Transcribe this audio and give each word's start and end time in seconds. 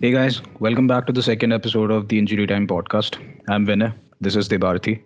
Hey 0.00 0.10
guys, 0.10 0.42
welcome 0.58 0.88
back 0.88 1.06
to 1.06 1.12
the 1.12 1.22
second 1.22 1.52
episode 1.52 1.92
of 1.92 2.08
the 2.08 2.18
Injury 2.18 2.48
Time 2.48 2.66
podcast. 2.66 3.16
I'm 3.48 3.64
Vinay. 3.64 3.94
This 4.20 4.34
is 4.34 4.48
Debarthi. 4.48 5.00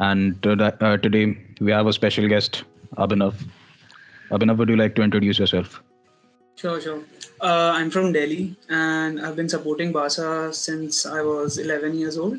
And 0.00 0.46
uh, 0.46 0.98
today 0.98 1.38
we 1.62 1.72
have 1.72 1.86
a 1.86 1.94
special 1.94 2.28
guest, 2.28 2.64
Abhinav. 2.98 3.34
Abhinav, 4.30 4.58
would 4.58 4.68
you 4.68 4.76
like 4.76 4.94
to 4.96 5.02
introduce 5.02 5.38
yourself? 5.38 5.82
Sure, 6.56 6.78
sure. 6.78 7.00
Uh, 7.40 7.72
I'm 7.74 7.90
from 7.90 8.12
Delhi 8.12 8.54
and 8.68 9.18
I've 9.18 9.34
been 9.34 9.48
supporting 9.48 9.92
Barca 9.92 10.52
since 10.52 11.06
I 11.06 11.22
was 11.22 11.56
11 11.56 11.94
years 11.94 12.18
old 12.18 12.38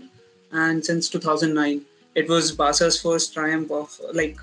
and 0.51 0.85
since 0.85 1.09
2009. 1.09 1.81
It 2.13 2.29
was 2.29 2.51
Barca's 2.51 3.01
first 3.01 3.33
triumph 3.33 3.71
of, 3.71 3.99
like, 4.13 4.37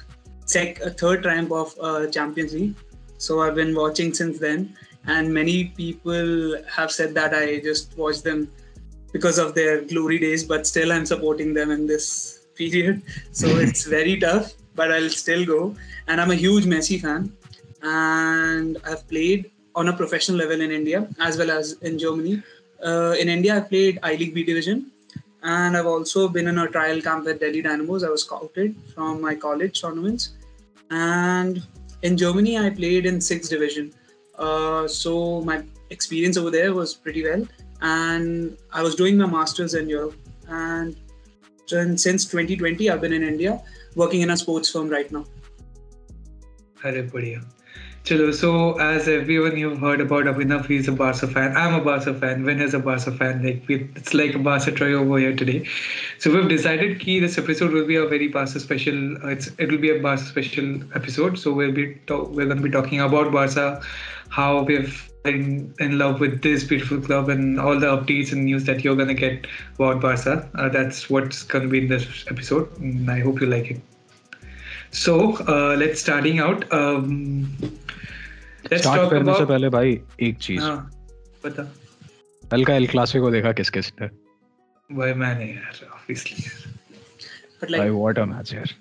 sec- 0.47 0.81
third 0.99 1.23
triumph 1.23 1.53
of 1.53 1.77
uh, 1.81 2.09
Champions 2.09 2.55
League. 2.55 2.75
So 3.19 3.41
I've 3.43 3.55
been 3.55 3.77
watching 3.77 4.13
since 4.13 4.41
then 4.41 4.77
and 5.07 5.33
many 5.33 5.65
people 5.65 6.57
have 6.69 6.91
said 6.91 7.15
that 7.15 7.35
I 7.35 7.61
just 7.61 7.97
watch 7.97 8.23
them 8.23 8.51
because 9.13 9.39
of 9.39 9.55
their 9.55 9.83
glory 9.83 10.19
days, 10.19 10.45
but 10.45 10.67
still 10.67 10.93
I'm 10.93 11.07
supporting 11.07 11.55
them 11.55 11.71
in 11.71 11.87
this 11.87 12.47
period. 12.55 13.03
So 13.33 13.47
it's 13.47 13.85
very 13.97 14.19
tough, 14.19 14.53
but 14.75 14.93
I'll 14.93 15.11
still 15.11 15.45
go. 15.45 15.75
And 16.07 16.21
I'm 16.21 16.31
a 16.31 16.35
huge 16.35 16.65
Messi 16.65 17.01
fan, 17.01 17.33
and 17.83 18.79
I've 18.85 19.07
played 19.09 19.51
on 19.75 19.89
a 19.89 19.97
professional 19.97 20.39
level 20.39 20.61
in 20.61 20.71
India 20.71 21.09
as 21.21 21.39
well 21.39 21.51
as 21.51 21.73
in 21.83 21.99
Germany. 21.99 22.43
Uh, 22.85 23.15
in 23.19 23.29
India, 23.29 23.57
I 23.57 23.61
played 23.61 23.99
I 24.03 24.17
League 24.17 24.35
B 24.35 24.43
Division, 24.43 24.91
and 25.43 25.77
I've 25.77 25.87
also 25.87 26.29
been 26.29 26.49
in 26.49 26.59
a 26.59 26.69
trial 26.69 27.01
camp 27.01 27.27
with 27.27 27.41
Delhi 27.41 27.63
Dynamos. 27.63 28.05
I 28.05 28.09
was 28.09 28.23
scouted 28.23 28.75
from 28.95 29.21
my 29.21 29.35
college 29.35 29.81
tournaments, 29.81 30.31
and 30.91 31.63
in 32.03 32.17
Germany, 32.17 32.59
I 32.59 32.71
played 32.71 33.07
in 33.07 33.21
sixth 33.21 33.51
division. 33.51 33.93
Uh, 34.41 34.89
so 34.89 35.43
my 35.43 35.63
experience 35.91 36.37
over 36.37 36.51
there 36.51 36.73
was 36.75 36.95
pretty 36.95 37.23
well, 37.23 37.47
and 37.83 38.57
I 38.73 38.83
was 38.83 38.95
doing 38.95 39.19
my 39.19 39.27
masters 39.27 39.75
in 39.75 39.89
Europe. 39.89 40.15
And 40.49 40.97
since 41.67 42.25
2020, 42.25 42.91
I've 42.91 43.01
been 43.01 43.13
in 43.13 43.23
India 43.23 43.63
working 43.95 44.23
in 44.23 44.31
a 44.31 44.37
sports 44.37 44.71
firm 44.71 44.89
right 44.89 45.13
now. 45.13 45.25
अरे 46.85 47.03
बढ़िया 47.13 47.41
Chalo, 48.05 48.33
so 48.35 48.79
as 48.81 49.09
everyone 49.09 49.59
you've 49.59 49.79
heard 49.79 50.01
about 50.01 50.25
Abhinav, 50.25 50.65
he's 50.67 50.89
a 50.89 50.93
Barca 50.93 51.27
fan. 51.27 51.55
I'm 51.55 51.75
a 51.75 51.85
Barca 51.85 52.15
fan. 52.15 52.47
Vin 52.47 52.63
is 52.63 52.73
a 52.73 52.79
Barca 52.79 53.13
fan. 53.13 53.43
Like 53.43 53.63
we, 53.69 53.91
it's 53.95 54.15
like 54.15 54.35
a 54.35 54.39
Barca 54.39 54.73
trio 54.73 55.01
over 55.01 55.19
here 55.19 55.37
today. 55.37 55.67
So 56.19 56.33
we've 56.35 56.49
decided 56.49 56.99
that 56.99 57.21
this 57.21 57.37
episode 57.37 57.73
will 57.73 57.87
be 57.87 57.97
a 57.97 58.07
very 58.07 58.29
Barca 58.29 58.59
special. 58.59 59.19
Uh, 59.23 59.29
it's 59.29 59.51
it 59.59 59.71
will 59.71 59.83
be 59.85 59.91
a 59.91 60.01
Barca 60.01 60.25
special 60.25 60.81
episode. 60.95 61.39
So 61.39 61.53
we'll 61.53 61.73
be 61.73 61.97
talk, 62.07 62.31
we're 62.31 62.47
going 62.47 62.57
to 62.57 62.63
be 62.63 62.71
talking 62.71 63.03
about 63.03 63.31
Barca, 63.33 63.83
how 64.30 64.64
we've 64.64 65.02
been 65.24 65.74
in 65.80 65.98
love 65.98 66.20
with 66.20 66.42
this 66.42 66.64
beautiful 66.64 67.02
club, 67.02 67.30
and 67.30 67.60
all 67.60 67.80
the 67.80 67.88
updates 67.88 68.32
and 68.32 68.46
news 68.46 68.66
that 68.66 68.84
you're 68.84 68.96
going 68.96 69.08
to 69.08 69.20
get 69.22 69.48
about 69.76 70.02
Barca. 70.02 70.48
Uh, 70.56 70.70
that's 70.70 71.10
what's 71.10 71.44
going 71.44 71.64
to 71.64 71.70
be 71.70 71.80
in 71.80 71.88
this 71.88 72.26
episode. 72.30 72.80
And 72.80 73.10
I 73.10 73.20
hope 73.22 73.42
you 73.42 73.48
like 73.48 73.72
it. 73.72 73.82
So 74.92 75.36
uh, 75.48 75.76
let's 75.76 76.02
starting 76.02 76.40
out. 76.40 76.72
Um, 76.74 77.48
start 78.74 79.10
करने 79.10 79.34
से 79.38 79.46
पहले 79.46 79.70
भाई 79.70 80.00
एक 80.28 80.38
चीज 80.42 80.60
हाँ 80.62 80.92
बता 81.46 81.64
कल 82.52 82.64
का 82.66 82.76
एल 82.76 82.88
क्लासिको 82.88 83.32
देखा 83.32 83.52
किस 83.60 83.70
किस 83.70 83.92
ने 84.02 84.08
भाई 84.90 85.14
मैंने 85.14 85.46
यार 85.46 85.86
ऑब्वियसली 85.86 86.46
But 87.60 87.70
like, 87.70 87.80
भाई 87.80 87.90
व्हाट 87.90 88.20
अ 88.20 88.26
मैच 88.26 88.54
यार 88.54 88.74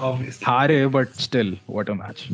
ऑब्वियसली 0.00 0.44
हारे 0.46 0.86
but 0.96 1.08
still 1.20 1.56
what 1.70 1.90
a 1.90 1.94
match 1.94 2.26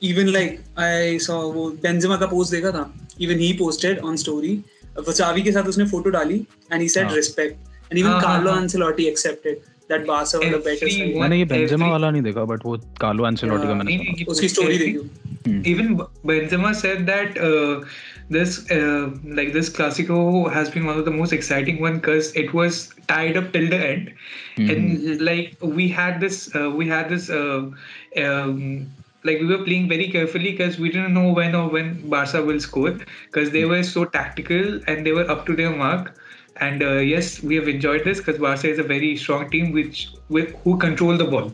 even 0.00 0.32
like 0.32 0.60
I 0.76 1.18
saw 1.26 1.40
वो 1.54 1.70
बेंजेमा 1.82 2.16
का 2.16 2.26
पोस्ट 2.26 2.52
देखा 2.52 2.70
था 2.76 2.84
even 3.26 3.38
he 3.38 3.50
posted 3.58 3.98
on 4.10 4.16
story 4.26 4.54
वो 4.98 5.12
चावी 5.12 5.42
के 5.42 5.52
साथ 5.52 5.64
उसने 5.74 5.84
फ़ोटो 5.90 6.10
डाली 6.10 6.38
and 6.72 6.82
he 6.82 6.88
said 6.96 7.06
हाँ. 7.06 7.16
respect 7.16 7.56
and 7.90 7.98
even 7.98 8.12
हाँ, 8.12 8.20
हाँ, 8.20 8.22
Carlo 8.22 8.52
हाँ. 8.52 8.62
Ancelotti 8.62 9.08
accepted 9.12 9.60
that 9.90 10.06
Barca 10.06 10.38
were 10.38 10.58
better 10.68 10.88
side. 10.88 11.14
मैंने 11.20 11.38
ये 11.38 11.44
बेंजेमा 11.52 11.90
वाला 11.90 12.10
नहीं 12.10 12.22
देखा 12.22 12.44
बट 12.52 12.64
वो 12.66 12.76
कार्लो 13.00 13.26
एंसेलोटी 13.28 13.66
का 13.68 13.74
मैंने 13.74 14.24
उसकी 14.28 14.48
स्टोरी 14.48 14.78
देखी 14.78 15.08
Hmm. 15.46 15.60
Even 15.64 15.92
Benzema 16.28 16.70
said 16.78 17.06
that 17.06 17.38
uh, 17.44 17.82
this 18.28 18.56
uh, 18.70 19.04
like 19.38 19.54
this 19.54 19.70
Clasico 19.76 20.18
has 20.56 20.68
been 20.74 20.84
one 20.88 20.98
of 21.02 21.06
the 21.06 21.14
most 21.18 21.32
exciting 21.36 21.78
one 21.84 21.94
because 21.94 22.28
it 22.42 22.52
was 22.58 22.80
tied 23.12 23.38
up 23.40 23.46
till 23.54 23.68
the 23.74 23.78
end, 23.86 24.10
Mhm. 24.58 24.68
and 24.74 25.22
like 25.28 25.64
we 25.78 25.86
had 26.00 26.20
this 26.24 26.36
uh, 26.60 26.66
we 26.80 26.88
had 26.90 27.08
this 27.14 27.30
uh, 27.38 27.62
um, 28.24 28.60
like 29.25 29.39
we 29.39 29.47
were 29.47 29.63
playing 29.63 29.89
very 29.89 30.09
carefully 30.09 30.51
because 30.51 30.77
we 30.77 30.89
didn't 30.89 31.13
know 31.13 31.31
when 31.31 31.55
or 31.55 31.67
when 31.69 32.07
Barca 32.09 32.43
will 32.43 32.59
score 32.59 32.91
because 33.25 33.51
they 33.51 33.65
were 33.65 33.83
so 33.83 34.05
tactical 34.05 34.79
and 34.87 35.05
they 35.05 35.11
were 35.11 35.29
up 35.29 35.45
to 35.47 35.55
their 35.55 35.71
mark. 35.71 36.13
And 36.57 36.83
uh, 36.83 36.97
yes, 36.97 37.41
we 37.43 37.55
have 37.55 37.67
enjoyed 37.67 38.05
this 38.05 38.19
because 38.19 38.39
Barca 38.39 38.69
is 38.69 38.79
a 38.79 38.83
very 38.83 39.17
strong 39.17 39.49
team 39.49 39.71
which 39.71 40.09
with, 40.29 40.55
who 40.63 40.77
control 40.77 41.17
the 41.17 41.25
ball. 41.25 41.51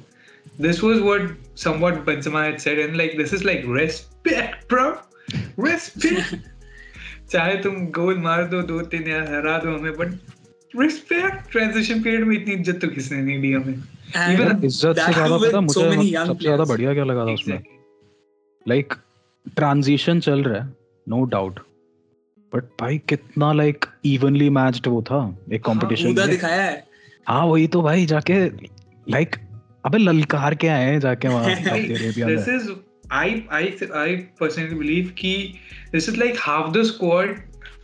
This 0.59 0.81
was 0.81 1.01
what 1.01 1.21
somewhat 1.55 2.05
Benzema 2.05 2.45
had 2.51 2.61
said, 2.61 2.77
and 2.77 2.97
like 2.97 3.15
this 3.17 3.31
is 3.33 3.43
like 3.43 3.63
respect, 3.65 4.67
bro, 4.67 4.99
respect. 5.57 6.35
चाहे 7.31 7.55
तुम 7.63 7.85
गोल 7.95 8.17
मार 8.19 8.43
दो 8.47 8.61
दो 8.61 8.81
तीन 8.91 9.07
या 9.07 9.21
हरा 9.23 9.57
दो 9.57 9.77
हमें 9.77 9.93
बट 9.97 10.07
रिस्पेक्ट 10.79 11.51
ट्रांजिशन 11.51 12.01
पीरियड 12.03 12.23
में 12.27 12.35
इतनी 12.35 12.53
इज्जत 12.53 12.81
तो 12.81 12.87
किसने 12.87 13.21
नहीं 13.21 13.39
दी 13.41 13.51
हमें 13.53 13.73
And 13.73 13.79
Even 13.79 13.94
इज़्ज़त 14.08 14.98
से 14.98 15.12
ज़्यादा 15.12 15.36
पता 15.38 15.60
मुझे 15.60 15.80
so 15.80 16.26
सबसे 16.26 16.44
ज़्यादा 16.44 16.64
बढ़िया 16.64 16.94
क्या 16.94 17.04
लगा 17.04 17.26
था 17.26 17.32
उसमें? 17.32 17.58
लाइक 18.66 18.94
ट्रांजिशन 19.56 20.20
चल 20.20 20.42
रहा 20.42 20.62
है 20.62 20.68
नो 21.06 21.22
डाउट 21.32 21.60
बट 22.52 22.64
भाई 22.80 22.98
कितना 23.08 23.52
लाइक 23.52 23.86
इवनली 24.06 24.48
मैच्ड 24.50 24.86
वो 24.86 25.02
था 25.02 25.20
एक 25.52 25.64
कंपटीशन 25.64 26.14
में। 26.14 26.28
दिखाया 26.30 26.62
है। 26.62 26.84
हाँ 27.26 27.44
वही 27.46 27.66
तो 27.66 27.82
भाई 27.82 28.06
जाके 28.06 28.44
लाइक 29.06 29.36
अबे 29.86 29.98
ललकार 29.98 30.54
के 30.54 30.68
आए 30.68 30.84
हैं 30.84 31.00
जाके 31.00 31.28
वहाँ 31.28 31.54
सऊदी 31.54 31.94
अरेबिया 31.94 32.26
this 32.26 32.48
में। 32.48 32.58
is 32.58 32.70
I 33.16 33.26
I 33.56 33.64
I 33.98 34.08
personally 34.40 34.76
believe 34.78 35.10
कि 35.18 35.34
this 35.92 36.08
is 36.08 36.16
like 36.22 36.40
half 36.46 36.72
the 36.76 36.84
squad 36.84 37.36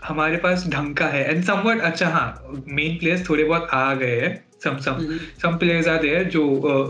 हमारे 0.05 0.37
पास 0.37 0.67
ढंग 0.69 0.95
का 0.97 1.07
है। 1.07 1.25
And 1.33 1.45
somewhat 1.49 1.81
अच्छा 1.91 2.09
हाँ 2.09 2.63
मेन 2.69 2.97
प्लेयर्स 2.99 3.29
थोड़े 3.29 3.45
बहुत 3.45 3.69
आ 3.73 3.95
गए 3.95 4.21
हैं। 4.21 4.33
Some 4.63 4.77
some 4.87 4.99
Mhm. 5.03 5.21
some 5.43 5.55
players 5.61 5.89
are 5.93 5.99
there 6.05 6.23
जो 6.37 6.43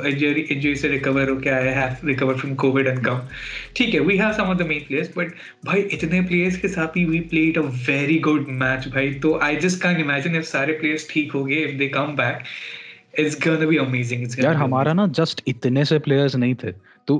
इंजरी 0.06 0.40
इंजरी 0.54 0.74
से 0.76 0.88
रिकवर 0.88 1.30
होके 1.30 1.50
आए 1.50 1.74
have 1.76 2.04
recovered 2.10 2.40
from 2.42 2.54
COVID 2.62 2.90
and 2.92 3.02
come 3.06 3.20
ठीक 3.76 3.94
है 3.94 4.00
we 4.10 4.18
have 4.22 4.34
some 4.40 4.52
of 4.54 4.60
the 4.60 4.68
main 4.72 4.84
players 4.88 5.10
but 5.16 5.34
भाई 5.66 5.80
इतने 5.98 6.20
players 6.28 6.56
के 6.62 6.68
साथ 6.76 6.96
ही 6.96 7.06
we 7.12 7.20
played 7.32 7.60
a 7.62 7.66
very 7.88 8.18
good 8.28 8.52
match 8.62 8.88
भाई 8.94 9.12
तो 9.24 9.38
I 9.48 9.52
just 9.64 9.82
can't 9.86 10.04
imagine 10.06 10.38
if 10.40 10.48
सारे 10.52 10.78
players 10.82 11.08
ठीक 11.10 11.32
हो 11.32 11.44
गए 11.44 11.64
if 11.68 11.78
they 11.82 11.90
come 11.98 12.16
back 12.22 12.44
it's 13.22 13.38
gonna 13.44 13.70
be 13.70 13.78
amazing 13.86 14.26
it's 14.26 14.34
gonna 14.36 14.44
यार 14.44 14.54
हमारा 14.56 14.92
ना 14.92 15.06
जस्ट 15.20 15.42
इतने 15.48 15.84
से 15.84 15.98
प्लेयर्स 16.08 16.36
नहीं 16.36 16.54
थे 16.62 16.72
तो 17.08 17.16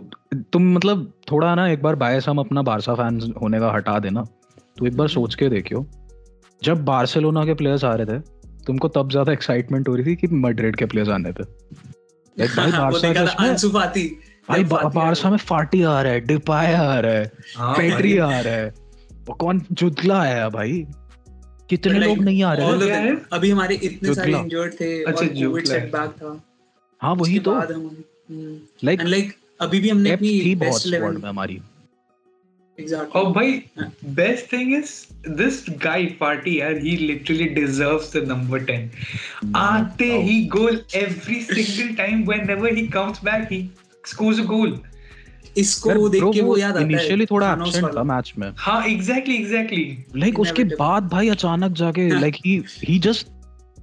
तुम 0.53 0.73
मतलब 0.75 1.13
थोड़ा 1.31 1.55
ना 1.55 1.69
एक 1.71 1.83
बार 1.83 1.95
बायस 2.03 2.29
हम 2.29 2.39
अपना 2.39 2.63
बारसा 2.69 2.95
फ़ैन 2.95 3.21
होने 3.43 3.61
का 3.61 3.73
हटा 3.73 3.99
देना 4.07 4.23
तो 4.79 4.87
एक 4.87 4.97
बार 4.97 5.09
सोच 5.09 5.35
के 5.35 5.49
देखियो 5.49 5.87
जब 6.63 6.85
बार्सिलोना 6.85 7.45
के 7.45 7.55
प्लेयर्स 7.61 7.85
आ 7.85 7.95
रहे 7.95 8.07
थे 8.07 8.21
तुमको 8.67 8.89
तब 8.89 9.11
ज़्यादा 9.11 9.33
एक्साइटमेंट 9.33 9.89
हो 9.89 9.95
रही 9.95 10.05
थी 10.07 10.17
कि 10.17 10.27
मैड्रिड 10.27 10.77
के 10.77 10.87
प्लेयर्स 10.87 11.11
आने 11.11 11.33
पे 11.33 11.45
Like 12.37 12.55
भाई 14.49 14.65
बारसा 14.95 15.31
में 15.31 15.37
फाटी 15.37 15.83
आ 15.83 16.03
रहा 16.03 16.13
है 16.13 16.21
डिपाय 16.21 16.75
आ 16.75 16.99
रहा 16.99 17.13
है 17.13 17.33
हाँ 17.57 17.77
पेड्री 17.77 18.19
भाई। 18.19 18.37
आ 18.37 18.41
रहा 18.41 18.55
है। 18.55 18.75
वो 19.29 19.35
कौन? 19.35 19.63
जुदला 19.73 20.21
आया 20.21 20.49
भाई। 20.49 20.87
कितने 21.71 21.99
लोग 21.99 22.19
नहीं 22.19 22.43
आ 22.43 22.53
रहे. 22.53 22.91
है? 22.91 23.23
अभी 23.33 23.51
हमारे 23.51 23.75
इतने 23.75 24.15
सारे 24.15 24.33
इंजर्ड 24.33 24.73
थे 24.73 25.05
अच्छा, 25.05 25.27
और 25.27 25.35
कोविड 25.35 25.67
सेटबैक 25.67 26.11
था। 26.11 26.43
हाँ 27.01 27.15
वही 27.15 27.39
तो। 27.39 27.55
लाइक 28.85 29.03
लाइक 29.03 29.35
अभी 29.61 29.81
भी 29.81 29.89
हमने 29.89 30.11
अपनी 30.11 30.55
बेस्ट 30.55 30.79
स्क्वाड 30.79 31.01
लेवल 31.01 31.17
में 31.17 31.29
हमारी। 31.29 31.61
एग्जैक्टली 32.79 33.21
Oh, 33.21 33.33
भाई 33.33 33.63
best 34.19 34.47
thing 34.53 34.71
is 34.77 34.93
this 35.41 35.59
guy 35.85 35.99
party 36.21 36.55
यार 36.59 36.79
he 36.85 36.95
literally 37.11 37.49
deserves 37.59 38.09
the 38.15 38.23
number 38.31 38.61
10 38.71 38.87
आते 39.63 40.09
Oh. 40.13 40.23
He 40.29 40.37
goal 40.55 40.79
every 41.03 41.41
single 41.51 41.93
time 42.01 42.25
whenever 42.31 42.73
he 42.79 42.87
comes 42.97 43.21
back 43.29 43.45
he 43.53 43.61
scores 44.15 44.41
a 44.45 44.49
goal 44.55 44.73
इसको 45.59 46.09
देख 46.09 46.23
के 46.35 46.41
वो 46.43 46.57
याद 46.57 46.77
आता 46.77 46.81
है 46.81 46.85
इनिशियली 46.87 47.25
थोड़ा 47.31 47.51
एब्सेंट। 47.53 47.97
था 47.97 48.03
मैच 48.11 48.33
में 48.39 48.49
हाँ 48.59 48.77
exactly 48.89 49.35
exactly 49.41 49.83
लाइक 50.17 50.39
उसके. 50.41 50.65
बाद 50.77 51.09
भाई 51.09 51.29
अचानक 51.29 51.73
जाके 51.81 52.09
हाँ। 52.09 52.21
Like 52.21 52.37
he 52.47 52.55
he 52.89 52.99
just 53.07 53.29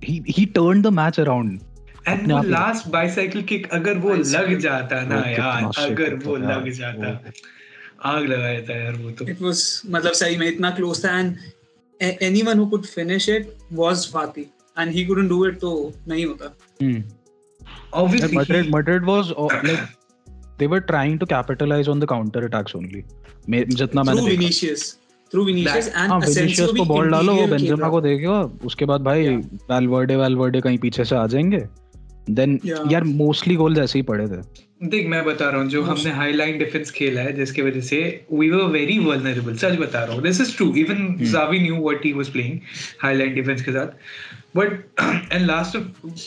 he 0.05 0.21
he 0.37 0.45
turn 0.57 0.81
the 0.81 0.87
match 1.01 1.19
around 1.19 1.59
and 2.07 2.21
अपने 2.21 2.33
वो 2.33 2.41
ही- 2.41 2.51
last 2.53 2.89
bicycle 2.95 3.45
kick 3.51 3.69
अगर 3.79 3.97
वो 4.07 4.13
लग 4.15 4.57
जाता 4.59 5.01
ना 5.11 5.21
यार 5.29 5.69
अगर 5.85 6.15
वो 6.25 6.35
लग 6.37 6.69
जाता 6.79 7.13
आग 8.03 8.25
लगा 8.25 8.53
देता 8.53 8.75
यार 8.83 8.93
वो 8.93 9.11
तो। 9.11 9.27
इट 9.27 9.41
वाज 9.41 9.81
मतलब 9.89 10.11
सही 10.11 10.37
में 10.37 10.47
इतना 10.47 10.71
क्लोज 10.71 11.05
था 11.05 11.19
and 11.19 11.37
anyone 12.01 12.59
who 12.59 12.65
could 12.65 12.85
finish 12.85 13.29
it 13.29 13.53
was 13.73 14.07
Fati 14.13 14.41
and 14.79 14.91
he 14.91 15.05
couldn't 15.05 15.29
do 15.29 15.45
it 15.45 15.59
तो 15.59 15.93
नहीं 16.07 16.25
होता। 16.25 16.55
Obviously 17.97 18.33
Madrid 18.33 18.63
he- 18.63 18.73
Madrid 18.73 19.07
was 19.07 19.29
uh, 19.43 19.49
like 19.63 19.83
they 20.59 20.67
were 20.73 20.81
trying 20.91 21.17
to 21.21 21.27
capitalize 21.31 21.87
on 21.93 22.03
the 22.03 22.09
counter 22.11 22.43
attacks 22.49 22.75
only. 22.75 23.01
जितना 23.49 24.03
मैंने 24.03 24.19
through 24.19 24.27
देखा। 24.27 24.39
Vinicius 24.39 24.97
through 25.31 25.49
Vinicius 25.49 25.87
and 25.87 26.09
हाँ 26.09 26.19
Asensio 26.19 26.37
Vinicius 26.37 26.69
को 26.69 26.85
ball 26.85 27.09
डालो 27.11 27.35
वो 27.35 27.47
बेंजेमा 27.47 27.89
को 27.89 28.01
देखेगा 28.01 28.39
उसके 28.65 28.85
बाद 28.85 29.01
भाई. 29.01 29.27
वेलवर्डे 29.71 30.15
वेलवर्डे 30.15 30.61
कहीं 30.61 30.77
पीछे 30.77 31.05
से 31.05 31.15
आ 31.15 31.27
जाएँगे। 31.27 31.59
Then 32.29 32.59
Yeah. 32.65 32.91
यार 32.91 33.03
मोस्टली 33.03 33.55
गोल्स 33.55 33.79
ऐसे 33.79 33.99
ही 33.99 34.03
पड़े 34.03 34.27
थे। 34.27 34.68
देख 34.81 35.07
मैं 35.07 35.23
बता 35.25 35.49
रहा 35.49 35.61
हूँ 35.61 35.69
जो 35.69 35.81
हमने 35.83 36.11
हाई 36.11 36.33
लाइन 36.33 36.57
डिफेंस 36.57 36.91
खेला 36.91 37.21
है 37.21 37.31
जिसकी 37.33 37.61
वजह 37.61 37.81
से 37.81 37.97
वी 38.33 38.49
वर 38.49 38.63
वेरी 38.71 38.97
वल्नरेबल 38.99 39.55
सच 39.57 39.75
बता 39.79 40.03
रहा 40.03 40.13
हूँ। 40.13 40.21
This 40.23 40.39
is 40.41 40.55
true 40.57 40.73
even 40.77 41.15
Xavi 41.21 41.59
knew 41.59 41.75
what 41.77 42.05
he 42.05 42.11
was 42.13 42.29
playing 42.29 42.59
high 43.01 43.15
line 43.15 43.33
defence 43.35 43.63
के 43.63 43.71
साथ। 43.71 43.87
बट 44.57 44.71
एंड 45.33 45.45
लास्ट 45.45 45.77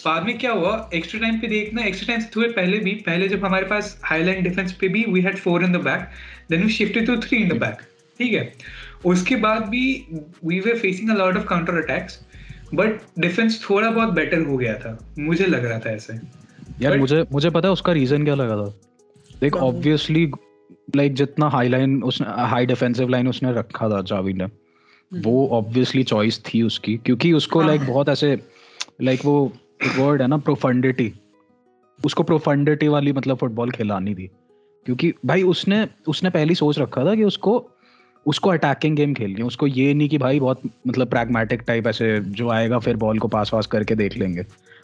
बाद 0.04 0.26
में 0.26 0.36
क्या 0.38 0.52
हुआ? 0.52 0.90
एक्स्ट्रा 0.94 1.20
टाइम 1.20 1.38
पे 1.40 1.46
देखना 1.46 1.84
एक्स्ट्रा 1.84 2.06
टाइम 2.06 2.20
से 2.20 2.30
थोड़े 2.36 2.48
पहले 2.50 2.78
भी 2.78 2.90
पहले 3.06 3.28
जब 3.28 3.44
हमारे 3.44 3.66
पास 3.66 3.98
हाई 4.04 4.24
लाइन 4.24 4.42
डिफेंस 4.42 4.72
पे 4.80 4.88
भी 4.88 5.04
we 5.08 5.20
had 5.20 5.38
four 5.38 5.64
in 5.64 5.72
the 5.72 5.80
back 5.84 6.08
then 6.50 6.64
we 6.64 6.72
shifted 6.72 7.06
to 7.06 7.16
three 7.18 7.38
in 7.38 7.48
the 7.48 7.60
back 7.60 7.82
ठीक 8.18 8.32
है? 8.32 8.52
उसके 9.04 9.36
बाद 9.36 9.62
भी 9.68 9.84
we 10.44 10.60
were 10.60 10.78
facing 10.78 11.10
a 11.10 11.14
lot 11.14 11.36
of 11.36 11.46
counter 11.46 11.82
attacks 11.82 12.20
but 12.74 13.00
defence 13.18 13.60
थोड़ा 13.70 13.90
बहुत 13.90 14.12
बेटर 14.14 14.42
हो 14.42 14.56
गया 14.56 14.74
था। 14.74 14.98
मुझे 15.18 15.46
लग 15.46 15.64
रहा 15.64 15.78
था 15.78 15.90
ऐसे। 15.90 16.20
यार 16.80 16.98
मुझे 16.98 17.24
मुझे 17.32 17.50
पता 17.50 17.68
है 17.68 17.72
उसका 17.72 17.92
रीजन 17.92 18.24
क्या 18.24 18.34
लगा 18.34 18.56
था? 18.56 18.74
देख 19.40 19.56
ऑब्वियसली 19.56 20.30
लाइक 20.96 21.14
जितना 21.14 21.48
हाई 21.48 21.68
लाइन 21.68 22.02
उसने 22.02 22.26
हाई 22.30 22.66
डिफेंसिव 22.66 23.08
लाइन 23.08 23.28
उसने 23.28 23.52
रखा 23.52 23.88
था 23.88 24.02
जावी 24.02 24.32
ने 24.32 24.44
वो 25.12 25.48
ऑब्वियसली 25.48 26.02
चॉइस 26.02 26.40
थी 26.44 26.62
उसकी 26.62 26.96
क्योंकि 26.96 27.32
उसको 27.32 27.58
हाँ। 27.58 27.68
लाइक 27.68 27.80
बहुत 27.80 28.08
ऐसे 28.08 28.40
लाइक 29.02 29.24
वो 29.24 29.52
एक 29.84 29.98
वर्ड 29.98 30.22
है 30.22 30.28
ना 30.28 30.36
प्रोफंडिटी 30.36 31.12
उसको 32.04 32.22
प्रोफंडिटी 32.22 32.88
वाली 32.88 33.12
मतलब 33.12 33.36
फुटबॉल 33.36 33.70
खिलानी 33.70 34.14
थी। 34.14 34.30
क्योंकि 34.86 35.12
भाई 35.26 35.42
उसने 35.42 35.88
उसने 36.08 36.30
पहले 36.30 36.48
ही 36.48 36.54
सोच 36.54 36.78
रखा 36.78 37.04
था 37.04 37.14
कि 37.14 37.24
उसको 37.24 37.70
उसको 38.26 38.50
अटैकिंग 38.50 38.96
गेम 38.96 39.14
खेलनी 39.14 39.34
है। 39.34 39.42
उसको 39.42 39.66
ये 39.66 39.94
नहीं 39.94 40.08
कि 40.08 40.18
भाई 40.18 40.40
बहुत 40.40 40.60
मतलब 40.86 41.08
प्रैग्मेटिक 41.08 41.60
टाइप 41.60 41.86
ऐसे 41.86 42.20
जो 42.20 42.48
आएगा 42.48 42.78
फिर 42.78 42.96
बॉल 42.96 43.18
को 43.18 43.28
पास 43.28 43.50
वास 43.54 43.66
करके 43.66 43.94
देख 43.94 44.16
लेंगे। 44.16 44.42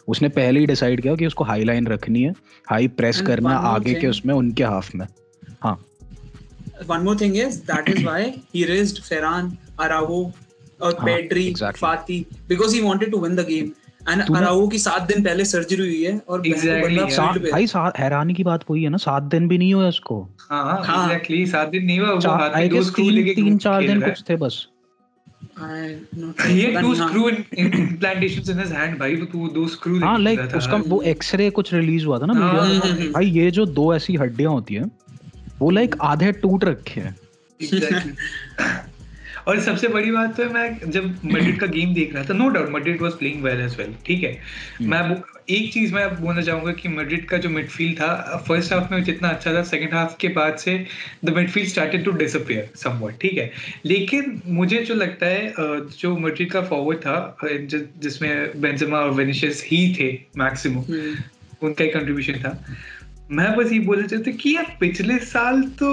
उसने 0.09 0.29
पहले 0.29 0.59
ही 0.59 0.65
डिसाइड 0.65 1.01
किया 1.01 1.15
कि 1.15 1.25
उसको 1.25 1.43
हाई 1.43 1.63
लाइन 1.63 1.87
रखनी 1.87 2.21
है 2.21 2.33
हाई 2.69 2.87
प्रेस 2.87 3.17
And 3.17 3.27
करना 3.27 3.49
है 3.49 3.65
आगे 3.65 3.93
के 3.93 4.07
उसमें 4.07 4.33
उनके 4.33 4.63
हाफ़ 4.63 4.97
में 4.97 5.05
हाँ 5.63 5.77
one 6.89 7.03
more 7.03 7.15
thing 7.15 7.33
is 7.35 7.55
that 7.61 7.89
is 7.89 7.97
why 8.03 8.19
he 8.53 8.61
raised 8.67 8.99
Ferran, 9.03 9.47
Araujo, 9.79 10.19
और 10.81 10.95
हाँ, 10.99 11.07
Pedri, 11.07 11.43
exactly. 11.49 11.81
Fati 11.81 12.17
because 12.47 12.75
he 12.75 12.81
wanted 12.81 13.11
to 13.13 13.21
win 13.23 13.35
the 13.35 13.43
game. 13.43 13.69
And 14.07 14.27
तूने- 14.27 14.71
की 14.71 14.79
सात 14.79 15.01
दिन 15.01 15.23
पहले 15.23 15.45
सर्जरी 15.45 15.77
हुई 15.77 16.03
है 16.03 16.21
और 16.29 16.41
Exactly, 16.41 17.45
है। 17.45 17.51
भाई 17.51 17.67
हैरानी 17.99 18.33
की 18.33 18.43
बात 18.43 18.63
है 18.83 18.89
ना 18.89 18.97
सात 18.97 19.23
दिन 19.23 19.47
भी 19.47 19.57
नहीं 19.57 19.73
हुए 19.73 19.87
उसको 19.87 20.29
हाँ 20.39 20.83
हाँ। 20.83 21.03
एग्जैक्टली 21.03 21.45
सात 21.45 21.67
दिन 21.67 21.85
नहीं 21.85 21.99
हुआ 21.99 22.09
वो 22.09 22.29
हाथ 22.31 22.55
में 22.55 22.69
दो 22.69 22.83
स्क्रू 22.83 23.05
तीन 23.05 23.13
लेके 23.13 23.33
तीन 23.35 23.57
चार 23.57 23.87
दिन 23.87 24.01
कुछ 24.01 24.23
थे 24.29 24.35
बस 24.35 24.67
Not 25.59 26.41
है। 26.41 26.81
भाई 28.97 29.15
वो 29.15 29.49
दो 29.49 29.67
लाइक। 30.17 30.55
उसका 30.55 30.77
वो 30.87 31.01
एक्सरे 31.01 31.49
कुछ 31.49 31.73
रिलीज़ 31.73 32.05
हुआ 32.05 32.19
था 32.19 32.25
ना 32.25 32.33
हाँ, 32.33 32.67
मीडिया 32.67 33.11
भाई 33.11 33.25
ये 33.25 33.51
जो 33.51 33.65
दो 33.65 33.95
ऐसी 33.95 34.15
हड्डियाँ 34.15 34.51
होती 34.51 34.75
हैं 34.75 34.91
वो 35.59 35.69
लाइक 35.69 35.95
आधे 36.01 36.31
टूट 36.31 36.63
रखे 36.63 37.01
हैं 37.01 37.15
Exactly. 37.61 38.11
और 39.49 39.59
सबसे 39.59 39.87
बड़ी 39.87 40.11
बात 40.11 40.35
तो 40.37 40.43
है 40.43 40.53
मैं 40.53 40.91
जब 40.91 41.25
मैड्रिड 41.25 41.59
का 41.59 41.67
गेम 41.67 41.93
देख 41.93 42.13
रहा 42.15 42.23
था 42.23 42.33
no 42.33 42.49
doubt 42.49 42.69
Madrid 42.69 43.01
was 43.01 43.13
playing 43.13 43.43
well 43.43 43.61
as 43.61 43.75
well 43.77 43.95
ठीक 44.05 44.23
है? 44.23 44.31
हम्म। 44.79 44.89
मैं 44.89 45.21
एक 45.49 45.71
चीज़ 45.73 45.93
मैं 45.93 46.09
बोलना 46.15 46.41
चाहूँगा 46.41 46.71
कि 46.71 46.89
मैड्रिड 46.89 47.25
का 47.25 47.37
जो 47.37 47.49
मिडफील्ड 47.49 47.99
था 47.99 48.43
फ़र्स्ट 48.47 48.73
हाफ़ 48.73 48.93
में 48.93 49.03
जितना 49.03 49.29
अच्छा 49.29 49.53
था 49.53 49.63
सेकंड 49.63 49.93
हाफ़ 49.93 50.15
के 50.17 50.27
बाद 50.27 50.57
से 50.57 50.77
the 51.25 51.29
midfield 51.29 51.69
started 51.69 52.03
to 52.05 52.11
disappear 52.11 52.69
somewhat 52.75 53.17
ठीक 53.21 53.37
है? 53.37 53.51
लेकिन 53.85 54.41
मुझे 54.49 54.83
जो 54.83 54.95
लगता 54.95 55.25
है 55.25 55.53
जो 55.97 56.15
मैड्रिड 56.17 56.51
का 56.51 56.61
फॉरवर्ड 56.61 56.99
था 56.99 57.37
जिसमें 57.43 58.61
बेंजेमा 58.61 58.99
और 58.99 59.11
वेनिशियस 59.13 59.63
ही 59.67 59.81
थे 59.99 60.11
मैक्सिमम 60.37 60.79
हम्म, 60.83 61.15
उनका 61.61 61.83
ही 61.83 61.89
कंट्रीब्यूशन 61.89 62.39
था 62.39 62.57
मैं 63.31 63.55
बस 63.55 63.71
ये 63.71 63.79
बोलना 63.79 64.07
चाहता 64.07 64.31
कि 64.33 64.55
यार 64.55 64.75
पिछले 64.79 65.17
साल 65.25 65.61
तो 65.79 65.89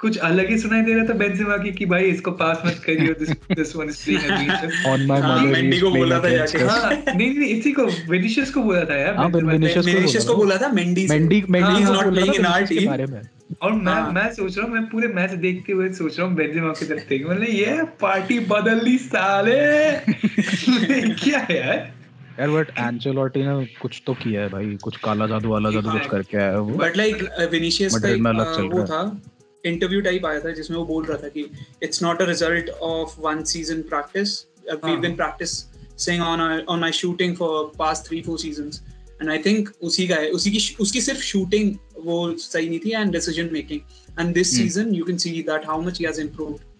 कुछ 0.00 0.18
अलग 0.18 0.50
ही 0.50 0.58
सुनाई 0.58 0.82
दे 0.82 0.94
रहा 0.94 1.04
था 1.04 1.12
बेंजेमा 1.12 1.56
की 1.56 1.72
कि 1.72 1.86
भाई 1.86 2.04
इसको 2.04 2.30
पास 2.30 2.62
मत 2.66 2.82
करियो 2.86 3.14
this 3.14 3.30
this 3.30 3.76
one 3.76 3.88
is 3.88 4.04
playing 4.04 4.24
against 4.24 4.86
on 4.86 5.06
my 5.06 5.20
हाँ, 5.20 5.38
मदर 5.38 5.52
मेंडी 5.52 5.80
को 5.80 5.90
बोला 5.90 6.20
था 6.20 6.28
जाके। 6.28 6.58
हाँ 6.58 6.90
नहीं 6.90 7.38
नहीं 7.38 7.48
इसी 7.48 7.72
को 7.72 7.84
विनिशियस 7.84 8.50
को 8.50 8.62
बोला 8.62 8.84
था 8.84 8.96
यार 8.96 9.14
हाँ। 9.14 9.28
विनिशियस 9.28 10.24
को 10.24 10.34
बोला 10.34 10.56
था। 10.56 10.68
मेंडी 10.68 11.06
मेंडी 11.10 11.44
मेंडी 11.50 11.70
हाँ, 11.70 11.80
को 11.80 11.86
not 11.86 12.04
बोला 12.04 12.04
था 12.04 12.10
playing 12.10 12.32
in 12.32 12.38
our 12.38 12.46
Vinicius 12.46 12.68
के 12.68 12.74
team. 12.74 12.88
बारे 12.88 13.06
में। 13.06 13.20
और 13.62 13.72
मैं 13.72 13.92
हाँ। 13.92 14.12
मैं 14.12 14.32
सोच 14.32 14.58
रहा 14.58 14.66
हूँ 14.66 14.74
मैं 14.74 14.86
पूरे 14.86 15.08
मैच 15.08 15.30
देखते 15.30 15.72
हुए 15.72 15.92
सोच 15.92 16.18
रहा 16.18 16.28
हूँ 16.28 16.36
बेंजेमा 16.36 16.68
की 16.68 16.86
तरफ़ 16.86 17.08
देख। 17.08 17.26
मतलब 17.26 17.48
ये 17.48 17.84
पार्टी 18.00 18.38
बदल 18.38 18.80
ली 18.84 18.98
साले। 18.98 19.92
क्या 21.14 21.38
है 21.38 21.66
यार? 21.66 21.92
यार 22.40 22.50
बट 22.50 22.68
एंचेलोटी 22.78 23.40
ने 23.40 23.66
कुछ 23.66 24.02
तो 24.06 24.14
किया 24.14 24.40
है 24.40 24.48
भाई 24.48 24.78
कुछ 24.82 24.96
काला 24.96 25.26
जादू 25.26 25.48
वाला 25.48 25.70
जादू 25.70 25.90
कुछ 25.90 26.06
करके 26.06 26.36
आया 26.36 26.50
है 26.50 26.60
वो। 26.60 26.74
बट 26.74 26.96
लाइक 26.96 27.22
विनिशियस 27.50 27.94
का 27.94 28.62
वो 28.62 28.84
था। 28.84 29.22
इंटरव्यू 29.66 30.00
टाइप 30.00 30.26
आया 30.26 30.40
था 30.40 30.50
जिसमें 30.50 30.78
वो 30.78 30.84
बोल 30.84 31.04
रहा 31.04 31.18
था 31.18 31.28
कि 31.28 31.46
it's 31.82 32.02
not 32.02 32.22
a 32.22 32.24
result 32.24 32.68
of 32.70 33.20
one 33.20 33.42
season 33.44 33.82
practice 33.82 34.38
we. 34.84 34.96
Been 34.96 35.16
practising 35.16 36.22
on 36.22 36.40
on 36.68 36.80
my 36.80 36.92
shooting 36.92 37.36
for 37.36 37.72
past 37.78 38.12
3 38.12 38.22
4 38.28 38.38
seasons 38.38 38.82
and 39.22 39.30
I 39.30 39.38
think 39.38 39.68
उसी 39.82 40.08
का 40.08 40.14
है 40.14 40.30
उसी 40.30 40.50
की 40.50 40.76
उसकी 40.80 41.00
सिर्फ़ 41.00 41.20
शूटिंग 41.22 41.74
वो 42.04 42.16
सही 42.38 42.68
नहीं 42.68 42.78
थी 42.78 42.90
and 42.90 43.12
decision 43.12 43.48
making 43.52 43.80
and 44.20 44.34
this 44.34 44.50
Hmm. 44.50 44.60
Season 44.62 44.94
you 44.94 45.04
can 45.04 45.16
see 45.16 45.30
that 45.42 45.66
how 45.66 45.82
much 45.82 45.98
he 46.00 46.04
has 46.06 46.20
improved 46.20 46.74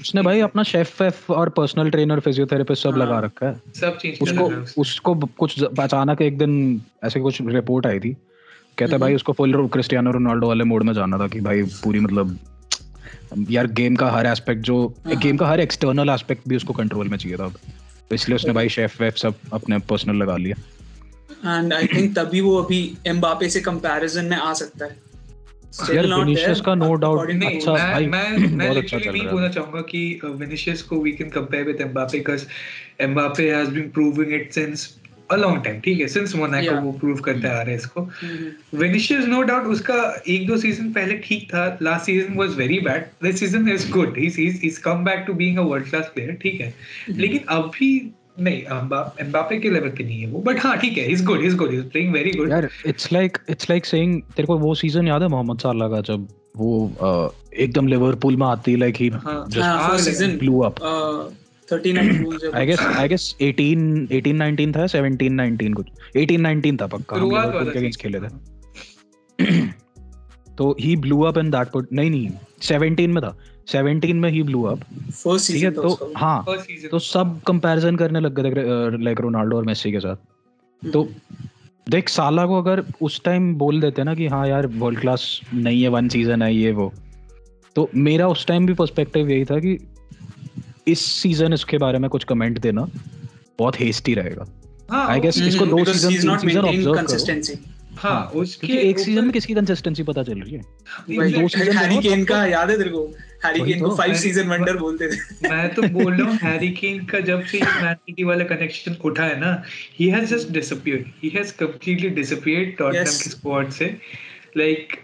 उसने 0.00 0.22
भाई 0.22 0.40
अपना 0.40 0.62
शेफ 0.62 1.00
वेफ 1.02 1.30
और 1.30 1.48
पर्सनल 1.48 1.90
ट्रेनर 1.90 2.20
फिजियोथेरेपिस्ट 2.20 2.82
सब 2.82 2.90
हाँ। 2.90 2.98
लगा 2.98 3.18
रखा 3.20 3.46
है। 3.46 3.60
सब 3.80 3.96
चेंज 3.98 4.18
उसको 4.22 4.46
उसको 4.80 5.14
कुछ 5.14 5.62
अचानक 5.62 6.22
एक 6.22 6.38
दिन 6.38 6.82
ऐसे 7.04 7.20
कुछ 7.20 7.38
रिपोर्ट 7.42 7.86
आई 7.86 7.98
थी। 8.00 8.16
कहता 8.78 8.92
है 8.92 8.98
भाई 8.98 9.14
उसको 9.14 9.32
फुल 9.32 9.68
क्रिस्टियानो 9.68 10.10
रोनाल्डो 10.10 10.48
वाले 10.48 10.64
मोड 10.64 10.82
में 10.82 10.92
जाना 10.92 11.18
था 11.18 11.28
कि 11.28 11.40
भाई 11.40 11.62
पूरी 11.62 12.00
मतलब 12.00 12.38
यार 13.50 13.66
गेम 13.66 13.96
का 13.96 14.10
हर 14.10 14.26
एस्पेक्ट 14.26 14.62
जो 14.62 14.94
हाँ। 15.06 15.16
गेम 15.16 15.36
का 15.36 15.46
हर 15.46 15.60
एक्सटर्नल 15.60 16.10
एस्पेक्ट 16.10 16.48
भी 16.48 16.56
उसको 16.56 16.72
कंट्रोल 16.72 17.08
में 17.08 17.18
चाहिए 17.18 17.36
था 17.36 17.48
तो 18.10 18.14
इसलिए 18.14 18.36
उसने 18.36 18.52
भाई 18.52 18.68
शेफ 18.68 19.00
वेफ 19.00 19.16
सब 19.16 19.34
अपने 19.52 19.78
पर्सनल 19.78 20.16
लगा 20.16 20.36
लिया 20.36 20.56
एंड 21.58 21.72
आई 21.72 21.86
थिंक 21.86 22.18
तभी 22.18 22.40
वो 22.40 22.56
अभी 22.62 22.96
एम्बापे 23.06 23.48
से 23.48 23.60
कंपैरिजन 23.60 24.24
में 24.24 24.36
आ 24.36 24.52
सकता 24.52 24.84
है 24.84 25.08
यार 25.94 26.06
विनिशियस 26.06 26.60
का 26.60 26.72
to 26.72 27.28
नहीं 27.28 27.56
अच्छा 27.56 27.72
मैं 27.72 27.92
भाई, 27.92 28.06
मैं 28.06 28.38
मैं 28.38 28.58
बहुत 28.58 28.76
अच्छा 28.76 28.96
लिटरली 28.96 29.04
चल 29.04 29.12
नहीं 29.12 29.22
रहा 29.22 29.26
है। 29.26 29.32
बोलना 29.32 29.48
चाहूँगा 29.48 29.80
कि 29.80 30.20
विनिशियस 30.24 30.82
को 30.82 31.00
we 31.00 31.12
can 31.12 31.28
compare 31.28 31.64
with 31.64 31.80
Mbappe 31.80 32.18
because 32.18 32.44
Mbappe 33.00 33.50
has 33.50 33.70
been 33.70 33.90
proving 33.90 34.32
it 34.32 34.52
since 34.52 34.96
a 35.30 35.36
long 35.36 35.62
time 35.64 35.80
ठीक 35.80 36.00
है? 36.00 36.06
सिंस 36.08 36.34
मोनाको 36.36 36.74
वो 36.80 36.92
प्रूव 36.98 37.20
करता 37.20 37.48
आ 37.48 37.62
रहा 37.62 37.70
है 37.70 37.74
इसको। 37.76 38.08
विनिशियस 38.78 39.24
नो 39.26 39.42
डाउट 39.42 39.66
उसका 39.66 39.96
एक 40.28 40.46
दो 40.46 40.56
सीज़न 40.56 40.92
पहले 40.92 41.14
ठीक 41.24 41.48
था 41.54 41.66
last 41.82 42.06
season 42.06 42.36
was 42.38 42.54
very 42.56 42.78
bad 42.80 43.06
this 43.22 43.40
season 43.40 43.68
is 43.68 43.90
good 43.92 44.18
he 44.18 44.26
is 44.26 44.64
is 44.66 44.80
come 44.82 45.04
back 45.04 45.24
to 45.26 45.34
being 45.34 45.58
a 45.58 45.62
world 45.62 45.90
class 45.90 46.10
player 46.14 46.38
ठीक 46.42 46.60
है? 46.60 46.72
लेकिन 47.10 47.44
अभी 47.48 47.90
नहीं 48.40 48.62
एम्बापे 49.20 49.58
के 49.58 49.70
लेवल 49.70 49.88
पे 49.88 50.04
नहीं 50.04 50.20
है 50.20 50.26
वो 50.30 50.40
बट 50.40 50.58
हाँ 50.60 50.76
ठीक 50.78 50.98
है 50.98 51.06
is 51.12 51.24
good 51.24 51.40
is 51.44 51.56
good 51.56 51.74
is 51.74 51.82
playing 51.84 52.12
very 52.12 52.30
good 52.30 52.50
यार 52.50 52.68
it's 52.86 53.12
like 53.12 53.38
it's 53.50 53.70
like 53.70 53.86
saying 53.86 54.20
तेरे 54.36 54.46
को 54.46 54.58
वो 54.58 54.74
सीज़न 54.74 55.08
याद 55.08 55.22
है 55.22 55.28
मोहम्मद 55.28 55.58
साला 55.58 55.88
का 55.88 56.00
जब 56.00 56.28
वो 56.56 56.70
एकदम 57.54 57.86
लिवरपूल 57.86 58.36
में 58.36 58.46
आती 58.46 58.76
लाइक 58.76 58.96
ही 58.96 59.08
हाँ। 59.08 59.44
just 59.48 59.62
हाँ, 59.62 59.90
first 59.90 60.08
season. 61.72 61.82
blew 61.82 61.98
up 61.98 62.08
39 62.08 62.24
goals 62.24 62.42
जब 62.42 62.54
आई 62.54 62.66
गेस 62.66 62.80
आई 62.80 63.08
गेस 63.08 63.36
18 63.42 64.12
18 64.12 64.38
19 64.38 64.76
था 64.76 64.86
17 64.86 65.30
19 65.30 65.74
कुछ। 65.74 65.86
18 66.16 66.38
19 66.38 66.80
था 66.80 66.86
पक्का 66.86 67.16
हम 67.16 67.22
शुरुआत 67.22 67.72
के 67.72 67.78
अगेंस्ट 67.78 68.00
खेले 68.00 68.20
थे। 68.20 68.28
तो 70.58 70.76
he 70.80 70.96
blew 70.96 71.20
up 71.22 71.38
in 71.38 71.50
that 71.50 71.68
put 71.68 71.88
नहीं 71.92 72.10
नहीं 72.10 72.30
17 72.62 73.06
में 73.06 73.22
था। 73.24 73.38
17 73.66 74.12
में 74.12 74.30
he 74.30 74.42
blew 74.42 74.62
up 74.62 74.80
first 75.12 75.46
season 75.46 75.70
तो 75.70 76.12
हाँ 76.16 76.44
तो 76.90 76.98
सब 76.98 77.40
कंपैरिजन 77.46 77.96
करने 77.96 78.20
लग 78.20 78.40
गए 78.40 78.50
थे 78.50 79.04
लाइक 79.04 79.20
रोनाल्डो 79.20 79.56
और 79.56 79.64
मेसी 79.64 79.92
के 79.92 80.00
साथ। 80.00 80.16
तो 80.92 81.08
देख 81.90 82.08
साला 82.08 82.46
को 82.46 82.62
अगर 82.62 82.84
उस 83.02 83.22
टाइम 83.24 83.54
बोल 83.54 83.80
देते 83.80 84.04
ना 84.04 84.14
कि 84.14 84.26
हाँ 84.26 84.48
यार 84.48 84.66
वर्ल्ड 84.66 85.00
क्लास 85.00 85.40
नहीं 85.54 85.82
है 85.82 85.88
वन 85.88 86.08
सीज़न 86.08 86.42
है 86.42 86.54
ये 86.54 86.72
वो। 86.72 86.92
तो 87.74 87.90
मेरा 87.94 88.28
उस 88.28 88.46
टाइम 88.46 88.66
भी 88.66 88.74
पर्सपेक्टिव 88.74 89.30
यही 89.30 89.44
था 89.44 89.58
कि 89.58 89.78
इस 90.88 91.00
सीज़न 91.12 91.52
इसके 91.52 91.78
बारे 91.78 91.98
में 91.98 92.08
कुछ 92.10 92.24
कमेंट 92.24 92.58
देना। 92.58 92.88
बहुत 93.58 93.80
हेस्टी 93.80 94.14
रहेगा। 94.14 94.46
हाँ 94.90 95.06
आई 95.08 95.20
गेस 95.20 95.36
हम्म, 95.36 95.48
इसको 95.48 95.66
दो 95.66 95.84
सीज़न 95.84 96.08
तीन 96.08 96.38
सीज़न 96.38 96.60
ऑब्ज़र्व 96.60 96.94
करो। 96.94 97.02
consistency. 97.02 97.56
हाँ 97.98 98.20
उसके 98.34 98.72
एक 98.80 98.98
सीज़न 98.98 99.24
में 99.24 99.32
किसकी 99.32 99.54
कंसिस्टेंसी 99.54 100.02
पता 100.02 100.22
चल 100.22 100.40
रही 100.40 100.54
है। 100.54 100.60
दो 100.60 101.48
season 101.48 101.68
में 101.68 101.76
हैरी 101.76 101.96
केन 101.98 102.24
का 102.24 102.44
याद 102.46 102.70
है 102.70 102.76
तेरे 102.78 102.90
को? 102.90 103.02
हैरी 103.44 103.60
केन 103.60 103.80
को 103.80 103.94
फाइव 103.96 104.14
सीज़न 104.14 104.48
वंडर 104.48 104.76
बोलते 104.76 105.08
थे। 105.08 105.48
मैं 105.48 105.74
तो 105.74 105.82
बोल 105.82 106.14
रहा 106.14 106.28
हूँ 106.28 106.38
हैरी 106.42 106.70
केन 106.70 107.04
का 107.04 107.20
जब 107.20 107.42
से 107.44 107.60
मैन 107.60 107.94
सिटी 107.94 108.24
वाला 108.24 108.44
कनेक्शन 108.44 108.96
उठा 109.04 109.24
है 109.24 109.40
ना 109.40 109.62
he 110.00 110.08
has 110.08 110.34
just 110.34 110.50
disappeared 110.52 111.06
he 111.22 111.28
has 111.28 111.52
completely 111.60 112.08
disappeared 112.20 112.76
Tottenham 112.78 113.04
के 113.04 113.30
स्क्वाड 113.30 113.70
से। 113.70 113.86
Like 114.56 114.96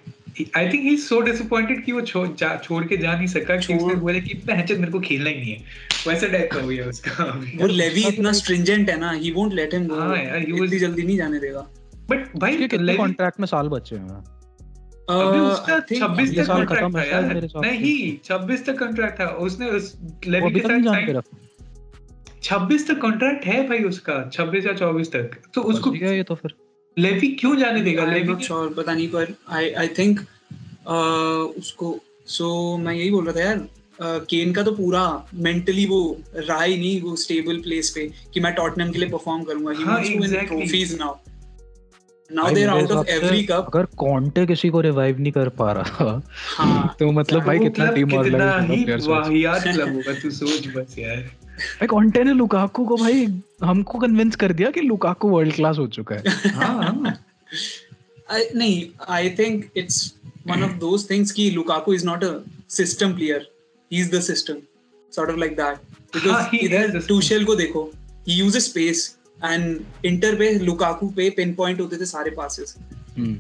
I 0.57 0.69
think 0.69 0.83
he 0.85 0.97
so 0.97 1.21
disappointed 1.21 1.85
कि 1.85 1.93
वो 1.93 2.00
छोड़ 2.00 2.29
जा, 2.29 2.57
छोड़ 2.57 2.85
के 2.85 2.97
जा 2.97 3.14
नहीं 3.14 3.26
सका 3.26 3.57
कि 3.57 3.75
उसने 3.75 3.95
बोला 3.95 4.19
कि 4.19 4.35
पहचान 4.35 4.79
मेरे 4.81 4.93
को 4.93 5.00
खेलना 5.00 5.31
ही 5.31 5.37
नहीं 5.37 5.53
है। 5.53 5.64
वैसा 6.09 6.26
टाइप 6.26 6.49
का 6.53 6.61
हो 6.61 6.69
गया 6.69 6.87
उसका 6.87 7.25
वो 7.61 7.67
लेवी 7.67 8.07
इतना 8.07 8.33
स्ट्रिंजेंट 8.33 8.91
है 8.91 9.00
ना 9.00 9.11
he 9.11 9.31
won't 9.31 9.53
let 9.53 9.75
him 9.75 9.87
go 9.87 9.95
हाँ 9.95 10.17
यार, 10.17 10.41
he 10.41 10.53
was- 10.53 10.64
इतनी 10.64 10.79
जल्दी 10.79 11.03
नहीं 11.03 11.17
जाने 11.17 11.38
देगा। 11.38 11.69
बट 12.11 12.37
भाई 12.37 12.53
उसके 12.53 12.69
कितने 12.69 12.95
कॉन्ट्रैक्ट 12.95 13.41
में 13.41 13.47
साल 13.47 13.69
बचे 13.69 13.97
हैं? 13.97 14.25
अभी 15.11 15.41
उसका 15.41 15.87
26 15.87 16.37
तक 16.37 16.47
कॉन्ट्रैक्ट 16.47 16.95
था 16.95 17.00
है 17.00 17.11
यार। 17.11 17.25
नहीं 17.57 18.19
26 18.25 18.67
तक 18.67 18.79
कॉन्ट्रैक्ट 18.79 19.21
था। 19.21 19.26
उसने 19.26 19.67
उस 19.67 19.99
लेवी 20.26 20.50
के 20.50 20.61
साथ 20.61 20.69
जान 20.69 20.95
के 20.95 21.12
sign- 21.12 21.17
रखा 21.17 21.38
26 22.43 22.88
तक 22.88 22.99
कॉन्ट्रैक्ट 22.99 23.47
है 23.47 23.69
भाई 23.69 23.79
उसका 23.79 24.31
26 24.31 24.67
या 24.67 24.73
24 24.73 25.12
तक। 25.12 25.31
तो 25.55 25.61
उसको 25.61 25.95
ये 25.95 26.23
तो 26.23 26.35
फिर। 26.35 26.55
लेवी 26.99 27.29
क्यों 27.29 27.57
जाने 27.57 27.81
देगा? 27.81 28.05
लेवी 28.05 28.35
sure, 28.35 28.77
पता 28.77 28.93
नहीं 28.93 29.09
पर 29.09 29.35
आई 29.49 29.71
आई 29.71 29.89
थिंक 29.89 30.21
उसको 31.59 31.99
सो 32.27 32.77
so, 32.77 32.85
मैं 32.85 32.95
यही 32.95 33.11
बोल 33.11 33.27
रहा 33.27 33.35
था 33.37 33.41
यार 33.41 33.69
केन 34.03 34.53
का 34.53 34.63
तो 34.63 34.73
पूरा 34.73 35.27
मेंटली 35.35 35.87
वो 35.87 36.21
रहा 36.35 36.63
ही 36.63 36.77
नहीं 36.77 37.01
वो 37.01 37.17
स्टेबल 37.17 37.57
प्लेस 37.57 37.91
पे 37.91 38.11
कि 38.35 38.41
मैं 38.41 38.55
टॉटनहम 38.55 38.91
के 38.91 38.99
लिए 38.99 39.09
परफॉर्म 39.09 39.45
करूँगा 39.45 39.73
he 39.73 39.85
wants 39.85 40.13
to 40.13 40.19
win 40.19 40.47
trophies 40.47 40.99
now 40.99 41.15
now 42.33 42.55
they 42.55 42.65
are 42.65 42.69
out 42.69 42.91
of 42.91 43.09
every 43.09 43.43
cup 43.43 43.71
अगर 43.75 43.85
कॉन्टे 43.85 44.47
किसी 44.47 44.69
को 44.69 44.81
रिवाइव 44.81 45.21
नहीं 45.21 45.33
कर 45.33 45.49
पा 45.49 45.73
रहा 45.73 46.23
हाँ। 46.59 46.97
तो 46.99 47.13
मतलब 47.13 47.43
भाई 47.43 47.59
कितना 47.59 47.91
टीम 47.91 48.07
कितना 48.07 48.19
ऑर्गेनाइज 48.19 48.71
ही 48.71 48.85
प्लेयर्स 48.85 49.07
वाहियात 49.07 49.63
क्लब 49.63 49.95
होगा 49.95 50.21
तू 50.21 50.31
सोच 50.31 50.67
बस 50.67 50.99
यार। 50.99 51.44
भाई 51.55 51.87
कॉन्टे 51.87 52.25
ने 52.25 52.33
लुकाकू 52.33 52.85
को 52.87 52.97
भाई 52.97 53.27
हमको 53.65 53.99
कन्विंस 53.99 54.37
कर 54.37 54.53
दिया 54.53 54.71
कि 54.71 54.81
लुकाकू 54.81 55.29
वर्ल्ड 55.29 55.55
क्लास 55.55 55.79
हो 55.79 55.87
चुका 55.89 56.15
है। 56.15 56.51
हाँ 56.51 56.75
हाँ। 56.75 57.17
I, 58.33 58.43
नहीं 58.57 58.87
I 59.09 59.31
think 59.31 59.65
it's 59.77 60.15
one 60.49 60.63
of 60.63 60.73
those 60.79 61.09
things 61.11 61.33
कि 61.33 61.51
Lukaku 61.51 61.93
is 61.95 62.07
not 62.07 62.25
a 62.25 62.33
system 62.71 63.13
player 63.15 63.49
he 63.91 64.01
is 64.01 64.11
the 64.11 64.21
system 64.21 64.57
sort 65.13 65.31
of 65.31 65.39
like 65.39 65.57
that 65.57 65.63
हाँ, 65.63 65.77
बिकॉज़ 66.15 66.65
इधर 66.65 67.01
टूशेल 67.09 67.45
को 67.45 67.55
देखो 67.55 67.91
he 68.29 68.35
uses 68.35 68.65
space 68.65 69.17
and 69.45 69.81
Inter 70.07 70.35
पे 70.37 70.51
लुकाकू 70.59 71.09
पे 71.17 71.29
पिन 71.31 71.55
पॉइंट 71.55 71.81
होते 71.81 71.97
थे 71.97 72.07
सारे 72.07 72.31
पासेस 72.31 72.75
हम्म 73.19 73.37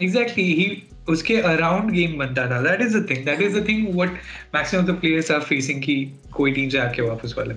एग्जैक्टली 0.00 0.52
ही 0.54 0.66
उसके 1.08 1.36
अराउंड 1.36 1.90
गेम 1.90 2.18
बनता 2.18 2.50
था. 2.50 2.60
That 2.62 2.80
is 2.80 2.98
the 2.98 3.10
thing 3.10 3.24
that 3.24 3.40
is 3.40 3.58
the 3.58 3.68
thing 3.68 3.94
what 3.94 4.10
maximum 4.54 4.82
of 4.82 4.90
the 4.90 4.94
players 4.94 5.30
are 5.30 5.40
facing 5.40 5.82
की 5.82 6.12
कोई 6.32 6.52
टीम 6.52 6.80
आके 6.80 7.02
वापस 7.02 7.34
वाले 7.38 7.54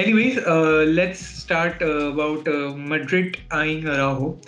anyways 0.00 0.44
let's 0.88 1.40
start 1.40 1.82
about 1.82 2.48
Madrid 2.78 3.36
eyeing 3.52 3.84
अराहो 3.84 4.40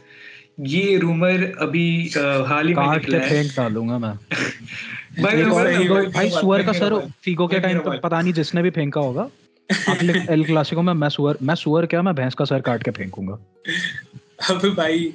ये 0.61 0.99
रूमर 0.99 1.53
अभी 1.61 2.09
uh, 2.09 2.47
हाल 2.47 2.69
ही 2.69 2.75
में 2.75 2.87
निकला 2.87 3.19
है. 3.19 3.29
फेंक 3.29 3.57
डालूँगा 3.57 3.99
मैं. 3.99 4.15
भाई 5.23 5.37
मैं 5.37 5.65
रहा 5.65 6.03
भाई 6.11 6.31
सुअर 6.31 6.63
का 6.63 6.73
सर 6.73 6.99
फीगो 7.25 7.47
के 7.47 7.61
टाइम 7.61 7.77
मेरा 7.77 7.91
पे 7.91 7.99
पता 7.99 8.21
नहीं 8.21 8.33
जिसने 8.33 8.63
भी 8.63 8.71
फेंका 8.71 9.01
होगा। 9.01 9.29
अगले 9.89 10.13
एल 10.31 10.45
क्लासिको 10.45 10.83
में 10.83 10.93
मैं 10.93 11.09
सुअर 11.09 11.39
मैं 11.43 11.55
सुअर 11.55 11.87
क्या 11.87 12.03
मैं 12.03 12.15
भैंस 12.15 12.35
का 12.35 12.45
सर 12.45 12.61
काट 12.61 12.83
के 12.83 12.91
फेंकूँगा। 12.91 13.39
अब 14.51 14.75
भाई 14.77 15.13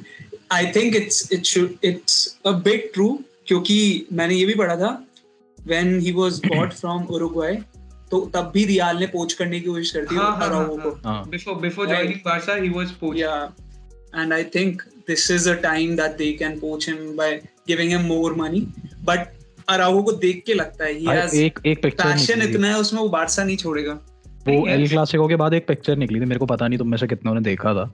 I 0.51 0.71
think 0.75 0.95
it's 0.95 1.31
it 1.33 1.43
should 1.45 1.85
it's 1.85 2.37
a 2.45 2.51
bit 2.67 2.91
true 2.93 3.07
क्योंकि 3.47 4.07
मैंने 4.13 4.35
ये 4.35 4.45
भी 4.45 4.53
पढ़ा 4.55 4.75
था 4.75 4.91
when 5.57 5.99
he 5.99 6.11
was 6.11 6.41
bought 6.45 6.73
from 6.73 7.03
Uruguay 7.17 7.57
तो 8.11 8.19
तब 8.35 8.51
भी 8.53 8.65
रियाल 8.65 8.97
ने 8.97 9.07
पोच 9.07 9.33
करने 9.33 9.59
की 9.59 9.65
कोशिश 9.65 9.91
कर 9.91 10.05
दी 10.05 10.15
हाँ, 10.15 10.35
हाँ, 10.35 10.47
अराउहो 10.47 10.77
हाँ, 10.77 10.83
को 10.83 11.09
हाँ 11.09 11.29
Before 11.31 11.55
before 11.61 11.85
Right. 11.85 11.97
joining 11.97 12.21
Barca, 12.23 12.55
he 12.61 12.69
was 12.69 12.91
poached. 13.01 13.19
Yeah, 13.19 13.49
and 14.13 14.33
I 14.33 14.43
think 14.55 14.81
this 15.07 15.29
is 15.29 15.47
a 15.47 15.55
time 15.61 15.95
that 15.95 16.17
they 16.17 16.31
can 16.33 16.59
poach 16.59 16.87
him 16.89 17.15
by 17.15 17.29
giving 17.67 17.93
him 17.95 18.07
more 18.07 18.33
money. 18.35 18.65
अराहो 19.69 20.01
को 20.03 20.11
देख 20.11 20.43
के 20.45 20.53
लगता 20.53 20.85
है 20.85 20.93
he 20.99 21.05
भाई, 21.05 21.17
has 21.17 21.33
एक 21.35 21.59
एक 21.65 21.81
पिक्चर 21.81 22.03
passion 22.03 22.41
इतना 22.41 22.67
है 22.67 22.77
उसमें 22.79 22.99
वो 23.01 23.09
बारसा 23.09 23.43
नहीं 23.43 23.57
छोड़ेगा 23.57 23.93
वो 24.47 24.67
एल 24.67 24.87
क्लासिको 24.89 25.27
के 25.27 25.35
बाद 25.35 25.53
एक 25.53 25.67
पिक्चर 25.67 25.97
निकली 25.97 26.19
थी 26.21 26.25
मेरे 26.25 26.39
को 26.39 26.45
पता 26.45 26.67
नहीं 26.67 26.79
तुम 26.79 26.87
में 26.91 26.97
से 26.97 27.07
कितनों 27.07 27.33
ने 27.33 27.41
देखा 27.41 27.73
था 27.73 27.91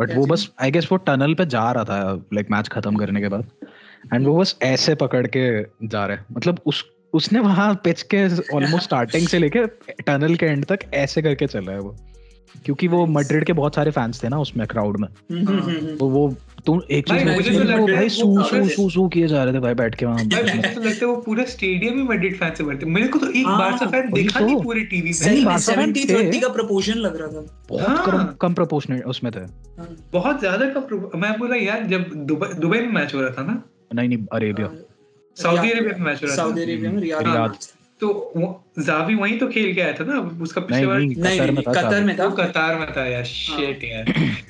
बट 0.00 0.14
वो 0.14 0.26
बस 0.26 0.48
आई 0.60 0.70
गेस 0.70 0.88
वो 0.92 0.96
टनल 0.96 1.34
पे 1.34 1.46
जा 1.46 1.70
रहा 1.72 1.84
था 1.84 2.24
लाइक 2.34 2.50
मैच 2.50 2.68
खत्म 2.68 2.96
करने 2.96 3.20
के 3.20 3.28
बाद। 3.28 3.50
एंड 4.14 4.26
वो 4.26 4.38
बस 4.38 4.56
ऐसे 4.62 4.94
पकड़ 4.94 5.26
के 5.26 5.62
जा 5.88 6.06
रहे 6.06 6.16
है। 6.16 6.24
मतलब 6.32 6.60
उस 6.66 6.84
उसने 7.14 7.40
वहाँ 7.40 7.74
पिच 7.84 8.02
के 8.02 8.24
ऑलमोस्ट 8.56 8.84
स्टार्टिंग 8.84 9.28
से 9.28 9.38
लेके 9.38 9.66
टनल 10.02 10.34
के 10.34 10.46
एंड 10.46 10.64
तक 10.64 10.78
ऐसे 10.94 11.22
करके 11.22 11.46
चला 11.46 11.72
है 11.72 11.78
वो। 11.78 11.96
क्योंकि 12.64 12.88
वो. 12.88 13.06
मड्रिड 13.06 13.44
के 13.44 13.52
बहुत 13.52 13.74
सारे 13.74 13.90
फैंस 13.90 14.24
थे 14.24 14.28
ना 14.28 14.38
उसमें 14.38 14.66
क्राउड 14.66 14.96
में। 15.00 15.08
हम्म, 15.08 15.48
हम्म, 15.48 15.60
हम्म, 15.60 15.96
तो 15.96 16.08
वो 16.08 16.36
तुम 16.66 16.80
एक 16.90 17.08
चीज़ 17.08 17.24
मुझे 17.24 17.50
तो 17.50 17.58
करी, 17.58 17.68
लग 17.68 17.80
वो 17.80 17.88
है 17.88 17.94
भाई 17.94 18.08
सू 18.08 18.42
सू 18.42 18.68
सू 18.68 18.90
सू 18.90 19.08
किए 19.08 19.28
जा 19.28 19.44
रहे 19.44 19.54
थे 19.54 19.58
भाई 19.58 19.74
बैठ 19.74 19.94
के 19.94 20.06
वहाँ 20.06 20.24
भाई 20.24 20.42
मुझे 20.42 20.68
तो 20.68 20.80
लगता 20.80 21.06
है 21.06 21.12
वो 21.12 21.16
पूरा 21.16 21.44
स्टेडियम 21.44 21.96
ही 21.96 22.02
मैड्रिड 22.02 22.38
फ़ैन 22.38 22.54
से 22.54 22.64
भरते 22.64 22.86
मेरे 22.86 23.08
को 23.08 23.18
तो 23.18 23.30
एक 23.30 23.46
हाँ, 23.46 23.58
बारसा 23.58 23.86
फ़ैन 23.86 24.10
देखा 24.12 24.40
तो। 24.40 24.46
नहीं 24.46 24.62
पूरे 24.62 24.80
टीवी 24.80 25.00
पे 25.00 25.04
नहीं, 25.04 25.12
सही 25.12 25.36
में 25.36 25.44
बारसा 25.44 25.72
fan 25.72 25.92
70 25.92 26.06
30 26.06 26.40
का 26.42 26.48
प्रपोर्शन 26.48 26.94
लग 26.94 27.16
रहा 27.16 27.28
था। 27.28 27.64
बहुत 27.68 27.88
हाँ। 27.88 28.06
कम 28.06 28.34
कम 28.40 28.54
प्रोपोर्शनल 28.54 29.00
उसमें 29.00 29.32
थे। 29.32 29.40
हाँ। 29.40 29.96
बहुत 30.12 30.40
ज़्यादा 30.40 30.66
का 30.66 31.18
मैं 31.18 31.38
बोला 31.38 31.56
यार 31.56 31.86
जब 31.86 32.10
दुबई 32.26 32.54
दुबई 32.54 32.78
में 32.78 32.88
मैच 32.88 33.14
हो 33.14 33.20
रहा 33.20 33.30
था 33.30 33.42
ना? 33.42 33.62
नहीं 33.94 34.08
नहीं 34.08 34.26
अरेबिया। 34.32 34.72
सऊदी 35.36 35.70
अरेबिया 35.70 35.96
में 35.98 36.04
मैच 36.06 36.22
हो 36.22 36.26
रहा 36.26 36.36
था। 36.36 36.42
सऊदी 36.42 36.62
अरेबिया 36.62 36.90
में 36.90 37.00
रियाद 37.02 37.56
तो 38.00 38.64
जावी 38.78 39.14
वहीं 39.14 39.38
तो 39.38 39.46
खेल 39.48 39.74
के 39.74 39.80
आया 39.80 39.92
था 39.92 40.04
ना? 40.04 40.18
उसका 40.42 40.60
पिछले 40.60 40.86
बार 40.86 40.98
नहीं 40.98 41.16
नहीं 41.16 41.40
कतर 41.40 41.50
नहीं, 41.52 41.62
कतर 41.62 42.04
में 42.04 42.18
था। 42.18 42.24
वो 42.24 42.36
कतार 42.36 42.78
में 42.78 42.88
था 42.96 43.06
यार 43.06 43.24
शेट 43.24 43.84
यार 43.84 44.04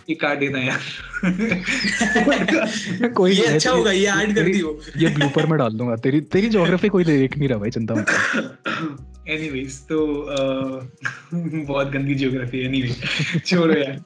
ये 0.08 0.14
काट 0.14 0.38
देना 0.38 0.58
यार। 0.58 0.80
कोई 3.08 3.32
ये 3.32 3.44
अच्छा 3.44 3.70
होगा 3.70 3.92
ये 3.92 4.06
ऐड 4.06 4.34
कर 4.34 4.42
दियो। 4.42 4.80
ये 4.96 5.08
ब्लूपर 5.08 5.46
में 5.46 5.58
डाल 5.58 5.72
दूँगा 5.72 5.96
तेरी 5.96 6.20
तेरी 6.20 6.48
ज्योग्राफी 6.48 6.88
कोई 6.88 7.04
देख 7.04 7.38
नहीं 7.38 7.48
रहा 7.48 7.58
भाई 7.58 7.70
चिंता 7.70 7.94
मत। 7.94 8.06
एनीवेज 9.28 9.80
तो 9.80 10.06
बहुत 11.66 11.90
गंदी 11.90 12.14
ज्योग्राफी 12.14 12.58
एनीवे 12.66 12.94
छोड़ो 13.38 13.74
यार। 13.74 14.02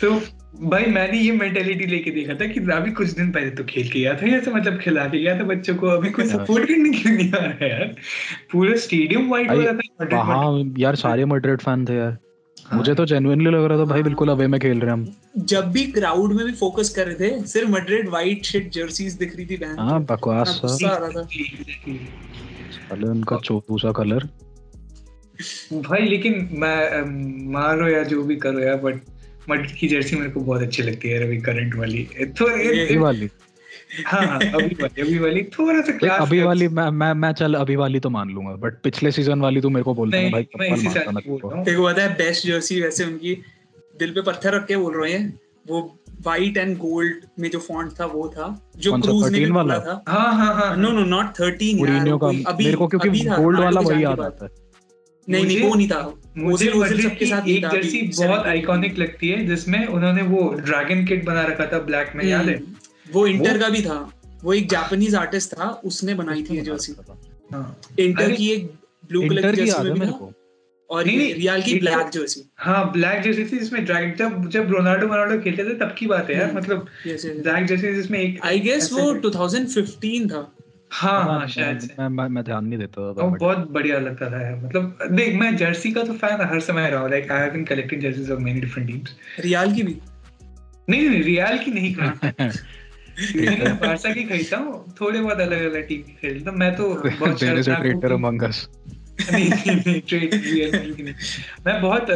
तो 0.00 0.20
भाई 0.54 0.84
मैंने 0.84 1.18
ये 1.18 1.32
मेंटेलिटी 1.32 1.86
लेके 1.86 2.10
देखा 2.10 2.34
था 2.34 2.46
कि 2.46 2.60
रावी 2.60 2.90
कुछ 2.90 3.10
दिन 3.10 3.30
पहले 3.32 3.50
तो 3.50 3.64
खेल 3.64 3.88
के 3.88 4.00
गया 4.00 4.14
था 4.14 4.26
ऐसे 4.36 4.50
मतलब 4.50 4.78
खिला 4.78 5.04
के 5.04 5.18
गया 5.18 5.38
था 5.38 5.44
बच्चों 5.44 5.74
को 5.76 5.86
अभी 5.86 6.10
कोई 6.10 6.28
हाँ। 6.28 6.44
सपोर्ट 6.44 6.68
करने 6.68 6.90
क्यों 6.90 7.12
नहीं 7.12 7.32
आ 7.32 7.38
रहा 7.38 7.64
है 7.64 7.70
यार 7.70 7.94
पूरा 8.52 8.76
स्टेडियम 8.76 9.28
वाइट 9.30 9.50
हो 9.50 9.60
रहा 9.60 9.72
था। 9.72 10.16
वहाँ 10.16 10.74
यार 10.78 10.96
सारे 10.96 11.24
मड्रिड 11.24 11.60
फ़ैन 11.60 11.84
थे 11.84 11.96
यार 11.96 12.16
मुझे 12.74 12.94
तो 12.94 13.06
जेन्युइनली 13.06 13.50
लग 13.50 13.64
रहा 13.64 13.78
था 13.78 13.84
भाई 13.84 14.02
बिल्कुल 14.02 14.28
अवे 14.28 14.46
में 14.46 14.60
खेल 14.60 14.80
रहे 14.80 14.90
हम 14.90 15.06
जब 15.38 15.70
भी 15.72 15.84
क्राउड 15.92 16.32
में 16.32 16.44
भी 16.46 16.52
फोकस 16.52 16.88
कर 16.88 17.06
रहे 17.06 17.14
थे 17.20 17.46
सिर्फ़ 17.46 17.70
मड्रिड 17.70 18.08
वाइट 18.08 18.44
शिट 18.44 18.72
जर्सीज 18.72 19.14
दिख 19.14 19.36
रही 19.36 19.46
थी 19.46 19.56
बहन 19.56 19.78
हाँ 19.78 20.00
बकवास 20.04 20.60
था. 20.64 20.68
साले 22.70 23.08
उनका 23.08 23.36
चोटू 23.44 23.78
सा 23.78 23.92
कलर 23.92 24.28
भाई 25.72 26.00
लेकिन 26.00 26.48
मैं 26.52 27.04
मारो 27.52 27.88
या 27.88 28.02
जो 28.02 28.22
भी 28.22 28.36
करो 28.36 28.60
यार 28.60 28.76
बट 28.76 29.00
मड्रिड 29.50 29.72
की 29.72 29.88
जर्सी 29.88 30.16
मेरे 30.16 30.30
को 30.30 30.40
बहुत 30.40 30.62
अच्छी 30.62 30.82
लगती 30.82 31.08
है 31.08 31.24
अभी 31.24 31.38
करंट 31.40 31.74
वाली। 31.74 32.02
तो 32.38 32.44
अभी 32.44 32.96
वाली। 32.96 33.28
हाँ 34.06 34.22
हाँ 34.26 34.38
अभी 34.40 34.74
वाली 34.82 35.02
अभी 35.02 35.18
वाली। 35.18 35.42
थोड़ा 35.42 35.80
सा 35.80 35.92
क्लास 35.92 36.20
अभी 36.28 36.42
वाली 36.42 36.68
मैं 36.68 36.90
मैं 36.90 37.12
मैं 37.14 37.32
चल 37.32 37.54
अभी 37.54 37.76
वाली 37.76 38.00
तो 38.00 38.10
मान 38.10 38.30
लूँगा 38.30 38.54
बट 38.56 38.80
पिछले 38.82 39.10
सीज़न 39.10 39.40
वाली 39.40 39.60
तो 39.60 39.70
मेरे 39.70 39.84
को 39.84 39.94
बोलता 39.94 40.16
है 40.16 40.30
भाई 40.30 40.46
मैं 40.58 40.74
इसी 40.74 40.88
साल 40.88 41.14
बोल 41.28 41.40
रहा 41.44 41.56
हूँ। 41.56 41.64
देखो 41.64 41.84
पता 41.84 42.02
है 42.02 42.14
बेस्ट 42.14 42.46
जर्सी 42.46 42.80
वैसे 42.80 43.04
उनकी 43.04 43.34
दिल 43.98 44.10
पे 44.10 44.22
पत्थर 44.22 44.54
रख 44.54 44.66
के 44.66 44.76
बोल 44.76 45.00
रहे 45.02 45.12
हैं 45.12 45.40
वो 45.68 45.98
वाइट 46.26 46.56
एंड 46.56 46.76
गोल्ड 46.78 47.24
में 47.38 47.50
जो 47.50 47.58
फॉन्ट 47.58 47.92
था 48.00 48.06
वो 48.06 48.28
था 48.28 48.46
जो 48.76 48.92
क्रूज 48.98 49.32
ने 49.32 49.38
भी 49.38 49.50
वाला? 49.50 49.78
था। 49.78 50.04
हाँ 50.08 50.34
हाँ 50.34 50.54
हाँ 50.54 50.76
नो 50.76 50.90
नो 50.90 51.04
नॉट 51.04 51.26
13 51.26 51.88
यार 51.88 52.16
का 52.18 52.50
अभी 52.50 52.64
मेरे 52.64 52.76
को 52.76 52.86
क्योंकि 52.88 53.10
गोल्ड 53.10 53.60
वाला 53.60 53.80
वही 53.80 54.04
याद 54.04 54.20
आता 54.20 54.44
है। 54.44 54.50
नहीं 55.28 55.46
नहीं 55.46 55.62
वो 55.62 55.74
नहीं 55.74 55.88
था। 55.88 56.14
मुझे 56.36 56.70
ओजिल 56.70 57.02
सबके 57.02 57.26
साथ 57.26 57.48
एक 57.48 57.66
जर्सी 57.68 58.02
बहुत 58.02 58.38
17 58.38 58.46
आइकॉनिक 58.46 58.98
लगती 58.98 59.28
है 59.28 59.46
जिसमें 59.46 59.86
उन्होंने 59.86 60.22
वो 60.22 60.54
ड्रैगन 60.54 61.06
किड 61.06 61.24
बना 61.24 61.42
रखा 61.42 61.66
था 61.66 61.78
ब्लैक 61.78 62.12
में 62.14 62.24
याद 62.24 62.48
है? 62.48 62.56
हम्म, 62.56 62.74
वो 63.12 63.26
इंटर 63.26 63.58
का 63.58 63.68
भी 63.68 63.82
था। 63.82 64.12
वो 64.44 64.54
एक 64.54 64.68
जापानीज 64.68 65.14
आर्टिस्ट 65.14 65.52
था 65.52 65.80
उसने 65.84 66.14
बनाई 66.14 66.42
थी 66.42 66.54
ये 66.54 66.60
जर्सी 66.60 66.94
हाँ। 67.52 67.80
इंटर 67.98 68.32
की 68.32 68.50
एक 68.50 68.66
ब्लू 69.08 69.28
कलर 69.28 69.56
की 69.56 69.64
जर्सी 69.64 69.82
में 69.82 69.94
मेरे 69.94 70.12
को। 70.12 70.32
और 70.90 71.06
नहीं, 71.06 71.18
नहीं, 71.18 71.34
रियल 71.34 71.62
की 71.62 71.74
ब्लैक 71.74 72.08
जर्सी। 72.08 72.50
हाँ 72.56 72.92
ब्लैक 72.92 73.22
जर्सी 73.22 73.44
थी 73.44 73.58
जिसमें 73.58 73.84
ड्रैगन 73.84 74.16
जब 74.16 74.48
जब 74.48 74.70
रोनाल्डो 74.70 75.06
रोनाल्डो 75.06 75.38
खेलते 75.38 75.64
थे 75.64 75.74
तब 75.74 75.94
की 75.98 76.06
बात 76.06 76.30
है 76.30 76.36
यार 76.36 76.48
हम्म। 76.48 76.58
मतलब 76.58 76.78
ब्लैक 77.16 77.66
जर्सी 77.66 77.94
जिसमें 77.94 78.18
एक 78.18 78.40
आई 78.44 78.60
गेस 78.60 78.92
वो 78.92 79.14
2015 79.14 80.26
था। 80.26 80.54
हाँ 80.92 81.24
हाँ 81.24 81.48
शायद 81.48 81.80
से। 81.80 81.94
मैं 81.98 82.08
मैं 82.08 82.28
मैं 82.28 82.44
ध्यान 82.44 82.64
नहीं 82.64 82.78
देता 82.78 83.14
था 83.14 83.22
और 83.22 83.38
बहुत 83.38 83.70
बढ़िया 83.70 83.98
लगता 83.98 84.30
था 84.30 84.42
यार 84.42 84.56
मतलब 84.56 84.98
देख 85.10 85.34
मैं 85.34 85.56
जर्सी 85.56 85.92
का 85.92 86.02
तो 86.02 86.12
फ़ैन 86.12 86.40
हर 86.40 86.60
समय 86.60 86.90
रहा 86.90 87.00
हूँ 87.00 87.10
like 87.10 87.32
I 87.32 87.40
have 87.40 87.52
been 87.52 87.64
collecting 87.64 88.02
jerseys 88.02 88.30
of 88.30 88.40
many 88.40 88.60
different 88.60 88.88
teams 88.88 89.16
Real 89.40 89.74
की 89.74 89.82
भी? 89.82 89.98
नहीं 90.90 91.08
नहीं 91.08 91.22
रियल 91.22 91.58
की 91.58 91.70
नहीं 91.70 91.94
कहा 91.94 92.10
बारसा 93.72 94.12
की 94.12 94.24
खरीदता 94.24 94.56
हूँ 94.56 94.94
थोड़े 95.00 95.20
बहुत 95.20 95.40
अलग 95.40 95.72
अलग 95.72 95.88
टीम 95.88 96.02
की 96.02 96.12
खरीदता 96.12 96.50
हूँ 96.50 96.58
मैं 96.58 96.76
तो 96.76 96.94
बहुत 97.20 97.42
हूँ 99.20 99.32
नहीं 99.32 99.48
नहीं 99.76 100.00
ट्रेड 100.08 100.34
मैं 101.66 101.80
बहुत 101.82 102.10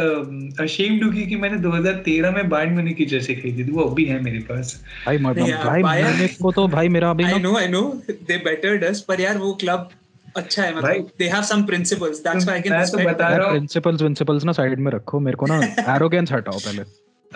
अशेम्ड 0.61 1.05
हूँ 1.05 1.13
कि 1.13 1.37
मैंने 1.37 1.59
2013 1.63 2.35
में 2.35 2.49
बायर्न 2.49 2.73
म्यूनिख 2.75 2.97
की 2.97 3.07
जर्सी 3.13 3.35
खरीदी 3.35 3.65
थी 3.65 3.71
वो 3.71 3.83
अभी 3.83 4.05
है 4.05 4.21
मेरे 4.23 4.39
पास। 4.51 4.75
भाई 5.07 5.19
मतलब 5.19 5.47
भाई 5.65 6.03
म्यूनिख 6.03 6.37
को 6.43 6.53
तो 6.53 6.67
भाई 6.77 6.89
मेरा 6.97 7.11
अभी 7.11 7.25
आई 7.25 7.39
ना 7.39 7.59
आई 7.59 7.69
नो 7.69 7.83
दे 8.11 8.37
बेटर्ड 8.45 8.85
अस 8.85 9.01
पर 9.09 9.21
यार 9.21 9.39
वो 9.39 9.53
क्लब 9.61 9.91
अच्छा 10.37 10.63
है 10.63 10.77
मतलब 10.77 11.11
they 11.19 11.29
have 11.29 11.43
some 11.53 11.63
principles 11.67 12.19
that's 12.25 12.45
why 12.45 12.57
I 12.57 12.63
can 12.63 12.73
मैं 12.73 12.87
तो 12.91 12.99
बता 13.11 13.29
रहा 13.29 13.47
हूँ 13.47 13.53
प्रिंसिपल्स 13.53 13.99
प्रिंसिपल्स 14.01 14.45
ना 14.45 14.53
साइड 14.53 14.79
में 14.81 14.93
रखो 14.93 15.21
मेरे 15.21 15.37
को 15.37 15.47
ना 15.47 15.61
एरोगेंस 15.97 16.33
हटाओ 16.33 16.59
पहले। 16.59 16.83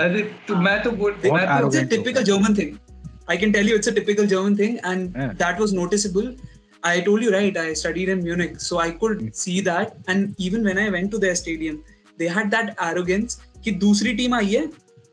अरे 0.04 0.22
तो 0.48 0.56
मैं 0.56 0.82
तो 0.82 0.90
बोल 0.90 1.12
मैं 1.12 1.20
तो 1.22 1.30
it's 1.30 1.42
a 1.42 1.58
arrogant 1.58 1.90
typical 1.90 2.24
German 2.32 2.54
thing. 2.54 2.70
I 3.28 3.36
can 3.36 3.52
tell 3.52 3.66
you 3.66 3.76
it's 3.76 3.88
a 3.88 3.92
typical 3.94 4.26
German 4.32 4.56
thing, 4.56 4.74
and 4.84 5.16
I 6.86 7.00
told 7.00 7.22
you 7.22 7.30
right. 7.32 7.56
I 7.58 7.72
studied 7.74 8.10
in 8.14 8.22
Munich, 8.24 8.58
so 8.60 8.78
I 8.78 8.90
could 9.02 9.20
Hmm. 9.20 9.30
see 9.42 9.60
that. 9.68 9.94
And 10.14 10.42
even 10.48 10.68
when 10.70 10.78
I 10.78 10.88
went 10.96 11.10
to 11.14 11.20
their 11.24 11.36
stadium, 11.42 11.78
they 12.18 12.28
had 12.38 12.50
that 12.56 12.74
arrogance 12.88 13.38
कि 13.64 13.70
दूसरी 13.84 14.12
team 14.14 14.34
आई 14.34 14.52
है 14.54 14.66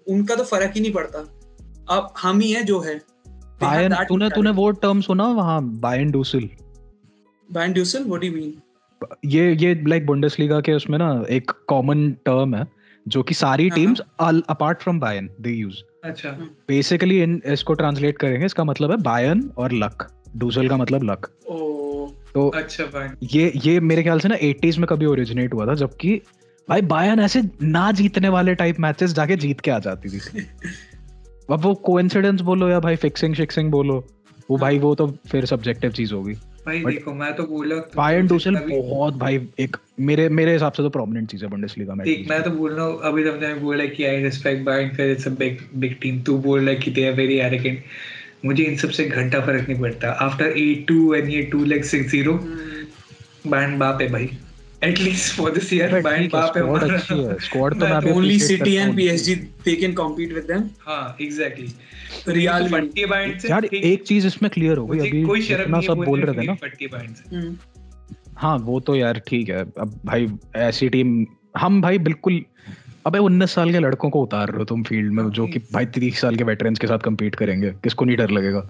उनका 0.08 0.36
तो 0.36 0.44
फ़र्क 0.44 0.74
ही 0.76 0.82
नहीं 0.82 0.94
पड़ता 0.94 1.20
अब 1.96 2.14
हम 2.22 2.40
ही 2.40 2.52
है 2.52 2.64
जो 2.64 2.80
है 2.82 3.00
that 3.62 4.08
तूने 4.10 4.30
तूने 4.30 4.52
वो 4.60 4.70
टर्म 4.84 5.02
सुना 5.02 5.28
वहाँ 5.40 5.62
Bayern 5.88 6.12
Dussel 6.12 6.50
Bayern 7.50 7.74
Dussel, 7.78 8.06
what 8.12 8.22
do 8.22 8.28
you 8.28 8.36
mean? 8.36 8.54
ये 9.26 9.52
ये 9.62 9.74
लाइक 9.88 10.06
बुंडेसलीगा 10.06 10.60
के 10.68 10.74
उसमें 10.74 10.98
ना 10.98 11.10
एक 11.38 11.52
कॉमन 11.68 12.10
टर्म 12.26 12.56
है 12.56 12.66
जो 13.06 13.24
कि 13.24 13.34
सारी 13.34 13.68
हाँ, 13.70 13.76
teams 13.76 14.02
apart 14.50 14.82
from 14.82 15.00
Bayern 15.00 15.30
they 15.42 15.52
use 15.52 15.82
अच्छा 16.04 16.30
बेसिकली 16.68 17.22
इन 17.24 17.42
इसको 17.54 17.74
ट्रांसलेट 17.82 18.18
करेंगे 18.18 18.46
इसका 18.46 18.64
मतलब 18.64 18.92
है 18.92 18.98
बायर्न 19.04 19.50
और 19.58 19.74
लक 19.74 20.08
डूजल 20.38 20.68
का 20.68 20.78
मतलब 20.78 21.04
लक 21.04 21.30
तो 22.34 22.50
अच्छा 22.50 22.84
भाई 22.84 23.28
ये 23.34 23.52
ये 23.66 23.80
मेरे 23.80 24.04
ख्याल 24.04 24.20
से 24.20 24.28
ना 24.28 24.36
80s 24.36 24.78
में 24.78 24.88
कभी 24.88 25.06
ओरिजिनेट 25.06 25.54
हुआ 25.54 25.68
था 25.68 25.74
जबकि 25.74 26.22
भाई 26.70 26.82
बायर्न 26.82 27.20
ऐसे 27.20 27.42
ना 27.62 27.92
जीतने 27.92 28.30
वाले 28.30 28.56
टाइप 28.56 28.80
मैचेस 28.80 29.14
जाके 29.14 29.36
जीत 29.36 29.60
के 29.60 29.72
आ 29.72 29.80
जाती 29.80 30.10
थी। 30.10 30.20
अब 31.52 31.60
वो 31.60 31.74
कोइंसिडेंस 31.74 32.42
बोलो 32.42 32.70
या 32.70 32.80
भाई 32.80 32.96
फिक्सिंग 32.96 33.36
शिक्सिंग 33.36 33.72
बोलो 33.72 34.08
वो 34.50 34.58
भाई 34.58 34.80
वो 34.80 34.96
तो 34.96 35.08
फिर 35.32 35.46
सब्जेक्टिव 35.46 35.92
चीज़ 35.92 36.14
होगी। 36.14 36.34
भाई 36.34 36.86
देखो 36.86 37.14
मैं 37.14 37.36
तो 37.36 37.44
बोला 37.44 37.76
बायर्न 37.76 38.28
डूसल 38.28 38.56
बहुत 38.56 39.14
भाई 39.14 39.48
एक 39.60 39.78
मेरे 40.00 40.30
मेरे 40.30 40.54
हिसाब 40.54 40.72
से 40.72 40.84
तो 40.84 40.90
प्रोमिनेंट 40.90 41.30
चीज़ 41.32 41.44
है 41.44 41.50
बुंडेसलीगा 41.50 41.96
में। 41.96 42.06
देख 42.06 42.30
मैं 42.30 42.44
तो 42.44 42.52
बोल 42.52 42.72
रहा 42.72 42.86
हूँ 42.86 43.02
अभी 43.02 43.24
तुमने 43.24 43.54
बोला 43.54 43.86
कि 43.86 44.04
आई 44.04 44.24
रिस्पेक्ट 44.24 44.64
बायर्न 44.64 44.96
फिर 44.96 45.12
it's 45.12 45.28
a 45.28 45.32
big 45.32 45.58
big 45.76 45.96
team 46.02 46.22
तू 46.22 46.38
बोल 46.38 46.60
रहा 46.60 46.70
है 46.70 46.76
कि 46.76 46.92
दे 46.92 47.08
आर 47.08 47.14
वेरी 47.14 47.38
एरोगेंट 47.38 47.84
मुझे 48.46 48.64
इन 48.64 48.78
सबसे 48.78 49.06
घंटा 49.06 49.40
फ़र्क 49.40 49.70
नहीं 49.70 49.80
पड़ता 49.80 50.10
आफ्टर 50.10 50.46
8-2 50.46 51.16
एंड 51.16 51.30
ये 51.30 51.52
2 51.56 51.66
लेग 51.66 51.84
6-0 51.84 52.28
hmm. 52.28 52.42
बायर्न 53.48 53.80
बाप 53.80 54.02
है 54.02 54.12
भाई 54.12 54.30
at least 54.84 55.34
for 55.34 55.52
this 55.52 55.74
year 55.74 56.02
Bayern 56.02 56.30
बाप 56.34 56.58
है 56.58 56.64
स्क्वाड 56.64 56.82
हमारा। 56.82 56.98
अच्छी 56.98 57.14
है 57.14 57.40
स्क्वाड 57.40 57.74
तो 57.74 57.80
मैं 57.80 57.92
मैं 57.92 58.02
भी 58.02 58.10
only 58.10 58.24
appreciate 58.24 58.60
City 58.60 58.76
करता 58.76 58.86
and 58.86 58.90
हूँ। 58.90 59.08
PSG 59.08 59.36
they 59.68 59.84
can 59.84 60.00
compete 60.02 60.38
with 60.40 60.52
them. 60.52 60.64
हाँ 60.80 61.18
एग्जैक्टली। 61.22 61.68
फटती 62.70 63.02
है 63.02 63.08
बायर्न 63.08 63.40
से 63.40 63.50
यार 63.50 63.66
एक 63.66 64.04
चीज़ 64.04 64.28
इसमें 64.28 64.52
क्लियर 64.52 64.78
हो 64.78 64.88
गई 64.88 65.00
अभी 65.00 65.24
कोई 65.24 65.42
शर्म 65.42 65.76
नहीं 65.76 65.88
सब 65.88 65.94
बोल 65.94 66.22
रहे 66.22 66.42
थे 66.42 66.48
ना 66.48 66.56
है 66.64 66.88
बायर्न 66.88 67.14
से 67.14 67.42
Hmm. 67.42 67.56
हाँ 68.36 68.58
वो 68.58 68.80
तो 68.80 68.96
यार 68.96 69.22
ठीक 69.28 69.50
है 69.50 69.62
अब 69.62 70.02
भाई 70.06 70.28
ऐसी 70.56 70.90
टीम 70.90 71.26
हम 71.58 71.82
भाई 71.82 71.98
बिल्कुल 71.98 72.46
अबे 73.06 73.20
उन्नीस 73.20 73.52
साल 73.52 73.72
के 73.72 73.80
लड़कों 73.80 74.10
को 74.10 74.22
उतार 74.22 74.48
रहे 74.48 74.58
हो 74.58 74.66
तुम 74.66 74.84
फ़ील्ड 74.84 75.14
में 75.14 75.30
जो 75.30 75.48
कि 75.48 75.60
भाई 75.74 75.86
तीस 75.86 76.22
साल 76.22 76.36
के 76.36 76.44
वेटरन्स 76.44 76.80
के 76.80 76.88
साथ 76.88 77.00
कम्पीट 77.00 77.36
करेंगे। 77.36 77.70
किसको 77.84 78.06
नहीं 78.06 78.18
डर 78.18 78.30
लगेगा? 78.30 78.70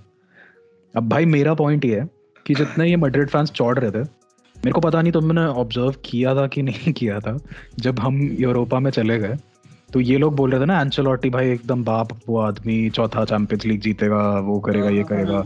अब 0.98 1.10
भाई 1.10 1.26
मेरा 1.26 1.54
पॉइंट 1.54 1.86
ये 1.86 2.00
है 2.00 2.08
कि 2.46 2.54
जितने 2.54 2.90
ये 2.90 2.96
मड्रिड 2.96 3.30
फैंस 3.30 3.52
चौड़ 3.52 3.80
रहे 3.80 3.92
थे 3.92 4.04
मेरे 4.56 4.72
को 4.72 4.82
पता 4.82 5.02
नहीं 5.02 5.14
तुमने 5.14 5.42
ऑब्ज़र्व 5.42 5.96
किया 6.06 6.36
था 6.36 6.48
कि 6.48 6.62
नहीं 6.62 6.94
किया 6.98 7.20
था। 7.20 7.38
जब 7.80 8.00
हम 8.00 8.22
यूरोपा 8.40 8.80
में 8.80 8.92
चले 8.92 9.18
गए 9.20 9.38
तो 9.94 10.00
ये 10.00 10.18
लोग 10.18 10.36
बोल 10.36 10.52
रहे 10.52 10.62
थे 10.62 10.66
ना 10.66 10.82
एंचेलोटी 10.82 11.30
भाई 11.30 11.50
एकदम 11.50 11.84
बाप 11.84 12.10
वो 12.30 12.40
आदमी 12.40 12.90
चौथा 12.90 13.26
चैंपियंस 13.26 13.66
लीग 13.66 13.82
जीतेगा 13.82 14.40
वो 14.40 14.60
करेगा 14.60 14.90
ये 14.90 15.04
करेगा। 15.04 15.42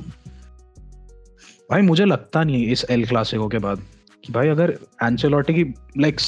भाई 1.72 1.82
मुझे 1.82 2.06
लगता 2.06 2.44
नहीं 2.44 2.68
इस 2.68 2.86
एल 2.90 3.06
क्लासिको 3.06 3.48
के 3.48 3.58
बाद। 3.58 3.82
कि 4.28 4.34
भाई 4.34 4.48
अगर 4.48 4.72
एंचेलोटी 5.04 5.54
की 5.54 5.64
लाइक 5.98 6.20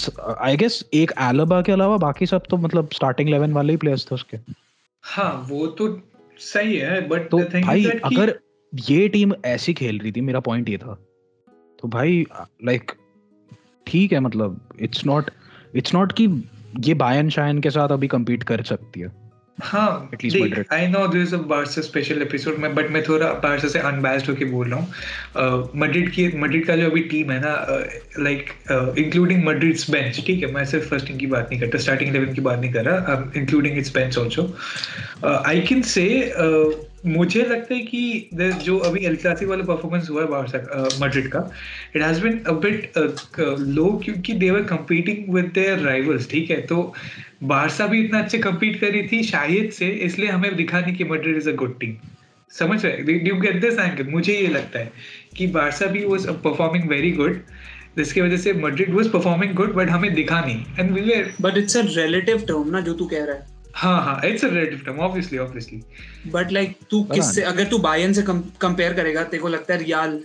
आई 0.41 0.57
गेस 0.57 0.83
एक 0.93 1.11
एलबा 1.21 1.61
के 1.61 1.71
अलावा 1.71 1.97
बाकी 1.97 2.25
सब 2.25 2.43
तो 2.49 2.57
मतलब 2.57 2.89
स्टार्टिंग 2.93 3.29
11 3.29 3.53
वाले 3.53 3.73
ही 3.73 3.77
प्लेयर्स 3.77 4.05
थे 4.11 4.15
उसके। 4.15 4.37
हाँ 5.03 5.45
वो 5.49 5.67
तो 5.67 5.87
सही 6.39 6.77
है 6.77 7.07
बट 7.07 7.29
तो 7.29 7.37
भाई 7.39 7.85
अगर 7.85 8.39
ये 8.73 9.07
टीम 9.09 9.33
ऐसी 9.45 9.73
खेल 9.73 9.99
रही 9.99 10.11
थी 10.11 10.21
मेरा 10.21 10.39
पॉइंट 10.39 10.69
ये 10.69 10.77
था। 10.77 10.93
तो 11.81 11.87
भाई 11.87 12.25
लाइक 12.65 12.91
ठीक 13.87 14.11
है 14.13 14.19
मतलब 14.19 14.59
इट्स 14.79 15.05
नॉट 15.05 15.31
इट्स 15.75 15.93
नॉट 15.93 16.11
कि 16.11 16.27
ये 16.79 16.93
बायन 16.93 17.29
शायन 17.29 17.59
के 17.59 17.69
साथ 17.69 17.89
अभी 17.89 18.07
compete 18.07 18.43
कर 18.43 18.63
सकती 18.63 18.99
है। 18.99 19.07
हाँ. 19.61 20.09
I 20.73 20.87
know 20.87 21.07
this 21.07 21.33
Barca 21.47 21.81
special 21.81 22.21
episode 22.21 22.57
में 22.59 22.73
बट 22.75 22.89
मैं 22.91 23.03
थोड़ा 23.03 23.27
बार्सा 23.43 23.67
से 23.67 23.79
अनबैस्ड 23.79 24.29
होकर 24.29 24.45
बोल 24.45 24.69
रहा 24.69 24.79
हूँ। 24.79 25.71
मड्रिड 25.75 26.11
की 26.11 26.27
मड्रिड 26.37 26.65
का 26.65 26.75
जो 26.75 26.89
अभी 26.89 27.01
टीम 27.11 27.31
है 27.31 27.39
ना 27.41 27.53
लाइक 28.19 28.49
इंक्लूडिंग 28.97 29.43
मड्रिड्स 29.45 29.89
बेंच 29.91 30.25
ठीक 30.25 30.43
है? 30.43 30.51
मैं 30.53 30.65
सिर्फ़ 30.65 30.85
फ़र्स्ट 30.89 31.07
टीम 31.07 31.17
की 31.17 31.27
बात 31.27 31.49
नहीं 31.51 31.59
करता 31.61 31.77
स्टार्टिंग 31.77 32.15
इलेवन 32.15 32.33
की 32.33 32.41
बात 32.41 32.59
नहीं 32.59 32.73
कर 32.73 32.85
रहा 32.85 33.31
including 33.35 33.77
it's 33.77 33.93
bench 33.93 34.17
also 34.17 34.53
I 35.25 35.61
can 35.61 35.81
say 35.81 36.07
मुझे 37.05 37.41
लगता 37.41 37.73
है 37.73 37.79
कि 37.81 38.29
जो 38.63 38.77
अभी 38.77 39.05
एल 39.05 39.15
क्लासिक 39.15 39.47
वाला 39.47 39.63
परफॉर्मेंस 39.65 40.09
हुआ 40.09 40.21
है 40.21 40.27
बार्सा 40.27 40.87
मड्रिड 41.01 41.27
का 41.31 41.39
it 41.95 42.01
has 42.01 42.21
been 42.23 42.39
a 42.39 42.51
bit 42.65 42.91
low 43.39 43.89
क्योंकि 44.05 44.33
they 44.33 44.49
were 44.51 44.63
competing 44.63 45.33
with 45.35 45.51
their 45.55 45.79
rivals 45.79 46.29
ठीक 46.31 46.49
है? 46.51 46.61
तो 46.61 46.93
बारसा 47.43 47.87
भी 47.87 48.03
इतना 48.05 48.19
अच्छे 48.19 48.39
compete 48.39 48.79
कर 48.79 48.87
रही 48.87 49.07
थी, 49.07 49.23
शायद 49.23 49.71
से, 49.71 49.87
इसलिए 49.87 50.29
हमें 50.29 50.55
दिखा 50.55 50.79
नहीं 50.79 50.95
कि 50.95 51.03
Madrid 51.03 51.37
is 51.37 51.49
a 51.49 51.53
good 51.53 51.79
team 51.79 51.95
समझ 52.51 52.85
रहे? 52.85 53.13
यू 53.29 53.35
गेट 53.35 53.61
दिस 53.61 53.79
एंगल 53.79 54.11
मुझे 54.11 54.33
ये 54.33 54.47
लगता 54.47 54.79
है 54.79 54.91
कि 55.37 55.47
बारसा 55.47 55.85
भी 55.85 56.05
वाज 56.05 56.27
परफॉर्मिंग 56.43 56.89
वेरी 56.89 57.11
गुड 57.11 57.41
जिसकी 57.97 58.21
वजह 58.21 58.37
से 58.37 58.53
Madrid 58.53 58.93
was 58.93 59.07
performing 59.11 59.53
good 59.53 59.73
but 59.73 59.89
हमें 59.89 60.13
दिखा 60.15 60.41
नहीं। 60.41 60.63
And 60.79 60.91
we 60.91 61.01
were 61.01 61.31
But 61.41 61.61
it's 61.61 61.75
a 61.75 61.83
relative 61.95 62.45
term 62.51 62.71
ना, 62.71 62.81
जो 62.81 62.93
तू 62.93 63.05
कह 63.05 63.23
रहा 63.23 63.35
है। 63.35 63.58
हाँ 63.73 64.01
हाँ 64.05 64.21
it's 64.25 64.45
a 64.45 64.47
relative 64.47 64.79
term 64.85 64.99
obviously 64.99 65.37
obviously 65.37 65.81
but 66.31 66.51
like 66.51 66.75
तू 66.91 67.03
किससे 67.03 67.41
अगर 67.41 67.63
तू 67.63 67.77
बायन 67.77 68.13
से 68.13 68.23
कंपेयर 68.61 68.93
करेगा 68.93 69.23
तेरे 69.23 69.41
को 69.41 69.47
लगता 69.47 69.73
है 69.73 69.79
रियाल 69.83 70.19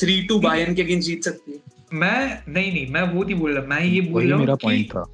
थ्री 0.00 0.22
टू 0.22 0.38
बायन 0.40 0.74
के 0.74 0.82
अगेंस्ट 0.82 1.06
जीत 1.06 1.24
सकती 1.24 1.52
है। 1.52 1.58
मैं 1.92 2.38
नहीं 2.48 2.72
नहीं 2.72 2.86
मैं 2.92 3.02
वो 3.02 3.24
नहीं 3.24 3.34
बोल 3.34 3.52
रहा 3.52 3.66
मैं 3.66 3.80
ये 3.84 4.00
बोल 4.00 4.28
रहा 4.28 4.38
मेरा 4.38 4.52
हूँ 4.52 4.58
पॉइंट 4.62 4.86
था। 4.90 5.04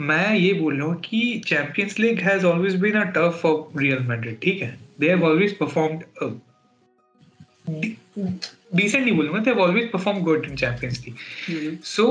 मैं 0.00 0.34
ये 0.34 0.52
बोल 0.52 0.76
रहा 0.78 0.86
हूँ 0.86 1.00
कि 1.00 1.42
Champions 1.46 1.98
League 1.98 2.20
has 2.20 2.44
always 2.46 2.74
been 2.80 2.92
a 2.92 3.04
tough 3.16 3.38
for 3.42 3.80
Real 3.82 3.98
Madrid 4.08 4.40
ठीक 4.42 4.62
है? 4.62 4.78
They 5.00 5.08
have 5.08 5.24
always 5.24 5.56
performed 5.58 6.02
decent 8.74 9.04
नहीं 9.04 9.16
बोलूँगा 9.16 9.38
they 9.38 9.50
have 9.50 9.60
always 9.60 9.90
perform 9.92 10.18
good 10.20 10.46
in 10.46 10.56
Champions 10.56 11.04
League 11.06 11.78
so 11.84 12.06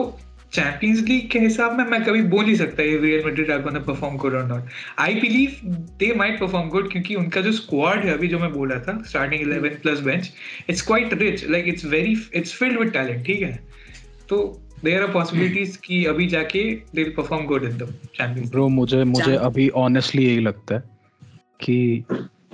Champions 0.53 0.99
League 0.99 1.29
के 1.29 1.39
हिसाब 1.39 1.77
में 1.77 1.85
मैं 1.85 2.03
कभी 2.03 2.21
बोल 2.21 2.45
नहीं 2.45 2.55
सकता 2.55 2.83
ये 2.83 2.97
Real 2.97 3.25
Madrid 3.25 3.51
are 3.51 3.61
gonna 3.61 3.79
perform 3.79 4.17
good 4.17 4.33
और 4.33 4.45
not 4.45 4.63
I 4.99 5.15
believe 5.15 5.57
they 5.99 6.13
might 6.15 6.39
perform 6.39 6.69
good 6.69 6.91
क्योंकि 6.91 7.15
उनका 7.15 7.41
जो 7.41 7.51
स्क्वाड 7.51 8.05
है 8.05 8.13
अभी 8.13 8.27
जो 8.27 8.39
मैं 8.39 8.51
बोला 8.53 8.75
था 8.79 9.03
starting 9.03 9.53
11 9.53 9.81
plus 9.81 9.99
bench 9.99 10.31
it's 10.69 10.81
quite 10.81 11.13
rich 11.13 11.49
like 11.49 11.67
it's 11.67 11.85
very 11.85 12.17
it's 12.33 12.53
filled 12.53 12.79
with 12.79 12.91
talent 12.91 13.25
ठीक 13.25 13.41
है? 13.41 13.59
तो 14.29 14.61
देयर 14.83 15.01
आर 15.01 15.11
पॉसिबिलिटीज 15.11 15.77
कि 15.77 16.05
अभी 16.05 16.27
जाके 16.27 16.63
they 16.95 17.03
will 17.03 17.13
perform 17.17 17.45
good 17.45 17.63
in 17.63 17.69
the 17.69 17.93
Champions 18.15 18.51
bro 18.51 18.67
मुझे 18.67 19.03
मुझे 19.03 19.35
अभी 19.35 19.69
ऑनेस्टली 19.69 20.25
यही 20.25 20.39
लगता 20.39 20.75
है 20.75 20.83
कि 21.61 22.03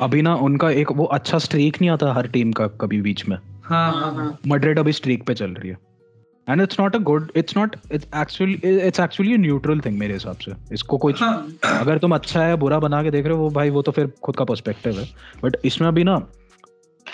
अभी 0.01 0.21
ना 0.21 0.36
उनका 0.36 0.69
एक 0.69 0.91
वो 0.91 1.06
अच्छा 1.06 1.38
स्ट्रीक 1.38 1.82
नहीं 1.82 1.89
आता 1.89 2.13
हर 2.13 2.27
टीम 2.27 2.51
का 2.51 2.67
कभी 2.67 3.01
बीच 3.01 3.27
में। 3.27 3.38
हाँ 3.63 3.91
हाँ 3.91 4.01
हाँ। 4.01 4.15
हाँ 4.15 4.39
मड्रिड 4.47 4.80
अभी 4.80 4.91
स्ट्रीक 4.91 5.23
पे 5.23 5.34
चल 5.34 5.51
रही 5.51 5.69
है। 5.69 5.77
And 6.51 6.61
it's 6.61 6.79
not 6.79 6.95
a 6.95 6.99
good 6.99 7.31
it's 7.35 7.57
not 7.57 7.75
it's 7.91 8.07
actually 8.17 8.53
it's 8.77 8.99
actually 8.99 9.37
neutral 9.37 9.79
thing 9.79 9.97
मेरे 9.99 10.13
हिसाब 10.13 10.37
से। 10.37 10.51
इसको 10.73 10.97
कोई 10.97 11.13
हाँ। 11.17 11.33
अगर 11.79 11.97
तुम 11.97 12.15
अच्छा 12.15 12.43
है 12.43 12.55
बुरा 12.57 12.79
बना 12.79 13.01
के 13.03 13.11
देख 13.11 13.25
रहे 13.25 13.33
हो 13.33 13.43
वो 13.43 13.49
भाई 13.49 13.69
वो 13.69 13.81
तो 13.81 13.91
फिर 13.91 14.11
खुद 14.23 14.35
का 14.35 14.45
पर्सपेक्टिव 14.45 14.99
है। 14.99 15.07
बट 15.43 15.57
इसमें 15.65 15.87
अभी 15.87 16.03
ना 16.03 16.21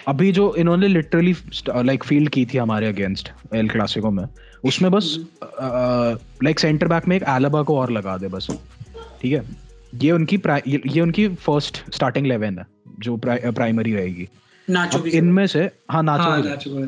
अभी 0.07 0.31
जो 0.31 0.53
इन्होंने 0.55 0.87
लिटरली 0.87 1.35
लाइक 1.67 2.03
फ़ील्ड 2.03 2.29
की 2.29 2.45
थी 2.45 2.57
हमारे 2.57 2.87
अगेंस्ट 2.87 3.31
एल 3.55 3.69
क्लासिको 3.69 4.11
में 4.11 4.23
उसमें 4.65 4.91
बस 4.91 5.17
लाइक 6.43 6.59
सेंटर 6.59 6.87
बैक 6.87 7.07
में 7.07 7.15
एक 7.15 7.23
एलाबा 7.29 7.61
को 7.61 7.77
और 7.79 7.91
लगा 7.91 8.17
दे 8.17 8.27
बस। 8.27 8.47
ठीक 9.21 9.33
है? 9.33 9.43
ये 9.95 10.11
उनकी 10.11 10.39
ये, 10.67 10.81
ये 10.85 11.01
उनकी 11.01 11.27
फ़र्स्ट 11.35 11.83
स्टार्टिंग 11.93 12.25
इलेवन 12.25 12.57
है 12.59 12.65
जो 12.99 13.17
प्राइमरी 13.17 13.93
रहेगी। 13.93 14.27
इनमें 15.17 15.45
से 15.47 15.69
हाँ 15.91 16.03
नाचो 16.03 16.31
है 16.31 16.87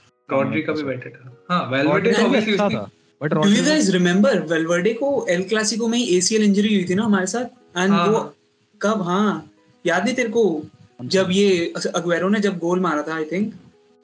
रॉड्री 0.31 0.61
का 0.61 0.73
भी 0.73 0.83
बेटर 0.83 1.09
था। 1.09 1.45
हाँ 1.49 1.71
वेलवर्डे 1.71 2.11
तो 2.11 2.21
का 2.21 2.27
भी 2.27 2.37
उसने 2.37 2.57
था 2.57 2.91
Do 3.21 3.27
you 3.27 3.37
Rodri 3.37 3.63
guys 3.65 3.87
remember 3.93 4.31
Valverde 4.49 4.93
को 4.93 5.25
एल 5.29 5.43
क्लासिको 5.43 5.87
में 5.87 5.97
ही 5.97 6.19
ACL 6.19 6.41
इंजरी 6.41 6.75
हुई 6.75 6.85
थी 6.89 6.95
ना 6.95 7.03
हमारे 7.03 7.27
साथ? 7.27 7.45
एंड 7.77 7.91
वो 7.93 8.17
हाँ। 8.17 8.35
कब? 8.81 9.01
हाँ 9.01 9.51
याद 9.85 10.05
नहीं 10.05 10.15
तेरे 10.15 10.29
को? 10.29 10.63
जब 11.01 11.27
ये 11.31 11.73
अग्वेरो 11.95 12.29
ने 12.29 12.39
जब 12.39 12.57
गोल 12.59 12.79
मारा 12.79 13.01
था 13.01 13.15
आई 13.15 13.25
थिंक 13.25 13.53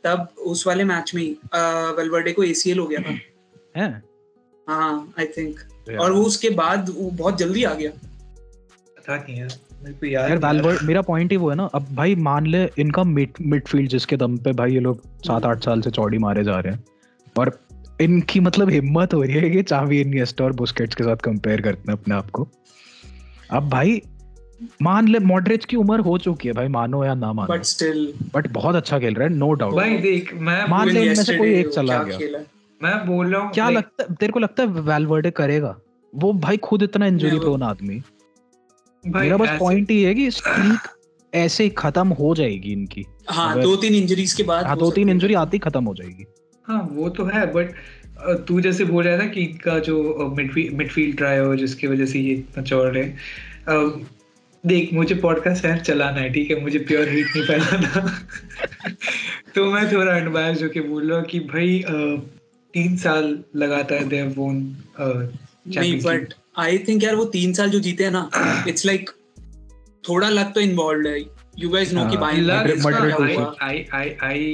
तब 0.04 0.28
उस 0.38 0.68
वाले 0.68 0.84
मैच 0.84 1.16
में 1.16 1.36
वेलवर्डे 1.98 2.34
को 2.34 2.46
ACL 2.46 2.78
हो 2.78 2.88
गया 2.88 3.00
था। 3.00 3.20
है? 3.78 4.04
हाँ 4.70 5.14
आई 5.20 5.26
थिंक 5.26 5.60
और 6.00 6.12
वो 6.12 6.24
उसके 6.24 6.50
बाद 6.50 6.90
वो 6.90 7.10
बहुत 7.10 7.38
जल्दी 7.38 7.64
आ 7.64 7.74
गया। 7.74 7.92
पता 8.98 9.16
नहीं 9.16 9.40
यार 9.40 9.52
यार। 10.06 10.38
वेलवर्ड 10.38 10.84
मेरा 10.84 11.02
पॉइंट 11.02 11.32
ही 11.32 11.38
वो 11.38 11.50
है 11.50 11.56
ना। 11.56 11.66
अब 11.76 11.86
भाई 11.96 12.16
मान 12.16 12.46
ले 12.46 12.64
इनका 12.80 13.04
मिड 13.04 13.30
मिडफील्ड 13.42 13.90
जिसके 13.90 14.18
दम 14.18 14.38
पे 14.38 14.52
भाई 14.54 14.74
ये 14.74 14.80
लोग 14.80 15.02
सात 15.28 15.46
आठ 15.46 15.64
साल 15.64 15.82
से 15.82 15.92
चौड़ी 15.92 16.18
मारे 16.18 16.44
जा 16.44 16.60
रहे 16.60 16.74
हैं। 16.74 16.84
और 17.36 17.58
इनकी 18.02 18.40
मतलब 18.40 18.70
हिम्मत 18.70 19.14
हो 19.14 19.22
रही 19.22 19.34
है 19.34 19.50
कि 19.50 19.62
चावी 19.64 20.00
इनिएस्टा 20.02 20.46
और 20.46 20.54
बुस्केट्स 20.54 20.96
के 20.96 21.04
साथ 21.04 21.18
कंपेयर 21.24 21.62
करते 21.62 21.92
हैं 21.92 21.98
अपने 22.00 22.16
आप 22.16 22.30
को। 22.30 22.48
अब 23.52 23.70
भाई 23.70 24.02
मान 24.82 25.08
ले 25.08 25.20
मॉडरेज 25.20 25.66
की 25.66 25.78
उम्र 25.78 26.00
हो 26.00 26.18
चुकी 26.18 26.48
है 26.48 26.54
भाई 26.54 26.68
मानो 26.68 27.04
या 27.06 27.14
ना 27.14 27.32
मानो। 27.34 27.54
बट 27.54 27.64
स्टिल 27.64 28.14
बट 28.36 28.48
बहुत 28.52 28.76
अच्छा 28.76 29.00
खेल 29.00 29.14
रहा 29.14 29.28
है 29.28 29.34
नो 29.34 29.54
डाउट 29.54 29.76
भाई 29.76 29.98
देख 29.98 30.34
मैं 30.34 30.68
मान 30.68 30.90
ले 30.90 31.02
इनमें 31.02 31.24
से 31.24 31.38
कोई 31.38 31.54
एक 31.54 31.70
चला 31.70 32.02
गया। 32.04 32.44
मैं 32.82 32.96
बोल 33.08 33.28
रहा 33.28 33.42
हूँ 33.42 33.52
क्या 33.52 33.70
लगता 33.70 34.04
है 34.04 34.16
तेरे 34.16 34.32
को 34.32 34.40
लगता 34.40 34.64
है 34.64 34.70
वेलवर्डे 34.70 35.32
करेगा? 35.32 35.76
वो 36.14 36.34
भाई 36.36 36.58
खुद 36.58 36.84
इतना 36.84 37.06
इंजरी 37.06 37.40
प्रोन 37.40 37.64
आदमी। 37.64 38.02
मेरा 39.06 39.38
बस 39.38 39.50
पॉइंट 39.60 39.92
ही 39.92 40.04
है 40.04 40.14
कि 40.16 40.32
स्ट्रीक 40.32 40.88
ऐसे 41.36 41.64
ही 41.64 41.70
खत्म 41.70 42.08
हो 42.08 42.36
जाएगी 42.36 42.72
इनकी। 42.72 43.06
हाँ 43.30 43.62
दो 43.62 43.76
तीन 43.76 43.96
इंजरीज 43.96 44.34
के 44.34 44.44
बाद 44.44 44.66
हाँ 44.66 44.78
दो 44.78 44.92
तीन 44.92 45.10
इंजरी 45.10 45.34
आती 45.34 45.58
खत्म 45.58 45.84
हो 45.84 45.94
जाएगी। 45.94 46.26
हाँ 46.64 46.90
वो 46.92 47.10
तो 47.10 47.26
है 47.26 47.54
बट 47.54 47.74
तू 48.48 48.62
जैसे 48.62 48.86
बोल 48.86 49.04
रहा 49.04 49.20
था 49.20 49.28
कि 49.28 49.42
इनका 49.42 49.80
जो 49.80 50.28
मिडफील्ड 50.38 51.22
रहा 51.22 51.32
है 51.32 51.58
जिसकी 51.58 51.88
वजह 51.88 52.06
से 52.06 52.20
ये 52.20 52.34
इतना 52.34 52.64
चौड़ 52.64 52.98
रहे 52.98 53.12
देख 54.66 54.94
मुझे 54.94 55.16
पॉडकास्ट 55.16 55.66
यार 55.66 55.80
चलाना 55.80 56.22
है 56.22 56.34
ठीक 56.34 56.52
है? 56.52 56.62
मुझे 56.62 56.80
प्योर 56.80 57.10
हीट 57.10 57.28
नहीं 57.36 57.46
फैलाना। 57.46 58.20
तो 59.56 59.72
मैं 59.72 59.92
थोड़ा 59.94 60.16
अनबायस 60.16 60.64
होके 60.64 60.80
बोल 60.80 61.10
रहा 61.10 61.20
हूँ 61.20 61.26
कि 61.26 61.40
भाई 61.40 61.84
तीन 62.74 62.98
साल 62.98 63.44
लगातार 63.56 64.04
दे 64.04 64.18
हैव 64.18 64.36
नहीं 65.68 66.00
बट 66.02 66.34
आई 66.58 66.78
थिंक 66.88 67.04
यार 67.04 67.16
वो 67.16 67.26
तीन 67.34 67.54
साल 67.54 67.70
जो 67.70 67.80
जीते 67.80 68.04
हैं 68.04 68.12
ना 68.12 68.30
इट्स 68.68 68.86
लाइक 68.86 69.10
थोड़ा 70.04 70.30
लक 70.30 70.52
तो 70.56 70.62
इन्वॉल्व 70.62 71.08
है। 71.08 71.20
यू 71.60 71.70
गाइस 71.70 71.94
नो 71.94 72.04
कि 72.10 72.16
हाँ, 72.16 72.32
आई 72.32 72.42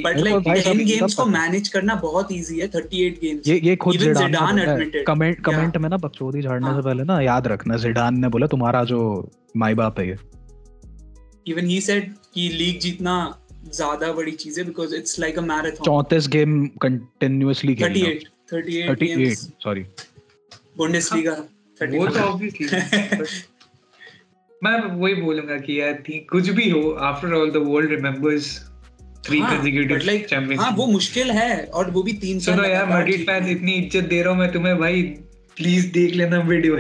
बट 0.02 0.18
लाइक 0.18 0.36
भाई, 0.38 0.60
10 0.60 0.64
सब- 0.64 0.84
गेम्स 0.86 1.14
को 1.14 1.24
है। 1.24 1.30
मैनेज 1.32 1.68
करना 1.68 1.96
बहुत 1.96 2.32
इजी 2.32 2.60
है 2.60 2.68
38 2.72 3.20
गेम्स 3.22 3.48
ये 3.48 3.60
ये 3.64 3.76
खुद 3.76 3.96
Even 3.96 4.18
जिडान 4.18 4.60
है 4.60 4.66
admitted. 4.68 5.04
कमेंट. 5.08 5.40
कमेंट 5.46 5.78
में 5.78 5.90
ना 5.90 5.98
बकचोदी 5.98 6.42
झाड़ने 6.42 6.68
हाँ. 6.68 6.76
से 6.76 6.82
पहले 6.82 7.04
ना 7.04 7.20
याद 7.22 7.48
रखना 7.48 7.78
जिडान 7.78 8.20
ने 8.20 8.28
बोला 8.28 8.48
तुम्हारा 8.48 8.84
जो 8.84 9.00
माई 9.58 9.74
बाप 9.74 10.00
है 10.00 10.08
ये। 10.08 10.16
इवन 11.48 11.68
ही 11.68 11.80
सेड 11.82 12.12
कि 12.34 12.48
लीग 12.50 12.80
जीतना 12.80 13.16
ज़्यादा 13.72 14.12
बड़ी 14.14 14.32
चीज़ 14.32 14.60
है 14.60 14.66
because 14.66 14.96
it's 14.96 15.20
like 15.20 15.38
a 15.38 15.42
marathon 15.42 15.84
चौंतीस 15.86 16.28
game 16.28 16.66
continuously 16.82 17.76
38 17.76 18.24
38 18.54 18.90
38 18.90 19.16
games 19.18 19.48
sorry 19.64 19.84
Bundesliga 20.78 21.36
वो 21.88 22.08
तो 22.08 22.20
ऑब्वियसली 22.20 22.68
मैं 24.64 24.78
वही 24.92 25.14
बोलूँगा 25.14 25.58
कि 25.58 25.80
यार 25.82 26.04
थी- 26.10 26.22
कुछ 26.30 26.50
भी 26.50 26.70
हो 26.70 26.92
after 27.04 27.34
all 27.34 27.52
the 27.52 27.58
world 27.58 27.92
remembers 27.92 28.60
three 29.26 29.40
consecutive 29.40 30.00
like, 30.00 30.26
Champions 30.30 30.60
हाँ 30.62 30.72
वो 30.72 30.86
मुश्किल 30.88 31.32
है 31.32 31.66
और 31.66 31.90
वो 31.92 32.04
भी 32.04 32.14
तीन 32.14 32.40
साल 32.40 32.56
सुनो 32.56 32.68
यार 32.68 32.86
मैड्रिड 32.86 33.26
फैंस 33.26 33.50
इतनी 33.50 33.72
इज़्ज़त 33.72 34.04
दे 34.04 34.22
रहा 34.22 34.32
हूँ 34.34 34.40
मैं 34.40 34.52
तुम्हें 34.52 34.78
भाई 34.78 35.02
प्लीज़ 35.58 35.92
देख 35.92 36.16
लेना 36.16 36.40
वीडियो 36.40 36.78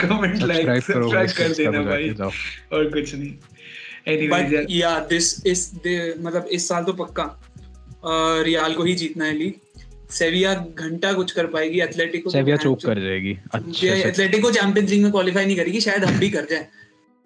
कमेंट 0.00 0.42
लाइक 0.42 0.82
सब्सक्राइब 0.82 1.30
कर 1.30 1.52
देना 1.52 1.82
भाई 1.82 2.10
और 2.10 2.90
कुछ 2.90 3.14
नहीं। 3.14 3.32
एनीवेज 4.08 4.54
यार। 4.54 4.66
या 4.70 4.98
दिस 5.00 5.46
इस 5.46 5.70
दे- 5.74 6.24
मतलब 6.24 6.48
इस 6.52 6.68
साल 6.68 6.84
तो 6.84 6.92
पक्का 6.92 7.24
रियाल 8.42 8.74
को 8.74 8.82
ही 8.82 8.94
जीतना 8.94 9.24
है 9.24 9.32
लीग 9.32 9.54
सेविया 10.12 10.54
घंटा 10.54 11.12
कुछ 11.12 11.32
कर 11.32 11.46
पाएगी 11.46 11.80
एथलेटिको 11.80 12.30
सेविया 12.30 12.56
चोक 12.56 12.80
कर 12.84 13.00
जाएगी। 13.00 13.36
अच्छा 13.54 13.94
एथलेटिको 14.08 14.50
चैंपियंस 14.50 14.90
लीग 14.90 15.02
में 15.02 15.10
क्वालिफाई 15.12 15.46
नहीं 15.46 15.56
करेगी 15.56 15.80
शायद 15.80 16.04
हम 16.04 16.18
भी 16.18 16.30
कर 16.30 16.46
जाए। 16.50 16.66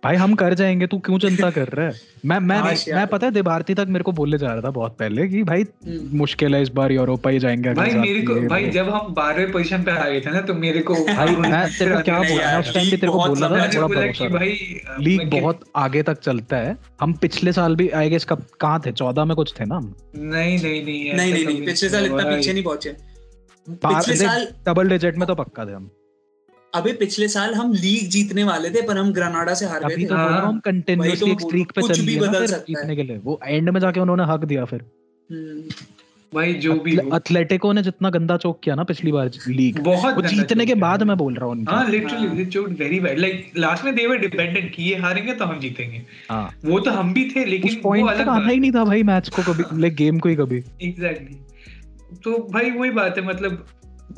भाई 0.07 0.17
हम 0.17 0.35
कर 0.35 0.55
जाएँगे 0.55 0.87
तू 0.87 0.99
क्यों 0.99 1.19
चिंता 1.19 1.51
कर 1.51 1.69
रहा 1.69 1.87
है? 1.87 1.93
मैं 2.25 2.39
मैं 2.39 2.61
मैं 2.95 3.07
पता 3.07 3.27
है 3.27 3.33
देबारती 3.33 3.75
तक 3.75 3.87
मेरे 3.89 4.03
को 4.03 4.13
बोलने 4.13 4.39
जा 4.39 4.47
रहा 4.47 4.61
था 4.61 4.71
बहुत 4.71 4.97
पहले 4.99 5.29
कि 5.29 5.43
भाई 5.43 5.63
हम्म। 5.63 6.19
मुश्किल 6.19 6.55
है 6.55 6.63
इस 6.63 6.69
बार 6.69 6.93
यूरोपा 6.93 7.31
ही 7.31 7.39
जाएँगे 7.39 7.69
अगले 7.69 7.83
भाई 7.83 7.95
मेरे 7.95 8.23
को 8.23 8.35
भाई 8.35 8.69
जब 8.71 8.89
हम 8.89 9.15
बारहवें 9.15 9.53
पोजीशन 9.53 9.83
पे 9.83 9.91
आ 9.91 10.09
गए 10.09 10.21
थे 10.21 10.31
ना 10.31 10.41
तो 10.41 10.55
मेरे 10.55 10.81
को 10.81 10.95
भाई 11.05 11.37
मैं 11.37 11.67
तेरे 11.79 11.95
को 11.95 12.01
क्या 12.01 12.19
बोला? 12.19 12.47
मैं 12.47 12.61
उस 12.61 12.75
टाइम 12.75 12.91
भी 12.91 12.97
तेरे 12.97 13.13
को 13.13 13.19
बोला 13.19 13.49
था 13.49 13.69
थोड़ा 13.69 13.87
भरोसा 13.87 14.29
कि 14.29 14.29
भाई 14.29 14.81
लीग 15.01 15.41
बहुत 15.41 15.61
आगे 15.77 16.03
तक 16.03 16.21
चलता 16.21 16.57
है। 16.57 16.77
हम 17.01 17.13
पिछले 17.13 17.53
साल 17.53 17.77
भी 17.77 17.89
आई 17.89 18.11
गेस 18.11 18.25
कब 18.25 18.47
कहाँ 18.61 18.83
थे? 18.87 18.93
चौदह 18.93 19.25
में 19.25 19.37
कुछ 19.37 19.55
थे 19.61 19.65
ना 19.65 19.77
हम? 19.77 19.95
नहीं 20.17 20.59
नहीं 20.59 20.85
नहीं 20.85 21.15
नहीं 21.15 21.47
नहीं 21.47 21.67
पिछले 21.67 21.89
साल 21.89 22.07
इतना 22.07 22.25
पीछे 22.25 22.53
नहीं 22.53 22.65
पहुँचे। 22.65 22.97
पिछले 23.69 24.17
साल 24.17 24.49
डबल 24.67 24.89
डिजिट 24.89 25.17
में 25.17 25.29
तो 25.29 25.35
पक्का 25.35 25.65
थे 25.65 25.73
हम। 25.73 25.91
अबे 26.77 26.93
पिछले 26.93 27.29
साल 27.29 27.55
हम 27.55 27.73
लीग 27.75 28.09
जीतने 28.11 28.45
वाले 28.45 28.71
थे 28.71 28.83
पर 28.83 28.99
हम 28.99 29.13
ग्रनाडा 29.13 29.55
से 29.55 29.67
हार 29.67 29.85
गए 29.85 29.97
थे। 29.97 30.05
तो 30.05 30.15
रहा 30.15 30.25
हूँ 30.25 30.41
हम 30.41 30.49
वही 30.49 30.61
कंटिन्यूअसली 30.65 31.27
तो 31.27 31.33
एक 31.33 31.41
स्ट्रीक 31.41 31.73
पे 31.73 31.83
चल 31.83 32.01
भी 32.01 32.07
लिए 32.07 32.21
बदल 32.21 32.47
सकता 32.47 32.65
जीतने 32.65 32.97
के 32.97 33.03
लिए। 33.03 33.19
वो 33.25 33.41
एंड 33.45 33.71
में 33.71 33.81
जाके 33.81 34.01
उन्होंने 34.01 34.25
हक 34.25 34.45
दिया 34.45 34.65
फिर। 34.65 34.81
हम्म, 35.31 35.63
भाई 36.33 36.55
जो 36.55 36.75
भी 36.81 36.95
हो। 36.97 37.17
एथलेटिको 37.17 37.73
ने 37.73 37.83
जितना 37.83 38.11
गंदा 38.11 38.37
चोक 38.37 38.59
किया 38.65 38.75
ना 38.75 38.85
पिछली 38.85 39.13
बार 39.13 39.31
लीग 39.49 39.79
बहुत 39.81 40.15
वो 40.15 40.23
जीतने 40.23 40.67
के 40.67 40.75
बाद 40.75 41.03
मैं 41.03 41.17
बोल 41.17 41.35
रहा 41.35 41.47
हूँ 41.47 41.65
हाँ 41.69 41.89
लिटरली 41.91 42.27
हाँ। 42.27 42.37
दे 42.37 42.45
चोट 42.47 42.71
वेरी 42.79 43.01
बैड 43.01 43.19
लाइक 43.19 43.53
लास्ट 43.57 43.85
में 43.85 43.95
दे 43.95 44.07
वर 44.07 44.19
डिपेंडेंट 44.19 44.71
कि 44.75 44.83
ये 44.83 44.97
हारेंगे 44.97 45.35
तो 45.35 45.45
हम 45.45 45.61
जीतेंगे। 45.61 46.03
हाँ। 46.31 46.51
वो 46.65 46.81
तो 46.81 46.91
हम 46.91 47.13
भी 47.15 47.25
थे 47.37 47.45
लेकिन 47.45 47.75
वो 47.75 47.81
पॉइंट 47.83 48.09
अलग 48.09 48.23
तक 48.23 48.29
आना 48.29 48.49
ही 48.49 48.61
नहीं 48.61 48.73
था 48.73 48.85
भाई 48.85 49.03
मैच 49.03 49.29
को 49.29 49.43
कभी 49.43 49.65
लाइक 49.81 49.95
गेम 49.97 50.19
को 50.19 50.29
ही 50.29 50.37
कभी। 50.37 50.63
एग्जैक्टली 50.83 51.39
तो 52.25 52.39
भाई 52.53 52.71
वही 52.71 52.91
बात 52.91 53.19
है 53.19 53.25
मतलब 53.25 53.67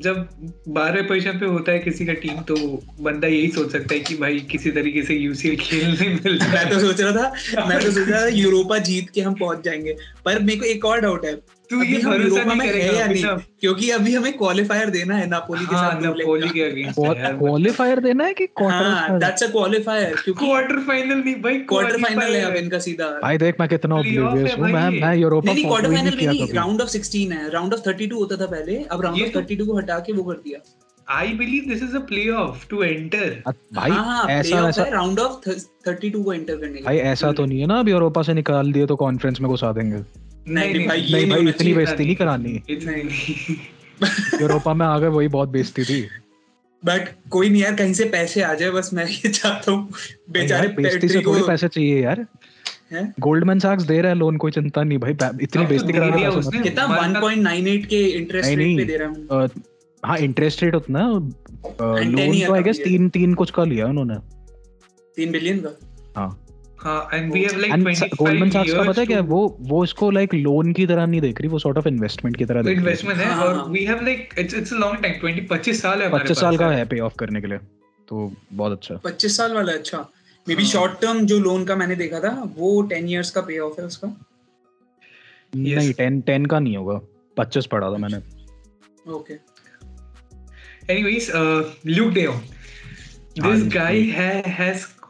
जब 0.01 0.29
बारहवें 0.69 1.07
पोजिशन 1.09 1.39
पे 1.39 1.47
होता 1.47 1.73
है 1.73 1.79
किसी 1.79 2.07
का 2.07 2.13
टीम 2.13 2.41
तो 2.41 2.55
बंदा 3.01 3.29
यही 3.29 3.49
सोच 3.49 3.73
सकता 3.73 3.95
है 3.95 4.01
कि 4.01 4.17
भाई 4.17 4.41
किसी 4.41 4.71
तरीके 4.71 5.03
से 5.03 5.15
यूसीएल 5.15 5.57
खेलने 5.57 6.09
मिल 6.09 6.39
मैं 6.55 6.71
तो 6.71 6.79
सोच 6.81 7.01
रहा 7.01 7.13
था 7.13 7.67
मैं 7.67 7.81
तो 7.81 7.91
सोच 7.91 8.09
रहा 8.09 8.21
था 8.21 8.27
यूरोपा 8.27 8.79
जीत 8.89 9.11
के 9.11 9.21
हम 9.21 9.35
पहुँच 9.35 9.65
जाएँगे। 9.65 9.97
पर 10.25 10.39
मेरे 10.39 10.59
को 10.59 10.65
एक 10.65 10.85
और 10.85 11.01
डाउट 11.01 11.25
है 11.25 11.35
तू 11.71 11.77
अभी 11.77 11.93
ये 11.95 11.99
भरोसा 12.03 12.43
नहीं 12.45 12.69
करेगा 12.71 13.07
नहीं? 13.07 13.25
क्योंकि 13.61 13.91
अभी 13.91 14.15
हमें 14.15 14.33
क्वालिफायर 14.39 14.91
देना 14.91 15.17
है 15.17 15.27
नापोली 15.29 15.67
के 15.67 15.77
हाँ 15.77 15.91
साथ 15.91 16.03
नापोली 16.03 16.49
के 16.49 16.63
अगेंस्ट 16.63 17.01
क्वालिफायर 17.39 18.01
देना 18.01 18.25
है 18.25 18.35
कि 18.35 18.45
हाँ 18.45 18.71
क्वार्टर 18.71 19.19
दैट्स 19.19 19.43
अ 19.43 19.47
क्वालिफायर 19.47 20.15
क्योंकि 20.25 20.47
क्वार्टर 20.47 20.79
फाइनल 20.79 21.17
नहीं 21.17 21.35
भाई 21.43 21.59
क्वार्टर 21.59 22.03
फाइनल 22.03 22.35
है 22.35 22.43
अब 22.45 22.57
इनका 22.57 22.79
सीधा। 22.79 23.09
भाई 23.23 23.39
देख 23.39 23.61
मैं 23.61 23.69
कितना 23.69 23.95
Playoff 23.95 24.27
ऑब्लिवियस 24.27 24.55
है। 24.55 24.73
मैं 24.73 25.01
मैं 25.01 25.15
यूरोपा 25.17 25.45
नहीं 25.45 25.55
नहीं 25.55 25.67
क्वार्टर 25.67 25.95
फाइनल 25.95 26.17
नहीं 26.17 26.53
राउंड 26.55 26.83
ऑफ़ 26.83 26.89
16 26.89 27.33
है। 27.33 27.49
राउंड 27.51 27.75
ऑफ़ 27.75 27.81
32 27.89 28.13
होता 28.13 28.37
था 28.37 28.47
पहले 28.47 28.77
अब 28.83 29.03
राउंड 29.03 29.23
ऑफ़ 29.23 29.31
तो- 29.31 29.43
32 29.43 29.67
को 29.67 29.77
हटा 29.79 29.99
के 29.99 30.13
वो 30.13 30.23
कर 30.23 30.35
दिया। 30.35 30.59
I 31.09 31.29
believe 31.33 31.65
this 31.69 31.83
is 31.83 31.97
a 31.97 32.01
play 32.01 32.29
off 32.31 32.67
to 32.71 32.83
enter 32.83 33.43
भाई 33.75 33.91
हाँ 33.91 34.05
हाँ 34.05 34.27
ऐसा 34.29 34.69
ऐसा 34.69 34.83
है 34.83 34.91
राउंड 34.91 35.19
ऑफ़ 35.19 35.49
32 35.89 36.25
को 36.25 36.33
एंटर 36.33 36.57
करने 36.57 36.79
के 36.79 36.85
भाई 36.85 36.97
ऐसा 37.13 37.33
तो 37.33 37.45
नहीं 37.45 37.61
है 37.61 37.67
ना 37.67 37.79
अब 37.79 37.89
यूरोपा 37.89 38.23
से 38.23 38.35
निकाल 38.35 38.73
दिए 38.73 38.87
तो 38.87 38.97
कॉन्फ्रेंस 38.97 39.41
में 39.41 39.51
घुसा 39.51 39.73
देंगे। 39.73 40.03
नहीं, 40.49 40.75
नहीं, 40.75 40.89
भाई, 40.89 41.01
ये 41.01 41.13
नहीं 41.13 41.27
नहीं 41.27 41.45
भाई 41.45 41.49
इतनी 41.49 41.75
बेइज्जती 41.75 42.05
नहीं 42.05 42.17
करानी। 42.17 42.63
नहीं। 42.71 43.57
यूरोपा 44.43 44.75
में 44.75 44.87
आ 44.87 44.99
गए 44.99 45.07
वही 45.07 45.29
बहुत 45.29 45.49
बेइज्जती 45.49 45.85
थी। 45.85 46.03
बट 46.85 47.09
कोई 47.31 47.51
नहीं 47.51 47.63
यार 47.63 47.75
कहीं 47.75 47.93
से 47.95 48.05
पैसे 48.05 48.43
आ 48.43 48.55
जाए 48.55 48.71
बस 48.71 48.91
मैं 48.95 49.07
ये 49.07 49.29
चाहता 49.29 49.73
हूँ 49.73 49.93
बेचारे 50.31 50.69
बेइज्जती 50.69 51.09
से 51.09 51.21
थोड़ी 51.21 51.43
पैसे 51.47 51.69
चाहिए 51.69 52.03
यार। 52.03 52.27
गोल्डमैन 53.21 53.59
सैक्स 53.59 53.83
दे 53.83 54.01
रहा 54.01 54.13
है 54.13 54.19
लोन 54.19 54.37
कोई 54.37 54.51
चिंता 54.51 54.83
नहीं 54.83 54.99
भाई 54.99 55.13
इतनी 55.43 55.67
बेइज्जती 55.67 55.93
करा 55.93 56.11
पैसे 56.11 56.27
उसने। 56.27 56.61
कितना 56.61 56.87
मतलब- 56.87 57.25
1.98 57.25 57.87
के 57.87 58.05
इंटरेस्ट 58.05 58.49
रेट 58.49 58.77
पे 58.77 58.85
दे 58.85 58.97
रहा 58.97 59.09
हूँ। 59.09 59.49
हाँ 60.05 60.19
इंटरेस्ट 60.19 60.63
रेट 60.63 60.75
उतना 60.75 61.01
लोन 61.01 62.47
तो 62.47 62.55
आई 62.55 62.63
गेस 62.63 62.79
है। 62.79 62.85
तीन 62.85 63.09
तीन 63.09 63.35
कुछ 63.35 63.51
का 63.51 63.65
लिया 63.65 63.87
उन्होंने। 63.87 64.15
तीन 65.17 65.31
बिलियन 65.31 65.59
का? 65.59 65.79
हाँ। 66.17 66.47
हाँ 66.79 67.09
and 67.15 67.33
we 67.33 67.43
have 67.43 67.59
like 67.59 67.73
and 67.73 67.87
25 67.87 68.15
Goldman 68.19 68.51
सैक्स 68.51 68.75
का 68.75 68.83
पता 68.83 69.01
है 69.01 69.07
क्या? 69.07 69.21
वो 69.21 69.57
वो 69.61 69.85
इसको 69.85 70.11
लाइक 70.11 70.35
लोन 70.35 70.73
की 70.73 70.87
तरह 70.87 71.07
नहीं 71.07 71.21
देख 71.21 71.41
रही 71.41 71.49
वो 71.49 71.59
सॉर्ट 71.59 71.79
ऑफ़ 71.79 71.89
इन्वेस्टमेंट 71.89 72.37
की 72.37 72.45
तरह 72.45 72.63
देख 72.63 72.79
इन्वेस्टमेंट 72.79 73.19
है। 73.19 73.35
हाँ, 73.35 73.45
और 73.45 73.55
हाँ। 73.55 73.65
We 73.65 73.85
have 73.85 74.05
like 74.05 74.35
it's 74.39 74.55
it's 74.55 74.73
a 74.73 74.77
long 74.77 75.03
time 75.03 75.21
20 75.21 75.53
25 75.53 75.83
साल 75.83 76.03
है 76.03 76.07
हमारे 76.07 76.23
पच्चीस 76.23 76.37
पास 76.37 76.41
साल 76.41 76.57
का 76.57 76.65
यार। 76.65 76.75
है 76.75 76.85
पे 76.85 77.01
ऑफ़ 77.01 77.15
करने 77.19 77.41
के 77.41 77.47
लिए 77.47 77.59
तो 78.09 78.33
बहुत 78.53 78.73
अच्छा। 78.73 78.95
25 78.95 79.37
साल 79.37 79.53
वाला 79.53 79.73
है, 79.73 79.79
अच्छा। 79.79 80.09
मे 80.49 80.57
बी 80.57 80.63
हाँ। 80.63 80.71
शॉर्ट 80.71 80.93
टर्म 80.93 81.27
जो 81.27 81.39
लोन 81.39 81.65
का 81.65 81.77
मैंने 81.77 81.95
देखा 81.95 82.21
था 82.21 82.53
वो 82.57 82.83
10 82.83 82.93
इयर्स 82.93 83.31
का 83.31 83.41
पे 83.41 83.59
ऑफ़ 83.59 83.81
है 83.81 83.87
उसका। 83.87 84.17
नहीं 85.57 85.93
टेन 85.93 86.21
टेन 86.21 86.47
का 86.47 86.59
नहीं 86.59 86.77
होगा 86.77 87.01
पच्चीस 87.37 87.67
पढ़ा 87.67 87.93
था 87.93 87.97
मैंने। 87.97 88.19
ओके 89.13 89.35
uh, 89.35 89.39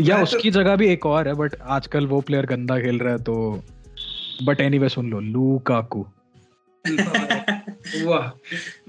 या 0.00 0.22
उसकी 0.22 0.50
जगह 0.50 0.76
भी 0.76 0.88
एक 0.88 1.06
और 1.06 1.28
है 1.28 1.34
बट 1.34 1.54
आजकल 1.62 2.06
वो 2.06 2.20
प्लेयर 2.20 2.46
गंदा 2.46 2.80
खेल 2.80 2.98
रहा 2.98 3.12
है 3.12 3.22
तो 3.22 3.64
बट 4.42 4.60
एनी 4.60 4.66
एनीवे 4.66 4.88
सुन 4.88 5.10
लो 5.10 5.20
लूकाकू। 5.20 6.06
वाह। 8.04 8.28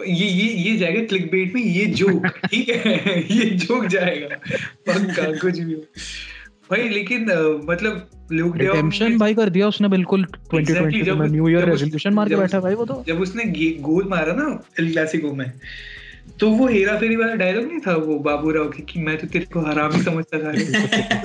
ये 0.03 0.27
ये 0.27 0.53
ये 0.53 0.77
जाएगा 0.77 1.05
क्लिकबेट 1.05 1.53
में 1.53 1.61
ये 1.61 1.85
जोक 1.85 2.27
ठीक 2.27 2.69
है? 2.69 3.21
ये 3.31 3.45
जोक 3.45 3.85
जाएगा। 3.85 4.35
पक्का 4.87 5.39
कुछ 5.39 5.59
भी। 5.59 5.73
हो 5.73 5.83
भाई 6.71 6.89
लेकिन 6.89 7.21
मतलब 7.69 8.09
लुक 8.31 8.55
डे 8.57 8.65
रिडेम्पशन 8.65 9.17
भाई 9.17 9.35
कर 9.35 9.49
दिया 9.49 9.67
उसने 9.67 9.87
बिल्कुल 9.87 10.25
2020 10.25 10.67
Exactly, 10.69 11.15
में 11.19 11.27
न्यू 11.27 11.47
ईयर 11.49 11.69
रेजोल्यूशन 11.69 12.13
मार 12.13 12.29
के 12.29 12.35
बैठा 12.35 12.59
भाई 12.59 12.73
वो 12.73 12.85
तो। 12.85 13.03
जब 13.07 13.21
उसने 13.21 13.43
गोल 13.81 14.07
मारा 14.09 14.33
ना 14.33 14.63
एल 14.79 14.91
क्लासिको 14.91 15.33
में 15.33 15.51
तो 16.39 16.49
वो 16.49 16.67
हेरा 16.67 16.97
फेरी 16.99 17.15
वाला 17.15 17.35
डायलॉग 17.35 17.65
नहीं 17.65 17.79
था 17.79 17.95
वो 17.95 18.17
बाबू 18.19 18.51
राव 18.51 18.69
की 18.69 18.83
कि 18.83 18.99
मैं 18.99 19.17
तो 19.17 19.27
तेरे 19.27 19.45
को 19.45 19.59
हरामी 19.59 20.03
समझता 20.03 20.39
था। 20.39 20.51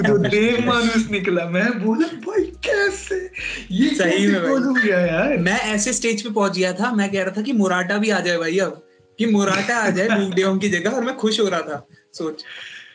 तू 0.08 0.16
देव 0.18 0.64
मानुस 0.66 1.08
निकला। 1.10 1.44
मैं 1.44 1.66
बोला 1.84 2.06
भाई 2.06 2.42
कैसे? 2.44 3.30
ये 3.70 3.88
सही 3.90 4.26
में। 4.26 4.40
गोल 4.42 4.80
गया 4.80 4.98
यार? 5.00 5.36
मैं 5.38 5.58
ऐसे 5.74 5.92
स्टेज 5.92 6.22
पे 6.22 6.30
पहुँच 6.30 6.58
गया 6.58 6.72
था 6.72 6.92
मैं 6.92 7.10
कह 7.12 7.22
रहा 7.22 7.30
था 7.36 7.42
कि 7.42 7.52
मुराटा 7.52 7.98
भी 7.98 8.10
आ 8.10 8.20
जाए 8.20 8.36
भाई 8.38 8.58
अब 8.58 8.82
कि 9.18 9.26
मुराटा 9.26 9.76
आ 9.76 9.90
जाए 9.90 10.08
लूक 10.20 10.34
डेओंग 10.34 10.60
की 10.60 10.68
जगह 10.68 10.90
और 10.90 11.04
मैं 11.04 11.16
खुश 11.16 11.40
हो 11.40 11.48
रहा 11.48 11.60
था। 11.60 11.86
सोच। 12.12 12.44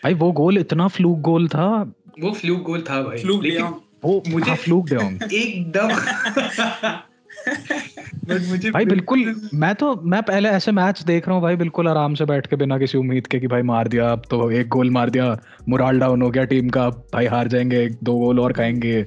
भाई 0.03 0.13
वो 0.13 0.31
गोल 0.31 0.57
इतना 0.57 0.87
फ्लूक 0.87 1.19
गोल 1.19 1.47
था 1.47 1.93
वो 2.21 2.31
फ्लूक 2.31 2.61
गोल 2.61 2.81
था 2.81 3.01
भाई 3.01 3.17
फ्लूक 3.17 3.43
लेकिन 3.43 3.65
वो 4.03 4.23
मुझे- 4.29 4.55
फ्लूक 4.57 4.89
देओंग 4.89 5.33
एकदम। 5.33 5.89
मुझे 8.49 8.71
भाई 8.71 8.85
बिल्कुल 8.85 9.35
मैं 9.53 9.73
तो 9.75 9.93
मैं 10.03 10.21
पहले 10.23 10.49
ऐसे 10.49 10.71
मैच 10.71 11.01
देख 11.03 11.27
रहा 11.27 11.35
हूँ 11.35 11.43
भाई 11.43 11.55
बिल्कुल 11.55 11.87
आराम 11.87 12.13
से 12.13 12.25
बैठ 12.25 12.47
के 12.47 12.55
बिना 12.55 12.77
किसी 12.77 12.97
उम्मीद 12.97 13.27
के 13.27 13.39
कि 13.39 13.47
भाई 13.47 13.61
मार 13.61 13.87
दिया 13.87 14.11
अब 14.11 14.21
तो 14.29 14.51
एक 14.51 14.67
गोल 14.67 14.89
मार 14.91 15.09
दिया 15.09 15.37
मुराल 15.69 15.99
डाउन 15.99 16.21
हो 16.21 16.29
गया 16.29 16.43
टीम 16.43 16.69
का 16.69 16.89
भाई 16.89 17.25
हार 17.25 17.47
जाएँगे 17.47 17.83
एक 17.83 17.97
दो 18.03 18.13
गोल 18.17 18.39
और 18.39 18.53
खाएँगे। 18.53 19.01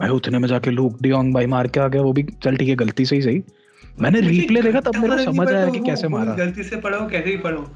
भाई 0.00 0.10
उतने 0.10 0.38
में 0.38 0.48
जाके 0.48 0.70
लूक 0.70 1.02
डियोंग 1.02 1.34
भाई 1.34 1.46
मार 1.46 1.66
के 1.68 1.80
आ 1.80 1.88
गया 1.88 2.02
वो 2.02 2.12
भी 2.12 2.22
चल 2.44 2.56
ठीक 2.56 2.68
है 2.68 2.74
गलती 2.74 3.04
से 3.06 3.16
ही 3.16 3.22
सही। 3.22 3.42
मैंने 4.00 4.20
रिप्ले 4.20 4.62
देखा 4.62 4.80
तब 4.80 4.96
मेरे 4.96 5.24
को 5.26 5.32
समझ 5.32 5.48
आया 5.48 5.68
कि 5.70 5.78
कैसे 5.78 6.08
मारा। 6.08 6.34
गलती 6.34 6.62
से 6.62 6.76
पढ़ो 6.76 7.06
कैसे 7.08 7.30
भी 7.30 7.36
पढ़ो 7.36 7.66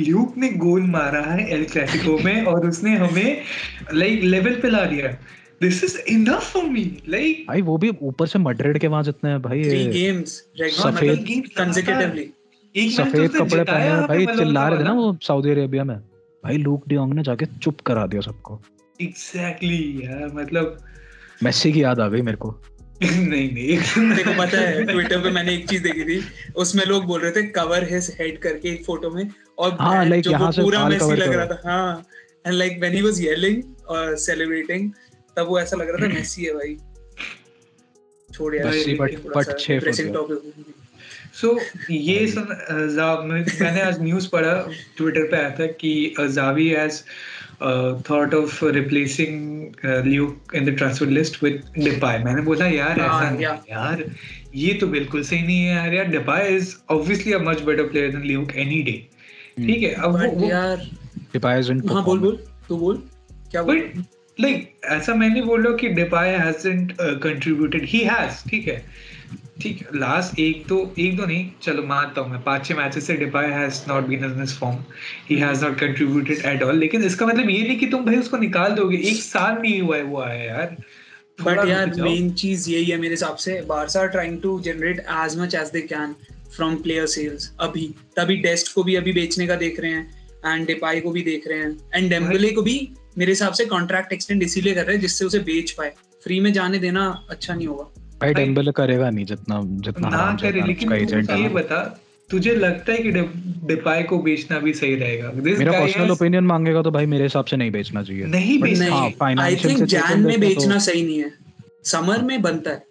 ल्यूक 0.00 0.36
ने 0.36 0.48
गोल 0.48 0.82
मारा 0.82 1.20
है 1.20 1.48
एल 1.50 1.64
क्लासिको 1.64 2.18
में 2.18 2.44
और 2.44 2.68
उसने 2.68 2.96
हमें 2.96 3.42
लाइक 3.94 4.22
लेवल 4.22 4.54
पे 4.54 4.70
ला 4.70 4.84
दिया 4.84 5.08
this 5.62 5.84
is 5.84 5.98
enough 6.08 6.52
for 6.52 6.64
me 6.64 6.84
like 7.08 7.44
भाई 7.48 7.62
वो 7.62 7.76
भी 7.78 7.90
ऊपर 8.02 8.26
से 8.26 8.38
मड्रिड 8.38 8.78
के 8.78 8.86
वहाँ 8.86 9.02
जितने 9.02 9.30
हैं 9.30 9.42
भाई 9.42 9.62
थ्री 9.64 9.84
गेम्स 9.86 10.30
सफेद- 10.60 11.48
कंसेक्यूटिवली 11.56 12.22
एक 12.74 12.86
मैच 12.86 12.92
सफ़ेद 12.92 13.30
तो 13.30 13.44
उसने 13.44 13.46
कपड़े 13.46 13.64
पहने 13.64 13.84
हैं 13.84 14.06
भाई 14.06 14.26
चिल्ला 14.26 14.68
रहे 14.68 14.78
थे 14.78 14.84
ना 14.84 14.92
वो 14.92 15.16
सऊदी 15.22 15.50
अरेबिया 15.50 15.84
में। 15.84 15.96
भाई 16.44 16.56
लूक 16.56 16.88
डियोंग 16.88 17.12
ने 17.14 17.22
जाके 17.22 17.46
चुप 17.46 17.80
करा 17.80 18.06
दिया 18.06 18.20
सबको। 18.20 18.60
एग्जैक्टली 19.02 20.00
यार 20.04 20.32
मतलब 20.34 20.78
मेसी 21.42 21.72
की 21.72 21.82
याद 21.82 22.00
आ 22.00 22.08
गई 22.08 22.22
मेरे 22.22 22.36
को। 22.36 22.50
नहीं 23.02 23.52
नहीं 23.52 24.14
देखो 24.16 24.32
पता 24.38 24.58
है 24.58 24.84
ट्विटर 24.84 25.18
पे 25.18 25.30
मैंने 25.30 25.54
एक 25.54 25.68
चीज़ 25.68 25.82
देखी 25.82 26.04
थी 26.04 26.20
उसमें 26.56 26.84
लोग 26.84 27.04
बोल 27.04 27.20
रहे 27.20 27.30
थे 27.30 27.42
कवर 27.42 27.84
हिज 27.92 28.16
हेड 28.20 28.38
करके 28.38 28.68
एक 28.68 28.84
फ़ोटो 28.84 29.10
में 29.10 29.24
और 29.58 29.76
हाँ, 29.80 30.04
like 30.06 30.22
जो 30.22 30.32
वो 30.32 30.50
पूरा 30.62 30.88
मेसी 30.88 31.16
लग 31.16 31.32
रहा 31.32 31.46
था। 31.46 31.60
हाँ 31.64 32.04
and 32.46 32.54
like 32.54 32.78
when 32.80 32.94
he 32.94 33.02
was 33.02 33.20
yelling 33.20 33.62
और 33.88 34.16
सेलिब्रेटिंग 34.18 34.90
तब 35.36 35.46
वो 35.48 35.58
ऐसा 35.60 35.76
लग 35.76 35.90
रहा 35.90 36.06
था 36.06 36.14
मेसी 36.14 36.44
है 36.44 36.54
भाई। 36.54 36.76
छोड़ 38.28 38.54
यार 38.54 38.72
but 38.98 39.44
सा 39.44 39.52
छह 39.52 39.78
फुट। 39.80 39.94
सो 41.34 41.58
ये 41.90 42.26
सुन 42.28 42.48
मैंने 43.60 43.80
आज 43.80 44.00
न्यूज़ 44.02 44.28
पढ़ा 44.30 44.52
ट्विटर 44.96 45.26
पे 45.30 45.36
आया 45.36 45.50
था 45.50 45.66
कि 45.80 46.14
Xavi 46.20 46.68
has 46.68 47.00
thought 48.10 48.34
of 48.34 48.64
replacing 48.64 49.72
Luuk 50.06 50.54
in 50.54 50.64
the 50.64 50.76
transfer 50.78 51.06
list 51.08 51.42
with 51.44 51.62
Depay 51.78 52.18
मैंने 52.18 52.42
बोला 52.42 52.66
यार 52.66 53.00
हाँ, 53.00 53.08
ऐसा 53.08 53.30
नहीं. 53.30 53.44
यार 53.70 54.04
ये 54.54 54.74
तो 54.74 54.86
बिल्कुल 54.86 55.22
सही 55.24 55.42
नहीं 55.42 55.62
है 55.62 55.74
यार। 55.74 55.94
यार 55.94 56.06
Depay 56.08 56.54
is 56.56 56.74
obviously 56.90 57.32
a 57.32 57.38
much 57.38 57.60
better 57.62 57.88
player 57.88 58.10
than 58.10 58.22
Luuk 58.22 58.54
any 58.56 58.82
day 58.82 58.96
ठीक 59.56 59.82
है 59.82 59.92
अब 59.94 60.16
वो, 60.16 60.48
यार। 60.48 60.88
डिपाइज 61.32 61.70
हाँ 61.70 62.04
बोल 62.04 62.18
बोल 62.18 62.36
तू 62.68 62.76
बोल 62.76 63.02
क्या 63.50 63.62
बोल? 63.62 63.78
बट 63.78 64.04
लाइक 64.38 64.80
ऐसा 64.92 65.14
मैं 65.14 65.28
नहीं 65.28 65.42
बोल 65.42 65.66
रहा 65.66 65.76
कि 65.76 65.88
Depay 65.94 66.28
hasn't 66.30 66.92
contributed 67.00 67.84
he 67.88 68.00
has 68.04 68.48
ठीक 68.50 68.68
है। 68.68 68.84
ठीक 69.62 69.84
लास्ट 69.94 70.38
एक 70.40 70.64
दो 70.68 70.78
एक 70.98 71.16
दो 71.16 71.26
नहीं 71.26 71.50
चलो 71.62 71.82
मानता 71.86 72.20
हूँ 72.20 72.30
मैं 72.30 72.42
पाँच 72.42 72.64
छह 72.66 72.74
मैचेस 72.76 73.06
से 73.06 73.16
Depay 73.16 73.50
has 73.50 73.82
not 73.88 74.06
been 74.06 74.24
in 74.24 74.38
this 74.40 74.56
form 74.58 74.78
he 75.28 75.36
has 75.38 75.64
not 75.64 75.78
contributed 75.80 76.44
at 76.46 76.62
all 76.62 76.78
लेकिन 76.78 77.04
इसका 77.04 77.26
मतलब 77.26 77.50
ये 77.50 77.62
नहीं 77.62 77.78
कि 77.78 77.86
तुम 77.86 78.04
भाई 78.04 78.16
उसको 78.16 78.38
निकाल 78.38 78.74
दोगे। 78.74 78.96
एक 79.10 79.22
साल 79.22 79.60
नहीं 79.62 79.80
हुआ 79.80 79.96
है 79.96 80.02
वो 80.02 80.20
आया 80.20 80.42
यार। 80.44 80.76
बट 81.42 81.68
यार 81.68 81.94
मेन 82.00 82.30
चीज़ 82.34 82.68
यही 82.70 82.84
है 82.84 82.96
मेरे 82.98 83.12
हिसाब 83.12 83.36
से 83.36 83.60
Barca 83.68 84.04
trying 84.06 84.40
to 84.42 84.58
generate 84.60 85.00
as 85.24 85.38
much 85.38 85.54
as 85.54 85.70
they 85.70 85.80
can 85.82 86.14
from 86.56 86.74
player 86.74 87.06
sales 87.06 87.52
अभी। 87.60 87.94
तभी 88.16 88.36
डेस्ट 88.36 88.74
को 88.74 88.82
भी 88.82 88.94
अभी 88.94 89.12
बेचने 89.12 89.46
का 89.46 89.54
देख 89.54 89.80
रहे 89.80 89.90
हैं 89.90 90.28
एंड 90.46 90.66
डिपाई 90.66 91.00
को 91.00 91.10
भी 91.10 91.22
देख 91.22 91.48
रहे 91.48 91.58
हैं 91.58 91.78
एंड 91.94 92.10
डेम्बले 92.10 92.52
को 92.52 92.62
भी 92.62 92.92
मेरे 93.18 93.32
हिसाब 93.32 93.52
से 93.52 93.64
कॉन्ट्रैक्ट 93.64 94.12
एक्सटेंड 94.12 94.42
इसीलिए 94.42 94.74
कर 94.74 94.84
रहे 94.84 94.94
हैं 94.94 95.00
जिससे 95.00 95.24
उसे 95.24 95.38
बेच 95.38 95.70
पाए। 95.70 95.92
फ्री 96.24 96.40
में 96.40 96.52
जाने 96.52 96.78
देना 96.78 97.26
अच्छा 97.30 97.54
नहीं 97.54 97.66
होगा। 97.66 97.84
भाई 98.20 98.34
डेम्बेले 98.34 98.72
करेगा 98.72 99.10
नहीं 99.10 99.24
जितना 99.24 99.60
जितना 99.64 100.08
ना 100.08 100.38
करे 100.42 100.62
लेकिन 100.62 100.88
तू 101.06 101.34
ये 101.42 101.48
बता 101.48 102.00
तुझे 102.30 102.54
लगता 102.54 102.92
है 102.92 102.98
कि 102.98 103.10
डिपाई 103.66 104.02
को 104.02 104.18
बेचना 104.18 104.58
भी 104.58 104.74
सही 104.74 104.94
रहेगा? 104.94 105.32
मेरा 105.34 105.72
पर्सनल 105.72 106.10
ओपिनियन 106.10 106.44
मांगेगा 106.44 106.82
तो 106.82 106.90
भाई 106.90 107.06
मेरे 107.06 107.22
हिसाब 107.22 107.44
से 107.44 107.56
नहीं 107.56 107.70
बेचना 107.70 108.02
चाहिए। 108.02 108.24
नहीं 108.24 108.60
बेचना। 108.60 108.94
हाँ, 108.94 109.34
आई 109.40 109.56
थिंक 109.56 109.82
जैन 109.82 110.20
में 110.20 110.40
तो- 110.40 110.40
बेचना 110.40 110.78
सही 110.78 111.02
नहीं 111.02 111.18
है। 111.18 111.32
समर 111.84 112.22
में 112.22 112.42
बनता 112.42 112.70
है। 112.70 112.82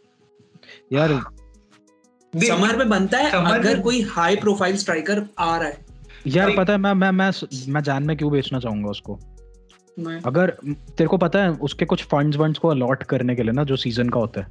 यार 0.93 1.24
समर 2.36 2.76
में 2.76 2.89
बनता 2.89 3.17
है 3.17 3.32
अगर 3.32 3.63
में- 3.63 3.82
कोई 3.82 4.02
हाई 4.02 4.36
प्रोफ़ाइल 4.36 4.78
स्ट्राइकर 4.78 5.24
आ 5.39 5.58
रहा 5.58 5.67
है। 5.67 5.78
यार 6.28 6.52
पता 6.58 6.74
है 6.74 6.80
मैं 6.80 6.94
मैं 6.94 7.12
मैं 7.12 7.32
मैं 7.67 7.82
जान 7.82 8.04
में 8.04 8.17
क्यों 8.17 8.32
बेचना 8.32 8.60
चाहूँगा 8.60 8.89
उसको? 8.89 9.20
अगर 10.26 10.50
तेरे 10.67 11.08
को 11.08 11.17
पता 11.17 11.39
है 11.44 11.50
उसके 11.50 11.86
कुछ 11.86 12.04
फंड्स 12.04 12.38
वंड्स 12.38 12.60
को 12.60 12.67
अलॉट 12.67 13.04
करने 13.04 13.36
के 13.36 13.44
लिए 13.44 13.52
ना 13.52 13.63
जो 13.63 13.76
सीज़न 13.76 14.10
का 14.10 14.20
होता 14.20 14.41
है। 14.41 14.48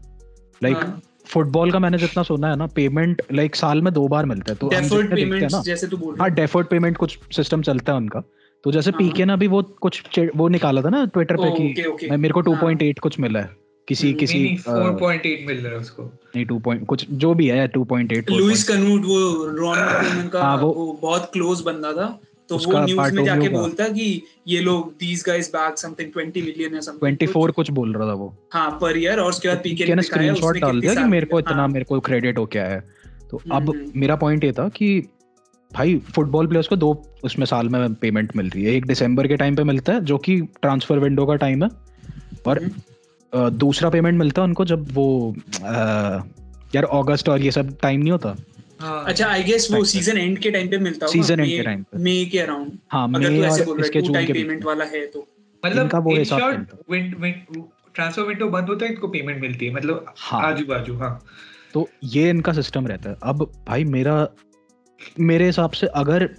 लाइक 0.62 0.77
हाँ, 0.77 1.01
फुटबॉल 1.27 1.73
का 1.73 1.79
मैंने 1.79 1.99
जितना 1.99 2.23
सुना 2.23 2.49
है 2.51 2.57
ना 2.57 2.66
पेमेंट 2.66 3.23
लाइक 3.33 3.57
साल 3.57 3.83
में 3.83 3.93
दो 3.93 4.09
बार 4.09 4.27
मिलता 4.27 4.53
है। 4.53 4.59
तो 4.59 4.71
हैं 4.75 5.49
ना 5.49 5.62
जैसे 5.62 5.87
तू 5.87 5.97
बोल 5.97 6.16
हाँ 6.21 6.29
है। 6.29 6.35
डेफर्ड 6.35 6.66
पेमेंट 6.66 6.97
कुछ 6.97 7.19
सिस्टम 7.37 7.62
चलता 7.62 7.93
है 7.93 7.97
उनका। 7.99 8.23
तो 8.64 8.73
जैसे 8.73 8.90
हाँ। 8.90 8.99
पीके 8.99 9.25
ने 9.25 9.37
भी 9.37 9.47
वो 9.47 9.62
कुछ 9.62 10.03
वो 10.37 10.49
निकाला 10.49 10.83
था 10.83 10.88
ना 10.88 11.05
ट्विटर 11.07 11.37
पे 11.37 11.75
कि 11.75 12.11
मेरे 12.11 12.35
को 12.35 12.40
हाँ। 12.40 12.61
2.8 12.61 12.99
कुछ 12.99 13.21
मिला 13.21 13.40
है। 13.40 13.51
किसी 13.90 14.09
हम्म, 14.09 14.18
किसी 14.18 14.38
नहीं 14.38 14.44
नहीं 14.44 14.57
अ, 14.57 14.96
4.8 14.98 15.46
मिल 15.46 15.57
रहा 15.59 15.72
है 15.72 15.79
उसको। 15.79 16.03
नहीं 16.37 16.46
2 16.46 16.61
पॉइंट 16.62 16.87
कुछ 16.87 17.07
जो 17.11 17.35
भी 17.35 17.46
है 17.46 17.68
2.8 17.68 18.31
लुइस 18.31 18.64
कनूट 18.68 19.05
वो 19.05 19.18
कोमन 19.61 20.29
का 20.33 20.42
हाँ, 20.42 20.57
वो- 20.57 20.74
वो 20.76 20.98
बहुत 21.03 21.31
क्लोज 21.33 21.61
बंदा 21.61 21.92
था 21.92 22.09
तो 22.48 22.57
वो 22.57 22.79
न्यूज़ 22.85 23.12
में 23.14 23.24
जाके 23.24 23.48
बोलता 23.48 23.88
कि 23.88 24.22
ये 24.48 24.61
लोग 24.61 24.92
these 25.00 25.24
guys 25.26 25.48
back 25.48 25.79
something 25.79 26.09
20 26.12 26.42
million 26.44 26.74
या 26.74 26.81
समथिंग 26.81 27.16
24 27.18 27.50
कुछ 27.53 27.70
बोल 27.70 27.92
रहा 27.92 28.09
था 28.09 28.12
वो। 28.12 28.35
हाँ 28.53 28.70
पर 28.81 28.98
ईयर 28.98 29.20
और 29.20 29.29
उसके 29.29 29.48
बाद 29.48 29.61
पीके 29.64 29.94
ने 29.94 30.03
स्क्रीनशॉट 30.03 30.57
डाल 30.57 30.81
दिया 30.81 30.94
कि 30.94 31.05
मेरे 31.05 31.26
को 31.26 31.38
इतना 31.38 31.55
हाँ, 31.55 31.68
मेरे 31.68 31.85
को 31.85 32.00
क्रेडिट 32.00 32.38
हो 32.38 32.46
क्या 32.46 32.66
है। 32.66 32.81
तो 33.31 33.42
अब 33.53 33.70
हम्म। 33.70 33.90
मेरा 33.96 34.16
पॉइंट 34.16 34.44
ये 34.44 34.53
था 34.53 34.68
कि 34.68 35.03
भाई 35.72 35.98
फुटबॉल 36.14 36.46
प्लेयर्स 36.46 36.68
को 36.68 36.76
दो 36.76 37.03
उसमें 37.24 37.46
साल 37.46 37.68
में 37.68 37.94
पेमेंट 37.94 38.37
मिल 38.37 38.48
रही 38.50 38.64
है। 38.64 38.72
एक 38.74 38.87
दिसंबर 38.87 39.26
के 39.26 39.37
टाइम 39.37 39.57
पे 39.57 39.64
मिलता 39.64 39.92
है 39.92 40.00
जो 40.05 40.18
कि 40.18 40.40
ट्रांसफ़र 40.40 40.98
विंडो 40.98 41.26
का 41.26 41.35
टाइम 41.35 41.62
है। 41.64 41.70
और 42.46 42.59
हम्म। 42.59 42.70
दूसरा 43.35 43.90
पेमेंट 43.90 44.19
मिलता 44.19 44.43
है 44.43 44.49
उनको 44.49 44.64
जब 44.64 44.95
वो 44.95 45.37
यार 46.75 46.85
अगस्त 46.85 47.29
और 47.29 47.40
ये 47.40 47.51
सब 47.51 47.81
टाइम 47.81 48.01
नहीं 48.01 48.12
होता। 48.12 48.37
हाँ। 48.81 49.05
अच्छा 49.05 49.29
आई 49.29 49.43
गेस 49.43 49.69
वो 49.73 49.85
सीज़न 49.85 50.19
एंड 50.19 50.38
के 50.38 50.51
टाइम 50.51 50.69
पे 50.69 50.79
मिलता 50.79 51.07
होगा। 51.07 51.19
Season 51.19 51.37
end 51.37 51.40
मई- 51.40 51.57
के 51.57 51.75
time 51.75 51.85
पे। 51.85 51.99
मई 51.99 52.29
के 52.33 52.38
अराउंड 52.38 52.73
हाँ 52.88 53.09
अगर 53.14 53.31
मई 53.31 53.38
तू 53.38 53.45
ऐसे 53.45 53.61
और 53.61 53.66
बोल 53.66 53.77
रहा 53.77 53.85
इसके 53.85 53.99
है 53.99 54.03
टू 54.03 54.07
जून 54.07 54.14
टाइम 54.14 54.27
के 54.27 54.33
पेमेंट 54.33 54.64
वाला 54.64 54.85
है 54.85 55.07
तो। 55.07 55.29
मतलब 55.66 55.83
इनका 55.83 55.99
वो 55.99 56.16
हिसाब 56.16 56.66
ट्रांसफ़र 57.95 58.23
विंडो 58.23 58.49
बंद 58.49 58.69
होता 58.69 58.87
है 58.87 58.93
इनको 58.93 59.09
पेमेंट 59.09 59.40
मिलती 59.40 59.66
है 59.66 59.75
मतलब 59.75 60.14
हाँ। 60.16 60.43
आजू 60.43 60.64
बाजू 60.64 60.97
हाँ। 60.97 61.25
तो 61.75 61.88
ये 62.05 62.31
इनका 62.31 62.53
सिस्टम 62.53 62.87
रहता 62.87 63.11
है। 63.11 63.16
अब 63.23 63.53
भाई 63.69 63.85
मेरा 63.85 64.29
मेरे 65.21 65.47
हिसाब 65.47 65.71
से 65.71 65.87
अगर 65.87 66.31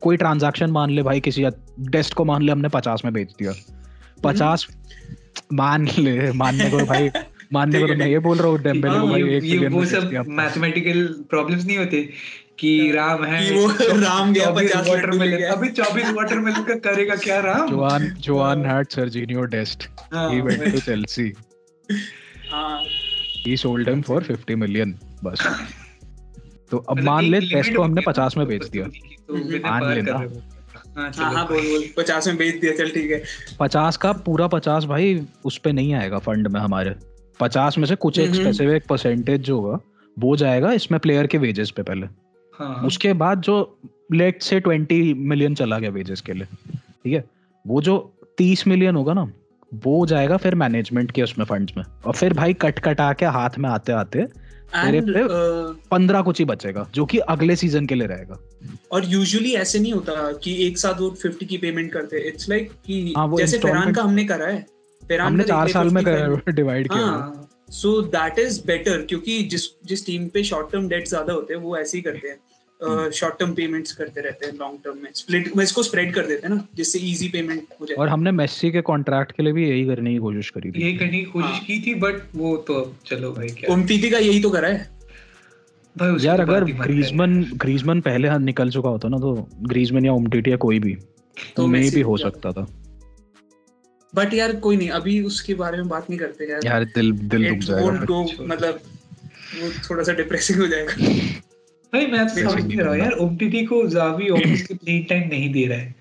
कोई 0.00 0.16
ट्रांजैक्शन 0.16 0.70
मान 0.70 0.90
ले 0.90 1.02
भाई 1.02 1.20
किसी 1.20 1.46
डेस्ट 1.80 2.14
को 2.14 2.24
मान 2.24 2.42
ले 2.42 2.52
हमने 2.52 2.68
पचास 2.68 3.02
में 3.04 3.14
बेच 3.14 3.30
दिया। 3.30 3.52
पचास 4.24 4.77
मान 5.52 5.88
ले 5.98 6.32
मानने 6.32 6.70
को 6.70 6.78
भाई 6.78 7.10
मानने 7.52 7.80
को 7.80 7.86
तो 7.86 7.94
मैं 7.94 8.06
ये 8.06 8.18
बोल 8.18 8.38
रहा 8.38 8.48
हूँ 8.48 8.58
डेम्बेले 8.62 8.94
को 8.94 8.98
हाँ, 9.00 9.08
भाई 9.08 9.22
एक 9.22 9.28
ये 9.28 9.40
बिलियन 9.40 9.72
वो 9.72 9.84
सब 9.84 10.24
मैथमेटिकल 10.28 11.06
प्रॉब्लम्स 11.30 11.66
नहीं 11.66 11.78
होते 11.78 12.08
कि 12.58 12.92
राम 12.92 13.24
है 13.24 13.48
कि 13.48 13.54
वो 13.54 13.66
राम 14.00 14.32
गया 14.32 14.46
24 14.46 14.54
50 14.54 14.76
लड्डू 14.76 14.90
watermelon, 14.90 15.30
लेके। 15.30 15.42
आया। 15.44 15.52
अभी 15.52 15.68
24 15.68 16.12
वाटरमेलन 16.12 16.62
का 16.62 16.74
करेगा 16.74 17.16
क्या 17.16 17.40
Ram? 17.40 17.68
Joan 17.68 18.08
Joan 18.20 18.64
had 18.64 18.90
Serginho 18.96 19.46
Dest. 19.54 19.88
हाँ, 20.14 20.30
He 20.30 20.40
went 20.40 20.74
to 20.74 20.80
Chelsea. 20.80 21.32
हाँ। 22.50 22.84
He 23.46 23.56
sold 23.56 23.88
him 23.88 24.02
for 24.02 24.20
50 24.20 24.56
million 24.56 24.92
बस। 25.24 25.38
तो 26.70 26.76
अब 26.78 26.96
मतलब 26.96 27.04
मान 27.04 27.24
ले 27.24 27.40
टेस्ट 27.40 27.76
को 27.76 27.82
हमने 27.82 28.02
होगी 28.06 28.20
50 28.20 28.36
में 28.36 28.46
बेच 28.46 28.64
दिया। 28.64 28.84
तो 28.84 29.36
मान 29.70 29.94
लेना। 29.94 30.18
हो। 30.98 31.02
हाँ 31.02 31.10
हाँ 31.16 31.32
हाँ 31.34 31.46
बोल 31.46 31.60
बोल। 31.60 31.84
पचास 31.96 32.26
में 32.26 32.36
बेच 32.36 32.60
दिया 32.60 32.72
चल 32.76 32.90
ठीक 32.90 33.10
है। 33.10 33.22
50 33.60 33.96
का 33.96 34.12
पूरा 34.12 34.46
50 34.48 34.84
भाई 34.84 35.26
उस 35.44 35.58
पे 35.58 35.72
नहीं 35.72 35.94
आएगा 35.94 36.18
फंड 36.18 36.48
में 36.48 36.60
हमारे। 36.60 36.94
50 37.40 37.78
में 37.78 37.86
से 37.86 37.94
कुछ 37.96 38.18
एक 38.18 38.30
हम्म। 38.30 38.40
स्पेसिफिक 38.40 38.86
परसेंटेज 38.88 39.40
जो 39.40 39.60
होगा 39.60 39.78
वो 40.18 40.36
जाएगा 40.36 40.72
इसमें 40.72 41.00
प्लेयर 41.00 41.26
के 41.26 41.38
वेजेस 41.38 41.70
पे 41.70 41.82
पहले। 41.82 42.06
हाँ 42.58 42.82
उसके 42.84 43.12
बाद 43.12 43.40
जो 43.40 43.78
लेट 44.12 44.42
से 44.42 44.60
20 44.60 45.14
मिलियन 45.16 45.54
चला 45.54 45.78
गया 45.78 45.90
वेजेस 45.90 46.20
के 46.20 46.32
लिए 46.32 46.46
ठीक 46.74 47.12
है? 47.12 47.24
वो 47.66 47.80
जो 47.82 47.96
30 48.38 48.66
मिलियन 48.66 48.96
होगा 48.96 49.12
ना 49.12 49.30
वो 49.74 50.06
जाएगा 50.06 50.36
फिर 50.36 50.54
मैनेजमेंट 50.54 51.10
के 51.10 51.22
उसमें 51.22 51.44
फंड्स 51.46 51.76
में। 51.76 51.84
और 52.06 52.14
फिर 52.14 52.32
भाई 52.34 52.54
कट 52.54 52.78
कटा 52.78 53.12
के 53.12 53.26
हाथ 53.26 53.58
में 53.58 53.68
आते 53.70 53.92
आते 53.92 54.26
तेरे 54.74 55.00
पे 55.02 55.22
पंद्रह 55.90 56.22
कुछ 56.22 56.38
ही 56.38 56.44
बचेगा 56.44 56.86
जो 56.94 57.04
कि 57.06 57.18
अगले 57.34 57.56
सीज़न 57.56 57.86
के 57.86 57.94
लिए 57.94 58.06
रहेगा। 58.06 58.38
और 58.92 59.04
यूजुअली 59.06 59.52
ऐसे 59.54 59.78
नहीं 59.78 59.92
होता 59.92 60.32
कि 60.44 60.54
एक 60.66 60.78
साथ 60.78 61.00
वो 61.00 61.10
50 61.24 61.46
की 61.46 61.56
पेमेंट 61.58 61.92
करते 61.92 62.20
इट्स 62.28 62.48
लाइक 62.48 62.70
कि 62.86 63.14
हाँ, 63.16 63.36
जैसे 63.36 63.58
फेरान 63.58 63.92
का 63.92 64.02
हमने 64.02 64.24
करा 64.24 64.46
है 64.46 64.66
फेरान 65.02 65.26
हमने 65.26 65.44
चार 65.44 65.68
साल 65.68 65.90
में 65.90 66.02
50 66.02 66.54
डिवाइड 66.54 66.88
किया 66.92 67.46
सो 67.72 68.00
दैट 68.14 68.38
इज़ 68.38 68.60
बेटर 68.66 69.02
क्योंकि 69.08 69.42
जिस 69.52 69.66
जिस 69.86 70.06
टीम 70.06 70.28
पे 70.28 70.42
शॉर्ट 70.44 70.72
टर्म 70.72 70.88
डेट 70.88 71.08
ज़्यादा 71.08 71.32
होते 71.32 71.54
हैं 71.54 71.60
वो 71.60 71.76
ऐसे 71.76 71.96
ही 71.98 72.02
करते 72.02 72.28
हैं। 72.28 72.36
शॉर्ट 72.82 73.38
टर्म 73.38 73.52
पेमेंट्स 73.54 73.92
करते 73.92 74.20
रहते 74.20 74.46
हैं 74.46 74.52
लॉन्ग 74.54 74.78
टर्म 74.84 74.98
में। 74.98 75.10
स्प्लिट 75.14 75.56
में 75.56 75.62
इसको 75.64 75.82
स्प्रेड 75.82 76.14
कर 76.14 76.26
देते 76.26 76.46
हैं 76.46 76.54
ना 76.54 76.66
जिससे 76.74 76.98
इजी 76.98 77.28
पेमेंट 77.28 77.62
हो 77.80 77.86
जाए। 77.86 77.96
और 77.96 78.08
हमने 78.08 78.30
मेस्सी 78.30 78.70
के 78.70 78.80
कॉन्ट्रैक्ट 78.80 79.32
के 79.32 79.42
लिए 79.42 79.52
भी 79.52 79.68
यही 79.68 79.84
करने 79.86 80.12
की 80.12 80.18
कोशिश 80.18 80.50
करी 80.50 80.70
थी। 80.70 80.82
यही 80.82 80.96
करने 80.96 81.18
की 81.18 81.24
कोशिश 81.24 81.50
हाँ। 81.50 81.60
की 81.60 81.80
थी 81.86 81.94
बट 81.94 82.22
वो 82.34 82.56
तो 82.56 82.96
चलो 83.06 83.32
भाई 83.32 83.48
क्या? 83.48 83.72
उमतीती 83.74 84.10
का 84.10 84.18
यही 84.18 84.40
तो 84.40 84.50
करा 84.50 84.68
है। 84.68 84.98
भाई 85.96 86.16
यार 86.26 86.40
अगर। 86.40 86.64
ग्रीजमन 86.64 87.42
ग्रीजमन 87.54 88.00
पहले 88.00 88.28
हाथ 88.28 88.38
निकल 88.38 88.70
चुका 88.70 88.88
होता 88.88 89.08
ना 89.08 89.18
तो 89.18 89.48
ग्रीजमन 89.62 90.04
या 90.04 90.12
उमटीटी 90.12 90.50
या 90.50 90.56
कोई 90.56 90.78
भी 90.78 90.96
तो 91.56 91.66
मे 91.66 91.90
भी 91.90 92.00
हो 92.00 92.16
सकता 92.16 92.52
था। 92.52 92.66
बट 94.14 94.34
यार 94.34 94.56
कोई 94.56 94.76
नहीं 94.76 94.88
अभी 94.90 95.20
उसके 95.22 95.54
बारे 95.54 95.78
में 95.78 95.88
बात 95.88 96.10
नहीं 96.10 96.18
करते 96.18 96.50
यार। 96.50 96.60
यार 96.64 96.84
दिल 96.84 97.12
दिल 97.12 97.48
दुख 97.48 97.58
जाएगा। 97.58 98.44
मतलब 98.44 98.80
वो 99.62 99.70
थोड़ा 99.90 100.02
सा 100.02 100.12
डिप्रेसिंग 100.12 100.60
हो 100.60 100.66
जाएगा। 100.66 100.94
भाई 101.92 102.06
मैं 102.06 102.26
तो 102.28 102.34
समझ 102.34 102.64
नहीं 102.64 102.78
रहा 102.78 102.94
यार 102.96 103.12
ओमटीटी 103.20 103.64
को 103.66 103.86
जावी 103.88 104.28
ऑब्वियसली 104.30 104.76
प्लेइंग 104.76 105.04
टाइम 105.08 105.28
नहीं 105.28 105.52
दे 105.52 105.64
रहा 105.66 105.78
है। 105.78 105.94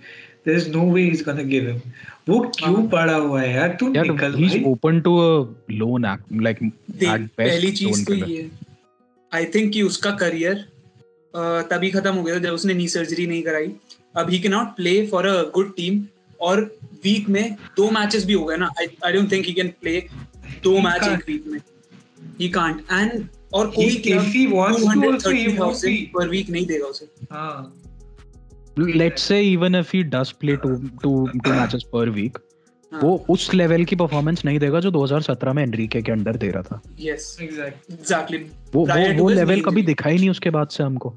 There 0.46 0.58
is 0.58 0.70
no 0.72 0.84
way 0.92 1.02
he 1.02 1.10
is 1.10 1.24
gonna 1.24 1.44
give 1.52 1.68
him 1.68 1.82
वो 2.30 2.40
क्यों 2.58 2.76
हाँ। 2.76 2.88
पड़ा 2.88 3.16
हुआ 3.16 3.42
है 3.42 3.54
यार? 3.54 3.78
तू 3.80 3.88
निकल 3.90 4.34
he 4.36 4.46
is 4.46 4.64
open 4.68 5.00
to 5.02 5.18
a 5.18 5.74
loan 5.74 6.06
like 6.42 6.60
पहली 7.04 7.72
चीज़ 7.72 8.06
तो 8.06 8.14
ये 8.14 8.50
आई 9.32 9.46
थिंक 9.56 9.72
कि 9.74 9.82
उसका 9.82 10.12
करियर 10.24 10.66
तभी 11.72 11.90
खत्म 11.92 12.14
हो 12.16 12.24
गया 12.24 12.36
था 12.36 12.40
जब 12.40 12.54
उसने 12.54 12.74
नी 12.74 12.88
सर्जरी 12.88 13.26
नहीं 13.28 13.42
कराई। 13.44 13.72
अब 14.16 14.30
he 14.30 14.40
can 14.40 14.52
not 14.52 14.76
play 14.76 15.06
for 15.08 15.26
a 15.28 15.42
good 15.56 15.74
team 15.76 16.04
और 16.40 16.62
वीक 17.04 17.30
में 17.30 17.56
दो 17.78 17.90
मैचेस 17.92 18.26
भी 18.26 18.34
हो 18.34 18.46
गए 18.46 18.58
ना। 18.58 18.70
I 18.80 19.12
don't 19.14 19.32
think 19.32 19.46
he 19.46 19.54
can 19.54 19.68
play 19.82 20.00
दो 20.64 20.78
मैच 20.82 21.04
एक 21.04 21.24
वीक 21.28 21.48
में। 21.48 21.60
ही 22.40 22.50
कांट 22.50 22.82
एंड 22.92 23.28
और 23.54 23.68
कोई 23.68 23.86
if 23.86 24.34
he 24.36 24.48
wants 24.54 24.84
to 24.84 25.12
also, 25.12 25.32
he 25.32 25.60
won't 25.60 25.88
पर 25.88 26.30
वीक 26.30 26.50
नहीं 26.50 26.66
देगा 26.66 26.86
उसे। 26.86 27.08
हाँ। 27.32 27.84
Let's 28.80 29.22
say 29.22 29.42
even 29.42 29.76
if 29.76 29.92
he 29.94 30.04
does 30.04 30.32
play 30.32 30.56
two 30.56 30.70
two 30.76 31.28
two 31.28 31.52
matches 31.52 31.84
per 31.94 32.10
week 32.10 32.38
हाँ। 32.92 33.02
वो 33.02 33.26
उस 33.30 33.54
लेवल 33.54 33.86
की 33.86 33.96
परफॉर्मेंस 33.96 34.46
नहीं 34.46 34.60
देगा 34.60 34.80
जो 34.80 34.92
2017 34.92 35.54
में 35.54 35.64
एनरिके 35.64 36.02
के 36.02 36.12
अंडर 36.12 36.36
दे 36.36 36.48
रहा 36.48 36.62
था। 36.62 36.82
यस 37.00 37.38
एग्जैक्ट 37.42 37.92
एग्जैक्टली 37.92 38.38
वो 38.74 38.86
वो 38.86 39.24
वो 39.24 39.30
लेवल 39.30 39.54
कभी 39.54 39.62
injury. 39.62 39.86
दिखा 39.86 40.10
ही 40.10 40.18
नहीं 40.18 40.30
उसके 40.30 40.50
बाद 40.50 40.68
से 40.68 40.84
हमको। 40.84 41.10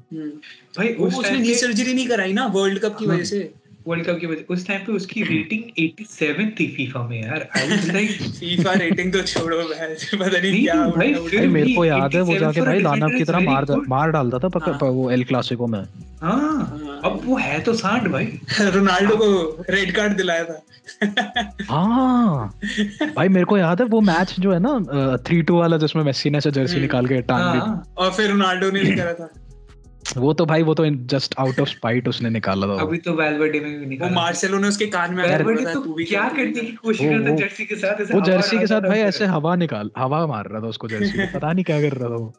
भाई 0.77 0.87
वो 0.87 1.07
उसने 1.07 1.39
नी 1.39 1.55
सर्जरी 1.55 1.93
नहीं 1.93 2.07
कराई 2.07 2.33
ना 2.33 2.45
वर्ल्ड 2.45 2.79
कप 2.79 2.97
की 2.99 3.05
हाँ। 3.05 3.15
वजह 3.15 3.23
से। 3.23 3.53
वर्ल्ड 3.87 4.05
कप 4.05 4.17
की 4.19 4.25
वजह 4.25 4.53
उस 4.53 4.67
टाइम 4.67 4.79
पे 4.79 4.91
उसकी 4.91 5.23
रेटिंग 5.23 5.61
87 5.79 6.59
थी 6.59 6.67
फीफा 6.67 7.07
में 7.07 7.23
यार। 7.23 7.47
I 7.57 7.69
was 7.69 7.91
like 7.91 8.11
FIFA 8.21 8.73
rating 8.73 9.13
तो 9.13 9.21
छोड़ो 9.21 9.57
भाई 9.57 10.17
पता 10.17 10.39
नहीं 10.39 10.63
क्या 10.63 10.75
भाई, 10.87 11.13
फिर 11.13 11.39
भाई 11.39 11.47
मेरे 11.47 11.73
को 11.73 11.85
याद 11.85 12.15
है 12.15 12.21
वो 12.21 12.37
जाके 12.37 12.61
भाई 12.61 12.81
दानव 12.81 13.09
की 13.09 13.23
तरह 13.23 13.39
मार 13.39 13.65
मार 13.89 14.11
डालता 14.11 14.39
था 14.39 14.47
पक- 14.47 14.69
हाँ। 14.69 14.79
वो 14.81 15.11
एल 15.11 15.23
क्लासिको 15.23 15.67
में। 15.67 15.79
हाँ 16.21 16.39
हाँ। 16.39 17.01
अब 17.03 17.21
वो 17.25 17.37
है 17.37 17.59
तो 17.59 17.73
सांड 17.73 18.07
भाई। 18.11 18.25
रोनाल्डो 18.61 19.15
को 19.17 19.63
रेड 19.69 19.95
कार्ड 19.95 20.17
दिलाया 20.17 20.43
था। 20.43 20.63
हाँ। 21.69 22.59
भाई 23.15 23.27
मेरे 23.29 23.45
को 23.45 23.57
याद 23.57 23.81
है 23.81 23.87
वो 23.87 24.01
मैच 24.01 24.35
जो 24.39 24.51
है 24.51 24.59
ना 24.61 25.17
थ्री 25.17 25.41
टू 25.41 25.57
वाला 25.59 25.77
जिसमें 25.77 26.03
मेस्सी 26.03 26.29
ने 26.29 26.41
से 26.41 26.51
जर्सी 26.51 26.73
हम्म। 26.73 26.81
निकाल 26.81 27.05
के 27.07 27.21
टांग 27.21 27.53
दी। 27.53 27.59
हाँ। 27.59 27.93
और 27.97 28.11
फिर 28.11 28.29
रोनाल्डो 28.29 28.71
ने 28.71 28.79
भी 28.79 28.95
करा 28.95 29.13
था। 29.13 29.29
वो 30.17 30.33
तो 30.33 30.45
भाई 30.45 30.63
वो 30.63 30.73
तो 30.73 30.85
जस्ट 30.85 31.35
आउट 31.39 31.59
ऑफ़ 31.59 31.69
स्पाइट 31.69 32.07
उसने 32.07 32.29
निकाला 32.29 32.67
था। 32.67 32.81
अभी 32.81 32.97
तो 32.97 33.13
वेलवर्डे 33.13 33.59
में 33.59 33.79
भी 33.79 33.85
निकाला। 33.85 34.09
वो 34.09 34.15
मार्सेलो 34.15 34.59
ने 34.59 34.67
उसके 34.67 34.85
कान 34.85 35.13
में 35.13 35.23
आकर 35.23 35.31
वेलवर्डे 35.31 35.61
बोला 35.61 35.73
तो 35.73 35.79
तू 35.79 35.93
भी 35.93 36.05
क्या 36.05 36.29
कर, 36.29 36.35
करने 36.35 36.51
की 36.51 36.71
कोशिश 36.71 37.07
कर 37.07 37.17
रहा 37.17 37.35
जर्सी 37.35 37.65
के 37.65 37.75
साथ 37.75 38.01
ऐसे 38.01 38.13
वो 38.13 38.21
जर्सी 38.21 38.59
के 38.59 38.67
साथ 38.67 38.81
भाई 38.81 38.99
ऐसे 38.99 39.25
हवा 39.25 39.55
निकाल 39.55 39.91
हवा 39.97 40.27
मार 40.27 40.47
रहा 40.47 40.61
था 40.61 40.67
उसको 40.67 40.87
जर्सी 40.87 41.25
पता 41.25 41.53
नहीं 41.53 41.65
क्या 41.65 41.81
कर 41.81 41.91
रहा 41.91 42.09
था 42.09 42.15
वो। 42.15 42.33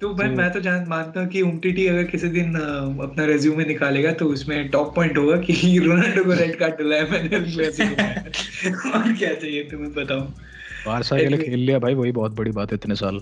तो 0.00 0.14
भाई 0.14 0.28
तो- 0.28 0.38
मैं 0.38 0.52
तो 0.52 0.60
जान 0.60 0.86
मानता 0.88 1.20
हूँ 1.20 1.28
कि 1.28 1.42
उमटीटी 1.42 1.86
अगर 1.86 2.04
किसी 2.04 2.28
दिन 2.28 2.54
अपना 3.02 3.24
रेज्यूमे 3.24 3.64
निकालेगा 3.64 4.12
तो 4.12 4.26
उसमें 4.26 4.68
टॉप 4.68 4.96
पॉइंट 4.96 5.18
होगा 5.18 5.36
कि 5.36 5.78
रोनाल्डो 5.84 6.24
को 6.24 6.32
रेड 6.32 6.58
कार्ड 6.58 6.74
दिलाया 6.74 7.02
मैंने 7.02 7.36
और 8.90 9.12
क्या 9.12 9.34
चाहिए 9.34 9.62
तुम्हें 9.62 9.94
बताओ 9.94 10.20
बारसा 10.86 11.18
के 11.18 11.26
लिए 11.26 11.38
खेल 11.38 11.58
लिया 11.58 11.78
भाई 11.78 11.94
वही 11.94 12.12
बहुत 12.12 12.32
बड़ी 12.32 12.50
बात 12.50 12.72
है 12.72 12.74
इतने 12.74 12.94
साल। 12.94 13.20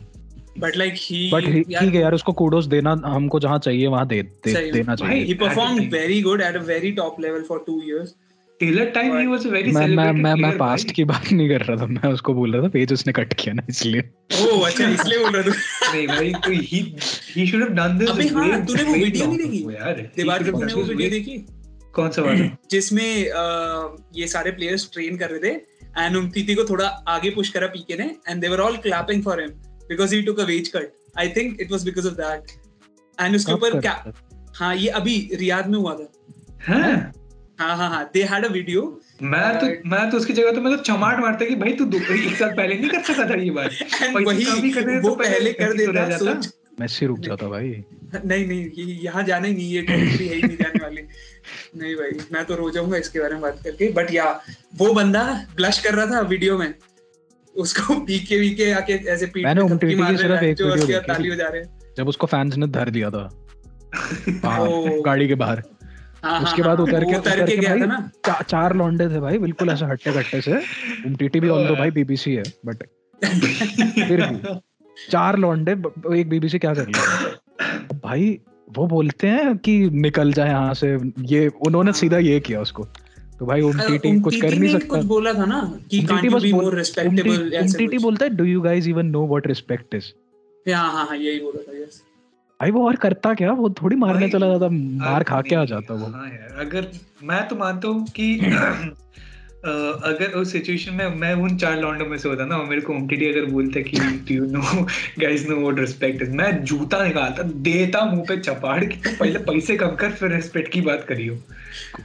बट 0.59 0.77
लाइक 0.77 0.95
ही 0.97 1.31
बट 1.33 1.45
ठीक 1.45 1.95
है 1.95 2.01
यार 2.01 2.14
उसको 2.14 2.33
कूडोस 2.40 2.67
देना 2.75 2.90
हमको 3.05 3.40
जहाँ 3.40 3.59
चाहिए 3.59 3.87
वहाँ 3.87 4.07
दे, 4.09 4.23
दे 4.23 4.71
देना 4.73 4.95
चाहिए। 4.97 5.25
he 5.27 5.35
performed 5.40 5.81
Attitude. 5.81 5.97
very 5.97 6.21
good 6.27 6.45
at 6.49 6.61
a 6.61 6.62
very 6.69 6.93
top 7.01 7.19
level 7.25 7.49
for 7.51 7.59
two 7.71 7.81
years. 7.88 8.14
Taylor 8.61 8.90
time 8.95 9.17
he 9.19 9.27
was 9.27 9.47
a 9.47 9.51
very 9.51 9.71
मैं 9.73 9.87
मैं 9.88 10.11
मैं 10.12 10.35
मैं 10.43 10.57
पास्ट 10.59 10.90
की 10.97 11.05
बात 11.05 11.33
नहीं 11.33 11.49
कर 11.49 11.61
रहा 11.61 11.77
था 11.77 11.87
मैं 11.87 12.12
उसको 12.12 12.35
बोल 12.35 12.53
रहा 12.55 12.62
था 12.62 12.69
पेज 12.77 12.93
उसने 12.93 13.12
कट 13.12 13.33
किया 13.40 13.55
ना 13.55 13.62
इसलिए। 13.71 14.03
ओह 14.43 14.67
अच्छा 14.67 14.88
इसलिए 14.88 15.19
बोल 15.19 15.33
रहा 15.33 15.43
तू 15.43 15.51
नहीं 15.51 16.07
भाई 16.09 16.33
तो 16.45 16.51
he 16.51 16.81
he 17.37 17.47
should 17.47 17.62
have 17.62 17.73
done 17.81 17.99
this 17.99 18.11
अबे 18.11 18.27
हाँ, 18.29 18.64
तूने 18.67 18.83
वो 18.83 18.95
video 18.95 19.27
नहीं 19.27 19.38
देखी? 19.38 19.62
यार। 19.75 20.01
दीवार 20.17 20.38
He 20.38 20.45
की 20.45 20.51
तूने 20.53 20.73
वो 20.73 20.83
वीडियो 20.83 21.11
देखी? 21.11 21.37
कौन 21.95 22.11
सा 22.11 22.23
वाला? 22.23 22.49
जिसमें 22.71 23.11
ये 24.17 24.27
सारे 24.29 24.51
प्लेयर्स 24.51 24.88
ट्रेन 24.93 25.17
कर 25.17 25.31
रहे 25.31 25.51
थे 25.51 25.55
एंड 26.05 26.17
उमतीती 26.17 26.55
को 26.55 26.64
थोड़ा 26.71 26.87
आगे 27.09 27.31
पुश 27.31 27.49
करा 27.57 27.67
पीके 27.75 27.97
ने 27.99 28.11
and 28.29 28.40
they 28.43 28.49
were 28.49 28.61
all 28.61 28.77
clapping 28.87 29.23
for 29.25 29.40
him 29.40 29.51
because 29.88 30.14
he 30.14 30.23
took 30.23 30.40
a 30.40 30.44
wage 30.44 30.68
cut 30.77 30.92
I 31.18 31.29
think 31.37 31.61
it 31.61 31.73
was 31.73 31.85
because 31.85 32.09
of 32.09 32.14
that 32.14 32.51
and 33.18 33.37
उसके 33.37 33.53
ऊपर 33.53 33.81
क्या 33.81 34.12
हाँ 34.57 34.75
ये 34.77 34.88
अभी 34.99 35.16
रियाद 35.35 35.68
में 35.68 35.79
हुआ 35.79 35.94
था। 35.94 36.09
हाँ? 36.66 37.12
हाँ 37.61 37.77
हाँ 37.77 37.88
हाँ 37.90 38.05
दे 38.14 38.23
हैड 38.25 38.44
अ 38.44 38.49
वीडियो 38.49 38.83
मैं 39.23 39.59
तो 39.59 39.66
मैं 39.90 40.09
तो 40.11 40.16
उसकी 40.16 40.33
जगह 40.33 40.53
तो 40.53 40.61
मैं 40.61 40.77
तो 40.77 40.83
चमाट 40.83 41.20
मारता 41.20 41.44
कि 41.44 41.55
भाई 41.57 41.73
तू 41.73 41.85
दो 41.85 41.99
एक 42.14 42.37
साल 42.37 42.55
पहले 42.57 42.75
नहीं 42.75 42.90
कर 42.90 43.03
सकता 43.03 43.29
था 43.31 43.35
ये 43.35 43.51
बात। 43.51 43.70
वही 44.27 44.70
करने 44.73 44.99
वो 44.99 45.09
तो 45.09 45.14
पहले 45.14 45.53
कर 45.53 45.66
तो 45.66 45.73
रह 45.73 45.92
देता 45.92 46.09
जाता। 46.09 46.35
सोच। 46.35 46.53
मेसी 46.81 47.07
रुक 47.07 47.18
जाता 47.18 47.49
भाई। 47.49 47.68
नहीं 48.25 48.47
नहीं 48.47 48.70
ये 48.77 48.85
यहाँ 49.05 49.23
जाना 49.23 49.47
ही 49.47 49.55
नहीं 49.55 49.70
ये 49.73 49.83
टेरिटरी 49.83 50.27
है 50.29 50.35
ही 50.35 50.42
नहीं 50.42 50.57
जाने 50.57 50.83
वाली। 50.83 51.03
नहीं 51.77 51.94
भाई 51.97 52.18
मैं 52.33 52.44
तो 52.44 52.55
रो 52.55 52.70
जाऊँगा 52.70 52.97
इसके 52.97 53.20
बारे 53.20 53.33
में 53.33 53.42
बात 53.42 53.61
करके। 53.64 53.90
बट 53.92 54.12
या 54.14 54.25
वो 54.77 54.92
बंदा 54.94 55.23
ब्लश 55.57 55.79
कर 55.81 55.94
रहा 55.94 56.07
था 56.07 56.20
वीडियो 56.29 56.59
में। 56.59 56.75
उसको 57.57 57.95
पीके 58.07 58.38
वीके 58.38 58.73
आके 58.73 58.93
ऐसे 58.93 59.27
पीठ 59.27 59.45
मैंने 59.45 59.62
थपकी 59.69 59.88
की 59.88 59.95
मार 59.95 60.17
सिर्फ़ 60.17 60.45
एक 60.45 60.61
वीडियो 60.61 60.87
देखी 60.87 61.07
ताली 61.07 61.31
बजा 61.31 61.49
रहे 61.49 61.61
हैं। 61.62 61.79
जब 61.97 62.09
उसको 62.09 62.27
फैंस 62.27 62.57
ने 62.57 62.67
धर 62.67 62.90
दिया 62.90 63.11
था। 63.11 63.29
गाड़ी 65.07 65.29
के 65.29 65.35
बाहर। 65.35 65.62
हाँ, 66.25 66.43
उसके 66.43 66.62
हाँ, 66.62 66.71
बाद 66.71 66.79
हाँ, 66.79 66.87
उतर 66.87 67.05
के 67.05 67.17
उतर 67.19 67.47
के 67.47 67.57
गया 67.57 67.71
भाई 67.71 67.81
था 67.81 67.87
ना। 67.87 68.11
चा, 68.27 68.40
चार 68.43 68.77
लौंडे 68.77 69.09
थे 69.09 69.21
भाई 69.21 69.38
बिल्कुल 69.38 69.71
ऐसे 69.71 69.85
हट्टे 69.85 70.12
कट्टे 70.12 70.40
से। 70.40 70.53
उमटीटी 71.07 71.40
भी 71.40 71.49
ऑल 71.49 71.67
दो 71.69 71.75
भाई 71.75 71.90
बीबीसी 71.90 72.35
है 72.35 72.43
बट 72.67 72.83
फिर 74.09 74.27
भी। 74.27 74.61
चार 75.11 75.38
लौंडे 75.38 75.73
एक 76.21 76.29
बीबीसी 76.29 76.59
क्या 76.59 76.75
कर 76.75 76.87
लिया? 76.88 77.31
भाई 78.05 78.38
वो 78.77 78.87
बोलते 78.87 79.27
हैं 79.27 79.57
कि 79.59 79.90
निकल 79.90 80.33
जाए 80.33 80.49
यहाँ 80.49 80.75
से। 80.75 80.99
ये 81.21 81.49
उन्होंने। 81.67 81.93
सीधा 81.93 82.19
ये 82.19 82.40
किया 82.40 82.61
उसको। 82.61 82.88
तो 83.39 83.47
भाई 83.47 83.61
उमटीटी 83.61 84.21
कुछ 84.21 84.41
कर 84.41 84.55
नहीं 84.55 84.73
सकता। 84.73 84.87
कुछ 84.89 85.05
बोला 85.07 85.33
था 85.33 85.45
ना 85.45 85.61
कि 85.91 86.03
कांट 86.03 86.31
बस 86.31 86.43
बी 86.43 86.53
मोर 86.53 86.75
रिस्पेक्टेबल 86.75 87.53
उमटीटी 87.63 87.99
बोलता 87.99 88.25
है 88.25 88.31
do 88.31 88.45
you 88.45 88.61
guys 88.61 88.89
even 88.89 89.07
know 89.07 89.27
what 89.27 89.47
respect 89.47 89.95
is 89.95 90.13
हाँ 90.67 90.93
हाँ 90.93 91.07
हाँ 91.07 91.17
यही 91.17 91.41
बोला 91.41 91.63
था 91.63 91.79
यस 91.79 92.03
भाई 92.61 92.71
वो 92.71 92.87
और 92.87 92.97
करता 92.97 93.33
क्या? 93.35 93.53
वो 93.53 93.71
थोड़ी 93.71 93.97
मारने 93.97 94.29
चला 94.29 94.47
जाता 94.49 94.69
मार 94.69 95.23
खा 95.23 95.41
के 95.43 95.55
आ 95.55 95.65
जाता 95.65 95.95
वो। 95.95 96.07
हाँ 96.07 96.29
यार 96.29 96.61
अगर 96.61 96.87
मैं 97.23 97.49
तो 97.49 97.57
मानता 97.57 97.89
हूँ 97.89 98.07
कि 98.07 98.35
अगर 99.65 100.33
उस 100.37 100.53
सिचुएशन 100.53 100.95
में 100.95 101.15
मैं 101.17 101.33
उन 101.35 101.57
चार 101.57 101.79
लॉन्डो 101.81 102.05
में 102.05 102.17
से 102.19 102.29
होता 102.29 102.45
ना 102.45 102.57
और 102.57 102.67
मेरे 102.67 102.81
को 102.81 102.93
ओमटीडी 102.93 103.27
अगर 103.27 103.45
बोलते 103.45 103.83
कि 103.83 103.99
do 103.99 104.35
you 104.35 104.47
know 104.47 104.83
guys 105.21 105.49
know 105.49 105.57
what 105.57 105.79
respect 105.79 106.23
is 106.23 106.31
मैं 106.31 106.65
जूता 106.65 107.05
निकालता 107.05 107.43
देता 107.43 108.05
मुँह 108.05 108.25
पे 108.29 108.37
चपाड़ 108.37 108.85
कि 108.85 108.97
तू 108.97 109.11
पहले 109.21 109.39
पैसे 109.39 109.77
कम 109.77 109.95
कर 109.95 110.13
फिर 110.13 110.33
रिस्पेक्ट 110.33 110.73
की 110.73 110.81
बात 110.81 111.05
करियो। 111.09 111.35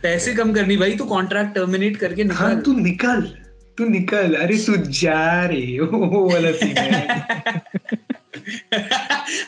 पैसे 0.03 0.34
कम 0.34 0.53
करनी 0.53 0.78
भाई 0.78 0.95
तू 0.95 1.05
कॉन्ट्रैक्ट 1.05 1.55
टर्मिनेट 1.55 1.97
करके 1.97 2.24
निकल। 2.24 2.36
हाँ 2.36 2.61
तू 2.61 2.74
निकल 2.74 3.32
तू 3.78 3.86
निकल। 3.86 4.36
अरे 4.36 4.57
तू 4.57 4.78
जा 4.78 5.45
रे। 5.45 5.80
वो 5.80 6.34
वाला 6.34 6.51
सीन 6.51 6.78
है। 6.78 7.09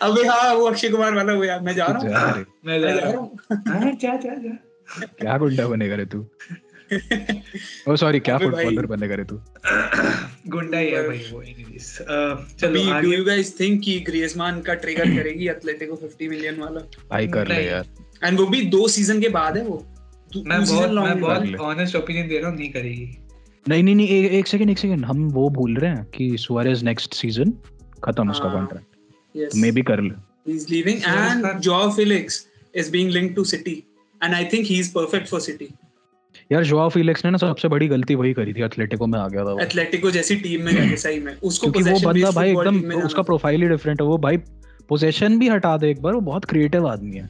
अबे 0.02 0.28
हाँ 0.28 0.54
वो 0.54 0.66
अक्षय 0.66 0.90
कुमार 0.90 1.14
वाला 1.14 1.34
वो 1.34 1.44
यार। 1.44 1.60
मैं 1.60 1.76
जा 1.76 1.86
रहा 1.86 2.30
हूँ। 2.30 2.46
मैं 2.66 2.82
जा 2.82 2.90
रहा 2.90 3.10
हूँ। 3.10 3.38
हाँ। 3.52 3.92
जा 3.92 4.16
जा 4.16 4.26
जा। 4.36 5.06
क्या 5.06 5.38
गुंडा 5.38 5.68
बनेगा 5.68 5.96
रे 5.96 6.06
तू? 6.06 6.28
ओ 7.88 7.96
सॉरी 7.96 8.20
क्या 8.20 8.38
फुटबॉलर 8.38 8.86
बनेगा 8.86 9.16
रे 9.16 9.24
तू? 9.24 9.42
गुंडा 10.48 10.78
ही 10.78 10.90
है 10.90 11.08
भाई 11.08 11.18
वो 11.18 11.40
अभी 11.40 11.80
चलो 12.60 13.02
डू 13.02 13.12
यू 13.12 13.26
गाइस 13.26 13.60
थिंक 13.60 13.84
कि 13.84 14.06
ग्रिezmann 14.10 14.66
का 14.66 14.74
ट्रिगर 14.74 15.06
करेगी 15.06 15.48
एटलेटिको 15.48 15.96
50 15.96 16.30
मिलियन 16.30 16.56
वाला? 16.56 16.92
भाई 17.10 17.28
कर 17.28 17.48
ले 17.48 17.66
यार। 17.66 17.86
एंड 18.24 18.40
वो 18.40 18.46
भी 18.46 18.62
दो 18.62 18.88
सीज़न 18.88 19.22
के 19.22 19.30
बाद 19.30 19.58
है 19.58 19.64
वो? 19.64 19.91
मैं 20.38 20.66
बहुत 20.66 20.92
मैं 20.92 21.20
बहुत 21.20 21.56
ऑनेस्ट 21.56 21.96
ओपिनियन 21.96 22.28
दे 22.28 22.40
रहा 22.40 22.50
हूँ 22.50 22.58
नहीं 22.60 22.72
करेगी। 22.72 23.18
नहीं 23.70 23.84
नहीं 23.84 23.96
नहीं 23.96 24.08
एक, 24.08 24.32
एक 24.32 24.48
सेकंड 24.48 24.70
एक 24.70 24.78
सेकंड 24.78 25.06
हम 25.06 25.30
वो 25.30 25.50
भूल 25.50 25.78
रहे 25.78 25.92
हैं 25.92 26.06
कि 26.06 26.38
सुआरेज 26.38 26.84
नेक्स्ट 26.84 27.14
सीज़न 27.14 27.54
खत्म 28.04 28.32
उसका 28.32 28.50
हाँ, 28.50 28.68
कॉन्ट्रैक्ट 28.68 29.56
मे 29.56 29.72
भी 29.72 29.82
कर 29.82 30.02
ले। 30.02 30.10
He's 30.10 30.70
leaving, 30.70 31.06
Suarez 31.06 31.32
and 31.32 31.42
का- 31.42 31.62
Joao 31.62 31.90
Felix 31.90 32.24
is 32.78 32.92
being 32.96 33.10
linked 33.18 33.36
to 33.36 33.54
City, 33.54 33.76
and 34.24 34.34
I 34.34 34.54
think 34.54 34.72
he's 34.72 34.98
perfect 34.98 35.34
for 35.34 35.50
City. 35.50 35.74
यार 36.52 36.64
जोआ 36.64 36.90
फिलिक्स 36.90 37.26
ने 37.26 37.32
ना 37.32 37.38
सबसे 37.38 37.68
बड़ी 37.68 37.88
गलती 37.88 38.16
वही 38.16 38.34
करी 38.34 38.54
थी 38.54 38.62
एथलेटिको 38.62 39.08
में 39.08 39.20
आ 39.20 39.28
गया 39.28 39.46
था 39.46 39.52
वो। 39.52 39.60
Atletico 39.60 40.12
जैसी 40.12 40.36
टीम 40.36 40.64
में 40.64 40.74
जाके 40.74 40.98
सही 40.98 41.20
में। 41.20 41.38
उसको 41.40 41.72
क्योंकि 41.72 41.92
वो 41.92 42.00
बंदा 42.00 42.32
भाई 42.32 42.52
एकदम 42.52 42.92
उसका 42.94 43.22
प्रोफ़ाइल 43.22 43.62
ही 43.62 43.70
डिफरेंट 43.70 44.02
है। 44.02 44.08
वो 44.08 44.18
भाई 44.18 44.38
पोजीशन 44.90 45.40
भी 45.40 45.48
हटा 45.48 45.78
दे 45.78 45.92
एक 45.92 46.02
बार 46.02 46.14
वो 46.14 46.22
बहुत 46.22 46.46
क्रिएटिव 46.46 46.88
आदमी 46.88 47.18
है। 47.18 47.30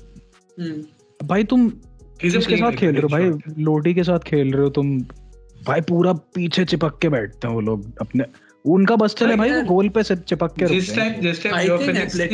हम्म, 0.60 0.84
भाई 1.28 1.44
तुम 1.44 1.74
किसके 2.22 2.58
साथ 2.58 2.72
खेल 2.72 2.96
रहे 2.96 3.02
हो 3.02 3.08
भाई. 3.08 3.54
लोटी 3.64 3.94
के 3.94 4.04
साथ 4.04 4.20
खेल 4.20 4.54
रहे 4.54 4.64
हो 4.64 4.70
तुम। 4.70 5.00
भाई 5.66 5.82
पूरा 5.82 6.14
पीछे 6.36 6.66
चिपक 6.66 7.00
के 7.02 7.10
बैठते 7.10 7.48
हैं 7.48 7.54
वो 7.54 7.62
लोग 7.62 8.00
अपने। 8.02 8.26
उनका 8.66 8.96
बस 8.96 9.16
चले 9.16 9.36
भाई 9.36 9.50
भाई 9.50 9.62
वो 9.62 9.68
गोल 9.68 9.90
पे 9.90 10.04
से 10.04 10.16
चिपक 10.16 10.56
के 10.60 10.66
जिस 10.66 10.96
टाइम 10.96 11.22
जिस 11.22 11.44
टाइम 11.44 11.68
जो 11.68 11.78
think 11.78 11.86
फिनिक्स 11.86 12.16
ने 12.16 12.28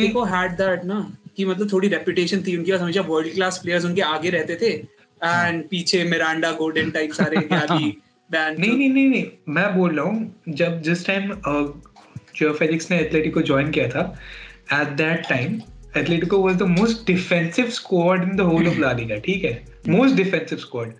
कि 1.36 1.44
मतलब 1.44 1.72
थोड़ी 1.72 1.88
रेपुटेशन 1.88 2.42
थी 2.46 2.56
उनके 2.56 2.72
हमेशा 2.72 3.00
वर्ल्ड 3.00 3.34
क्लास 3.34 3.58
प्लेयर्स 3.58 3.84
उनके 3.84 4.00
आगे 4.00 4.30
रहते 4.30 4.56
थे। 4.62 4.70
एंड 5.24 5.62
पीछे 5.68 6.04
मिरांडा 6.04 6.50
गोल्डन 6.52 6.90
टाइप 6.90 7.12
सारे 7.12 7.36
यादी 7.52 7.98
बैंड 8.30 8.58
नहीं 8.58 8.76
नहीं 8.76 8.90
नहीं 8.90 9.08
नहीं 9.10 9.24
मैं 9.48 9.76
बोल 9.76 9.96
रहा 9.96 10.04
हूँ 10.04 10.34
जब 10.48 10.82
जिस 10.82 11.06
टाइम 11.06 11.32
जो 12.36 12.52
फेलिक्स 12.52 12.90
ने 12.90 12.98
एथलेटिको 13.00 13.42
ज्वाइन 13.42 13.70
किया 13.70 13.88
था 13.88 14.18
at 14.72 14.88
that 14.88 15.28
time 15.28 15.60
Atletico 15.98 16.42
was 16.42 16.56
the 16.56 16.62
most 16.62 17.06
defensive 17.06 17.70
squad 17.70 18.22
in 18.22 18.36
the 18.36 18.40
whole 18.40 18.68
of 18.68 18.78
La 18.80 18.92
Liga 18.92 19.16
ठीक 19.16 19.44
है? 19.44 19.64
मोस्ट 19.88 20.16
डिफेंसिव 20.16 20.58
स्क्वाड 20.58 20.92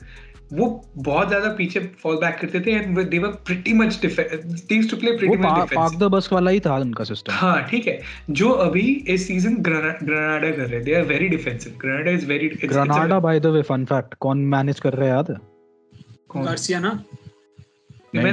वो 0.53 0.67
बहुत 0.97 1.29
ज़्यादा 1.29 1.49
पीछे 1.53 1.81
फॉल 2.03 2.17
बैक 2.17 2.37
करते 2.41 2.61
थे 2.61 2.71
and 2.73 2.99
they 3.09 3.19
were 3.19 3.29
pretty 3.47 3.73
much 3.73 4.05
used 4.05 4.91
to 4.91 4.97
play 4.97 5.17
pretty 5.17 5.37
much 5.37 5.45
park 5.45 5.69
defensive 5.71 5.99
the 5.99 6.11
bus 6.13 6.29
वाला 6.33 6.51
ही 6.51 6.61
था 6.61 6.77
उनका 6.77 7.05
सिस्टम 7.05 7.33
हाँ 7.33 7.67
ठीक 7.71 7.87
है। 7.87 8.01
जो 8.31 8.49
अभी 8.67 8.87
इस 9.09 9.27
सीज़न 9.27 9.57
ग्रेनाडा 9.63 10.51
कर 10.51 10.69
रहे 10.69 10.81
they 10.81 10.95
are 10.95 11.03
very 11.03 11.29
defensive 11.29 11.73
Granada 11.81 12.11
is 12.11 12.27
very 12.27 12.49
Granada 12.65 13.19
by 13.19 13.41
the 13.41 13.47
way 13.47 13.63
fun 13.63 13.85
fact 13.85 14.15
कौन 14.21 14.39
मैनेज 14.47 14.81
कर 14.81 14.93
रहा 14.93 15.09
है 15.09 15.15
याद? 15.15 15.31
है 15.31 16.45
गार्सिया 16.45 16.81
ना? 16.81 16.91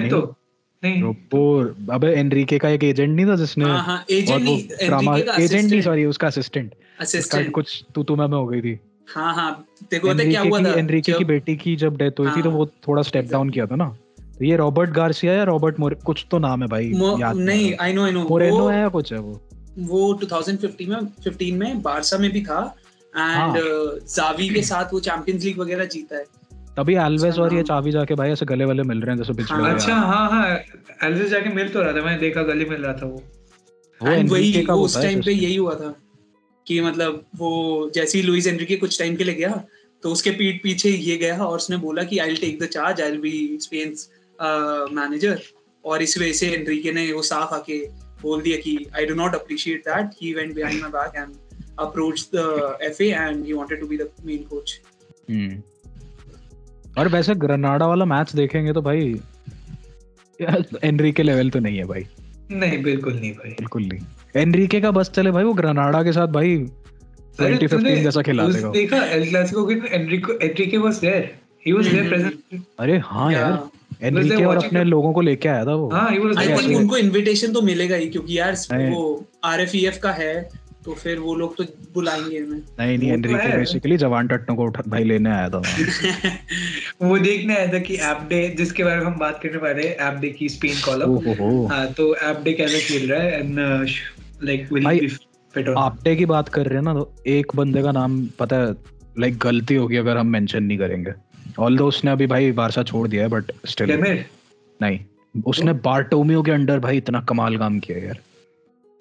तो 0.10 0.22
नहीं। 0.86 1.02
अबे 1.92 2.14
एनरिके 2.16 2.58
का 2.58 2.70
एक 2.70 2.84
एजेंट 2.84 3.10
नहीं 3.10 3.26
था 3.26 3.36
जिसने 3.36 3.66
हाँ 3.66 3.84
हाँ 3.84 4.04
एजेंट 4.12 4.42
नहीं 4.42 4.88
ड्रामा 4.88 5.12
एनरिके 5.12 5.32
का 5.32 5.44
एजेंट 5.44 5.70
नहीं 5.72 5.82
सॉरी 5.82 6.06
उसका 6.06 6.28
असिस्टेंट 6.28 6.74
असिस्टेंट 7.02 7.52
कुछ 7.52 7.84
तू 7.96 8.04
तू 8.04 8.16
मैं 8.16 8.28
में 8.28 8.38
हो 8.38 8.46
गई 8.48 8.62
थी। 8.62 8.80
हाँ 9.08 9.34
हाँ 9.36 9.52
देखो 9.92 10.08
पता 10.08 10.24
क्या 10.24 10.42
हुआ 10.42 10.60
था? 10.64 10.74
एनरिके 10.74 11.14
की 11.14 11.26
बेटी 11.26 11.56
की 11.56 11.76
जब 11.76 11.98
डेथ 11.98 12.20
हुई 12.20 12.30
थी 12.30 12.42
तो 12.42 12.50
हाँ। 12.50 12.58
वो 12.58 12.66
थोड़ा 12.88 13.02
स्टेप 13.02 13.30
डाउन 13.32 13.50
किया 13.50 13.66
था 13.66 13.76
ना। 13.76 13.86
तो 14.40 14.46
ये 14.46 14.56
रॉबर्ट 14.58 14.90
गार्सिया 14.92 15.34
या 15.34 15.44
रॉबर्ट 15.44 15.80
मोरे 15.80 15.96
कुछ 16.06 16.26
तो 16.32 16.38
नाम 16.40 16.62
है 16.62 16.68
भाई 16.68 16.92
याद 17.20 17.36
नहीं 17.38 17.74
I 17.82 17.94
know 17.94 18.06
I 18.06 18.12
know 18.12 18.24
Moreno 18.30 18.68
है 18.68 18.80
या 18.80 18.88
कुछ 18.90 19.14
है 19.14 19.20
वो? 19.20 19.42
वो 19.80 20.14
2015 20.24 20.88
में 20.88 21.08
15 21.24 21.54
में 21.54 21.82
बारसा 21.82 22.18
में 22.18 22.32
भी 22.32 22.42
था। 22.42 22.64
एंड 23.14 23.58
जावी 24.10 24.50
के 24.50 24.62
साथ 24.64 24.94
वो 24.94 25.00
चैंपियंस 25.00 25.44
लीग 25.44 25.60
वगैरह 25.60 25.86
जीता 25.86 26.18
है। 26.18 26.26
तभी 26.78 26.96
एल्वेस 26.98 27.26
अच्छा 27.26 27.42
और 27.44 27.54
ये 27.54 27.58
नाम। 27.58 27.66
चाबी 27.66 27.92
जाके 27.92 28.16
भाई 28.16 28.32
ऐसे 28.32 28.46
गले 28.46 28.66
वाले 28.66 28.84
मिल 28.84 29.02
रहे 29.02 29.12
हैं 29.12 29.18
जैसे 29.18 29.34
पिछले 29.34 29.56
हाँ, 29.56 29.62
वाले 29.62 29.76
अच्छा 29.76 29.96
हाँ 29.96 30.30
हाँ 30.32 31.10
एल्विस 31.10 31.30
जाके 31.30 31.50
मिल 31.52 31.70
तो 31.70 31.82
रहा 31.82 31.94
था 31.94 32.02
मैंने 32.06 32.18
देखा 32.20 32.44
गली 32.44 32.66
मिल 32.66 32.82
रहा 32.82 32.94
था 32.94 33.06
वो। 33.06 33.24
वो 34.02 34.12
एंड 34.12 34.30
वही 34.32 34.64
का 34.64 34.74
उस 34.78 34.98
टाइम 34.98 35.22
पे 35.22 35.32
यही 35.34 35.56
हुआ 35.56 35.76
था 35.76 35.94
कि 36.68 36.80
मतलब 36.82 37.24
वो 37.36 37.52
जैसे 37.96 38.18
ही 38.18 38.24
लुइस 38.24 38.48
एनरिके 38.48 38.76
कुछ 38.78 38.98
टाइम 39.00 39.16
के 39.16 39.24
लिए 39.24 39.36
गया 39.36 39.64
तो 40.04 40.12
उसके 40.12 40.32
पीठ 40.32 40.62
पीछे 40.64 40.90
ये 40.90 41.18
गया 41.18 41.38
और 41.46 41.56
उसने 41.56 41.78
बोला 41.78 42.04
कि 42.04 42.18
I 42.18 42.28
will 42.28 42.38
take 42.38 42.60
the 42.62 42.66
charge 42.70 43.02
I 43.02 43.12
will 43.12 43.20
be 43.22 43.58
Spain's 43.62 44.10
manager 44.94 45.42
और 45.84 46.02
इस 46.02 46.18
वजह 46.18 46.34
से 46.34 46.48
एनरिके 46.54 46.92
ने 46.92 47.12
वो 47.12 47.22
साफ़ 47.24 47.54
आके 47.54 47.78
बोल 48.22 48.42
दिया 48.42 48.58
कि 48.58 48.78
I 48.96 49.06
do 49.06 49.16
not 49.16 49.36
appreciate 49.36 49.88
that 49.88 50.12
he 50.22 50.34
went 50.34 50.54
behind 50.56 50.82
my 50.82 50.92
back 50.92 51.16
and 51.16 51.34
approach 51.80 52.28
the 52.36 52.78
FA 52.82 53.10
and 53.14 53.46
he 53.46 53.54
wanted 53.54 53.80
to 53.80 53.88
be 53.88 53.98
the 53.98 54.10
main 54.26 54.44
coach 54.50 54.80
hmm. 55.30 55.62
और 56.98 57.08
वैसे 57.08 57.36
ग्रनाडा 57.36 57.88
वाला 57.88 58.06
मैच 58.06 58.36
देखेंगे 58.36 58.74
तो 58.74 58.82
भाई 58.82 59.20
एनरिके 60.84 61.24
लेवल 61.24 61.50
तो 61.50 61.60
नहीं 61.60 61.78
है 61.78 61.84
भाई। 61.86 62.06
नहीं 62.52 62.82
बिल्कुल 62.84 63.14
नहीं 63.14 63.32
भाई। 63.34 63.52
बिल्कुल 63.52 63.84
नहीं। 63.84 64.42
एनरिके 64.42 64.82
का 64.82 64.92
बस 64.92 65.10
चले 65.10 65.32
भाई 65.32 65.44
वो 65.44 65.54
ग्रनाडा 65.54 66.04
के 66.04 66.12
साथ 66.12 66.28
भाई 66.30 66.56
अरे 67.40 67.58
2015 67.58 68.04
जैसा 68.04 68.22
खिला 68.22 68.48
देगा। 68.48 68.70
देखा 68.72 68.98
एल 69.06 69.28
क्लासिको 69.30 69.66
के 69.66 69.74
Enrico 69.96 70.34
Enrique 70.34 70.78
was 70.78 70.98
there 70.98 71.32
he 71.68 71.74
was 71.74 71.88
there 71.88 72.08
present 72.10 72.64
अरे 72.80 72.98
हाँ 73.06 73.32
यार 73.34 73.64
एनरिके 74.04 74.46
और 74.46 74.58
अपने 74.58 74.84
लोगों 74.84 75.14
को 75.14 75.22
लेके 75.22 75.50
आया 75.50 75.66
था 75.66 75.74
वो। 75.74 75.90
हाँ 75.90 76.10
ही 76.12 76.20
वाज. 76.20 76.76
उनको 76.76 76.98
इनविटेशन 76.98 77.54
तो 77.54 77.62
मिलेगा 77.62 77.96
ही 77.96 78.10
क्योंकि 78.10 78.38
यार 78.40 78.56
वो 78.74 79.26
आरएफईएफ 79.44 79.98
का 79.98 80.12
है 80.12 80.34
तो 80.86 80.94
फिर 80.94 81.20
वो 81.20 81.36
लोग 81.36 81.56
तो 81.58 81.64
बुलाएँगे 81.94 82.40
हमें। 82.40 82.58
नहीं 82.58 82.98
नहीं 82.98 83.10
तो 83.10 83.16
एनरिके 83.16 83.58
बेसिकली 83.58 83.98
जवान 83.98 84.28
टट्टो 84.28 84.56
को 84.56 84.64
उठा 84.64 84.84
भाई 84.88 85.04
लेने 85.04 85.30
आया 85.30 85.50
था। 85.50 85.58
वो 87.02 87.18
देखने 87.18 87.56
आया 87.56 87.74
था 87.74 87.80
कि 87.80 87.96
ऐप 87.96 88.28
डे 88.30 88.50
जिसके 88.58 88.84
बारे 88.84 89.00
में 89.00 89.06
हम 89.06 89.18
बात 89.20 89.40
करने 89.44 89.58
वाले 89.58 89.88
हैं 89.88 89.96
ऐप 89.96 90.20
डे 90.20 90.30
की 90.30 90.50
स्पेन 90.50 90.76
कॉलम 90.86 91.04
ओहो 91.04 91.68
हाँ। 91.68 91.94
तो 91.94 92.16
ऐप 92.16 92.42
डे 92.44 92.54
कैसा 92.54 92.78
खेल 92.78 93.12
रहा 93.12 93.22
है? 93.22 93.40
And 93.40 93.60
like 94.44 94.74
will 94.74 94.88
be 94.88 95.08
fit 95.54 95.70
on 95.70 95.78
Apte 95.78 96.16
की 96.16 96.26
बात 96.26 96.50
कर 96.50 96.66
रहे 96.66 96.76
हैं 96.76 96.84
ना 96.84 96.94
तो 96.94 97.16
एक 97.28 97.56
बंदे 97.56 97.82
का 97.82 97.92
नाम 97.92 98.30
पता 98.40 98.56
है 98.56 98.76
लाइक 99.20 99.38
गलती 99.38 99.76
होगी 99.76 99.96
अगर 99.96 100.18
हम 100.18 100.28
मेंशन 100.28 100.64
नहीं 100.64 100.78
करेंगे। 100.78 101.12
ऑल 101.60 101.80
उसने 101.80 102.12
अभी 102.12 102.28
भाई 102.28 102.52
बारसा 102.52 102.84
छोड़ 102.84 103.08
दिया 103.08 103.24
है 103.24 103.30
बट 103.30 103.52
स्टिल 103.66 104.24
नहीं 104.82 105.00
उसने 105.46 105.74
बार्टोमियो 105.74 106.42
के 106.42 106.52
अंडर 106.52 106.80
भाई 106.80 106.98
इतना 106.98 107.22
कमाल 107.22 107.58
काम 107.58 107.80
किया 107.80 107.98
यार। 107.98 108.20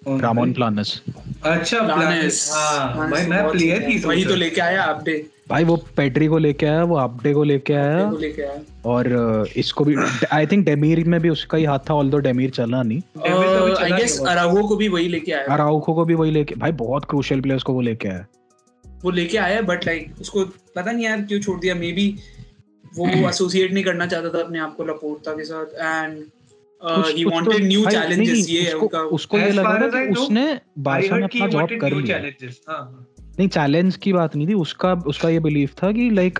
रामोन 0.01 0.53
प्लानस 0.53 1.01
अच्छा. 1.43 1.79
प्लानेस 1.79 2.49
हाँ 2.53 3.09
भाई 3.11 3.25
मैं 3.25 3.49
प्लेयर 3.51 3.87
ही 3.89 3.97
है। 3.97 4.05
वही 4.05 4.25
तो 4.25 4.35
लेके 4.35 4.61
आया 4.61 4.83
अपडे 4.83 5.25
भाई 5.49 5.63
वो 5.63 5.75
पेड्री 5.97 6.27
को 6.27 6.37
लेके 6.37 6.65
आया 6.65 6.83
वो 6.83 6.95
आपटे 6.95 7.33
को 7.33 7.43
लेके 7.43 7.73
आया। 7.73 8.09
को 8.11 8.17
लेके 8.17 8.41
आया। 8.41 8.61
और 8.85 9.07
uh, 9.45 9.57
इसको 9.57 9.85
भी 9.85 9.95
आई 10.31 10.47
थिंक 10.47 10.65
डेमीर 10.65 11.03
में 11.03 11.19
भी 11.21 11.29
उसका 11.29 11.57
ही 11.57 11.63
हाथ 11.63 11.79
था 11.79 11.93
ऑल 11.93 12.21
डेमीर 12.21 12.49
चला 12.49 12.83
नहीं। 12.83 13.01
तो 13.01 13.75
आई 13.83 13.91
गेस। 13.91 14.19
अराहो 14.19 14.67
को 14.67 14.75
भी 14.75 14.87
वही 14.87 15.07
लेके 15.07 15.31
आया। 15.31 15.53
अराउखो 15.53 15.93
को 15.93 16.05
भी 16.05 16.13
वही 16.13 16.31
लेके 16.31 16.55
भाई 16.55 16.71
बहुत 16.71 17.05
क्रूशियल 17.05 17.41
प्लेयर्स 17.41 17.63
को 17.63 17.73
वो 17.73 17.81
लेके 17.81 18.07
आया। 18.07 18.25
वो 19.03 19.11
लेके 19.11 19.37
आया 19.37 19.61
बट 19.61 19.85
लाइक 19.85 20.15
उसको 20.21 20.45
पता 20.75 20.91
नहीं 20.91 21.05
यार 21.05 21.21
क्यों 21.21 21.39
छोड़ 21.39 21.59
दिया। 21.59 21.75
मे 21.75 21.91
बी 21.91 22.07
वो 22.95 23.07
एसोसिएट 23.29 23.73
नहीं 23.73 23.83
करना 23.83 24.07
चाहता 24.07 24.29
था 24.29 24.43
अपने 24.43 24.59
आप 24.59 24.75
को 24.75 24.83
लपोर्टा 24.83 25.31
के 25.31 25.43
साथ। 25.43 25.65
एंड 25.65 26.23
ही 26.89 27.23
तो- 27.23 27.33
वांटेड 27.33 27.65
न्यू 27.65 27.85
चैलेंजेस 27.85 28.49
ये 28.49 28.61
है 28.61 28.65
उसको- 28.67 28.81
उनका 28.81 28.99
उसको 28.99 29.37
ये 29.37 29.51
लगा 29.51 29.69
far 29.69 29.81
था 29.81 29.87
as 29.87 29.95
I 29.95 30.15
कि 30.15 30.21
उसने 30.21 30.41
I 30.43 31.11
में 31.11 31.23
अपना 31.23 31.47
जॉब 31.47 31.69
कर 31.81 31.93
लिया 31.93 32.19
challenges. 32.19 32.55
हाँ, 32.69 32.77
हाँ. 32.77 33.07
नहीं 33.39 33.47
चैलेंज 33.47 33.95
की 33.95 34.13
बात 34.13 34.35
नहीं 34.35 34.47
थी 34.47 34.53
उसका 34.53 34.93
उसका 34.93 35.29
ये 35.29 35.39
बिलीफ 35.39 35.73
था 35.73 35.91
कि 35.91 36.09
लाइक 36.09 36.39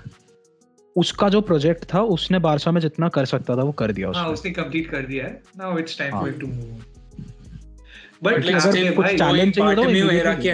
उसका 0.96 1.28
जो 1.28 1.40
प्रोजेक्ट 1.40 1.84
था 1.94 2.02
उसने 2.02 2.38
बारसा 2.38 2.70
में 2.70 2.80
जितना 2.80 3.08
कर 3.08 3.24
सकता 3.24 3.56
था 3.56 3.62
वो 3.62 3.72
कर 3.72 3.92
दिया 3.92 4.08
हाँ 4.08 4.24
उसने 4.24 4.32
उसने 4.32 4.50
कंप्लीट 4.50 4.90
कर 4.90 5.02
दिया 5.02 5.24
है 5.24 5.42
now 5.58 5.78
it's 5.78 5.98
time. 5.98 6.12
For 6.12 6.30
to 6.30 6.46
move 6.46 6.82
but 8.22 8.34
like 8.34 8.96
कुछ 8.96 9.06
चैलेंज 9.06 9.18
चाहिए 9.18 9.50
तो 9.50 9.62
Bartomeu 9.62 10.42
के 10.42 10.48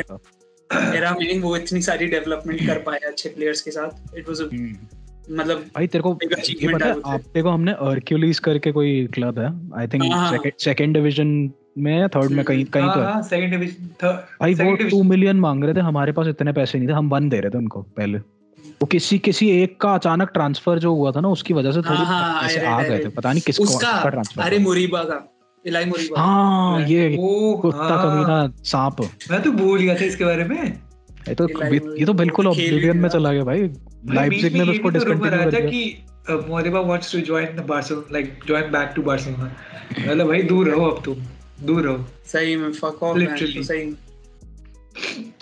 एरा 0.97 1.13
में 1.13 1.41
वो 1.41 1.57
इतनी 1.57 1.83
सारी 1.83 2.07
डेवलपमेंट 2.07 2.67
कर 2.67 2.79
पाया 2.79 3.09
अच्छे 3.09 3.29
प्लेयर्स 3.29 3.61
के 3.63 3.71
साथ 3.71 4.17
इट 4.19 4.29
वाज। 4.29 4.41
मतलब 5.31 5.59
भाई 5.75 5.87
तेरे 5.87 6.03
को 6.03 6.19
ये 6.23 6.73
पता 6.75 6.87
है 6.87 6.95
say. 6.95 7.03
आपटे 7.07 7.43
को 7.43 7.51
हमने 7.51 7.73
अर्क्यूलिस 7.73 8.39
करके 8.41 8.73
कोई 8.73 9.07
क्लब 9.15 9.39
है 9.39 9.51
आई 9.81 9.87
थिंक 9.87 10.05
हाँ, 10.05 10.29
हाँ। 10.31 10.51
सेकंड 10.59 10.95
डिवीज़न 10.95 11.51
में 11.79 11.99
या 11.99 12.09
थर्ड 12.09 12.31
में 12.31 12.45
कहीं 12.45 12.65
कहीं 12.67 12.89
तो 12.89 13.01
है। 13.01 13.07
हाँ 13.07 13.23
सेकंड 13.23 13.51
डिवीज़न 13.51 14.07
भाई 14.41 14.55
वो 14.55 14.57
सेकंड 14.57 14.91
टू 14.91 15.03
मिलियन 15.03 15.41
मांग 15.41 15.65
रहे 15.65 15.75
थे 15.75 15.81
हमारे 15.81 16.13
पास 16.13 16.27
इतने 16.27 16.53
पैसे 16.53 16.79
नहीं 16.79 16.89
थे 16.89 16.93
हम 16.93 17.09
वन 17.09 17.29
दे 17.29 17.41
रहे 17.41 17.51
थे 17.51 17.59
उनको 17.59 17.83
पहले 17.97 18.19
वो 18.19 18.87
किसी 18.87 19.19
किसी 19.19 19.51
एक 19.53 19.81
का 19.81 19.95
अचानक 19.95 20.31
ट्रांसफ़र 20.35 20.79
जो 20.79 20.95
हुआ 20.95 21.13
था 21.13 21.21
ना 21.21 21.29
उसकी 21.29 21.55
वजह 21.55 21.73
से 21.73 21.81
थोड़ी 21.81 21.97
हाँ, 21.97 22.07
हाँ, 22.07 22.43
ऐसे 22.43 22.65
आ 22.67 22.83
गए 22.83 22.99
थे 22.99 23.09
पता 23.09 23.33
नहीं 23.33 23.43
किसको 23.47 23.79
ट्रांसफ़र 23.79 24.43
अरे 24.43 24.59
मुरीबा 24.59 25.03
का 25.05 25.27
इलाई 25.65 25.85
मुरीबा 25.85 26.21
हाँ 26.21 26.81
ये 26.83 27.17
कुत्ता 27.17 27.79
हाँ। 27.79 28.03
कमीना 28.05 28.63
सांप 28.65 29.01
मैं 29.31 29.43
तो 29.43 29.53
भूल 29.53 29.79
गया 29.81 29.95
था 29.95 30.05
इसके 30.05 30.25
बारे 30.25 30.45
में 30.45 30.92
ये 31.29 31.35
तो 31.35 31.49
ये 31.97 32.05
तो 32.05 32.13
बिल्कुल 32.13 32.47
वो 32.47 32.55
भी 32.55 32.67
ऑब्लिवियन 32.67 32.97
में 32.97 33.09
चला 33.09 33.33
गया 33.33 33.45
भाई। 33.45 33.63
लाइप्जिग 34.11 34.53
ने 34.53 34.65
में 34.65 34.73
उसको 34.73 34.91
भी 34.91 34.99
तो 34.99 35.05
डिसकंटिन्यू 35.05 35.39
कर 35.39 35.51
दिया। 35.51 35.71
कि 35.71 36.05
Moriba 36.49 36.81
wants 36.81 37.13
to 37.13 37.21
join 37.21 37.57
the 37.57 37.61
Barcelona 37.61 38.07
like 38.13 38.39
join 38.47 38.71
back 38.73 38.93
to 38.97 39.03
Barcelona 39.03 39.57
मतलब 40.01 40.29
भाई 40.29 40.43
दूर 40.43 40.69
रहो 40.69 40.87
अब 40.87 41.03
तुम। 41.05 41.23
दूर 41.63 41.83
रहो। 41.83 42.07
सही 42.27 42.57
में 42.57 42.73
फक 42.73 43.03
ऑफ़. 43.03 43.19
तो 43.19 43.63
सही। 43.63 43.95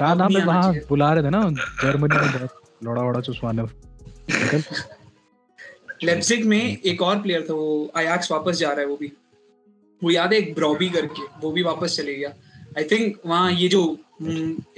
हाँ 0.01 0.17
ना 0.17 0.25
आना 0.25 0.45
वहाँ। 0.45 0.73
बुला 0.89 1.13
रहे 1.13 1.25
थे 1.25 1.31
ना 1.31 1.43
जर्मनी 1.83 2.17
में 2.17 2.33
बहुत 2.33 2.63
लड़ा 2.85 3.03
वड़ा 3.03 3.21
चुसवाने। 3.21 3.63
लेप्सिग 6.05 6.45
में 6.45 6.77
एक 6.87 7.03
और 7.03 7.21
प्लेयर 7.23 7.47
था 7.51 7.55
वो 7.55 7.93
अयाक्स 7.97 8.31
वापस 8.33 8.59
जा 8.59 8.69
रहा 8.69 8.81
है 8.81 8.87
वो 8.87 8.97
भी। 8.97 9.13
वो 10.03 10.11
याद 10.11 10.33
है 10.33 10.39
एक 10.39 10.55
ब्रॉबी 10.55 10.89
करके 10.89 11.23
वो 11.41 11.53
भी 11.53 11.63
वापस 11.63 11.97
चले 11.97 12.15
गया। 12.15 12.29
आई 12.79 12.85
थिंक 12.85 13.17
वहाँ 13.27 13.53
ये 13.53 13.69
जो 13.69 13.83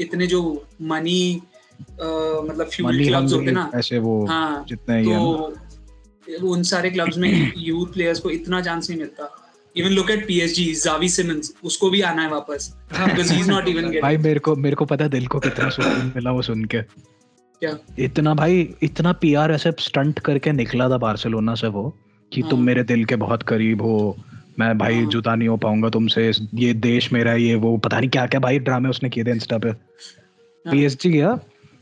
इतने 0.00 0.26
जो 0.26 0.40
मनी 0.82 1.42
मतलब 1.82 2.68
फ्यूल 2.72 3.04
क्लब्स 3.06 3.32
होते 3.32 3.50
ना 3.50 3.70
ऐसे 3.74 3.98
वो 3.98 4.24
हाँ 4.26 4.64
जितने 4.68 5.04
तो 5.04 6.50
उन 6.50 6.62
सारे 6.62 6.90
क्लब्स 6.90 7.18
में 7.18 7.52
यूथ 7.58 7.86
प्लेयर्स 7.86 8.20
को 8.20 8.30
इतना 8.30 8.60
चांस 8.60 8.90
नहीं 8.90 8.98
मिलता। 9.00 9.28
Even 9.76 9.90
look 9.90 10.10
at 10.10 10.26
PSG 10.26 10.74
Xavi 10.74 11.08
Simons 11.08 11.52
उसको 11.64 11.90
भी 11.90 12.00
आना 12.00 12.22
है 12.22 12.30
वापस। 12.30 12.68
Because 12.92 13.32
he 13.32 13.40
is 13.40 13.50
not 13.50 13.68
even 13.68 14.00
भाई 14.00 14.16
मेरे 14.16 14.40
को 14.40 14.56
मेरे 14.56 14.76
को 14.76 14.84
पता 14.84 15.08
दिल 15.08 15.26
को 15.26 15.38
कितना 15.40 15.68
सुकून 15.68 16.12
मिला 16.16 16.30
वो 16.30 16.42
सुन 16.42 16.64
के। 16.64 16.82
क्या? 16.82 17.76
इतना 17.98 18.34
भाई 18.34 18.68
इतना 18.82 19.12
पीआर 19.12 19.52
ऐसे 19.52 19.72
स्टंट 19.78 20.18
करके 20.18 20.52
निकला 20.52 20.88
था 20.90 20.98
बार्सिलोना 20.98 21.54
से 21.54 21.68
वो 21.68 21.88
कि 22.32 22.40
हाँ. 22.40 22.50
तुम। 22.50 22.62
मेरे 22.62 22.82
दिल 22.84 23.04
के 23.04 23.16
बहुत 23.16 23.42
करीब 23.42 23.82
हो। 23.82 24.16
मैं 24.58 24.76
भाई 24.78 24.94
हाँ। 24.94 25.08
जुदा 25.10 25.34
नहीं 25.34 25.48
हो 25.48 25.56
पाऊँगा 25.56 25.88
तुमसे 25.88 26.30
ये 26.54 26.72
देश 26.74 27.12
मेरा 27.12 27.34
ये 27.34 27.54
वो 27.54 27.76
पता 27.76 27.98
नहीं 28.00 28.10
क्या 28.10 28.26
क्या 28.26 28.40
भाई 28.40 28.58
ड्रामे 28.58 28.88
उसने 28.88 29.10
किए 29.10 29.24
थे 29.24 29.30
इंस्टा 29.30 29.58
पे 29.58 29.68
हाँ। 29.68 30.72
पीएसजी 30.72 31.10
गया 31.10 31.38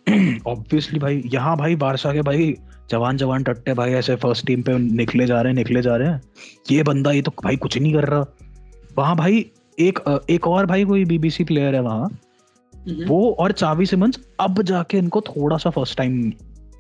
ऑब्वियसली 0.47 0.99
भाई 0.99 1.23
यहाँ 1.27 1.57
भाई 1.57 1.77
बारसा 1.77 2.13
के 2.13 2.23
भाई 2.23 2.55
जवान 2.91 3.17
जवान 3.17 3.43
टट्टे 3.43 3.75
भाई 3.75 3.93
ऐसे 3.93 4.17
फ़र्स्ट 4.17 4.47
टीम 4.47 4.63
पे 4.63 4.79
निकले 4.79 5.27
जा 5.27 5.41
रहे 5.41 5.53
हैं 5.53 5.57
निकले 5.57 5.83
जा 5.83 5.97
रहे 5.97 6.09
हैं 6.09 6.21
ये 6.71 6.83
बंदा 6.83 7.11
ये 7.11 7.23
तो 7.23 7.31
भाई 7.45 7.57
कुछ 7.57 7.79
नहीं 7.79 7.93
कर 7.95 8.05
रहा 8.05 8.25
वहाँ 8.99 9.17
भाई 9.17 9.45
एक 9.79 9.99
एक 10.31 10.47
और 10.47 10.67
भाई 10.67 10.85
कोई 10.85 11.05
बीबीसी 11.05 11.45
प्लेयर 11.45 11.75
है 11.75 11.81
वहाँ 11.81 12.09
हम्म। 12.75 13.05
वो 13.05 13.31
और 13.33 13.53
चावी 13.53 13.87
सिमंस 13.87 14.19
अब 14.41 14.63
जाके 14.63 14.99
इनको 14.99 15.21
थोड़ा 15.21 15.57
सा 15.57 15.71
फ़र्स्ट 15.71 15.97
टाइम 15.99 16.31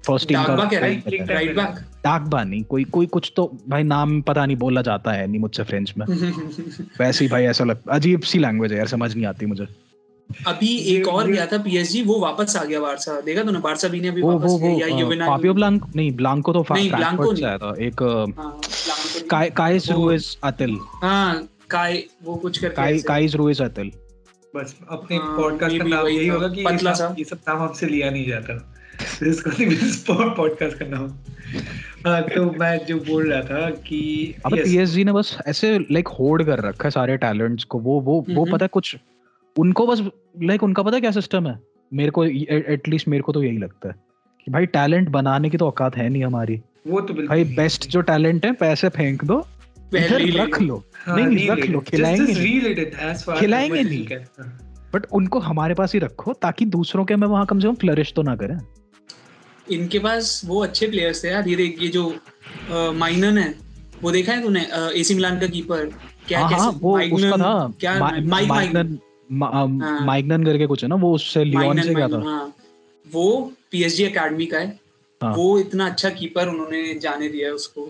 फ़र्स्ट 0.06 0.28
टीम 0.28 0.44
का 0.44 0.68
हैं? 0.72 1.02
है। 1.12 1.24
राइट 1.26 1.56
बैक 1.56 1.78
डाकबा 2.04 2.42
नहीं 2.44 2.62
कोई 2.64 2.84
कोई 2.92 3.06
कुछ 3.06 3.32
तो 3.36 3.44
भाई 3.68 3.82
नाम 3.82 4.20
पता 4.22 4.44
नहीं 4.46 4.56
बोला 4.56 4.82
जाता 4.82 5.12
है 5.12 5.26
नहीं 5.26 5.40
मुझसे 5.40 5.62
फ्रेंच 5.64 5.94
में। 5.98 6.06
वैसे 6.06 7.24
ही 7.24 7.30
भाई 7.30 7.44
ऐसा 7.44 7.64
लगता 7.64 7.92
अजीब 7.94 8.20
सी 8.22 8.38
लैंग्वेज 8.38 8.72
है 8.72 8.78
यार 8.78 8.86
समझ 8.88 9.14
नहीं 9.14 9.26
आती 9.26 9.46
मुझे। 9.46 9.66
अभी 10.30 10.76
एक 10.92 11.08
और 11.08 11.30
गया 11.30 11.46
था 11.46 11.58
पीएसजी 11.58 12.02
वो 12.02 12.18
वापस 12.20 12.56
आ 12.56 12.64
गया 12.64 12.80
बारसा। 12.80 13.20
देखा 13.20 13.42
तूने 13.42 13.58
बारसा 13.58 13.88
भी 13.88 14.00
ने 14.00 14.08
अभी 14.08 14.22
वो 14.22 14.30
वो 14.30 14.38
वापस 14.38 14.50
वो 14.50 14.58
किया 14.58 14.86
या 14.86 14.98
यूवेनाल 14.98 15.28
फाबियो 15.28 15.54
ब्लांक 15.54 15.86
नहीं 15.96 16.12
ब्लांको 16.16 16.52
तो 16.52 16.64
नहीं, 16.70 16.90
ब्लांको 16.90 17.24
फ्रैंकफर्ट 17.24 17.38
से 17.38 17.42
नहीं। 17.42 17.50
आया 17.50 17.58
था 17.58 17.74
एक 17.86 18.02
हाँ, 18.38 18.60
काय 19.30 19.50
काइस 19.50 19.90
रुइस 19.90 20.36
अतिल 20.44 20.78
हाँ 21.02 21.48
काय 21.70 22.02
वो 22.24 22.36
कुछ 22.36 22.58
करके 22.58 22.74
काय। 22.74 22.98
काइस 23.08 23.34
रुइस 23.34 23.62
अतिल 23.62 23.92
बस 24.56 24.74
अपने 24.90 25.16
हाँ, 25.16 25.36
पॉडकास्ट 25.36 25.78
का 25.78 25.84
नाम 25.84 26.06
यही 26.06 26.26
होगा 26.28 26.48
कि 26.48 26.64
पतला 26.64 26.92
सा। 26.92 27.14
ये 27.18 27.24
सब 27.24 27.38
नाम 27.48 27.58
हमसे 27.58 27.86
लिया 27.86 28.10
नहीं 28.10 28.28
जाता। 28.28 28.66
to 29.00 29.50
be 29.58 29.76
पॉडकास्ट 30.08 30.78
का 30.78 30.86
नाम। 30.86 31.06
हाँ 32.06 32.22
तो 32.22 32.44
मैं 32.50 32.86
जो 32.86 32.96
बोल 32.98 33.32
रहा 33.32 33.40
था 33.42 33.70
कि 33.70 34.34
अब 34.46 34.52
पीएसजी 34.54 35.04
ने 35.04 35.12
बस 35.12 35.36
ऐसे 35.46 35.78
लाइक 35.78 36.08
होल्ड 36.08 36.44
कर 36.44 36.58
रखा 36.58 36.84
है 36.84 36.90
सारे 36.90 37.16
टैलेंट्स 37.16 37.64
को। 37.64 37.78
वो 37.78 38.00
वो 38.00 38.24
वो। 38.30 38.44
पता 38.44 38.64
है 38.64 38.68
कुछ 38.68 38.96
उनको 39.56 39.86
बस 39.86 40.02
लाइक 40.42 40.62
उनका 40.62 40.82
पता 40.82 40.96
है 40.96 41.00
क्या 41.00 41.10
सिस्टम 41.10 41.46
है? 41.46 41.58
मेरे 41.92 42.10
को 42.10 42.24
एटलीस्ट 42.24 43.08
मेरे 43.08 43.22
को 43.22 43.32
तो 43.32 43.42
यही 43.42 43.58
लगता 43.58 43.88
है 43.88 43.94
कि 44.46 44.50
भाई 44.50 44.66
टैलेंट 44.66 45.08
बनाने 45.08 45.50
की 45.50 45.56
तो 45.56 45.66
औकात 45.66 45.96
है 45.96 46.08
नहीं 46.08 46.24
हमारी। 46.24 46.60
वो 46.86 47.00
तो 47.00 47.14
भाई 47.14 47.44
बेस्ट 47.44 47.88
जो 47.90 48.00
टैलेंट 48.00 48.46
है 48.46 48.52
पैसे 48.52 48.88
फेंक 48.88 49.24
दो 49.24 49.46
रख 49.94 50.60
लो। 50.62 50.84
हाँ, 50.94 51.20
नहीं, 51.20 51.50
रख 51.50 51.66
लो, 51.66 51.80
खिलाएँगे 51.80 52.34
खिलाएँगे 53.38 53.82
नहीं। 53.82 54.06
हाँ। 54.06 54.58
बट 54.94 55.06
उनको 55.12 55.38
हमारे 55.38 55.74
पास 55.74 55.94
ही 55.94 56.00
रखो 56.00 56.32
ताकि 56.32 56.64
दूसरों 56.64 57.04
के 57.04 57.16
में 57.16 57.26
वहाँ 57.28 57.46
कम 57.46 57.60
से 57.60 57.68
कम 57.68 57.74
फ्लरिश 57.74 58.12
तो 58.12 58.22
ना 58.22 58.36
करें। 58.36 58.58
इनके 59.70 59.98
पास 59.98 60.40
वो 60.44 60.62
अच्छे 60.62 60.86
प्लेयर्स 60.88 61.24
थे 61.24 61.28
यार। 61.28 61.48
ये 61.48 61.56
देख 61.56 61.82
ये 61.82 61.88
जो 61.88 62.04
माइनन 62.70 63.38
है 63.38 63.54
वो 64.02 64.10
देखा 64.10 64.32
है 64.32 64.42
तूने 64.42 64.66
एसी 65.00 65.14
मिलान 65.14 65.40
का 65.40 65.46
कीपर 65.46 65.84
क्या 66.28 66.40
हाँ 66.40 66.48
कैसे 66.50 66.62
हाँ 66.62 66.78
वो 66.82 66.96
माइगनन- 66.96 67.24
उसका 67.24 67.36
था। 67.36 67.72
क्या 67.80 67.98
माइक 68.00 68.24
माइगनन 68.24 68.98
माइगनन 69.32 70.32
हाँ। 70.32 70.44
करके 70.44 70.66
कुछ 70.66 70.82
है 70.82 70.88
ना 70.88 70.94
वो 70.94 71.14
उससे 71.14 71.44
लियोन 71.44 71.82
से 71.82 71.94
क्या 71.94 72.08
था। 72.08 72.20
हाँ। 72.24 72.54
वो 73.12 73.52
पीएसजी 73.70 74.04
एकेडमी 74.04 74.46
का 74.46 74.58
है। 74.58 74.78
हाँ। 75.20 75.34
वो 75.34 75.58
इतना 75.58 75.86
अच्छा 75.86 76.10
कीपर 76.10 76.48
उन्होंने 76.48 76.94
जाने 76.94 77.28
दिया 77.28 77.52
उसको। 77.52 77.88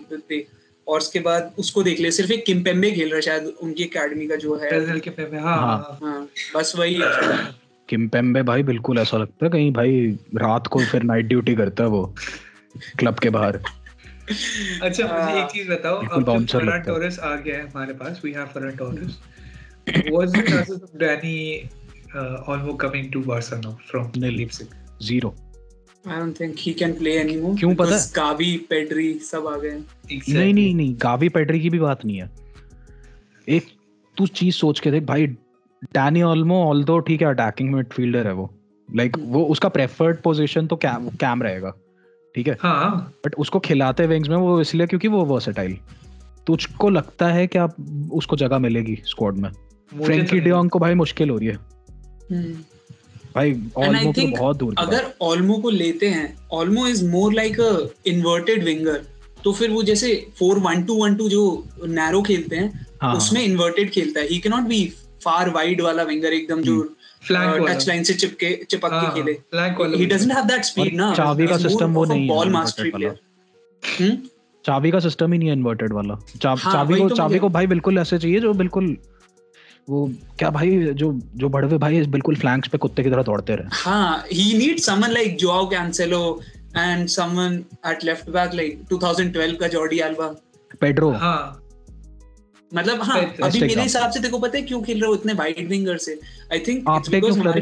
और 0.87 0.97
उसके 0.99 1.19
बाद 1.19 1.53
उसको 1.59 1.83
देख 1.83 1.99
ले 1.99 2.11
सिर्फ़ 2.11 2.31
एक 2.31 2.45
किम्पेम्बे 2.45 2.91
खेल 2.91 3.07
रहा 3.07 3.15
है 3.15 3.21
शायद 3.21 3.45
उनकी 3.61 3.83
एकेडमी 3.83 4.27
का 4.27 4.35
जो 4.35 4.55
है। 4.55 4.69
ब्राज़ील 4.69 4.99
के 4.99 5.09
पे 5.09 5.23
हाँ। 5.23 5.41
हाँ। 5.41 5.67
हाँ। 5.67 5.99
हाँ 6.03 6.27
बस 6.55 6.73
वही 6.79 6.93
है। 6.93 7.60
किम्पेम्बे 7.89 8.41
भाई 8.43 8.63
बिल्कुल 8.63 8.99
ऐसा 8.99 9.17
लगता 9.17 9.45
है 9.45 9.51
कहीं 9.51 9.71
भाई 9.73 10.05
रात 10.35 10.67
को 10.67 10.79
फिर 10.85 11.03
नाइट 11.03 11.25
ड्यूटी 11.25 11.55
करता 11.55 11.83
है 11.83 11.89
वो 11.89 12.03
क्लब 12.99 13.19
के 13.19 13.29
बाहर 13.29 13.59
अच्छा 14.81 15.03
मुझे 15.03 15.13
हाँ। 15.13 15.43
एक 15.43 15.51
चीज़ 15.51 15.69
बताओ 15.69 15.95
अब 15.97 16.23
जब 16.45 16.59
लगता 16.59 16.73
है। 16.73 16.81
टोरेस 16.83 17.19
आ 17.19 17.35
गया 17.35 17.57
है 17.57 17.67
हमारे 17.67 17.93
पास 17.93 18.21
we 18.25 18.31
have 18.31 18.45
Ferran 18.53 18.75
Torres 18.75 19.19
of 19.87 20.81
Danny 21.01 21.69
uh, 22.15 22.43
Olmo 22.47 22.77
coming 22.77 23.11
to 23.11 23.21
Barca 23.25 23.57
now 23.61 23.77
from 23.91 24.11
Nil. 24.15 24.35
Leipzig 24.39 24.75
zero 25.01 25.33
I 26.05 26.19
don't 26.19 26.39
think 26.39 26.55
he 26.59 26.73
can 26.73 26.93
play 26.93 27.11
anymore 27.17 27.55
क्यों 27.59 27.73
पता 27.75 27.95
है? 27.95 28.01
गावी 28.15 28.55
पेड्री 28.69 29.13
सब 29.31 29.47
आ 29.47 29.55
गए 29.57 29.71
Exactly. 29.71 30.35
नहीं 30.35 30.53
नहीं 30.53 30.75
नहीं 30.75 30.95
गावी 31.01 31.29
पेड्री 31.29 31.59
की 31.59 31.69
भी 31.69 31.79
बात 31.79 32.05
नहीं 32.05 32.21
है 32.21 32.29
एक 33.47 33.67
तू 34.17 34.27
चीज़ 34.39 34.55
सोच 34.55 34.79
के 34.79 34.91
देख 34.91 35.03
भाई 35.03 35.27
डैनी 35.83 36.21
ऑल्मो 36.21 36.63
ऑल्दो 36.63 36.99
ठीक 36.99 37.21
है 37.21 37.27
अटैकिंग 37.27 37.73
मिडफील्डर 37.73 38.27
है 38.27 38.33
वो। 38.33 38.49
लाइक 38.89 39.11
like, 39.11 39.27
वो 39.27 39.43
उसका 39.45 39.69
प्रेफर्ड 39.69 40.21
पोजीशन 40.21 40.67
तो 40.67 40.75
कैम 40.75 41.09
कैम 41.09 41.43
रहेगा। 41.43 41.73
ठीक 42.35 42.47
है? 42.47 42.57
हाँ। 42.61 43.13
बट 43.25 43.35
उसको 43.35 43.59
खिलाते 43.59 44.05
विंग्स 44.07 44.29
में 44.29 44.37
वो 44.37 44.59
इसलिए 44.61 44.87
क्योंकि 44.87 45.07
वो 45.07 45.23
वर्सेटाइल 45.25 45.77
तुझको 46.47 46.89
लगता 46.89 47.27
है 47.27 47.47
कि 47.47 47.57
आप 47.57 47.75
उसको 48.13 48.35
जगह 48.35 48.59
मिलेगी 48.59 48.95
स्क्वाड 49.05 49.37
में? 49.37 49.49
फ्रेंकी 49.91 50.39
तो 50.39 50.43
डियोंग 50.43 50.69
को 50.69 50.79
भाई 50.79 50.93
मुश्किल 50.93 51.29
हो 51.29 51.37
रही 51.37 51.47
है। 51.47 51.55
हम्म। 52.31 52.53
भाई 53.35 53.51
ऑल्मो 53.77 54.11
तो 54.11 54.27
बहुत 54.27 54.57
दूर 54.57 54.75
अगर 54.77 55.05
ऑल्मो 55.21 55.57
को 55.57 55.69
लेते 55.69 56.07
हैं 56.09 56.37
Olmo 56.51 56.87
is 56.87 57.05
more 57.09 57.33
like 57.33 57.59
a 57.59 57.87
inverted 58.05 58.63
winger 58.63 59.01
तो 59.43 59.51
फिर 59.53 59.69
वो 59.71 59.83
जैसे 59.83 60.13
four 60.39 60.59
one 60.59 60.83
two 60.83 60.95
one 60.95 61.15
two 61.15 61.29
जो 61.29 61.43
नैरो 61.87 62.21
खेलते 62.21 62.55
हैं 62.55 62.87
हाँ, 63.01 63.15
उसमें 63.15 63.41
इन्वर्टेड 63.43 63.89
खेलता 63.89 64.19
है। 64.19 64.27
He 64.27 64.39
can 64.39 64.51
not 64.51 64.63
be 64.63 64.93
far 65.23 65.49
wide 65.49 65.81
वाला 65.81 66.03
विंगर 66.03 66.33
एकदम 66.33 66.61
जो 66.61 66.81
टच 67.31 67.87
लाइन 67.87 68.03
से 68.03 68.13
चिपके 68.13 68.53
चिपक 68.69 68.91
हाँ, 68.91 69.11
के 69.15 69.21
खेले। 69.21 69.97
He 69.97 70.05
doesn't 70.05 70.31
have 70.31 70.45
that 70.45 70.63
speed 70.65 70.95
ना। 70.95 71.13
चावी 71.15 71.47
का 71.47 71.55
system 71.55 71.93
वो 71.95 72.05
नहीं 72.05 72.21
है 72.21 72.27
बॉल 72.27 72.49
मास्टरी 72.49 72.91
प्लेयर 72.91 73.19
हम्म? 73.99 74.17
चाबी 74.65 74.91
का 74.91 74.99
सिस्टम 74.99 75.33
ही 75.33 75.37
नहीं 75.39 75.49
है 75.49 75.55
इन्वर्टेड 75.55 75.93
वाला। 75.93 76.15
चा, 76.41 76.49
हाँ, 76.49 76.73
चाबी 76.73 76.95
को 76.95 77.09
तो 77.09 77.15
चाबी 77.15 77.39
को 77.39 77.49
भाई 77.49 77.67
बिल्कुल 77.67 77.97
ऐसे 77.97 78.17
चाहिए 78.17 78.39
जो 78.39 78.53
बिल्कुल 78.53 78.95
वो 79.89 80.09
क्या 80.39 80.49
भाई 80.49 80.77
जो 80.93 81.11
जो 81.35 81.49
बड़वे 81.49 81.77
भाई 81.77 82.01
बिल्कुल 82.07 82.35
फ्लैंक्स 82.35 82.67
पे 82.69 82.77
कुत्ते 82.77 83.03
की 83.03 83.09
तरह 83.09 83.23
दौड़ते 83.23 83.55
रहे। 83.55 83.79
हाँ 83.83 84.23
he 84.27 84.45
needs 84.59 84.85
someone 84.89 85.13
like 85.13 85.37
Joao 85.37 85.63
Cancelo 85.71 86.21
and 86.75 87.09
someone 87.11 87.57
at 87.85 88.03
left 88.09 88.31
back 88.31 88.53
like 88.53 88.77
2012 88.93 89.57
का 89.59 89.67
जॉर्डी 89.67 89.99
अल्बा 89.99 90.27
पेड्रो 90.81 91.11
हाँ। 91.11 91.60
मतलब 92.75 93.01
हाँ 93.03 93.19
अभी 93.43 93.61
मेरे 93.61 93.81
हिसाब 93.81 94.11
से 94.11 94.19
देखो 94.19 94.39
पता 94.39 94.57
है 94.57 94.63
क्यों 94.63 94.81
खेल 94.81 95.01
रहे 95.01 95.07
हो 95.07 95.15
इतने 95.15 95.33
वाइड 95.33 95.67
विंगर 95.69 95.97
से? 95.97 96.19
आई 96.53 96.59
थिंक 96.59 96.89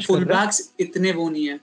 फुल 0.08 0.26
बैक्स 0.26 0.70
इतने 0.80 1.12
वो 1.12 1.30
नहीं 1.30 1.46
है। 1.46 1.60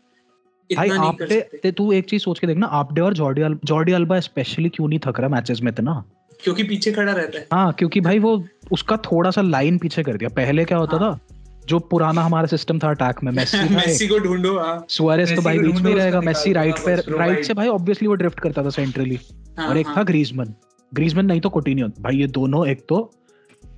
भाई 0.71 0.91
आपटे 0.91 1.41
ते 1.63 1.73
तू 1.73 1.93
एक 1.93 2.09
चीज़ 2.11 2.23
सोच 2.23 2.39
के 2.39 2.47
देखना 2.47 2.67
और 2.67 3.15
जॉर्डी 3.15 3.43
जॉर्डी 3.65 3.93
अल्बा 3.93 4.21
स्पेशली 4.21 4.69
क्यों 4.69 4.89
नहीं 4.89 4.99
थक 4.99 5.21
रहा 5.21 5.29
मैचेस 5.29 5.61
में 5.63 5.73
इतना? 5.73 6.05
क्योंकि 6.41 6.63
पीछे 6.63 6.93
खड़ा 6.93 7.13
रहता 7.13 7.39
है। 7.39 7.47
हाँ 7.53 7.73
क्योंकि 7.73 8.01
भाई 8.01 8.19
वो 8.19 8.33
उसका 8.73 8.97
थोड़ा 8.97 9.31
सा 9.31 9.43
लाइन 9.43 9.79
पीछे 9.79 10.03
कर 10.03 10.17
दिया। 10.17 10.29
पहले 10.29 10.65
क्या 10.65 10.79
होता 10.79 10.97
हाँ। 10.97 11.15
था 11.15 11.37
जो 11.69 11.79
पुराना 11.79 12.23
हमारा 12.23 12.47
सिस्टम 12.47 12.79
था 12.79 12.91
अटैक 12.91 13.23
में 13.25 13.33
मेसी 13.33 13.59
मेसी 13.75 14.09
को 14.13 14.19
ढूंढो 14.19 14.59
हाँ। 14.59 14.85
सुआरेस 14.89 15.33
तो 15.37 15.43
भाई 15.43 15.59
बीच 15.59 15.81
में 15.81 15.95
रहेगा 15.95 16.21
मेसी 16.21 16.53
राइट 16.53 16.79
पे 16.79 16.95
राइट 17.19 17.45
से 17.45 17.55
भाई 17.55 17.69
ऑब्वियसली 17.69 18.09
वो 18.09 18.15
ड्रिफ्ट 18.15 18.41
करता 18.41 18.65
था 18.65 18.71
सेंट्रली 18.71 19.19
हाँ, 19.59 19.69
और 19.69 19.77
एक 19.79 19.87
हाँ। 19.87 19.97
था 19.97 20.03
ग्रीजमन 20.03 20.55
ग्रीजमन 20.95 21.27
नहीं 21.27 21.41
तो 21.41 21.51
कोटिनियो 21.51 21.89
भाई 22.01 22.17
ये 22.17 22.27
दोनों 22.27 22.67
एक 22.69 22.85
तो 22.89 23.11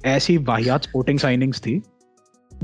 ऐसी 0.06 0.36
वाहियात 0.38 0.82
स्पोर्टिंग 0.82 1.18
साइनिंग्स 1.18 1.60
थी 1.60 1.80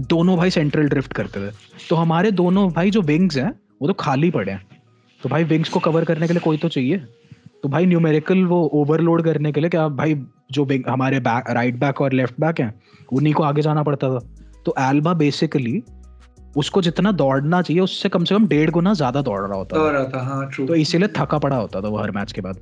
दोनों 0.08 0.36
भाई 0.36 0.50
सेंट्रल 0.50 0.88
ड्रिफ्ट 0.88 1.12
करते 1.12 1.40
थे। 1.40 1.52
तो 1.88 1.96
हमारे 1.96 2.30
दोनों 2.32 2.68
भाई 2.70 2.90
जो 2.90 3.02
विंग्स 3.02 3.36
हैं 3.36 3.50
वो 3.82 3.88
तो 3.88 3.94
खाली 3.94 4.30
पड़े 4.30 4.52
हैं। 4.52 4.80
तो 5.20 5.28
भाई 5.28 5.44
विंग्स 5.44 5.68
को 5.68 5.80
कवर 5.80 6.04
करने 6.04 6.26
के 6.26 6.32
लिए 6.32 6.40
कोई 6.40 6.56
तो 6.56 6.68
चाहिए। 6.68 6.98
तो 7.62 7.68
भाई 7.68 7.86
न्यूमेरिकल 7.86 8.44
वो 8.44 8.62
ओवरलोड 8.74 9.24
करने 9.24 9.52
के 9.52 9.60
लिए 9.60 9.70
क्या 9.70 9.88
भाई 9.90 10.14
जो 10.52 10.64
हमारे 10.88 11.20
बैक 11.22 11.50
राइट 11.50 11.78
बैक 11.78 12.00
और 12.00 12.12
लेफ़्ट 12.12 12.40
बैक 12.40 12.60
हैं 12.60 12.72
उन्हीं 13.12 13.34
को 13.34 13.42
आगे 13.42 13.62
जाना 13.62 13.82
पड़ता 13.82 14.08
था। 14.08 14.18
तो 14.66 14.74
एल्बा 14.80 15.14
बेसिकली 15.14 15.82
उसको 16.56 16.82
जितना 16.82 17.12
दौड़ना 17.12 17.60
चाहिए 17.62 17.82
उससे 17.82 18.08
कम 18.08 18.24
से 18.24 18.34
कम 18.34 18.46
डेढ़ 18.48 18.70
गुना 18.70 18.92
ज़्यादा 18.94 19.22
दौड़ 19.22 19.40
रहा 19.40 19.56
होता 19.58 19.76
दौड़ 19.76 19.92
रहा 19.92 20.04
था 20.08 20.22
हाँ 20.24 20.48
ट्रू 20.50 20.66
तो 20.66 20.74
इसीलिए 20.76 21.08
थका 21.16 21.38
पड़ा 21.38 21.56
होता 21.56 21.80
था 21.80 21.88
वो 21.88 21.98
हर 21.98 22.10
मैच 22.10 22.32
के 22.32 22.40
बाद। 22.40 22.60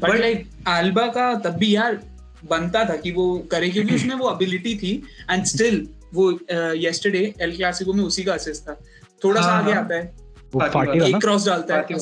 बट 0.00 0.18
लाइक 0.20 0.48
एल्बा 0.68 1.06
का 1.08 1.34
तब 1.40 1.56
भी 1.56 1.74
यार 1.74 2.00
बनता 2.44 2.84
था 2.84 2.96
कि 2.96 3.12
वो 3.12 3.38
करे 3.38 3.70
क्योंकि 3.70 3.94
उसमें 3.94 4.14
वो 4.14 4.32
एबिलिटी 4.32 4.74
थी 4.74 5.02
एंड 5.30 5.44
स्टिल 5.44 5.88
वो 6.14 6.38
यस्टरडे 6.74 7.34
एल 7.40 7.56
क्लासिको 7.56 7.92
में 7.92 8.04
उसी 8.04 8.24
का 8.24 8.34
असिस्ट 8.34 8.62
था। 8.62 8.80
थोड़ा 9.24 9.40
सा 9.40 9.48
हाँ, 9.48 9.62
आगे 9.62 9.72
हाँ। 9.72 9.82
आता 9.82 9.94
है। 9.94 10.02
वो 10.02 10.60
फातिमा। 10.60 10.68
फाटी 10.68 11.00
वाला 11.00 11.16
एक 11.16 11.22
क्रॉस 11.22 11.46
डालता 11.46 11.76
है 11.76 11.82
तो- 11.82 11.96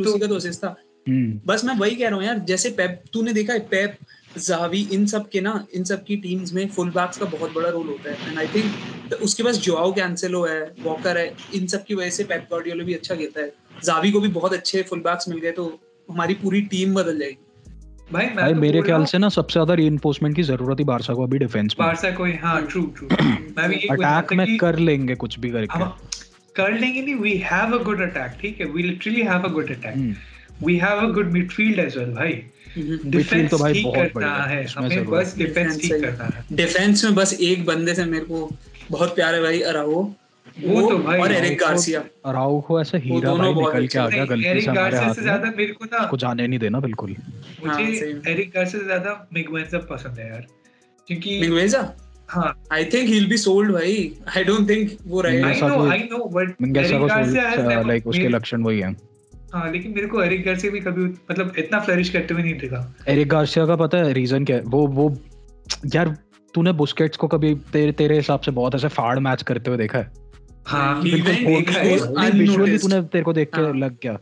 उसी 0.00 0.18
का 0.18 0.26
तो 0.26 0.36
असिस्ट 0.36 0.60
था। 0.60 0.76
हम्म। 1.08 1.40
बस 1.46 1.64
मैं 1.64 1.76
वही 1.76 1.96
कह 1.96 2.08
रहा 2.08 2.16
हूँ 2.16 2.24
यार 2.24 2.38
जैसे 2.38 2.70
पेप 2.70 3.02
तूने 3.12 3.32
देखा 3.32 3.52
है 3.52 3.58
पेप 3.58 3.96
जावी 4.38 4.88
इन 4.92 5.06
सब 5.06 5.28
के 5.28 5.40
ना 5.40 5.66
इन 5.74 5.84
सब 5.84 6.04
की 6.04 6.16
टीम्स 6.16 6.52
में 6.52 6.68
फुल 6.68 6.90
बैक्स 6.90 7.18
का 7.18 7.24
बहुत 7.24 7.52
बड़ा 7.52 7.68
रोल 7.68 7.86
होता 7.86 8.12
है। 8.12 8.28
एंड 8.28 8.38
आई 8.38 8.46
थिंक 8.46 8.72
उसके 9.22 9.42
पास 9.42 9.56
जोआओ 9.56 9.92
कैंसेलो 9.92 10.44
है 10.44 10.72
वॉकर 10.82 11.18
है 11.18 11.34
इन 11.54 11.66
सब 11.66 11.84
की 11.84 11.94
वजह 11.94 12.10
से 12.10 12.24
पेप 12.24 12.48
गार्डियोला 12.52 12.84
भी 12.84 12.94
अच्छा 12.94 13.14
खेलता 13.14 13.40
है। 13.40 13.52
जावी 13.84 14.12
को 14.12 14.20
भी 14.20 14.28
बहुत 14.28 14.52
अच्छे 14.52 14.82
फुल 14.82 14.98
बैक्स 14.98 15.28
मिल 15.28 15.38
गए 15.38 15.50
तो 15.50 15.80
हमारी 16.10 16.34
पूरी 16.34 16.60
टीम 16.60 16.94
बदल 16.94 17.18
जाएगी। 17.18 17.44
भाई 18.12 18.26
मैं 18.26 18.36
भाई 18.36 18.52
तो 18.54 18.60
मेरे 18.60 18.82
ख्याल 18.82 19.04
से 19.04 19.18
ना 19.18 19.28
सबसे 19.28 19.52
ज़्यादा 19.52 19.74
रीइंफोर्समेंट 19.74 20.36
की 20.36 20.42
ज़रूरत 20.42 20.78
ही 20.78 20.84
बारसा 20.84 21.14
को 21.14 21.22
अभी 21.22 21.38
डिफेंस 21.38 21.76
में। 21.80 21.86
बारसा 21.86 22.10
को 22.10 22.24
हाँ 22.42 22.60
ट्रू 22.66 22.82
ट्रू 22.98 23.08
मैं 23.58 23.68
भी 23.68 23.76
ये 23.76 23.88
अटैक 23.90 24.32
में 24.32 24.56
कर 24.58 24.78
लेंगे 24.78 25.14
कुछ 25.14 25.38
भी 25.38 25.50
करके। 25.50 25.78
हम 25.78 25.94
कर 26.56 26.72
लेंगे 26.72 27.02
नहीं 27.02 27.14
we 27.14 27.36
have 27.44 27.78
a 27.78 27.82
good 27.82 28.00
attack 28.00 28.36
ठीक 28.40 28.60
है? 28.60 28.66
We 28.66 28.82
literally 28.82 29.22
have 29.22 29.44
a 29.44 29.48
good 29.48 29.70
attack 29.70 29.94
hmm, 29.96 30.14
we 30.66 30.76
have 30.76 30.98
a 30.98 31.10
good 31.12 31.30
midfield 31.32 31.78
as 31.78 31.96
well 31.98 32.10
भाई। 32.12 32.42
डिफेंस 32.78 33.50
तो 33.50 33.58
भाई 33.58 33.82
बहुत 33.84 33.94
करना 33.94 34.10
बढ़िया 34.14 34.44
है, 34.44 34.56
है 34.56 34.66
हमें 34.76 35.06
बस 35.06 35.34
डिफेंस 35.38 35.80
ठीक 35.80 35.92
करना 35.92 36.24
है। 36.24 36.44
डिफेंस 36.52 37.04
में 37.04 37.14
बस 37.14 37.36
एक 37.40 37.64
बंदे 37.66 37.94
से 37.94 38.04
मेरे 38.04 38.24
को 38.24 38.50
बहुत 38.90 39.14
प्यार 39.14 39.34
है 39.34 39.42
भाई 39.42 39.60
अराहो 39.60 40.02
वो 40.60 40.90
तो 40.90 40.98
भाई, 40.98 41.20
और 41.20 41.32
एरिक 41.32 41.58
गार्सिया 41.58 42.00
ऐसे 42.80 42.98
हीरा 42.98 43.34
भाई 43.34 43.54
निकल 43.54 43.86
के 43.86 43.98
आ 43.98 44.08
गया 44.08 44.24
नहीं, 44.24 44.28
गलती 44.28 44.60
से 44.60 44.70
हमारे 44.70 44.96
हाथ 44.96 45.14
से 45.14 45.22
ज़्यादा 45.22 45.52
मेरे 45.56 45.72
को 45.72 45.84
ना 45.84 45.98
उसको 45.98 46.16
जाने 46.16 46.46
नहीं 46.46 46.58
देना 46.58 46.80
बिल्कुल। 46.80 47.16
हाँ, 47.66 47.80
मुझे 47.82 48.22
एरिक 48.26 48.48
गार्सिया 48.54 48.80
से 48.80 48.86
ज़्यादा 48.86 49.28
मिगवेंजा 49.34 49.78
पसंद 49.78 50.18
है 50.18 50.30
यार। 50.30 50.46
क्योंकि 51.06 51.40
मिगवेजा 51.40 51.94
हाँ। 52.28 52.62
I 52.72 52.84
think 52.84 53.08
he 53.08 53.14
will 53.14 53.28
be 53.28 53.36
sold 53.36 53.72
भाई। 53.72 54.16
आई 54.36 54.44
डोंट 54.44 54.68
थिंक 54.68 54.90
वो 55.06 55.20
रहेगा 55.20 55.46
आई 55.46 55.60
नो 55.60 55.76
को- 55.76 55.90
आई 55.92 55.98
नो 55.98 56.24
बट 56.24 56.48
एरिक 56.76 56.98
को 56.98 57.06
गार्सिया 57.06 57.82
लाइक 57.82 58.06
उसके 58.06 58.28
लक्षण 58.28 58.62
वही 58.62 58.80
हैं। 58.80 58.96
हाँ 59.52 59.72
लेकिन 59.72 59.94
मेरे 59.94 60.06
को 60.06 60.22
एरिक 60.22 60.44
गार्सिया 60.44 60.72
भी 60.72 60.80
कभी 60.80 61.04
मतलब 61.04 61.52
इतना 61.58 61.80
फ्लरिश 61.80 62.10
करते 62.10 62.34
हुए 62.34 62.42
नहीं 62.42 62.54
देखा। 62.54 62.94
एरिक 63.08 63.28
गार्सिया 63.28 63.66
का 63.66 63.76
पता 63.76 63.98
है 63.98 64.12
रीजन 64.12 64.44
क्या 64.44 64.56
है? 64.56 64.62
वो 64.62 64.86
वो 64.86 65.18
यार 65.94 66.16
तूने 66.54 66.72
बुस्केट्स 66.72 67.16
को 67.16 67.28
कभी 67.28 67.54
तेरे 67.54 67.92
तेरे 67.92 68.16
हिसाब 68.16 68.40
से 68.40 68.50
बहुत 68.50 68.74
ऐसे 68.74 68.88
फाड़ 68.88 69.18
मैच 69.18 69.42
करते 69.42 69.70
हुए 69.70 69.78
देखा 69.78 69.98
है? 69.98 70.21
हाँ 70.66 70.94
है 70.94 71.96
वो- 71.96 72.18
नहीं 72.18 72.30
विजुअली 72.32 72.78
तूने 72.78 73.00
तेरे 73.04 73.24
को 73.24 73.32
देख 73.32 73.50
के 73.54 73.60
हाँ। 73.60 73.72
लग 73.74 73.96
गया 74.02 74.18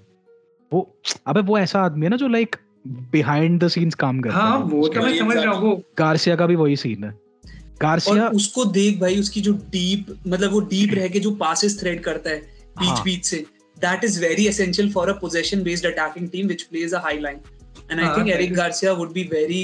वो 0.72 0.80
अबे 1.26 1.40
वो 1.42 1.58
ऐसा 1.58 1.80
आदमी 1.80 2.06
है 2.06 2.10
ना 2.10 2.16
जो 2.16 2.28
लाइक 2.28 2.56
बिहाइंड 3.12 3.62
द 3.64 3.68
सीन्स 3.68 3.94
काम 3.94 4.20
करता 4.20 4.36
हाँ 4.36 4.58
है 4.58 4.64
वो 4.64 4.86
तो 4.88 5.00
मैं 5.00 5.18
समझ 5.18 5.36
रहा 5.36 5.54
हूँ 5.54 5.82
गार्सिया 5.98 6.36
का 6.36 6.46
भी 6.46 6.56
वही 6.56 6.76
सीन 6.76 7.04
है 7.04 7.12
गार्सिया 7.82 8.28
उसको 8.36 8.64
देख 8.72 9.00
भाई 9.00 9.18
उसकी 9.20 9.40
जो 9.40 9.52
डीप 9.70 10.06
मतलब 10.26 10.52
वो 10.52 10.60
डीप 10.70 10.94
रह 10.94 11.08
के 11.08 11.20
जो 11.20 11.30
पासेस 11.36 11.80
थ्रेड 11.80 12.02
करता 12.04 12.30
है 12.30 12.38
बीच 12.76 12.88
हाँ। 12.88 13.02
बीच 13.04 13.24
से 13.24 13.44
that 13.76 14.04
is 14.04 14.20
very 14.20 14.46
essential 14.48 14.90
for 14.92 15.08
a 15.08 15.12
position 15.20 15.62
based 15.62 15.86
attacking 15.86 16.28
team 16.28 16.46
which 16.46 16.62
plays 16.62 16.94
a 16.94 17.00
high 17.02 17.18
line 17.18 17.38
and 17.90 18.00
I 18.00 18.16
think 18.16 18.28
Eric 18.30 18.54
Garcia 18.54 18.92
would 18.92 19.12
be 19.12 19.22
very 19.32 19.62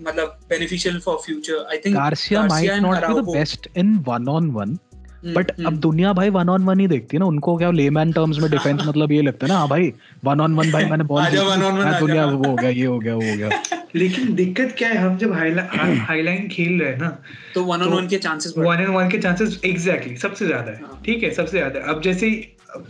मतलब 0.00 0.38
beneficial 0.52 0.94
for 1.00 1.14
future 1.24 1.58
I 1.64 1.78
think 1.78 1.94
Garcia 1.96 2.46
might 2.46 2.70
not 2.72 2.94
be 2.94 3.00
the 3.00 3.04
Araujo. 3.04 3.32
Best 3.32 3.68
in 3.76 3.96
one 4.06 4.28
on 4.28 4.50
one 4.50 4.68
hmm, 4.68 4.91
but 5.24 5.50
अब 5.66 5.76
दुनिया 5.76 6.12
भाई 6.12 6.30
one 6.30 6.48
on 6.48 6.64
one 6.64 6.80
ही 6.80 6.86
देखती 6.88 7.16
है 7.16 7.18
ना 7.18 7.26
उनको 7.26 7.56
क्या 7.56 7.70
layman 7.70 8.12
terms 8.12 8.38
में 8.38 8.50
डिफेंस 8.50 8.80
मतलब 8.86 9.12
ये 9.12 9.22
लगता 9.22 9.46
है 9.46 9.52
ना 9.52 9.58
हाँ 9.58 9.68
भाई 9.68 9.92
वन 10.24 10.40
ऑन 10.40 10.54
वन 10.54 10.70
भाई 10.72 10.84
मैंने 10.84 11.04
बॉल 11.04 11.22
आजा 11.22 11.42
one 11.42 11.62
on 11.62 11.78
one, 11.80 12.00
दुनिया 12.00 12.24
वो 12.26 12.48
हो 12.48 12.54
गया 12.54 12.70
ये 12.70 12.84
हो 12.84 12.98
गया 12.98 13.14
वो 13.14 13.30
हो 13.30 13.36
गया। 13.36 13.62
लेकिन 13.94 14.34
दिक्कत 14.34 14.74
क्या 14.78 14.88
है 14.88 14.96
हम 14.96 15.16
जब 15.18 15.32
हाईलाइन 15.32 16.48
खेल 16.52 16.80
रहे 16.80 16.90
हैं 16.90 16.98
ना 16.98 17.18
तो 17.54 17.64
वन 17.64 17.82
ऑन 17.82 17.88
वन 17.88 18.08
के 18.08 18.18
चांसेस 18.18 18.54
वन 18.58 18.80
एंड 18.80 18.88
वन 18.88 19.08
के 19.08 19.18
चांसेस 19.18 19.60
एग्जैक्टली 19.64 20.16
सबसे 20.16 20.46
ज़्यादा 20.46 20.72
है 20.72 20.80
हाँ। 20.82 21.00
ठीक 21.06 21.22
है 21.22 21.30
सबसे 21.34 21.56
ज़्यादा 21.58 21.80
अब 21.92 22.02
जैसे 22.02 22.30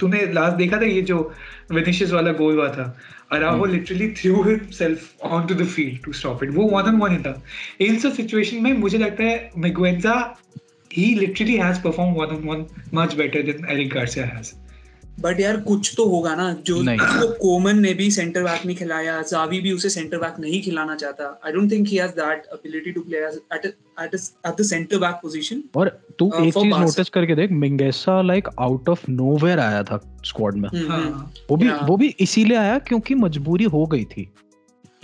तूने 0.00 0.26
लास्ट 0.32 0.56
देखा 0.56 0.76
था 0.76 0.84
ये 0.84 1.02
जो 1.02 1.32
विनिशियस 1.70 2.12
वाला 2.12 2.32
गोल 2.32 2.54
हुआ 2.54 2.68
था 2.68 2.96
Araujo 3.32 3.64
literally 3.64 4.08
threw 4.08 4.42
himself 4.42 5.24
on 5.24 5.46
to 5.46 5.54
the 5.54 5.64
field 5.64 6.04
to 6.04 6.12
stop 6.12 6.44
it 6.44 6.50
वो 6.54 6.64
वन 6.68 6.82
ऑन 6.82 6.96
वन 6.96 7.10
ही 7.10 7.18
था। 7.18 7.42
इन 7.80 7.98
सब 7.98 8.12
सिचुएशन 8.12 8.56
में 8.56 8.72
मुझे 8.72 8.98
लगता 8.98 9.24
है 9.24 9.50
Mingueza 9.58 10.14
he 10.96 11.06
literally 11.20 11.60
has 11.66 11.84
performed 11.86 12.24
one 12.24 12.34
on 12.38 12.50
one 12.54 12.66
much 13.00 13.16
better 13.22 13.46
than 13.50 13.70
Eric 13.76 13.94
Garcia 13.94 14.26
has. 14.32 14.52
But 15.20 15.40
यार 15.40 15.56
कुछ 15.60 15.92
तो 15.96 16.04
होगा 16.08 16.34
ना 16.34 16.44
जो। 16.66 16.76
उसको 16.76 17.26
कोमन 17.38 17.78
ने 17.80 17.92
भी 17.94 18.10
सेंटर 18.10 18.42
बैक 18.42 18.64
नहीं 18.66 18.76
खिलाया 18.76 19.20
जावी 19.30 19.60
भी 19.60 19.72
उसे 19.72 19.88
सेंटर 19.90 20.18
बैक 20.18 20.38
नहीं 20.40 20.60
खिलाना 20.62 20.94
चाहता। 21.02 21.24
I 21.46 21.52
don't 21.52 21.70
think 21.72 21.88
he 21.88 21.96
has 21.96 22.10
that 22.20 22.46
ability 22.54 22.92
to 22.92 23.00
play 23.00 23.18
at 23.18 23.64
at 23.64 24.14
at 24.14 24.60
the 24.60 24.64
centre 24.66 24.98
back 24.98 25.18
position 25.22 25.62
और 25.76 25.88
तू 26.18 26.30
Uh, 26.30 26.42
एक 26.44 26.54
चीज़ 26.54 26.66
नोटिस 26.66 27.08
करके 27.08 27.34
देख 27.34 27.50
Mingueza 27.64 28.20
like 28.22 28.48
out 28.58 28.88
of 28.88 29.04
nowhere 29.10 29.58
आया 29.60 29.82
था 29.82 30.00
स्क्वाड 30.26 30.56
में। 30.56 30.68
हाँ 30.88 31.32
वो 31.50 31.56
भी 31.56 31.68
Yeah. 31.68 31.88
वो 31.88 31.96
भी 31.96 32.14
इसीलिए 32.20 32.56
आया 32.56 32.78
क्योंकि 32.88 33.14
मजबूरी 33.14 33.64
हो 33.76 33.86
गई 33.86 34.04
थी। 34.16 34.28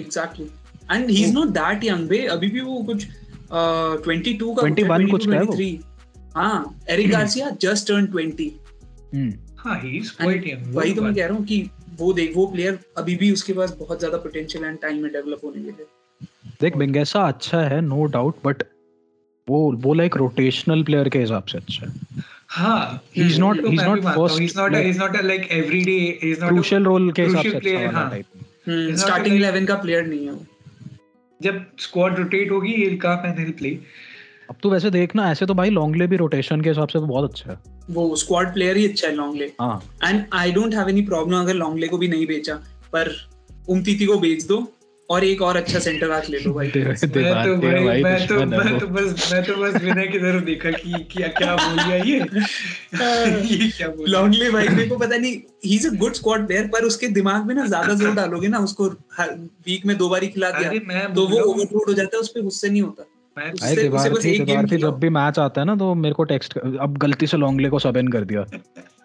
Exactly 0.00 0.50
and 0.92 1.10
he 1.10 1.22
is 1.24 1.34
not 1.34 1.48
that 1.58 1.84
young 1.84 2.08
बे। 2.08 2.26
अभी 2.36 2.48
भी 2.50 2.60
वो 2.60 2.82
कुछ 2.82 3.06
uh, 3.50 3.96
22 4.06 4.54
का 4.56 4.62
21 4.62 5.10
कुछ 5.10 5.26
का 5.26 5.32
है 5.34 5.42
वो। 5.42 5.52
23 5.54 6.90
एरिक 6.90 7.10
गार्सिया 7.10 7.50
जस्ट 7.60 7.88
टर्न 7.88 8.06
20 8.06 8.50
हाँ 9.58 9.80
he 9.82 9.92
is 10.00 10.10
And 10.10 10.26
quite 10.26 10.74
वही 10.74 10.94
तो 10.94 11.02
मैं 11.02 11.14
कह 11.14 11.26
रहा 11.26 11.36
हूँ 11.36 11.44
कि 11.44 11.70
वो 11.98 12.12
देख 12.12 12.36
वो 12.36 12.46
प्लेयर 12.46 12.78
अभी 12.98 13.16
भी 13.16 13.30
उसके 13.32 13.52
पास 13.52 13.76
बहुत 13.78 13.98
ज़्यादा 13.98 14.18
पोटेंशियल 14.18 14.64
एंड 14.64 14.78
टाइम 14.82 15.02
में 15.02 15.12
डेवलप 15.12 15.40
होने 15.44 15.62
के 15.62 15.70
लिए। 15.70 15.86
देख 16.60 16.76
मिंगेसा 16.76 17.20
अच्छा 17.28 17.60
है 17.60 17.80
नो 17.80 18.04
डाउट 18.04 18.36
बट 18.44 18.62
वो 19.48 19.60
वो 19.76 19.94
लाइक 19.94 20.16
रोटेशनल 20.16 20.82
प्लेयर 20.82 21.08
के 21.08 21.18
हिसाब 21.18 21.44
से 21.44 21.58
अच्छा 21.58 21.86
है। 21.86 22.22
हाँ 22.48 23.02
He's 23.18 23.38
not- 23.38 23.60
तो 23.62 23.68
he's 23.68 23.82
not 23.82 24.04
हूँ. 24.04 24.12
first, 24.14 24.38
He's 24.40 24.54
not 24.56 24.76
he's 24.76 25.00
not 25.00 25.16
like 25.24 25.48
everyday 25.56 25.98
he's 26.22 26.38
not 26.38 26.44
a- 26.44 26.48
crucial 26.48 27.10
के 27.10 27.22
हिसाब 27.22 27.42
से 27.42 27.56
अच्छा 27.56 27.74
वाला 27.74 27.98
हाँ. 27.98 28.10
टाइप 28.10 28.96
स्टार्टिंग 28.98 29.36
like- 29.36 29.48
11 29.48 29.66
का 29.68 29.74
प्लेयर 29.74 30.06
नहीं 30.06 30.24
है 30.26 30.32
वो। 30.32 30.46
जब 31.42 31.64
स्क्वाड 31.78 32.18
रोटेट 32.18 32.50
होगी 32.50 32.72
ये 32.72 32.90
and 32.90 33.40
he'll 33.40 33.58
प्ले 33.58 33.78
अब 34.50 34.56
तो 34.62 34.70
वैसे 34.70 34.90
देखना 34.90 35.30
ऐसे 35.30 35.46
तो 35.46 35.54
भाई 35.54 35.70
लॉन्गले 35.70 36.06
भी 36.06 36.16
रोटेशन 36.16 36.60
के 36.60 36.68
हिसाब 36.68 36.88
से 36.88 36.98
तो 36.98 37.06
बहुत 37.06 37.30
अच्छा 37.30 37.52
है। 37.52 37.58
वो 37.90 38.16
स्क्वाड 38.16 38.52
प्लेयर 38.54 38.76
ही 38.76 38.88
अच्छा 38.88 39.08
है 39.08 39.14
लॉन्गले 39.14 39.52
हाँ। 39.60 39.82
And 40.04 40.24
I 40.32 40.52
don't 40.52 40.74
have 40.74 40.88
any 40.88 41.02
problem 41.02 41.40
अगर 41.40 41.54
लॉन्गले 41.54 41.88
को 41.88 41.98
भी 41.98 42.08
नहीं 42.08 42.26
बेचा 42.26 42.54
पर 42.92 43.28
उमतीती 43.68 44.06
को 44.06 44.18
बेच 44.18 44.44
दो। 44.44 44.72
और 45.10 45.24
एक 45.24 45.42
और 45.42 45.56
अच्छा 45.56 45.78
सेंटर 45.78 46.08
बैक 46.08 46.30
ले 46.30 46.38
लो 46.38 46.52
भाई। 46.52 46.66
दे- 46.68 46.86
मैं 46.86 47.44
तो 47.44 47.56
भाई 47.56 47.84
भाई 47.84 48.02
मैं 48.02 48.26
तो 48.26 48.34
मैं 48.46 48.78
तो 48.78 48.86
बस 48.86 49.32
मैं 49.32 49.44
तो 49.44 49.54
बस 49.54 49.82
विनय 49.82 50.06
की 50.06 50.18
तरफ़ 50.18 50.44
देखा 50.44 50.70
कि 50.70 51.06
क्या 51.12 51.28
क्या 51.28 51.56
बोल 51.56 51.74
गया 51.74 51.96
ये। 51.96 52.18
ये 53.54 53.70
क्या 53.70 53.88
बोल? 53.88 54.10
लॉन्गले 54.10 54.50
भाई 54.50 54.68
मेरे 54.68 54.88
को 54.88 54.96
पता 54.96 55.16
नहीं 55.16 55.36
he 55.64 55.74
is 55.76 55.88
a 55.88 55.90
good 55.90 56.12
squad 56.12 56.46
player 56.46 56.66
पर 56.66 56.84
उसके 56.84 57.08
दिमाग 57.08 57.46
में 57.46 57.54
ना 57.54 57.66
ज़्यादा 57.66 57.94
ज़ोर 57.94 58.14
डालोगे 58.14 58.48
ना 58.48 58.58
उसको 58.58 58.86
वीक 59.20 59.86
में 59.86 59.96
दो 59.96 60.08
बार 60.08 60.22
ही 60.22 60.28
खिला 60.28 60.50
दिया 60.50 60.70
तो 61.14 61.26
वो 61.28 61.40
ओवरलोड 61.40 61.88
हो। 61.88 61.94
जाता 61.94 62.16
है 62.16 62.20
उस 62.20 62.28
पर 62.28 62.40
गुस्से 62.40 62.68
नहीं 62.68 62.82
होता। 62.82 63.04
जब 64.76 64.98
भी 64.98 65.08
मैच 65.08 65.38
आता 65.38 65.60
है 65.60 65.66
ना 65.66 65.76
तो 65.76 65.94
मेरे 65.94 66.14
को 66.14 66.24
टेक्स्ट 66.24 66.58
अब 66.58 66.98
गलती 66.98 67.26
से 67.26 67.36
लॉन्गले 67.36 67.68
को 67.68 67.78
सब 67.78 67.96
इन 67.96 68.08
कर 68.08 68.24
दिया। 68.24 68.44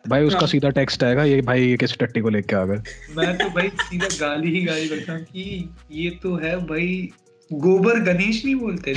भाई 0.06 0.24
उसका 0.24 0.40
हाँ। 0.40 0.48
सीधा 0.48 0.70
टेक्स्ट 0.72 1.04
आएगा 1.04 1.24
ये 1.24 1.42
भाई 1.42 1.64
ये 1.64 1.76
किस 1.78 1.98
टट्टी 2.00 2.22
को 2.22 2.30
लेके 2.30 2.56
आ 2.56 2.64
गए। 2.66 2.82
मैं 3.16 3.38
तो 3.38 3.50
भाई 3.50 3.70
सीधा 3.82 4.08
गाली 4.20 4.52
ही 4.52 4.64
गाली 4.66 4.88
करता 4.90 5.14
हूँ 5.14 5.22
कि 5.24 5.70
ये 5.92 6.10
तो 6.24 6.36
है 6.36 6.56
भाई 6.68 7.10
गोबर 7.52 8.00
गणेश 8.04 8.44
नहीं 8.46 8.56
बोलते? 8.56 8.94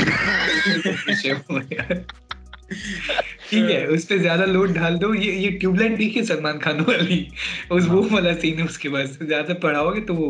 ठीक 3.50 3.70
है 3.70 3.86
उस 3.86 4.04
पे 4.04 4.18
ज़्यादा 4.18 4.44
लोड 4.44 4.72
डाल 4.74 4.96
दो। 4.98 5.12
ये 5.14 5.32
ये 5.32 5.50
ट्यूबलाइट 5.50 5.96
देखिए 5.98 6.24
सलमान 6.24 6.58
खान 6.58 6.80
वाली। 6.80 7.26
उस 7.72 7.86
वो 7.86 8.02
वाला 8.12 8.32
सीन 8.34 8.58
है 8.58 8.64
उसके 8.64 8.88
पास। 8.88 9.18
ज़्यादा 9.22 9.54
पढ़ाओगे 9.62 10.00
तो 10.00 10.14
वो 10.14 10.28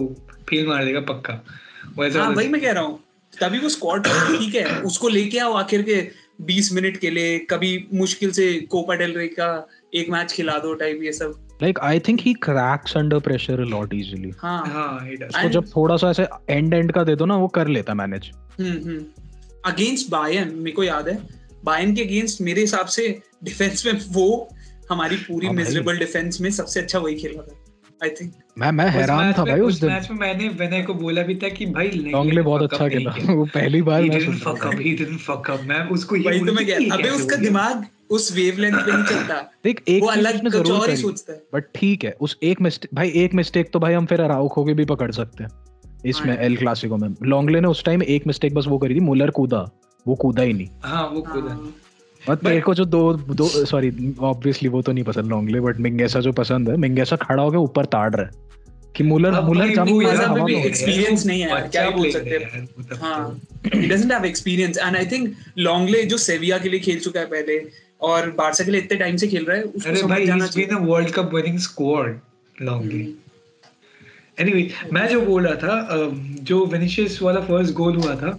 फेल 0.48 0.66
मार 0.66 0.84
देगा 0.84 1.00
पक्का। 1.08 1.40
वैसा 1.98 2.22
हाँ 2.22 2.30
वही 2.30 2.48
मैं 2.48 2.60
कह 2.60 2.72
रहा 2.72 2.82
हूँ। 2.82 2.98
तभी 3.32 3.58
वो 3.58 3.68
स्क्वाड 3.68 4.06
ठीक 4.38 4.54
है 4.54 4.80
उसको 4.82 5.08
लेके 5.08 5.38
आओ 5.38 5.52
आखिर 5.54 5.82
के 5.82 6.00
20 6.46 6.72
मिनट 6.72 6.96
के 6.96 7.10
लिए। 7.10 7.38
कभी 7.50 7.88
मुश्किल 7.94 8.30
से 8.32 8.52
कोपा 8.70 8.94
डेल 8.94 9.16
रे 9.18 9.26
का 9.28 9.48
एक 9.96 10.10
मैच 10.10 10.32
खिला 10.32 10.58
दो 10.58 10.74
टाइप 10.74 11.00
ये 11.02 11.12
सब। 11.12 11.34
Like 11.62 11.78
I 11.80 11.98
think 11.98 12.20
he 12.20 12.32
cracks 12.34 12.96
under 12.96 13.18
pressure 13.20 13.60
a 13.60 13.64
lot 13.64 13.94
easily 13.94 14.32
हाँ। 14.38 14.62
हाँ 14.66 15.08
it 15.10 15.20
does. 15.22 15.42
तो 15.42 15.48
जब 15.48 15.68
थोड़ा 15.76 15.96
सा 15.96 16.10
ऐसे 16.10 16.26
एंड 16.50 16.74
एंड 16.74 16.92
का 16.92 17.04
दे 17.04 17.16
दो 17.16 17.26
ना 17.26 17.36
वो 17.36 17.48
कर 17.48 17.68
लेता 17.68 17.94
मैनेज 17.94 18.30
हम्म 18.60 18.98
अगेंस्ट 19.64 20.10
बायन 20.10 20.52
मेरे 20.56 20.72
को 20.72 20.84
याद 20.84 21.08
है 21.08 21.18
बायन 21.64 21.94
के 21.94 22.02
अगेंस्ट 22.02 22.40
मेरे 22.40 22.60
हिसाब 22.60 22.86
से 22.86 23.08
डिफेंस 23.44 23.86
में 23.86 24.00
वो 24.08 24.26
हमारी 24.90 25.16
पूरी 25.16 25.46
हाँ 25.46 25.54
भाई। 25.56 25.64
मिजरेबल 25.64 25.98
डिफेंस 25.98 26.40
में 26.40 26.50
सबसे 26.50 26.80
अच्छा 26.80 26.98
वही 26.98 27.14
खेला 27.14 27.42
था 27.42 27.62
आई 28.04 28.10
थिंक 28.10 28.32
मैं 28.58 28.70
मैं 28.72 28.88
हैरान 28.90 29.32
था 29.32 29.44
भाई 29.44 29.60
उस 29.60 29.80
दिन। 29.80 29.90
मैच 29.90 30.08
में 30.10 30.18
मैंने 30.18 30.48
विनय 30.48 30.82
को 30.82 30.94
बोला 30.94 31.22
भी 31.22 31.34
था 31.34 31.48
कि 31.48 31.66
भाई 31.66 31.88
नहीं, 31.88 32.12
लॉन्गले 32.12 32.42
बहुत 32.42 32.62
अच्छा 32.62 32.88
खेला। 32.88 33.10
वो 33.34 33.44
पहली 33.44 33.82
बार 33.82 34.02
मैं 34.02 34.20
सुन 34.20 34.38
fuck 34.38 34.46
रहा 34.46 34.70
up, 34.70 34.76
था 34.76 34.82
he 34.82 34.94
didn't 35.00 35.22
fuck 35.26 35.50
मैं 35.66 35.80
उसको 35.88 36.16
ये 36.16 36.22
वही 36.22 36.38
तो 36.38 36.52
मैं 36.52 36.90
अबे 36.90 37.08
उसका 37.08 37.36
दिमाग 37.36 37.86
उस 38.10 38.36
वेवलेंथ 38.36 38.74
पे 38.74 38.92
नहीं 38.92 39.04
चलता। 39.10 39.52
देख 39.64 39.82
एक 39.88 40.02
वो 40.02 40.08
अलग 40.08 40.52
कुछ 40.52 40.70
और 40.70 40.90
ही 40.90 40.96
सोचता 40.96 41.32
है। 41.32 41.42
बट 41.54 41.64
ठीक 41.74 42.04
है 42.04 42.16
उस 42.20 42.38
एक 42.42 42.60
मिस्टेक 42.60 42.90
भाई 42.94 43.12
एक 43.14 43.34
मिस्टेक 43.34 43.70
तो 43.72 43.78
भाई 43.78 43.92
हम 43.92 44.06
फिर 44.06 44.20
अराउखो 44.20 44.64
के 44.64 44.74
भी 44.74 44.84
पकड़ 44.84 45.12
सकते 45.12 45.44
हैं। 45.44 45.50
इसमें 46.06 46.36
हाँ। 46.36 46.44
एल 46.44 46.56
क्लासिको 46.56 46.96
में। 46.96 47.14
लॉन्गले 47.22 47.60
ने 47.60 47.68
उस 47.68 47.84
टाइम 47.84 48.02
एक 48.02 48.26
मिस्टेक 48.26 48.54
बस 48.54 48.66
वो 48.66 48.78
करी 48.78 48.94
थी 48.94 49.00
मुलर 49.00 49.30
कूदा। 49.30 49.70
वो 50.06 50.14
कूदा 50.14 50.42
ही 50.42 50.52
नहीं। 50.52 50.68
हाँ 50.82 51.08
वो 51.08 51.22
खुद 51.22 51.44
है। 51.44 51.50
हाँ। 51.50 51.74
तेरे 52.36 52.60
को 52.60 52.74
जो 52.74 52.84
दो 52.84 53.12
दो 53.12 53.48
सॉरी 53.48 54.14
ऑब्वियसली 54.20 54.68
वो 54.68 54.82
तो 54.82 54.92
नहीं 54.92 55.04
पसंद 55.04 55.26
लॉन्गले 55.26 55.60
बट 55.60 55.76
मिंगेसा 55.78 56.20
जो 56.20 56.32
पसंद 56.32 56.70
है 56.70 56.76
मिंगेसा 56.76 57.16
खड़ा 57.16 57.42
होकर 57.42 57.56
ऊपर 57.56 57.84
ताड़ 57.84 58.14
रहा 58.14 58.26
है 58.26 58.46
कि 58.96 59.04
मुलर 59.04 59.40
मुलर 59.40 59.74
जब 59.74 59.88
वो 59.88 60.02
ऐसा 60.02 60.44
भी 60.44 60.54
हो 60.54 60.68
experience 60.68 61.26
नहीं 61.26 61.42
है 61.42 61.68
क्या 61.68 61.90
बोल 61.90 62.10
सकते 62.10 62.30
हैं। 62.30 62.38
है? 62.38 62.68
हाँ। 62.98 63.40
He 63.66 63.74
doesn't 63.74 64.10
have 64.10 64.24
experience 64.24 64.78
and 64.78 64.96
I 64.96 65.12
think 65.12 65.28
लॉन्गले 65.58 66.02
जो 66.02 66.16
सेविया 66.18 66.58
के 66.58 66.68
लिए 66.68 66.80
खेल 66.80 67.00
चुका 67.00 67.20
है 67.20 67.26
पहले 67.26 67.85
और 68.00 68.30
बारसा 68.30 68.64
के 68.64 68.70
लिए 68.70 68.80
इतने 68.80 68.98
टाइम 68.98 69.16
से 69.16 69.28
खेल 69.28 69.44
रहा 69.44 69.56
है 69.56 69.62
उसको 69.62 69.90
अरे 69.90 70.02
भाई 70.02 70.26
जाना 70.26 70.46
चाहिए। 70.46 70.68
World 70.70 71.12
Cup 71.14 71.32
winning 71.34 71.60
squad 71.68 72.12
longly. 72.62 73.00
हम्म। 73.00 73.14
Anyway, 74.40 74.92
मैं 74.92 75.08
जो 75.08 75.20
बोल 75.20 75.46
रहा 75.46 75.54
था 75.54 76.10
जो 76.42 76.64
विनिशियस 76.66 77.22
वाला 77.22 77.40
फ़र्स्ट 77.40 77.72
गोल 77.74 77.96
हुआ 77.96 78.14
था 78.14 78.38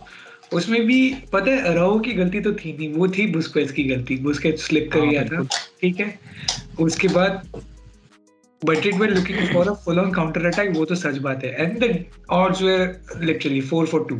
उसमें 0.53 0.85
भी 0.85 1.15
पता 1.33 1.51
है 1.51 1.61
अराओ 1.61 1.99
की 1.99 2.13
गलती 2.13 2.39
तो 2.41 2.53
थी 2.53 2.77
नहीं 2.77 2.93
वो 2.93 3.07
थी 3.07 3.25
बुस्केट्स 3.31 3.71
की 3.71 3.83
गलती। 3.83 4.17
बुस्केट्स 4.17 4.67
स्लिप 4.67 4.89
कर 4.93 4.99
हाँ, 4.99 5.09
गया 5.09 5.23
था 5.23 5.43
ठीक 5.81 5.99
है? 5.99 6.19
उसके 6.79 7.07
बाद 7.07 7.61
but 8.65 8.85
it 8.85 8.95
were 8.95 9.09
looking 9.09 9.39
for 9.53 9.67
a 9.67 9.73
full 9.73 9.99
on 9.99 10.11
counter 10.11 10.45
attack 10.45 10.69
वो 10.75 10.85
तो 10.85 10.95
सच 10.95 11.17
बात 11.17 11.43
है। 11.43 11.51
And 11.63 11.79
the 11.83 12.03
odds 12.29 12.61
were 12.61 13.01
literally 13.23 13.61
4 13.61 13.85
for 13.85 14.07
2 14.11 14.19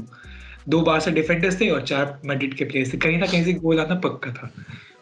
दो 0.70 0.82
बारसा 0.82 1.12
डिफेंडर्स 1.12 1.60
थे 1.62 1.70
और 1.70 1.82
चार 1.82 2.20
मैड्रिड 2.26 2.54
के 2.54 2.66
प्लेयर्स 2.66 2.94
थे। 2.94 2.98
कहीं 2.98 3.18
ना 3.18 3.26
कहीं 3.26 3.44
से 3.46 3.54
गोल 3.54 3.80
आना 3.80 3.96
पक्का 3.96 4.32
था। 4.32 4.52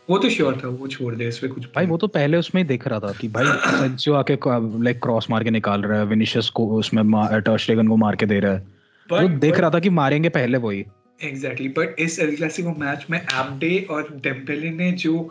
वो 0.10 0.18
तो 0.18 0.30
श्योर 0.30 0.62
था 0.64 0.68
वो 0.68 0.88
छोड़ 0.88 1.16
दे 1.16 1.28
इसमें 1.28 1.54
कुछ 1.54 1.66
भाई 1.66 1.86
वो 1.86 1.98
तो 1.98 2.08
पहले 2.08 2.38
उसमें 2.38 2.62
ही 2.62 2.68
दिख 2.68 2.88
रहा 2.88 3.00
था 3.00 3.12
कि 3.22 3.28
भाई 3.28 3.46
सेंसियो 3.80 4.16
आके 4.16 4.38
लाइक 4.84 5.02
क्रॉस 5.04 5.30
मार 5.30 5.44
के 5.44 5.50
निकाल 5.50 5.82
रहा 5.82 6.00
है 6.00 6.06
विनिशियस 6.06 6.50
को 6.50 6.68
उसमें 6.68 7.04
टर्स्टेगन 7.42 7.88
को 7.88 7.98
मार 7.98 8.16
के 8.16 8.26
दे 8.26 8.40
रहा 8.40 8.54
है। 8.54 8.68
वो 9.12 9.18
But- 9.18 9.40
देख 9.40 9.52
but- 9.52 9.62
रहा 9.62 9.70
था 9.70 9.80
कि 9.80 9.90
मारेंगे 9.90 10.30
पहले 10.30 10.58
वही 10.58 10.86
एग्जैक्टली 11.24 11.68
बट 11.68 11.96
इस 12.00 12.20
एल 12.20 12.36
क्लासिको 12.36 12.70
मैच 12.70 13.06
में 13.10 13.22
एबडे 13.22 13.88
और 13.90 14.20
डेम्पेले 14.24 14.70
ने 14.70 14.92
जो 14.92 15.30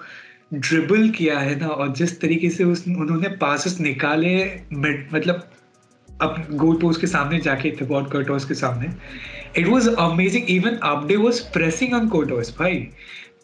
ड्रिबल 0.55 1.09
किया 1.09 1.39
है 1.39 1.61
ना 1.61 1.67
और 1.67 1.93
जिस 1.93 2.21
तरीके 2.21 2.51
से 2.51 2.65
उस 2.65 2.85
उन्होंने 2.89 3.29
पासेस 3.29 3.81
निकाले 3.81 4.45
mid- 4.75 5.15
मतलब 5.15 5.49
अब 6.23 6.47
गोल 6.51 6.77
पोस्ट 6.77 7.01
के 7.01 7.07
सामने 7.07 7.41
जाके 7.41 7.71
थिबॉट 7.81 8.11
कर्टोस 8.11 8.45
के 8.45 8.55
सामने 8.55 8.89
it 9.61 9.69
was 9.69 9.89
amazing 9.89 10.51
even 10.51 10.79
Abde 10.85 11.17
was 11.17 11.41
pressing 11.41 11.95
on 11.95 12.09
Courtois 12.09 12.57
भाई। 12.59 12.89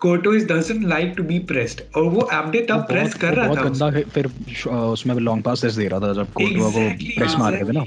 Courtois 0.01 0.43
doesn't 0.43 0.87
like 0.89 1.15
to 1.17 1.23
be 1.23 1.39
pressed 1.39 1.81
और 1.97 2.05
वो 2.05 2.29
एबडे 2.33 2.61
तब 2.71 2.85
प्रेस 2.89 3.15
कर 3.15 3.35
रहा 3.35 3.49
था। 3.49 3.63
गंदा 3.63 3.91
फिर 4.15 4.27
उसमें 4.75 5.15
लॉन्ग 5.15 5.43
पास 5.43 5.65
दे 5.65 5.89
रहा 5.89 6.01
था 6.01 6.13
जब 6.13 6.33
कोर्टुआ 6.33 6.71
को 6.71 6.89
प्रेस 7.17 7.35
मार 7.39 7.53
रहे 7.53 7.65
थे 7.65 7.73
ना। 7.73 7.85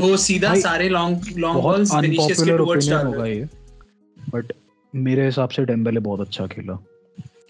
वो 0.00 0.16
सीधा 0.16 0.54
सारे 0.54 0.88
लॉन्ग 0.88 1.24
लॉन्ग 1.36 1.62
बॉल्स 1.62 1.94
विनिशियस 1.94 2.42
के 2.42 2.56
टुवर्ड्स 2.56 2.86
ओपिनियन 2.88 2.96
डाल 2.96 3.06
होगा 3.06 3.26
ये। 3.26 3.48
बट 4.34 4.52
मेरे 4.94 5.24
हिसाब 5.26 5.48
से 5.48 5.64
डेम्बेले 5.64 6.00
बहुत 6.00 6.20
अच्छा 6.20 6.46
खेला। 6.46 6.74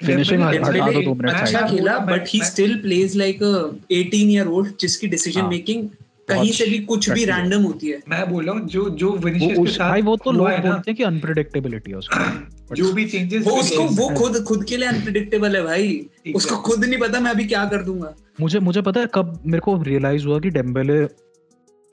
फिनिशिंग 0.05 0.41
Dembele- 0.43 0.65
हटा 0.67 0.87
दो 0.87 1.01
Dembele 1.01 1.17
मिनट 1.23 1.31
अच्छा 1.31 1.61
खेला 1.61 1.99
but 1.99 2.25
he 2.29 2.41
still 2.45 2.77
plays 2.79 3.17
like 3.17 3.43
a 3.43 3.53
18 3.95 4.31
year 4.31 4.47
old 4.47 4.73
जिसकी 4.81 5.07
डिसीज़न 5.07 5.41
हाँ। 5.41 5.49
मेकिंग 5.51 5.89
कहीं 6.29 6.53
से 6.53 6.67
भी 6.67 6.79
कुछ 6.79 7.11
भी 7.11 7.25
रैंडम 7.25 7.63
होती 7.63 7.89
है। 7.89 8.03
मैं 8.09 8.31
बोल 8.31 8.45
रहा 8.45 8.55
हूँ 8.55 8.67
जो 8.69 8.89
जो 8.91 9.11
विनिशियस 9.13 9.59
के 9.59 9.67
साथ 9.67 9.91
भाई 9.91 10.03
वो 10.03 10.17
तो 10.17 10.33
लोग 10.33 10.49
बोलते 10.49 10.91
हैं 10.91 10.95
कि 10.95 11.03
अनप्रेडिक्टेबिलिटी 11.03 11.91
है 11.91 11.97
उसका। 11.97 12.25
जो 12.73 12.93
भी 12.93 13.05
चेंजेस 13.05 13.47
वो 13.47 13.53
उसको 13.53 13.83
वो 13.83 14.09
खुद 14.09 14.45
खुद 14.45 14.65
के 14.65 14.77
लिए 14.77 14.89
अनप्रिडिक्टेबल 14.89 15.57
है 15.57 15.63
भाई। 15.63 16.07
उसको 16.37 16.57
खुद 16.57 16.85
नहीं 16.85 17.01
पता 17.01 17.21
मैं 17.21 17.31
अभी 17.31 17.45
क्या 17.45 17.65
कर 17.65 17.83
दूँगा। 17.83 18.15
मुझे 18.41 18.61
मुझे 18.61 18.83
पता 18.83 19.01
है 19.01 19.09
कब 19.15 19.43
मेरे 19.47 19.61
को 19.61 19.83
रियलाइज़ 19.83 20.27
हुआ 20.27 20.39
कि 20.39 20.51
Dembele 20.51 21.03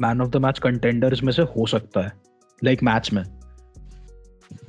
man 0.02 0.22
of 0.22 0.30
the 0.30 0.36
match 0.36 0.60
contenders 0.60 1.24
में 1.24 1.34
से 1.34 1.42
हो 1.42 1.66
सकता 1.66 2.02
है 2.02 2.14
लाइक 2.64 2.80
like 2.80 2.94
मैच 2.94 3.14
में। 3.14 3.24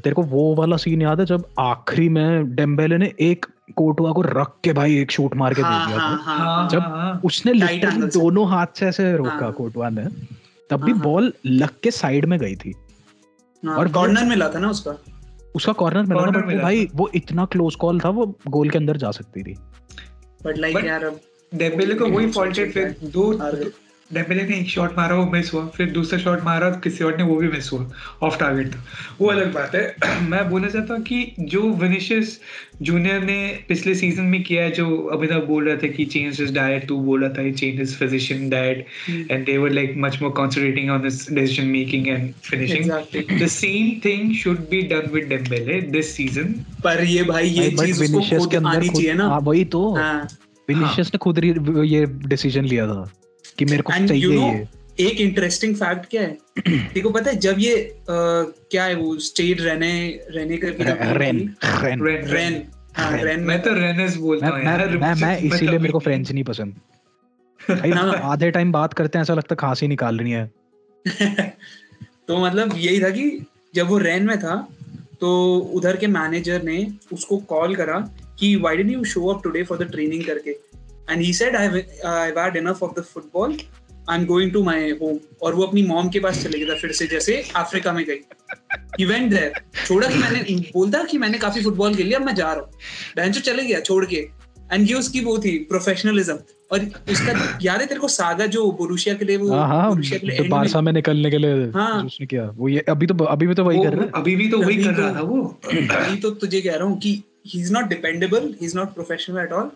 तेरे 0.04 0.14
को 0.14 0.22
वो 0.22 0.54
वाला 0.54 0.76
सीन 0.76 1.02
याद 1.02 1.20
है 1.20 1.26
जब 1.26 1.46
आखिरी 1.58 2.08
में 2.08 2.54
डेम्बेले 2.54 2.98
ने 2.98 3.12
एक 3.20 3.46
कोटवा 3.76 4.12
को 4.12 4.22
रख 4.22 4.52
के 4.64 4.72
भाई 4.72 4.96
एक 4.98 5.10
शूट 5.10 5.36
मार 5.36 5.54
के 5.54 5.62
दे 5.62 5.68
हाँ 5.68 5.86
दिया 5.86 5.98
हाँ 5.98 6.18
था 6.18 6.22
हाँ 6.22 6.68
जब 6.68 7.20
उसने 7.24 7.54
से। 7.54 8.18
दोनों 8.18 8.48
हाथ 8.48 8.66
से 8.78 8.86
ऐसे 8.86 9.16
रोका 9.16 9.30
हाँ। 9.30 9.52
कोटुआ 9.52 9.88
ने 9.88 10.04
तब 10.70 10.82
भी 10.82 10.92
हाँ, 10.92 11.00
हाँ। 11.00 11.08
बॉल 11.08 11.32
लग 11.46 11.68
के 11.82 11.90
साइड 11.90 12.24
में 12.24 12.38
गई 12.38 12.56
थी। 12.56 12.74
हाँ, 13.66 13.74
और 13.74 13.86
और 13.86 13.92
कॉर्नर 13.92 14.24
मिला 14.24 14.48
था 14.48 14.58
ना 14.58 14.70
उसका। 14.70 14.92
उसका 15.54 15.72
कॉर्नर 15.72 16.02
मिला 16.02 16.20
था 16.20 16.26
Corner 16.26 16.46
बट 16.46 16.62
भाई 16.62 16.88
वो 16.94 17.10
इतना 17.14 17.44
क्लोज 17.44 17.74
कॉल 17.74 18.00
था 18.00 18.08
वो 18.08 18.38
गोल 18.48 18.70
के 18.70 18.78
अंदर 18.78 18.96
जा 18.96 19.10
सकती 19.10 19.42
थी। 19.42 19.54
बट 20.44 20.58
लाइक 20.58 20.76
But- 20.76 20.88
यार 20.88 21.12
डेम्बेले 21.54 21.94
को 21.94 22.06
वही 22.06 22.30
फॉल्टेड 22.30 22.74
फॉल्ट 22.74 22.86
है 22.86 22.92
फिर 22.92 23.10
दो। 23.10 23.32
डेम्बेले 24.14 24.42
ने 24.42 24.56
एक 24.58 24.68
शॉट 24.68 24.96
मारा 24.96 25.16
वो 25.16 25.24
मिस 25.30 25.52
हुआ। 25.54 25.66
फिर 25.76 25.90
दूसरा 25.90 26.18
शॉट 26.18 26.42
मारा 26.44 26.70
किसी 26.84 27.04
और 27.04 27.16
ने 27.16 27.22
वो 27.22 27.36
भी 27.36 27.48
मिस 27.48 27.70
हुआ। 27.72 27.90
ऑफ़ 28.22 28.38
टारगेट 28.38 28.74
था 28.74 28.84
वो 29.20 29.28
अलग 29.28 29.52
बात 29.54 29.74
है। 29.74 30.20
मैं 30.30 30.48
बोलना 30.50 30.68
चाहता 30.68 30.94
हूँ 30.94 31.02
कि 31.02 31.34
जो 31.40 31.62
विनिशियस 31.82 32.38
जूनियर 32.82 33.22
ने 33.24 33.38
पिछले 33.68 33.94
सीज़न 33.94 34.24
में 34.24 34.42
किया 34.42 34.62
है 34.62 34.70
जो 34.70 34.96
अभिनव 35.12 35.46
बोल 35.46 35.68
रहा 35.68 35.76
था 35.76 35.88
कि 35.88 36.04
चेंज 36.04 36.40
हिज 36.40 36.52
डाइट 36.54 36.86
तू 36.88 36.98
बोल 37.00 37.24
रहा 37.24 37.32
था 37.32 37.50
change 37.52 37.78
his 37.78 37.96
physician 37.96 38.48
diet 38.50 38.86
and 39.30 39.44
they 39.46 39.56
were 39.58 39.70
like 39.70 39.94
much 39.96 40.18
more 40.22 40.30
concentrating 40.30 40.90
on 40.90 41.04
his 41.04 41.26
decision 41.32 41.66
making 41.68 42.08
and 42.08 42.32
finishing 42.44 42.90
the 43.42 43.46
same 43.46 43.90
thing 44.04 44.34
should 44.34 44.58
be 44.70 44.82
done 44.82 45.10
with 45.12 45.28
Dembele 45.28 45.80
this 45.90 46.16
season 46.16 46.54
पर 46.84 47.04
ये 47.04 47.22
भाई 47.22 47.48
ये 47.48 47.70
चीज़ 47.70 48.02
उसको 48.16 48.38
खुद 48.38 48.66
आनी 48.66 48.88
चाहिए 48.88 49.14
ना। 49.14 49.28
हाँ 49.28 49.40
वही 49.40 49.64
तो। 49.64 49.94
हाँ। 49.94 50.28
विनिशियस 50.68 51.10
ने 51.14 51.18
खुद 51.18 51.44
ये 51.44 52.04
डिसीज़न 52.26 52.64
लिया 52.64 52.86
था। 52.86 53.10
कि 53.58 53.64
मेरे 53.64 53.82
को 53.82 53.92
एंड 53.92 54.10
यू 54.10 54.30
चाहिए 54.30 54.40
नो 54.40 54.52
ये। 54.54 55.06
एक 55.08 55.20
इंटरेस्टिंग 55.20 55.74
फैक्ट 55.76 56.06
क्या 56.10 56.22
है? 56.22 56.36
देखो 56.94 57.10
पता 57.10 57.30
है 57.30 57.36
जब 57.38 57.56
ये 57.58 57.74
अ, 57.76 58.04
क्या 58.08 58.84
है 58.84 58.94
वो 58.94 59.18
स्टेट 59.18 59.60
रेने 59.60 59.92
रेने 60.30 60.56
करके 60.56 60.84
रेन 60.84 61.38
रेन 61.82 62.02
रेन 62.04 62.26
रेन 62.28 62.62
हाँ 62.96 63.10
रेन। 63.12 63.24
रेन 63.26 63.40
मैं 63.40 63.60
तो 63.62 63.72
रेनस 63.74 64.16
बोलता 64.16 64.46
हूँ 64.46 64.58
मैं 64.64 64.96
मैं 64.96 65.14
मैं 65.20 65.36
इसीलिए 65.38 65.78
मेरे 65.78 65.92
को 65.92 65.98
फ्रेंच 65.98 66.32
नहीं 66.32 66.44
पसंद। 66.44 66.74
भाई। 67.70 67.90
आधे 68.22 68.50
टाइम 68.50 68.72
बात 68.72 68.94
करते 68.94 69.18
हैं 69.18 69.22
ऐसा 69.22 69.34
लगता 69.34 69.52
है 69.52 69.56
खांसी 69.56 69.88
निकाल 69.88 70.18
रही 70.18 70.32
है। 70.32 70.50
तो 72.28 72.44
मतलब 72.44 72.74
यही 72.76 73.00
था 73.02 73.10
कि 73.10 73.46
जब 73.74 73.88
वो 73.88 73.98
रेन 73.98 74.26
में 74.26 74.38
था 74.38 74.56
तो 75.20 75.30
उधर 75.74 75.96
के 75.96 76.06
मैनेजर 76.06 76.62
ने 76.62 76.86
उसको 77.12 77.36
कॉल 77.36 77.74
करा 77.76 77.98
कि 78.38 78.54
why 78.56 78.76
did 78.76 78.90
you 78.90 79.04
show 79.04 79.26
up 79.26 79.42
today 79.44 79.62
for 79.62 79.78
the 79.78 79.90
training 79.90 80.24
करके। 80.24 80.52
And 81.12 81.22
he 81.22 81.32
said 81.32 81.56
I 81.56 81.66
have 81.66 82.38
had 82.38 82.56
enough 82.56 82.82
of 82.82 83.00
the 83.00 83.04
football 83.04 83.58
I 84.10 84.18
am 84.18 84.24
going 84.26 84.52
to 84.52 84.62
my 84.64 84.90
home 84.90 85.18
और 85.42 85.54
वो 85.54 85.62
अपनी 85.62 85.82
मॉम 85.82 86.08
के 86.08 86.20
पास 86.20 86.42
चले 86.42 86.58
गया 86.58 86.74
था 86.74 86.78
फिर 86.78 86.92
से 86.92 87.06
जैसे 87.06 87.44
अफ्रीका 87.56 87.92
में 87.92 88.04
गई। 88.04 88.20
ही 89.00 89.04
वेंट 89.04 89.30
देयर 89.30 89.52
छोड़ा 89.86 90.08
कि 90.08 90.14
मैंने 90.14 90.42
बोलता 90.72 91.04
कि 91.04 91.18
मैंने 91.18 91.38
काफ़ी 91.38 91.62
फुटबॉल 91.62 91.94
खेल 91.94 92.06
लिया 92.06 92.18
अब 92.18 92.24
मैं 92.26 92.34
जा 92.34 92.52
रहा 92.52 92.62
हूँ। 92.62 92.72
बहन 93.16 93.32
चले 93.32 93.64
गया 93.64 93.80
छोड़ 93.80 94.04
के। 94.06 94.16
एंड 94.72 94.88
ये 94.88 94.94
उसकी 94.94 95.20
वो 95.20 95.38
थी 95.38 95.58
प्रोफेशनलिज्म 95.58 96.38
और 96.72 96.84
उसका 97.10 97.58
याद 97.62 97.80
है 97.80 97.86
तेरे 97.86 98.00
को 98.00 98.08
सागा 98.08 98.46
जो 98.46 98.70
बोरुशिया 98.72 99.14
के 99.14 99.24
लिए 99.24 99.36
वो 99.36 99.48
बोरुशिया 99.48 100.18
के 100.18 100.26
लिए 100.26 100.38
तो 100.38 100.44
बारसा 100.44 100.80
में 100.80 100.92
निकलने 100.92 101.30
के 101.30 101.38
लिए 101.38 101.70
हाँ। 101.70 102.04
उसने 102.04 102.26
किया। 102.26 102.44
वो 102.54 102.68
ये 102.68 102.84
अभी 102.88 103.06
तो 103.06 103.24
अभी 103.24 103.46
भी 103.46 103.54
तो 103.54 103.64
वही 103.64 103.82
कर 103.84 103.92
रहा 103.92 104.04
है। 104.04 104.10
अभी 104.14 104.36
भी 104.36 104.48
तो 104.48 104.58
वही 104.58 104.74
अभी 104.74 104.84
कर 104.84 104.92
तो- 104.92 105.00
रहा 105.00 105.14
था 105.14 105.20
वो। 105.20 105.60
वही 105.66 106.16
तो 106.16 106.30
तुझे 106.30 106.60
कह 106.60 106.74
रहा 106.74 106.84
हूँ 106.84 106.98
कि 107.00 107.22
he 107.46 107.60
is 107.60 107.72
not 107.72 107.84
dependable 107.84 108.54
he 108.60 108.66
is 108.66 108.76
not 108.78 108.94
professional 108.94 109.38
at 109.38 109.52
all 109.52 109.70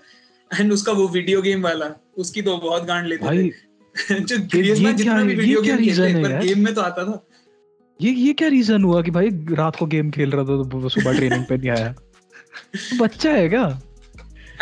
and 0.50 0.72
उसका 0.72 0.92
वो 0.92 1.06
वीडियो 1.08 1.42
गेम 1.42 1.62
वाला 1.62 1.90
उसकी 2.18 2.42
तो 2.42 2.56
बहुत 2.56 2.84
गांड 2.86 3.06
लेते 3.06 3.24
भाई 3.24 3.48
थे। 3.48 4.20
जो 4.20 4.36
जितना 4.36 5.22
भी 5.22 5.34
वीडियो 5.34 5.62
गेम 5.62 5.76
खेलते 5.76 5.92
reason 5.92 6.16
है 6.16 6.22
पर 6.22 6.44
गेम 6.44 6.64
में 6.64 6.74
तो 6.74 6.80
आता 6.80 7.04
था। 7.04 7.22
ये 8.00 8.10
ये 8.12 8.32
क्या 8.32 8.48
रीजन 8.48 8.84
हुआ 8.84 9.02
कि 9.02 9.10
भाई 9.10 9.28
रात 9.50 9.76
को 9.76 9.86
गेम 9.86 10.10
खेल 10.10 10.30
रहा 10.30 10.44
था 10.44 10.62
तो 10.64 10.88
सुबह 10.88 11.16
ट्रेनिंग 11.16 11.44
पे 11.44 11.56
नहीं 11.56 11.70
आया? 11.70 11.88
तो 12.74 12.96
बच्चा 12.98 13.30
है 13.30 13.48
क्या? 13.48 13.64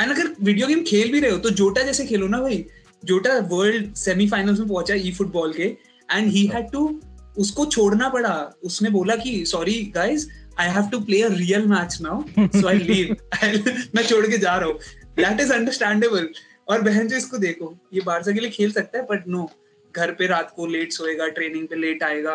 एंड 0.00 0.10
अगर 0.10 0.34
वीडियो 0.42 0.66
गेम 0.66 0.82
खेल 0.84 1.12
भी 1.12 1.20
रहे 1.20 1.30
हो 1.30 1.38
तो 1.38 1.50
जोटा 1.62 1.82
जैसे 1.82 2.06
खेलो 2.06 2.28
ना 2.28 2.40
भाई। 2.40 2.64
जोटा 3.02 3.38
वर्ल्ड 3.50 3.94
सेमीफाइनल्स 3.96 4.58
में 4.58 4.68
पहुँचा 4.68 4.94
ई 4.94 5.12
फुटबॉल 5.12 5.52
के 5.52 5.64
एंड 6.08 6.30
ही 6.32 6.46
हैड 6.46 6.70
टू 6.72 7.00
उसको 7.38 7.66
छोड़ना 7.66 8.08
पड़ा। 8.08 8.34
उसने 8.64 8.90
बोला 8.90 9.16
कि 9.16 9.44
sorry 9.46 9.74
guys 9.94 10.28
I 10.60 10.68
have 10.70 10.88
to 10.90 11.00
play 11.00 11.22
a 11.22 11.28
real 11.30 11.66
match 11.68 11.98
now 12.02 12.22
so 12.38 12.66
I 12.68 12.78
leave 12.78 13.16
मैं 13.94 14.04
छोड़ 14.04 14.26
के 14.26 14.38
जा 14.38 14.56
रहा 14.56 14.68
हूँ। 14.68 14.78
दैट 15.16 15.40
इज़ 15.40 15.52
अंडरस्टैंडेबल 15.52 16.28
और 16.68 16.82
बहन 16.82 17.08
जो 17.08 17.16
इसको 17.16 17.38
देखो 17.38 17.74
ये 17.94 18.00
बारसा 18.06 18.32
के 18.32 18.40
लिए 18.40 18.50
खेल 18.50 18.72
सकता 18.72 18.98
है 18.98 19.04
बट 19.10 19.28
नो 19.28 19.50
घर 19.94 20.10
पे 20.10 20.26
रात 20.26 20.52
को 20.56 20.66
लेट 20.66 20.92
सोएगा 20.92 21.28
ट्रेनिंग 21.28 21.66
पे 21.68 21.76
लेट 21.76 22.02
आएगा। 22.02 22.32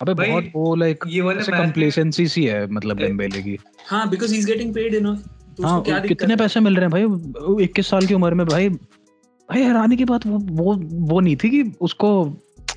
अबे 0.00 0.14
बहुत 0.14 0.50
वो 0.56 0.74
लाइक 0.74 1.04
ये 1.08 1.20
वाले 1.20 1.42
कंप्लेसेंसी 1.42 2.26
सी 2.28 2.44
है 2.44 2.66
मतलब 2.66 2.98
डेम्बेले 2.98 3.42
की। 3.42 3.58
हाँ 3.86 4.08
because 4.10 4.32
he 4.32 4.38
is 4.38 4.46
getting 4.46 4.74
paid 4.74 4.94
enough 4.94 5.28
तो 5.56 5.66
हाँ 5.66 5.82
क्या 5.82 5.98
कितने 5.98 6.36
पैसे 6.36 6.60
मिल 6.60 6.76
रहे 6.76 6.84
हैं 6.84 7.08
भाई? 7.08 7.64
इक्कीस 7.64 7.86
साल 7.88 8.06
की 8.06 8.14
उम्र 8.14 8.34
में 8.34 8.46
भाई 8.46 8.68
भाई 8.68 9.62
हैरानी 9.62 9.96
की 9.96 10.04
बात 10.04 10.26
वो 10.26 10.38
वो 10.38 10.74
वो 11.12 11.20
नहीं 11.20 11.36
थी 11.36 11.50
कि 11.50 11.62
उसको 11.80 12.08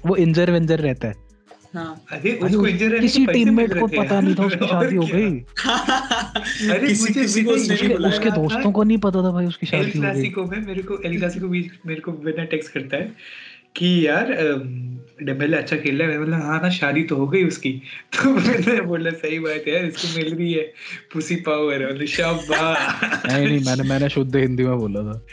वो 0.05 0.15
इंजर 0.15 0.51
विंजर 0.51 0.79
रहता 0.79 1.07
हाँ। 1.07 1.28
अरे 1.75 2.35
उसको 2.35 2.67
इंजर 2.67 2.99
किसी 2.99 3.25
टीममेट 3.25 3.79
को 3.79 3.87
पता 3.87 4.19
नहीं 4.21 4.35
था 4.35 4.45
उसकी 4.45 4.67
शादी 4.67 4.95
हो 4.95 5.05
गई। 5.05 5.39
अरे 6.71 6.87
किसी 6.87 7.13
किसी 7.13 7.43
को 7.43 7.51
उसने 7.51 7.75
उसके 7.75 7.87
नहीं 7.87 7.95
बुलाया 7.95 8.13
उसके 8.13 8.31
दोस्तों 8.31 8.71
को 8.71 8.83
नहीं 8.83 8.97
पता 8.97 9.23
था 9.23 9.31
भाई 9.31 9.45
उसकी 9.45 9.65
शादी 9.65 9.83
हो 9.83 9.91
गई। 9.93 9.99
क्लासिको 9.99 10.45
में 10.45 10.65
मेरे 10.65 10.83
को 10.83 10.97
एल 11.05 11.17
क्लासिको 11.17 11.47
भी 11.47 11.71
मेरे 11.85 12.01
को 12.01 12.11
बिना 12.11 12.43
टेक्स्ट 12.43 12.73
करता 12.73 12.97
है 12.97 13.11
कि 13.75 14.07
यार 14.07 14.33
डेम्बेले 15.23 15.57
अच्छा 15.57 15.75
खेल 15.75 16.01
रहा 16.01 16.11
है 16.11 16.19
बोला 16.19 16.37
हाँ 16.37 16.61
ना 16.61 16.69
शादी 16.69 17.03
तो 17.03 17.15
हो 17.15 17.27
गई 17.27 17.43
उसकी। 17.43 17.71
तो 18.15 18.29
मैंने 18.29 18.81
बोला 18.81 19.09
सही 19.09 19.39
बात 19.39 19.63
है 19.67 19.73
यार 19.73 19.85
इसको 19.85 20.17
मिल 20.17 20.33
रही 20.35 20.53
है। 20.53 20.73
पुसी 21.13 21.35
पावर 21.35 22.05
शाबाश। 22.05 23.25
नहीं 23.25 23.47
नहीं 23.47 23.65
मैंने 23.65 23.83
मैंने 23.89 24.09
शुद्ध 24.09 24.35
हिंदी 24.35 24.63
में 24.63 24.77
बोला 24.77 25.01
था। 25.01 25.25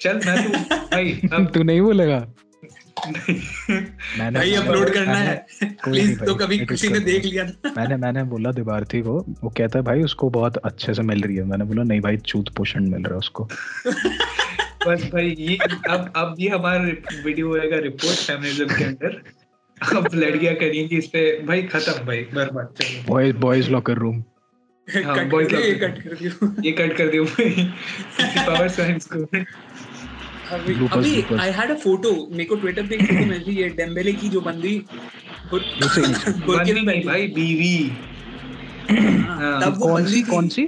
चल 0.00 0.20
मैं 0.26 0.52
तो 0.52 0.58
भाई 0.74 1.20
अब 1.32 1.46
तू 1.54 1.62
नहीं 1.62 1.80
बोलेगा? 1.80 2.34
भाई 4.32 4.54
अपलोड 4.54 4.90
करना 4.90 5.14
है। 5.14 5.46
प्लीज़ 5.64 6.20
तो 6.20 6.34
कभी 6.34 6.58
किसी 6.58 6.88
ने 6.88 7.00
देख 7.00 7.24
लिया 7.24 7.44
ना। 7.44 7.74
मैंने 7.76 7.96
मैंने 7.96 8.22
बोला 8.22 8.52
दिबार्थी 8.52 9.00
को 9.00 9.26
वो। 9.44 9.50
कहता 9.50 9.78
है 9.78 9.84
भाई 9.84 10.02
उसको 10.02 10.30
बहुत 10.30 10.56
अच्छे 10.56 10.94
से 10.94 11.02
मिल 11.02 11.20
रही 11.20 11.36
है। 11.36 11.44
मैंने 11.44 11.64
बोला 11.64 11.82
नहीं 11.82 12.00
भाई 12.00 12.16
चूत 12.16 12.48
पोषण 12.48 12.88
मिल 12.88 13.02
रहा 13.02 13.12
है 13.12 13.18
उसको। 13.18 13.44
बस 14.88 15.10
भाई 15.12 15.36
ये 15.38 15.58
अब 15.90 16.12
अब 16.16 16.36
ये 16.38 16.48
हमारा 16.48 16.84
वीडियो 17.24 17.48
होएगा 17.48 17.78
रिपोर्ट 17.78 18.18
फेमिनिज्म 18.18 18.66
के 18.66 18.84
अंदर। 18.84 19.22
अब 19.96 20.08
लड़कियाँ 20.14 20.54
करेंगी 20.54 20.96
इस 20.96 21.06
पे 21.06 21.42
भाई 21.42 21.62
खत्म 21.62 22.06
भाई 22.06 22.18
बर्बाद 22.18 22.74
चलो। 22.80 23.14
बॉयज़ 23.14 23.36
बॉयज़ 23.36 23.70
लॉकर 23.70 23.94
रूम 23.94 24.24
हाँ, 25.04 25.18
कट 25.18 25.32
boys 25.32 25.50
कर 25.50 25.56
दियो, 25.56 25.60
ये 25.60 25.74
कट 25.74 26.02
कर 26.02 26.14
दियो। 26.14 26.62
ये 26.62 26.72
कट 26.72 26.96
कर 26.96 27.08
दियो 27.08 27.24
भाई। 27.24 27.72
पावर 28.46 28.68
साइंस 28.68 29.08
को। 29.12 29.24
अभी. 30.52 31.22
आई 31.40 31.50
हैड 31.50 31.70
अ 31.70 31.74
फ़ोटो 31.74 32.10
मेरे 32.30 32.44
को 32.44 32.54
ट्विटर 32.54 32.86
पे 32.86 32.94
एक 32.94 33.02
फ़ोटो 33.02 33.24
मिल 33.26 33.42
रही 33.42 33.56
है 33.56 33.68
डेम्बेले 33.68 34.12
की 34.12 34.28
जो 34.28 34.40
बंदी 34.40 34.78
भाई 37.06 37.26
बीवी। 37.28 37.76
हाँ, 38.90 39.60
तब 39.62 39.78
वो 39.78 39.86
कौन 39.86 40.06
सी 40.06 40.22
कौन 40.22 40.48
सी? 40.48 40.66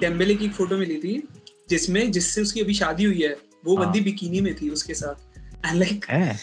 डेम्बेले 0.00 0.34
की 0.34 0.48
फ़ोटो 0.48 0.76
मिली 0.76 0.96
थी 0.96 1.28
जिसमें 1.70 2.12
जिससे 2.12 2.42
उसकी 2.42 2.60
अभी 2.60 2.74
शादी 2.74 3.04
हुई 3.04 3.22
है। 3.22 3.36
वो 3.64 3.76
हाँ। 3.76 3.86
बंदी 3.86 4.00
बिकिनी 4.00 4.40
में 4.40 4.54
थी 4.54 4.68
उसके 4.70 4.94
साथ। 4.94 5.38
एंड 5.66 5.78
लाइक 5.78 6.04
है? 6.04 6.38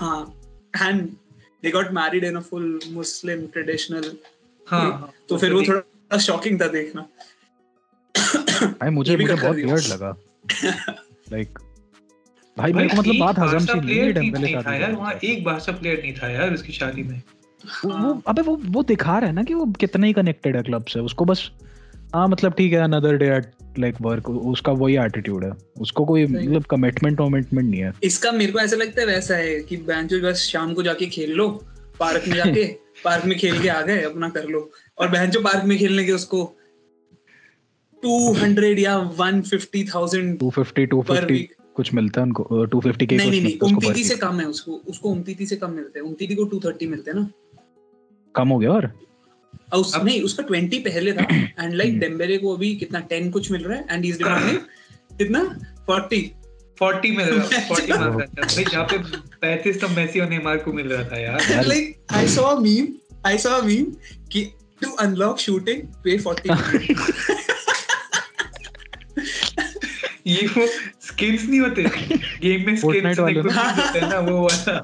हाँ। 0.00 0.34
And 0.82 1.08
they 1.62 1.70
got 1.70 1.92
married 1.92 2.24
in 2.24 2.36
a 2.36 2.40
full 2.40 2.80
Muslim 2.88 3.46
traditional 3.46 4.12
हाँ 4.66 5.12
तो 5.28 5.38
फिर 5.38 5.52
वो 5.52 5.62
थोड़ा 5.62 6.18
शॉकिंग 6.18 6.60
था 6.60 6.66
देखना। 6.66 7.06
भाई 8.62 8.90
मुझे 8.90 9.16
मुझे 9.16 9.34
बहुत 9.34 9.56
वियर्ड 9.56 9.84
लगा। 9.84 10.16
लाइक 11.32 11.58
भाई 12.58 12.72
मेरे 12.72 12.88
को 12.88 12.96
मतलब 12.96 13.18
बात 13.20 13.38
हजम 13.38 13.58
सी 13.58 13.80
नहीं 13.80 13.98
है 13.98 14.12
डेम्बेले 14.12 14.44
नहीं 14.44 14.56
था 14.56 14.74
यार। 14.74 14.92
वहाँ 14.92 15.18
एक 15.24 15.44
बारसा 15.44 15.72
प्लेयर 15.72 16.00
नहीं 16.02 16.12
था 16.14 16.28
यार 16.28 16.54
उसकी 16.54 16.72
शादी 16.72 17.02
में। 17.02 17.22
वो 17.84 17.90
वो- 17.90 18.22
अबे 18.26 18.42
वो 18.42 18.60
वो 18.64 18.82
दिखा 18.82 19.18
रहा 19.18 19.28
है 19.28 19.34
ना 19.34 19.42
कि 19.42 19.54
वो 19.54 19.64
कितना 19.80 20.06
ही 20.06 20.12
कनेक्टेड 20.12 20.56
है 20.56 20.62
क्लब 20.62 20.84
से 20.84 21.00
उसको 21.00 21.24
बस 21.24 21.50
हाँ 22.14 22.28
मतलब 22.28 22.52
ठीक 22.52 22.72
है 22.72 22.78
another 22.78 23.16
day 23.16 23.26
at 23.36 23.50
like 23.78 23.94
work 24.00 24.28
उसका 24.30 24.72
वही 24.72 24.96
एटीट्यूड 24.96 25.44
है। 25.44 25.50
उसको 25.80 26.04
कोई 26.04 26.26
मतलब 26.26 26.64
कमिटमेंट 26.64 27.20
वमिटमेंट 27.20 27.70
नहीं 27.70 27.80
है। 27.80 27.92
इसका 28.02 28.32
मेरे 28.32 28.52
को 28.52 28.58
ऐसा 28.58 28.76
लगता 28.76 29.00
है 29.00 29.06
वैसा 29.06 29.36
है 29.36 29.60
कि 29.60 29.76
बैंचो 29.76 30.20
बस 30.20 30.38
शाम 30.38 30.74
को 30.74 30.82
जाके 30.82 31.06
खेल 31.06 31.32
लो 31.32 31.48
पार्क 32.00 32.24
में 32.28 32.36
जाके 32.36 32.64
पार्क 33.04 33.24
में 33.24 33.38
खेल 33.38 33.62
के 33.62 33.68
आ 33.68 33.80
गए 33.80 34.02
अपना 34.02 34.28
कर 34.28 34.44
लो। 34.44 34.70
और 34.98 35.08
बैंचो 35.08 35.40
पार्क 35.40 35.64
में 35.64 35.78
खेलने 35.78 36.04
के 36.04 36.12
उसको 36.12 36.56
200 38.06 38.78
या 38.78 38.96
150,000 38.96 40.38
250 40.38 40.72
पर 40.72 40.86
250 40.86 41.30
वीक 41.30 41.54
कुछ 41.76 41.94
मिलता 41.94 42.20
है 42.20 42.26
उनको 42.26 42.42
अ, 42.42 42.66
250 42.66 43.06
के 43.06 43.16
नहीं 43.16 43.30
नहीं 43.30 43.42
नहीं 43.42 44.04
से 44.04 44.16
कम 44.16 44.40
है 44.40 44.46
उसको 44.46 44.72
उसको 44.72 45.08
उनतीती 45.08 45.46
से 45.46 45.56
कम 45.56 45.70
मिलते 45.70 45.98
हैं। 45.98 46.06
उनतीती 46.06 46.34
को 46.34 46.44
230 46.44 46.86
मिलते 46.86 47.10
हैं 47.10 47.18
ना। 47.18 47.28
कम 48.36 48.48
हो 48.48 48.58
गया 48.58 48.70
और? 48.70 48.86
और 49.72 49.80
उस, 49.80 49.94
अब- 49.94 50.04
नहीं 50.04 50.22
उसका 50.22 50.44
20 50.44 50.78
पहले 50.78 51.12
था। 51.12 51.22
एंड 51.36 51.72
लाइक 51.72 52.00
डेम्बेले 52.00 52.38
को 52.38 52.56
अभी 52.56 52.76
कितना 52.76 53.08
10 53.08 53.32
कुछ 53.32 53.50
मिल 53.50 53.64
रहा 53.64 53.78
है। 53.78 53.86
एंड 53.90 54.04
इज़ 54.04 54.18
डिमांडिंग 54.18 54.58
कितना? 55.18 55.60
40 55.90 56.30
40 56.82 57.16
में 57.16 57.24
रहा 57.24 57.68
40 57.68 57.90
में 57.90 57.96
रहा 57.96 58.06
था 58.06 58.42
भाई 58.42 58.64
जहाँ 58.64 58.84
पे 58.84 58.98
35 59.38 59.80
तो 59.80 59.88
मेसी 59.88 60.20
और 60.20 60.28
नेमार 60.28 60.56
को 60.56 60.72
मिल 60.72 60.86
रहा 60.86 61.04
था 61.04 61.18
यार। 61.18 61.40
I 62.12 62.26
saw 62.36 62.46
a 62.46 62.62
meme 62.62 62.88
I 63.26 63.36
saw 63.46 63.62
a 63.62 63.84
कि 64.32 64.52
to 64.82 64.88
unlock 65.06 65.38
shooting 65.48 65.82
pay 66.06 66.22
40 66.22 66.50
ये 70.26 70.46
वो 70.46 70.66
स्किल्स 71.00 71.48
नहीं 71.48 71.60
होते। 71.60 71.82
गेम 72.40 72.66
में 72.66 72.76
स्किल्स। 72.76 73.18
होते 73.18 73.98
हैं 73.98 74.08
ना 74.08 74.18
वो 74.18 74.42
वाला। 74.42 74.80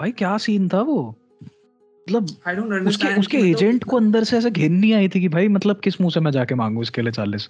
भाई 0.00 0.10
क्या 0.10 0.38
सीन 0.38 0.68
था 0.68 0.80
वो? 0.80 1.16
मतलब 2.08 2.26
I 2.26 2.30
don't 2.30 2.40
उसके 2.40 2.78
understand 2.78 3.18
उसके 3.18 3.36
कि 3.36 3.42
मतलब- 3.42 3.56
एजेंट 3.56 3.84
को 3.84 3.96
अंदर 3.96 4.24
से 4.24 4.38
ऐसे 4.38 4.50
घिन 4.50 4.72
नहीं 4.72 4.94
आई 4.94 5.08
थी 5.08 5.20
कि 5.20 5.28
भाई 5.28 5.48
मतलब 5.48 5.80
किस 5.84 6.00
मुँह 6.00 6.10
से 6.10 6.20
मैं 6.20 6.30
जाके 6.30 6.54
मांगू 6.54 6.82
इसके 6.82 7.02
लिए 7.02 7.12
चालीस? 7.12 7.48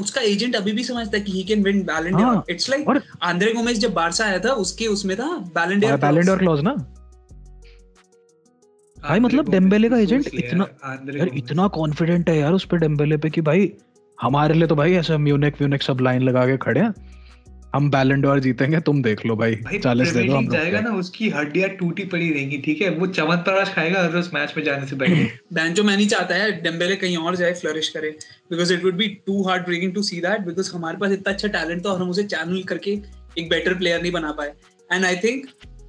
उसका 0.00 0.20
एजेंट 0.20 0.56
अभी 0.56 0.72
भी 0.72 0.84
समझता 0.84 1.18
है 1.18 1.24
कि 1.24 1.32
he 1.32 1.50
can 1.50 1.66
win 1.66 1.80
Ballon 1.88 2.12
d'Or 2.12 2.20
हाँ, 2.20 2.44
it's 2.44 2.70
like 2.70 2.88
और- 2.88 3.02
आंद्रे 3.22 3.52
गोमेज 3.52 3.78
जब 3.78 3.92
बारसा 3.92 4.24
आया 4.24 4.38
था 4.38 4.52
उसके 4.52 4.86
उसमें 4.86 5.16
था 5.16 5.52
Ballon 5.52 5.82
d'Or 5.82 6.00
बैलेंडर 6.00 6.38
क्लॉज 6.38 6.60
ना। 6.60 6.74
भाई 9.08 9.20
मतलब 9.20 9.50
डेम्बेले 9.50 9.88
का 9.88 9.98
एजेंट 9.98 10.30
इतना 10.34 10.64
यार। 10.84 11.30
इतना 11.34 11.68
कॉन्फिडेंट 11.68 12.30
है 12.30 12.38
यार 12.38 12.52
उस 12.52 12.64
पे 12.64 12.76
डेम्बेले 12.76 13.16
पे 13.16 13.30
कि 13.30 13.40
भाई 13.40 13.72
हमारे 14.22 14.54
लिए 14.54 14.66
तो 14.66 14.74
भाई 14.74 14.92
ऐसा 14.92 15.18
म्यूनिक 15.18 15.54
म्यूनिक 15.54 15.82
सब 15.82 15.98
लाइन 16.00 16.22
लगा 16.22 16.46
के 16.46 16.56
खड़े 16.56 16.80
हैं। 16.80 16.94
हम 17.74 17.90
बैलेंडोर 17.90 18.40
जीतेंगे 18.40 18.80
तुम 18.80 19.02
देख 19.02 19.26
लो 19.26 19.36
भाई। 19.36 19.54
भाई 19.54 19.78
चालीस 19.78 20.08
दे 20.08 20.24
दो 20.24 20.36
हम 20.36 20.48
जाएगा 20.48 20.80
ना 20.80 20.90
उसकी 20.90 21.30
हड्डियाँ 21.30 21.68
टूटी 21.68 22.04
पड़ी 22.04 22.32
रहेंगी 22.32 22.58
ठीक 22.58 22.80
है? 22.80 22.90
वो 22.90 23.06
चमत्कार 23.06 23.64
खाएगा 23.64 24.02
हर 24.02 24.10
रोज 24.10 24.30
मैच 24.34 24.54
में 24.56 24.64
जाने 24.64 24.86
से 24.86 24.96
पहले। 24.96 25.14
बैंचो 25.52 25.82
मैं 25.82 25.96
नहीं 25.96 26.08
चाहता 26.08 26.34
है 26.34 26.62
डेम्बेले 26.62 26.96
कहीं 26.96 27.16
और 27.16 27.36
जाए 27.36 27.52
फ्लरिश 27.52 27.88
करे। 27.88 28.10
Because 28.50 28.74
it 28.74 28.84
would 28.84 28.94
be 28.94 29.08
too 29.08 29.48
heartbreaking 29.64 29.94
to 29.94 30.02
see 30.02 30.20
that 30.20 30.40
because 30.40 30.72
हमारे 30.72 30.98
पास 30.98 31.12
इतना 31.12 31.32
अच्छा 31.32 31.48
टैलेंट 31.48 31.86
था 31.86 31.90
और 31.90 32.00
हम 32.00 32.10
उसे 32.10 32.22
चैनल 32.22 32.62
करके 32.62 32.90
एक 33.38 33.48
बेटर 33.48 33.74
प्लेयर 33.74 34.02
नहीं 34.02 34.12
बना 34.12 34.32
पाए। 34.32 34.52
एंड 34.92 35.04
आई 35.04 35.16
थिंक 35.16 35.46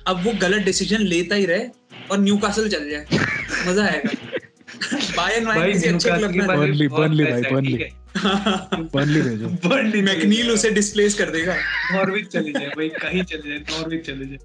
अब 0.07 0.23
वो 0.23 0.33
गलत 0.41 0.65
डिसीज़न 0.65 1.01
लेता 1.01 1.35
ही 1.35 1.45
रहे 1.45 1.65
और 2.11 2.19
न्यू 2.19 2.39
चल 2.47 2.89
जाए। 2.89 3.05
मज़ा 3.67 3.83
आएगा। 3.83 4.11
बायन 5.17 5.45
भाई 5.45 5.59
वाइन 5.59 5.73
किसी 5.73 5.87
अच्छे 5.87 6.09
क्लब 6.09 6.31
में 6.31 6.47
बारे 6.47 6.59
में 6.59 6.67
Burnley, 6.67 6.89
बहुत 6.89 7.09
Burnley 7.09 7.25
पैसा 7.25 7.49
भाई, 7.49 7.73
है? 7.73 7.98
बर्नली 8.15 9.21
भेजो। 9.21 9.47
Burnley 9.65 10.03
मैकनील 10.05 10.51
उसे 10.51 10.69
डिस्प्लेस 10.71 11.13
कर 11.15 11.29
देगा। 11.31 11.55
नॉर्विच 11.93 12.27
चले 12.27 12.51
जाए 12.51 12.69
भाई 12.69 12.89
कहीं 12.91 13.23
चले 13.23 13.49
जाए 13.49 13.59
नॉर्विच 13.59 14.05
चले 14.05 14.25
जाए। 14.25 14.37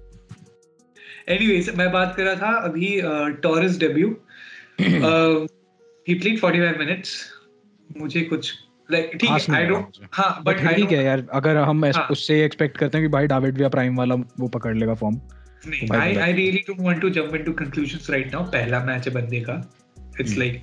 एनीवेज 1.35 1.69
मैं 1.77 1.91
बात 1.91 2.13
कर 2.17 2.23
रहा 2.23 2.35
था 2.35 2.51
अभी 2.65 2.89
Torres 3.43 3.77
debut 3.79 4.07
he 6.07 6.13
played 6.15 6.39
45 6.39 6.77
minutes 6.79 7.15
मुझे 7.89 8.21
कुछ 8.23 8.53
लाइक 8.89 9.11
ठीक 9.21 9.29
है 9.29 9.55
आई 9.55 9.65
डोंट। 9.65 9.97
हाँ 10.13 10.41
बट 10.43 10.61
बट 10.61 10.75
ठीक 10.75 10.91
है 10.91 11.03
यार 11.03 11.25
अगर 11.33 11.57
हम 11.59 11.85
हाँ। 11.85 12.07
उससे 12.11 12.43
एक्सपेक्ट 12.45 12.77
करते 12.77 12.97
हैं 12.97 13.07
कि 13.07 13.11
भाई 13.13 13.27
डाविड 13.27 13.57
विया 13.57 13.69
प्राइम 13.69 13.97
वाला 13.97 14.15
वो 14.15 14.47
पकड़ 14.49 14.75
लेगा 14.75 14.93
फॉर्म 14.95 15.19
नहीं 15.67 15.89
I 15.93 16.15
I 16.15 16.33
really 16.33 16.63
don't 16.67 16.79
want 16.81 17.01
to 17.01 17.09
jump 17.09 17.35
into 17.35 17.53
conclusions 17.63 18.09
right 18.09 18.33
now 18.33 18.43
पहला 18.51 18.83
मैच 18.85 19.07
है 19.07 19.13
बंदे 19.13 19.39
का। 19.39 19.55
इट्स। 20.19 20.37
लाइक 20.37 20.61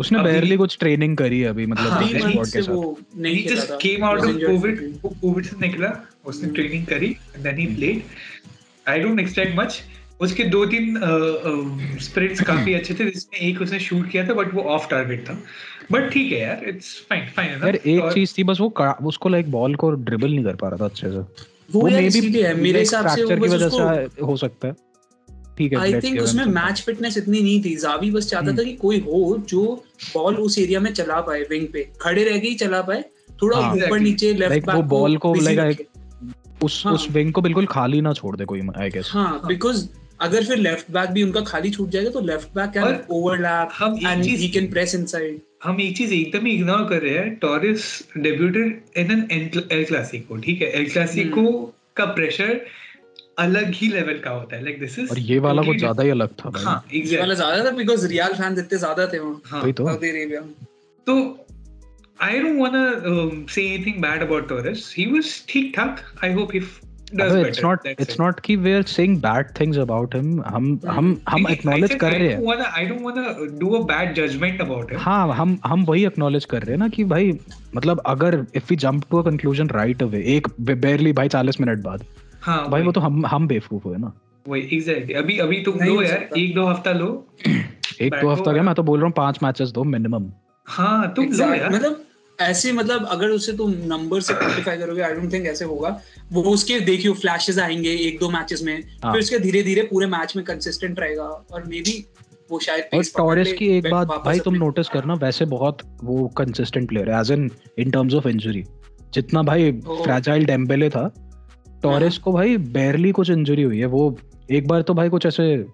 उसने 0.00 0.22
बैरली 0.22 0.56
कुछ 0.56 0.76
ट्रेनिंग 0.80 1.16
करी 1.16 1.40
है 1.40 1.48
अभी 1.48 1.66
मतलब 1.66 1.92
हाँ, 1.92 2.08
के 2.08 2.44
से 2.44 2.62
साथ। 2.62 2.72
वो 2.72 2.98
नहीं 3.16 3.36
he 3.36 3.42
खेला 3.42 3.60
just 3.60 3.70
था। 3.70 3.78
came 3.78 4.04
out 4.08 4.20
Was 4.20 4.26
of 4.26 4.32
injured 4.32 4.50
COVID 4.50 4.76
for 4.80 5.02
वो 5.04 5.14
कोविड 5.22 5.44
से 5.44 5.56
निकला 5.60 5.90
उसने 6.24 6.50
ट्रेनिंग 6.50 6.86
करी 6.86 7.16
then 7.46 7.58
he 7.60 7.66
played. 7.78 8.02
I 8.86 8.98
don't 9.04 9.24
expect 9.24 9.58
much. 9.60 9.80
उसके 10.20 10.44
दो 10.44 10.64
तीन 10.66 11.00
स्प्रिंट्स 12.02 12.40
काफ़ी 12.40 12.74
अच्छे 12.74 12.94
थे 12.94 13.04
जिसमें 13.10 13.40
एक 13.40 13.60
उसने 13.62 13.78
शूट 13.80 14.10
किया 14.10 14.26
था 14.28 14.34
बट 14.34 14.54
वो 14.54 14.62
ऑफ़ 14.72 14.88
टारगेट 14.90 15.24
था। 15.28 15.38
बट 15.92 16.10
ठीक 16.12 16.32
है 16.32 16.40
यार 16.40 16.64
इट्स 16.68 16.88
फाइन 17.10 17.28
फाइन 17.36 17.50
यार 17.50 17.76
एक 17.76 18.12
चीज़ 18.14 18.34
थी 18.38 18.44
बस 18.44 18.60
वो 18.60 18.72
उसको 19.06 19.28
लाइक 19.28 19.50
बॉल 19.50 19.74
को 19.74 19.90
ड्रिबल 19.90 20.30
नहीं 20.30 20.44
कर 20.44 20.56
पा 20.56 20.68
रहा 20.68 20.76
था 20.76 20.84
अच्छे 20.84 21.10
से। 21.10 21.18
वो 21.72 21.80
maybe 21.80 22.06
इसीलिए 22.06 22.52
मेरे 22.54 22.78
हिसाब 22.78 23.08
से 23.08 23.22
वो 23.22 23.28
की 23.30 23.36
बस 23.36 23.50
वजह 23.50 23.68
से 23.68 24.22
हो 24.22 24.36
सकता 24.36 24.68
है। 24.68 24.74
ठीक 25.58 25.72
है 25.72 25.78
आई 25.78 26.00
थिंक 26.00 26.20
उसमें 26.20 26.44
मैच 26.44 26.80
फिटनेस 26.80 27.16
इतनी 27.18 27.40
नहीं 27.42 27.62
थी। 27.64 27.74
जावी 27.76 28.10
बस 28.10 28.28
चाहता 28.30 28.46
हम्म। 28.46 28.58
था 28.58 28.64
कि 28.64 28.72
कोई 28.72 28.98
हो 29.00 29.44
जो 29.48 29.84
बॉल 30.14 30.36
उस 30.36 30.58
एरिया 30.58 30.80
में 30.80 30.92
चला 30.92 31.20
पाए 31.20 31.40
विंग 31.40 31.66
पे। 31.72 31.88
खड़े 32.00 32.24
रह 32.24 32.38
के 32.38 32.48
ही 32.48 32.54
चला 32.54 32.82
पाए। 32.82 33.04
थोड़ा 33.42 33.58
हाँ, 33.58 33.74
ऊपर. 33.74 33.98
नीचे 34.00 34.32
लेफ़्ट 34.34 34.66
बैक 34.66 34.76
वो 34.76 35.08
ball 35.08 35.18
को 35.18 35.34
busy 35.34 35.74
उस 36.64 36.82
हाँ। 36.86 36.92
उस 36.94 37.06
विंग 37.10 37.32
को 37.32 37.40
बिल्कुल 37.40 37.66
खाली 37.66 38.00
ना 38.00 38.12
छोड़ 38.12 38.36
दे 38.36 38.44
कोई 38.44 38.62
आई 38.76 38.90
गेस 38.90 39.10
हाँ 39.12 39.40
बिकॉज़ 39.46 39.86
अगर 40.20 40.44
फिर 40.44 40.56
लेफ़्ट 40.56 40.90
बैक 40.90 41.10
भी 41.10 41.22
उनका 41.22 41.40
खाली 41.40 41.70
छूट 41.70 41.88
जाएगा 41.88 42.10
तो 42.10 42.20
लेफ़्ट 42.20 42.48
बैक 42.54 42.70
कैन 42.70 42.98
ओवरलैप 43.10 43.68
हम 43.74 43.98
and 44.06 44.24
he 44.24 44.48
can 44.48 44.70
press 44.70 44.94
inside 44.94 45.40
हम 45.64 45.80
एक 45.80 45.96
चीज़ 45.96 46.12
एकदम 46.14 46.46
ही 46.46 46.52
इग्नोर 46.52 46.84
कर 46.88 47.02
रहे 47.02 47.14
हैं। 47.14 47.34
Torres 47.34 47.86
debuted 48.16 48.82
in 48.96 49.10
an 49.30 49.62
El 49.72 49.84
Clasico 49.84 50.36
ठीक 50.36 50.62
है? 50.62 50.68
El 50.68 50.90
Clasico 50.90 51.40
hmm. 51.40 51.66
का 51.96 52.04
प्रेशर 52.04 52.60
अलग 53.44 53.70
ही 53.74 53.88
लेवल 53.88 54.18
का 54.24 54.30
होता 54.30 54.56
है 54.56 54.64
लाइक 54.64 54.80
दिस 54.80 54.98
इज़ 54.98 55.10
और 55.10 55.18
ये 55.18 55.38
वाला 55.46 55.62
कुछ 55.62 55.78
ज़्यादा 55.78 56.02
ही 56.02 56.10
अलग 56.10 56.34
था 56.44 56.50
भाई 56.50 56.64
हाँ 56.64 56.82
ये 56.94 57.18
वाला 57.18 57.34
ज़्यादा 57.34 57.64
था 57.64 57.70
बिकॉज़ 57.76 58.06
रियल 58.08 58.34
फैंस 58.34 58.58
इतने 58.58 58.78
ज़्यादा 58.78 59.06
थे 59.12 59.18
वहाँ 59.18 59.40
हाँ 59.46 59.62
वही 59.62 59.72
तो 59.72 59.88
सऊदी 59.88 60.10
अरेबिया 60.10 60.40
तो 61.06 61.16
I 62.18 62.38
don't 62.44 62.58
wanna 62.58 62.80
um, 63.10 63.36
say 63.48 63.62
anything 63.74 64.00
bad 64.00 64.22
about 64.24 64.48
Torres. 64.48 64.80
He 64.92 65.04
was 65.12 65.28
ठीक 65.50 65.72
ठाक. 65.76 66.00
I 66.26 66.28
hope 66.32 66.50
he 66.56 66.60
f- 66.64 66.74
does 67.12 67.32
अबे 67.32 67.44
better. 67.44 67.62
not 67.66 67.86
That's 67.86 68.02
it's 68.04 68.14
it. 68.14 68.20
not 68.22 68.42
कि 68.48 68.56
we 68.64 68.74
are 68.78 68.82
saying 68.94 69.14
bad 69.22 69.54
things 69.60 69.78
about 69.84 70.16
him 70.18 70.28
हम 70.48 70.66
हम 70.88 71.08
हम 71.28 71.46
acknowledge 71.52 71.92
said 71.92 72.00
कर 72.00 72.12
I 72.12 72.18
रहे 72.18 72.28
don't 72.28 72.36
हैं 72.36 72.44
wanna 72.48 72.66
I 72.80 72.84
don't 72.90 73.06
wanna 73.08 73.48
do 73.62 73.72
a 73.78 73.82
bad 73.92 74.12
judgment 74.18 74.60
about 74.66 74.92
him. 74.92 75.00
हाँ 75.06 75.34
हम 75.36 75.58
हम 75.66 75.84
वही 75.84 76.06
acknowledge 76.08 76.44
कर 76.52 76.62
रहे 76.62 76.70
हैं 76.70 76.78
ना 76.78 76.88
कि 76.98 77.04
भाई 77.14 77.32
मतलब 77.76 78.02
अगर 78.14 78.40
if 78.60 78.70
we 78.72 78.78
jump 78.84 79.08
to 79.10 79.22
a 79.22 79.26
conclusion 79.30 79.72
right 79.78 80.06
away 80.08 80.22
एक 80.36 80.48
barely 80.84 81.14
भाई 81.22 81.28
40 81.38 81.60
मिनट 81.60 81.78
बाद 81.84 82.04
हाँ 82.40 82.68
भाई 82.70 82.82
वो 82.82 82.92
तो 82.92 83.00
हम 83.00 83.26
हम 83.26 83.46
बेवकूफ़ 83.48 83.84
हुए 83.84 83.96
ना। 83.96 84.12
वही 84.46 84.62
exactly. 84.72 85.16
अभी 85.16 85.38
अभी 85.38 85.62
तुम 85.62 85.82
लो 85.84 86.02
यार 86.02 86.28
एक 86.38 86.54
दो 86.54 86.66
हफ़्ता 86.66 86.92
लो। 86.92 87.08
एक 88.00 88.14
दो 88.14 88.28
हफ़्ता 88.28 88.52
क्या 88.52 88.62
मैं 88.62 88.74
तो 88.74 88.82
बोल 88.82 88.98
रहा 88.98 89.06
हूँ 89.06 89.12
पाँच 89.16 89.38
मैचेस 89.42 89.70
दो 89.70 89.84
मिनिमम 89.84 90.30
हाँ 90.66 91.12
तुम 91.14 91.24
लो 91.24 91.54
यार। 91.54 91.70
मतलब 91.70 92.04
ऐसे 92.38 92.72
मतलब 92.72 93.06
अगर 93.06 93.28
उसे 93.28 93.52
तुम 93.52 93.70
नंबर 93.86 94.20
से 94.20 94.34
क्वांटिफाई 94.34 94.78
करोगे 94.78 95.02
आई 95.02 95.14
डोंट 95.14 95.32
थिंक 95.32 95.46
ऐसे 95.46 95.64
होगा। 95.64 96.00
वो 96.32 96.42
उसके 96.42 96.80
देखियो 96.80 97.14
फ्लैशेस 97.14 97.58
आएँगे 97.58 97.90
एक 97.90 98.18
दो 98.18 98.30
मैचेस 98.30 98.62
में। 98.62 98.74
हाँ। 99.04 99.12
फिर 99.12 99.20
उसके 99.20 99.38
धीरे 99.38 99.62
धीरे 99.62 99.82
पूरे 99.82 100.06
मैच 100.06 100.36
में 100.36 100.44
कंसिस्टेंट 100.44 101.00
रहेगा 101.00 101.24
और 101.24 101.64
मे 101.64 101.80
बी 101.80 102.04
वो 102.50 102.58
शायद 102.58 102.84
और 102.94 103.02
टॉरेस 103.16 103.52
की 103.52 103.68
एक 103.68 103.90
बात 103.90 104.08
भाई 104.24 104.40
तुम 104.40 104.54
नोटिस 104.54 104.88
करना 104.88 105.14
वैसे 105.14 105.44
बहुत 105.44 105.82
वो 106.04 106.28
कंसिस्टेंट 106.28 106.88
प्लेयर 106.88 107.10
है 107.10 107.20
as 107.20 107.32
in 107.32 107.50
in 107.78 107.90
terms 107.90 108.14
of 108.14 108.28
injury 108.28 108.64
जितना 109.14 109.42
भाई। 109.42 109.72
फ्रैजाइल 109.72 110.44
डेम्बेले 110.44 110.90
था 110.90 111.12
टॉरेस 111.82 112.12
हाँ। 112.12 112.22
को 112.22 112.32
भाई 112.32 112.56
बेरली 112.56 113.12
कुछ 113.12 113.30
इंजरी 113.30 113.62
हुई 113.62 113.78
है। 113.78 113.86
वो 113.86 114.18
एक 114.50 114.68
बार 114.68 114.82
तो 114.82 114.94
भाई 114.94 115.08
कुछ 115.08 115.26
ऐसे 115.26 115.66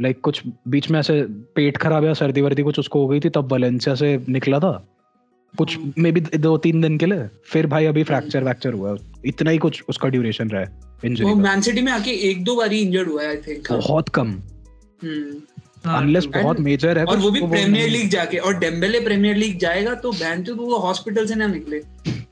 लाइक 0.00 0.20
कुछ 0.20 0.42
बीच 0.68 0.90
में 0.90 1.00
ऐसे 1.00 1.22
पेट 1.54 1.76
खराब 1.76 2.04
या 2.04 2.14
सर्दी 2.14 2.40
वर्दी 2.40 2.62
कुछ 2.62 2.78
उसको 2.78 3.00
हो 3.00 3.08
गई 3.08 3.20
थी 3.20 3.28
तब 3.28 3.52
वलेंसिया 3.52 3.94
से 3.94 4.24
निकला 4.28 4.58
था। 4.58 4.88
कुछ 5.58 5.78
हाँ। 5.78 5.92
मे 5.98 6.12
बी 6.12 6.20
दो 6.20 6.58
तीन 6.58 6.80
दिन 6.80 6.98
के 6.98 7.06
लिए। 7.06 7.28
फिर 7.44 7.66
भाई 7.66 7.86
अभी 7.86 8.02
फ्रैक्चर 8.02 8.44
वैक्चर 8.44 8.72
हुआ। 8.72 8.96
इतना 9.24 9.50
ही 9.50 9.58
कुछ 9.58 9.84
उसका 9.88 10.08
ड्यूरेशन 10.08 10.48
रहा 10.48 10.60
है 10.60 10.90
वो 11.04 11.34
मैन 11.34 11.60
सिटी 11.60 11.82
में 11.82 11.92
आके 11.92 12.10
एक 12.10 12.44
दो 12.44 12.56
बार 12.56 12.72
इंजर्ड 12.72 13.08
हुआ 13.08 13.22
है 13.22 13.28
आई 13.28 13.36
थिंक 13.36 13.72
बहुत 13.72 14.08
कम। 14.08 14.38
हाँ, 15.84 16.02
अनलेस 16.02 16.24
तो- 16.24 16.42
बहुत 16.42 16.60
मेजर 16.60 16.98
है 16.98 17.04
और 17.04 17.16
वो 17.16 17.30
भी 17.30 17.40
तो 17.40 17.46
प्रीमियर 17.46 17.88
लीग 17.88 18.08
जाके 18.08 18.36
और 18.36 18.58
डेम्बेले 18.58 19.00
प्रीमियर 19.00 19.36
लीग 19.36 19.58
जाएगा 19.58 19.94
तो 19.94 20.12
बहन 20.12 20.42
तो 20.42 20.54
वो 20.54 20.78
हॉस्पिटल 20.78 21.26
से 21.26 21.34
ना 21.34 21.46
निकले। 21.46 21.82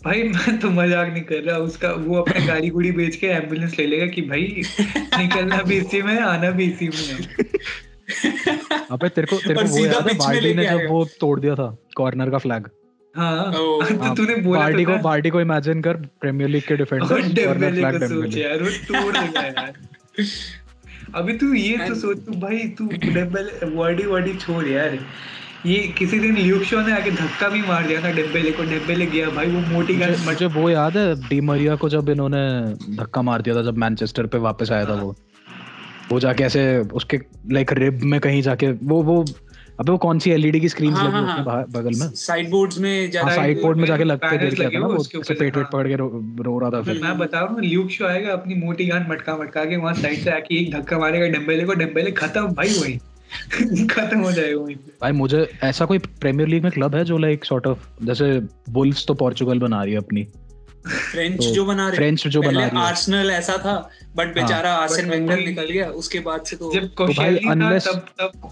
भाई 0.05 0.23
मैं 0.23 0.59
तो 0.59 0.71
मज़ाक 0.71 1.09
नहीं 1.09 1.23
कर 1.23 1.43
रहा 1.43 1.57
उसका 1.59 1.91
वो 1.93 2.17
अपना 2.17 2.45
गाड़ी 2.47 2.69
गुड़ी 2.71 2.91
बेच 2.93 3.17
के 3.17 3.27
एंबुलेंस 3.27 3.79
ले 3.79 3.87
लेगा 3.87 4.07
कि 4.07 4.23
भाई 4.23 4.63
निकलना 4.81 5.63
भी 5.63 5.77
इसी 5.77 6.03
में 6.03 6.19
आना 6.19 6.51
भी 6.51 6.65
इसी 6.65 6.89
में। 6.89 7.27
अबे 8.91 9.09
तेरे 9.09 9.27
को 9.27 9.37
तेरे 9.37 9.55
को 9.55 9.69
वो 9.69 9.85
याद 9.87 10.09
है 10.09 10.15
वार्डी 10.19 10.53
ने 10.55 10.65
जब 10.65 10.87
वो 10.91 11.05
तोड़ 11.21 11.39
दिया 11.41 11.55
था 11.55 11.77
कॉर्नर 11.97 12.31
का 12.31 12.39
फ्लैग 12.39 12.69
हाँ 13.15 13.53
ओ, 13.53 13.83
तो 13.83 14.15
तूने 14.15 14.35
बोला 14.37 14.61
वार्डी 14.61 14.85
तो 14.85 14.91
को 14.91 14.97
था। 14.99 15.31
को 15.31 15.41
इमेजिन 15.41 15.83
कर 15.83 15.97
प्रीमियर 16.21 16.51
लीग 16.51 16.63
के 16.63 16.77
डिफेंडर 16.77 17.07
कॉर्नर 17.07 17.35
डेम्बेले 17.35 17.81
फ्लैग 17.81 17.99
को 18.01 18.09
सोच 18.09 18.37
यार 18.37 18.63
वो 18.63 18.71
तोड़ 18.89 19.17
देगा 19.17 19.43
यार। 19.43 19.73
अभी 21.15 21.33
तू 21.39 21.53
ये 21.55 21.77
तो 21.89 21.95
सोच 21.95 22.19
तू 22.19 22.33
भाई 22.41 22.59
तू 22.79 22.87
डेम्बेले 22.87 23.75
वर्डी 23.77 24.03
वर्डी 24.07 24.35
छोड़ 24.35 24.65
यार। 24.67 24.99
ये 25.67 25.79
किसी 25.99 26.19
दिन 26.21 26.37
ल्यूक 26.37 26.63
शो 26.63 26.81
ने 26.81 26.93
आके 26.93 27.11
धक्का 27.11 27.49
भी 27.49 27.61
मार 27.63 27.87
दिया 27.87 28.03
था 28.03 28.11
डेम्बेले 28.13 28.51
को 28.53 28.63
डेम्बेले 28.65 29.07
गया। 29.07 29.31
भाई 29.31 29.47
वो 29.47 29.61
मोटी 29.69 29.95
गन 29.95 30.15
मुझे 30.27 30.47
वो 30.57 30.69
याद 30.71 30.97
है 30.97 31.15
डी 31.29 31.41
मरिया 31.41 31.75
को 31.77 31.89
जब 31.89 32.09
इन्होंने 32.11 32.43
धक्का 32.97 33.23
मार 33.23 33.43
दिया 33.43 33.57
था 33.57 33.63
जब 33.63 33.79
मैनचेस्टर 33.79 34.27
पे 34.27 34.39
वापस 34.39 34.71
आया 34.73 34.85
था 34.87 34.95
वो। 34.95 35.15
वो 36.11 36.21
जाके 36.21 36.45
ऐसे 36.45 36.63
उसके 36.95 37.21
लाइक 37.53 37.73
रिब 37.73 38.03
में 38.05 38.19
कहीं 38.21 38.43
जाके 38.43 38.71
वो 38.85 39.03
वो 39.03 39.25
अबे 39.81 39.91
वो 39.93 39.97
कौन 39.99 40.19
सी 40.19 40.31
एलईडी 40.31 40.61
की 40.61 40.69
स्क्रीन 40.69 40.93
हाँ, 40.93 41.05
लगी 41.05 41.13
हाँ, 41.13 41.23
उसके 41.25 41.51
हाँ। 41.51 41.65
बगल 41.73 41.99
में? 41.99 42.09
साइड 42.21 42.51
बोर्ड्स 42.51 42.79
में 42.79 43.11
हाँ 43.17 43.35
साइड 43.35 43.61
बोर्ड 43.63 43.79
में 43.79 43.87
जाके 43.87 44.05
लग 44.05 44.19
के 44.19 44.29
पैनल्स 44.29 44.55
गिर 44.55 44.59
गया 44.59 44.67
लगे 44.69 44.77
था 44.77 44.81
ना 44.81 44.87
वो 44.87 44.95
उसके 44.95 45.35
पेट 45.35 45.57
वेट। 45.57 45.67
पकड़ 45.67 45.89
के 45.89 45.97
रो, 45.97 46.09
रो 46.41 46.59
रहा 46.59 46.71
था 46.71 46.83
फिर। 46.83 46.95
फिर 46.95 47.03
मैं 47.03 47.19
बता 47.19 47.41
रहा 47.41 47.49
हूँ 47.49 47.61
ल्यूक 47.63 47.91
शो 47.91 48.07
आएगा 48.07 48.33
अपनी 48.33 48.55
मोटी 48.65 48.87
गान 48.87 49.07
मटका 49.11 49.37
मटका 49.37 49.65
के 49.65 49.77
वहाँ 49.77 49.95
साइड 49.95 50.19
से 50.19 50.31
आके 50.31 50.61
एक 50.61 50.73
धक्का 50.75 50.99
मारेगा 50.99 51.27
डेम्बेले 51.29 51.65
को 51.65 51.75
डेम्बेले 51.75 52.11
खत्म। 52.13 52.47
भाई 52.55 52.69
वही। 52.81 52.99
खत्म 53.91 54.21
हो 54.21 54.33
जाएगा 54.33 54.59
वहीं 54.61 54.77
पे। 54.77 54.93
भाई 55.03 55.13
मुझे 55.13 55.47
ऐसा 55.63 55.85
कोई 55.85 55.99
प्रीमियर 55.99 56.49
लीग 56.49 56.63
में 56.63 56.73
क्लब 56.73 56.95
है 56.95 57.05
जो 57.05 57.19
लाइक 57.19 57.45
सॉर्ट 57.45 57.67
ऑफ़ 57.67 58.05
जैसे 58.05 58.41
वुल्व्स 58.69 59.07
तो 59.07 59.15
पोर्चुगल 59.15 59.59
बना 59.59 59.83
रही 59.83 59.93
है 59.93 59.99
अपनी। 59.99 60.27
फ्रेंच 60.89 61.37
तो 61.37 61.51
जो 61.51 61.65
बना 61.65 61.89
रहे 61.89 61.97
फ्रेंच 61.97 62.27
जो 62.29 62.41
बना 62.43 62.51
पहले 62.51 62.67
रही 62.67 62.81
आर्सेनल 62.81 63.31
ऐसा 63.31 63.57
था 63.57 63.91
बट 64.17 64.35
बेचारा 64.35 64.73
आर्सेन 64.73 65.11
वेंगर 65.11 65.39
निकल 65.39 65.71
गया 65.71 65.91
उसके 65.91 66.21
बाद 66.21 66.43
से 66.43 66.57
तो 66.57 66.73
जब 66.75 66.81
भाई 66.81 67.07
कोशेली 67.07 67.39
था 67.39 67.53
unless- 67.53 67.89
तब 67.89 68.07
तब 68.21 68.51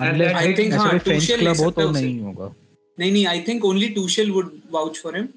अनलेस 0.00 0.32
I 0.32 0.44
think 0.46 0.60
ऐसा 0.60 0.78
हाँ, 0.78 0.98
फ्रेंच 0.98 1.32
क्लब 1.32 1.56
हो 1.56 1.70
तो 1.70 1.90
नहीं 1.90 2.20
होगा। 2.20 2.54
नहीं 2.98 3.12
नहीं 3.12 3.26
I 3.26 3.40
think 3.48 3.64
only 3.64 3.88
Tuchel 3.88 4.30
would 4.30 4.50
vouch 4.72 4.98
for 4.98 5.16
him 5.16 5.28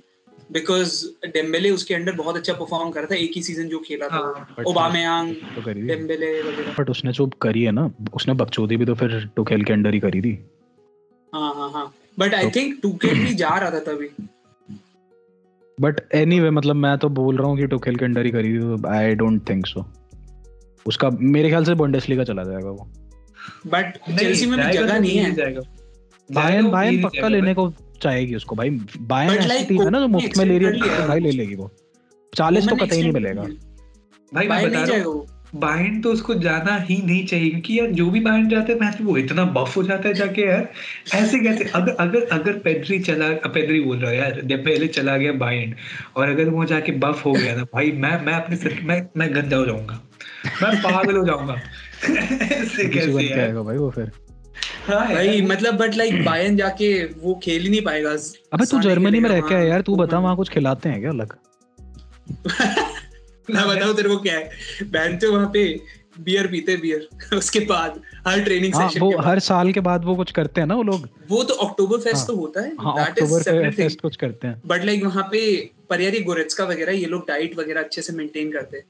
because 0.52 1.06
Dembele 1.28 1.70
उसके 1.70 1.94
अंडर 1.94 2.12
बहुत 2.12 2.36
अच्छा 2.36 2.54
परफॉर्म 2.54 2.90
कर 2.90 3.00
रहा 3.00 3.08
था 3.12 3.16
एक 3.16 3.32
ही 3.36 3.42
सीज़न 3.44 3.68
जो 3.68 3.80
खेला 3.80 4.08
था। 4.08 4.16
हाँ, 4.16 4.56
but- 4.56 4.66
ओबामेयांग 4.66 5.36
तो 5.36 5.62
डेम्बेले 5.74 6.42
वगैरह। 6.42 6.76
बट 6.80 6.90
उसने 6.90 7.12
जो 7.12 7.28
करी 7.28 7.64
है 7.64 7.72
ना 7.72 7.92
उसने 8.14 8.34
बकचोदी 8.34 8.78
भी 8.78 8.86
तो 8.86 8.96
फिर 8.96 9.30
टुखेल 9.36 9.64
के 9.64 9.74
अंडर 9.74 9.94
ही 9.94 10.00
करी 10.00 10.22
थी। 10.22 10.46
हाँ 11.36 11.54
हाँ 11.56 11.72
हाँ। 11.72 11.94
बट 12.20 12.34
आई 12.34 12.44
तो- 12.44 12.56
थिंक 12.56 12.80
टूकेल 12.82 13.20
भी 13.20 13.34
जा 13.34 13.50
रहा 13.50 13.72
था 13.72 13.80
तभी। 13.80 14.10
बट 15.82 16.02
एनीवे 16.14 16.50
मतलब 16.50 16.76
मैं 16.76 16.98
तो 16.98 17.10
बोल 17.10 17.38
रहा 17.38 17.48
हूँ 17.48 17.58
कि 17.58 17.68
टुखेल 17.68 17.96
के 17.96 18.06
अंडर 18.06 18.26
ही 18.26 18.32
करी 18.32 18.54
थी 18.54 18.60
तो 18.60 18.88
आई 18.88 19.16
डोंट 19.16 19.50
थिंक 19.50 19.66
सो 19.66 19.86
उसका 20.86 21.10
मेरे 21.20 21.50
ख्याल 21.50 21.64
से 21.64 21.74
बुंडेसलीगा 21.74 22.24
चला 22.24 22.44
जाएगा 22.44 22.70
वो। 22.70 22.90
बट 23.68 23.98
चेल्सी 24.20 24.46
में 24.46 24.68
भी 24.68 24.74
जगह 24.74 25.00
नहीं 25.00 25.18
है। 25.18 25.32
जाएगा। 25.36 25.62
बायन 26.32 26.72
बायन 26.72 27.02
पक्का 27.02 27.28
लेने 27.28 27.54
को 27.54 27.74
चाहेगी 28.02 28.36
उसको 28.36 28.56
भाई। 28.56 28.70
बायन 29.00 29.32
ऐसी 29.32 29.66
टीम 29.66 29.82
है 29.82 29.90
ना 29.90 30.00
जो 30.00 30.08
मुफ़्त 30.08 30.38
में 30.38 30.46
ले 30.46 30.58
रही 30.58 30.90
है 30.90 31.02
तो 31.02 31.08
भाई 31.08 31.20
ले 31.20 31.32
लेगी 31.32 31.56
वो। 31.56 31.72
चालीस 32.36 32.68
तो 32.70 32.76
कतई 32.76 33.02
नहीं 33.02 33.12
मिलेगा। 33.12 33.42
भाई 34.34 34.48
मैं 34.48 34.70
बता 34.70 34.84
रहा 34.84 34.98
हूँ 34.98 35.04
वो 35.04 36.02
तो 36.02 36.12
उसको 36.12 36.34
जाना 36.34 36.78
ही 36.78 37.02
नहीं 37.06 37.26
चाहिए 37.26 37.50
क्योंकि 37.50 37.80
यार 37.80 37.88
जो 37.88 38.10
भी 38.10 38.20
बायर्न 38.20 38.50
जाते 38.50 38.74
हैं 38.74 38.80
मैच 38.80 38.98
वो 39.02 39.18
इतना 39.18 39.46
बफ 39.46 39.78
हो 39.78 39.84
जाता 39.84 40.08
है 40.08 40.14
जाके 40.16 40.42
यार। 40.42 40.70
ऐसे 41.14 41.40
कैसे 41.40 41.64
अगर 41.64 41.92
अगर 41.92 42.24
अगर 42.24 42.54
पेड्री 42.54 43.00
चला 43.00 43.30
पेड्री 43.30 43.82
बोल 43.82 43.98
रहा 43.98 44.12
है 44.12 44.18
यार 44.18 44.42
जब 44.42 44.60
पहले 44.60 44.88
चला 44.88 45.18
गया 45.18 45.32
बायर्न 45.32 45.76
और 46.16 46.30
अगर 46.30 46.50
वो 46.50 46.66
जाके 46.66 46.92
बफ 46.92 47.26
हो 47.26 47.32
गया 47.32 47.56
ना 47.56 47.64
भाई 47.64 47.92
मैं 47.92 48.26
मैं 48.26 48.34
अपने 48.34 48.56
सिर 48.56 48.80
मैं 48.84 49.08
मैं 49.18 49.36
गंदा 49.36 49.58
हो 49.58 49.66
जाऊँगा। 49.66 50.02
मैं 50.64 50.82
पागल 50.82 51.18
हो 51.18 51.26
जाऊँगा। 51.26 51.62
ऐसे 52.42 52.90
कैसे 52.90 53.38
यार। 53.38 53.54
भाई 53.54 53.78
वो 53.78 53.90
फिर। 53.90 54.04
यार। 54.04 54.29
भाई 54.90 55.42
मतलब 55.42 55.78
बट 55.78 55.96
लाइक 55.96 56.24
बायर्न 56.26 56.56
जाके 56.58 56.90
वो 57.18 57.34
खेल 57.44 57.62
ही 57.62 57.70
नहीं 57.70 57.82
पाएगा। 57.82 58.12
अबे 58.54 58.66
तू 58.66 58.80
जर्मनी 58.80 59.20
में 59.20 59.30
रह 59.30 59.42
के 59.42 59.68
यार 59.68 59.82
तू 59.82 59.96
बता। 59.96 60.20
वहाँ 60.20 60.36
कुछ 60.36 60.50
खिलाते 60.50 60.90
हैं 60.90 61.00
क्या 61.02 61.10
अलग? 61.10 61.34
मैं 63.50 63.68
बताऊँ 63.68 63.96
तेरे 63.96 64.10
को 64.10 64.18
क्या 64.18 64.34
है। 64.34 64.50
बैन 64.92 65.18
तो 65.18 65.32
वहाँ 65.34 65.50
पे 65.54 65.64
बियर 66.20 66.48
पीते 66.48 66.76
बियर 66.78 67.36
उसके 67.38 67.60
बाद 67.60 68.02
हर 68.28 68.44
ट्रेनिंग 68.44 68.76
हाँ 68.76 68.88
सेशन 68.88 69.02
वो 69.02 69.10
के 69.10 69.16
बाद। 69.16 69.26
हर 69.26 69.40
साल 69.40 69.72
के 69.72 69.80
बाद 69.80 70.06
वो 70.06 70.16
कुछ 70.16 70.32
करते 70.32 70.62
हैं 70.62 70.68
ना 70.68 70.76
वो 70.76 70.84
लोग? 70.84 71.08
वो 71.30 71.44
तो 71.44 71.54
अक्टूबर 71.66 71.98
फेस्ट 71.98 72.16
हाँ। 72.16 72.26
तो 72.28 72.36
होता 72.36 72.62
है। 72.62 72.76
हाँ 72.80 73.06
अक्टूबर 73.06 73.72
फेस्ट 73.72 74.02
कुछ 74.02 74.16
करते 74.16 74.48
हैं। 74.48 74.62
बट 74.66 74.86
लाइक 74.86 75.04
वहाँ 75.04 75.28
पे 75.32 75.42
परियारी 75.90 76.18
यार 76.18 76.24
गोरेट्सका 76.24 76.66
वगैरह 76.66 76.94
ये 76.94 77.06
लोग 77.06 77.28
डाइट 77.28 77.58
वगैरह 77.60 77.82
अच्छे 77.82 78.02
से 78.02 78.14
मेंटेन 78.14 78.52
करते 78.52 78.78
हैं। 78.78 78.86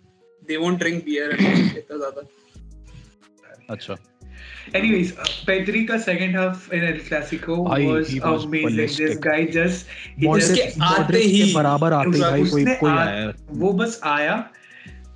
दे 0.48 0.58
वोंट 0.58 0.78
ड्रिंक 0.80 1.04
बियर 1.06 1.32
इतना 1.32 1.98
ज़्यादा। 1.98 2.22
अच्छा। 3.70 3.96
Anyways, 4.76 5.12
uh, 5.14 5.26
Pedri 5.48 5.82
second 6.00 6.36
half 6.36 6.68
in 6.74 6.84
El 6.84 7.00
Clasico 7.00 7.68
भाई, 7.70 7.86
was 7.86 8.14
was 8.20 8.44
amazing. 8.46 8.98
This 8.98 9.18
guy 9.18 9.46
just 9.46 9.86
he 10.20 10.26
Modric 10.26 10.48
just 10.48 10.82
आते 10.82 11.18
ही- 11.18 11.56
बराबर 11.56 11.94
आते 11.94 12.10
ही 12.10 12.22
भाई 12.22 12.46
कोई 12.46 12.66
कोई 12.66 12.92
आया। 12.92 13.34
वो 13.52 13.72
बस 13.72 14.00
आया 14.04 14.50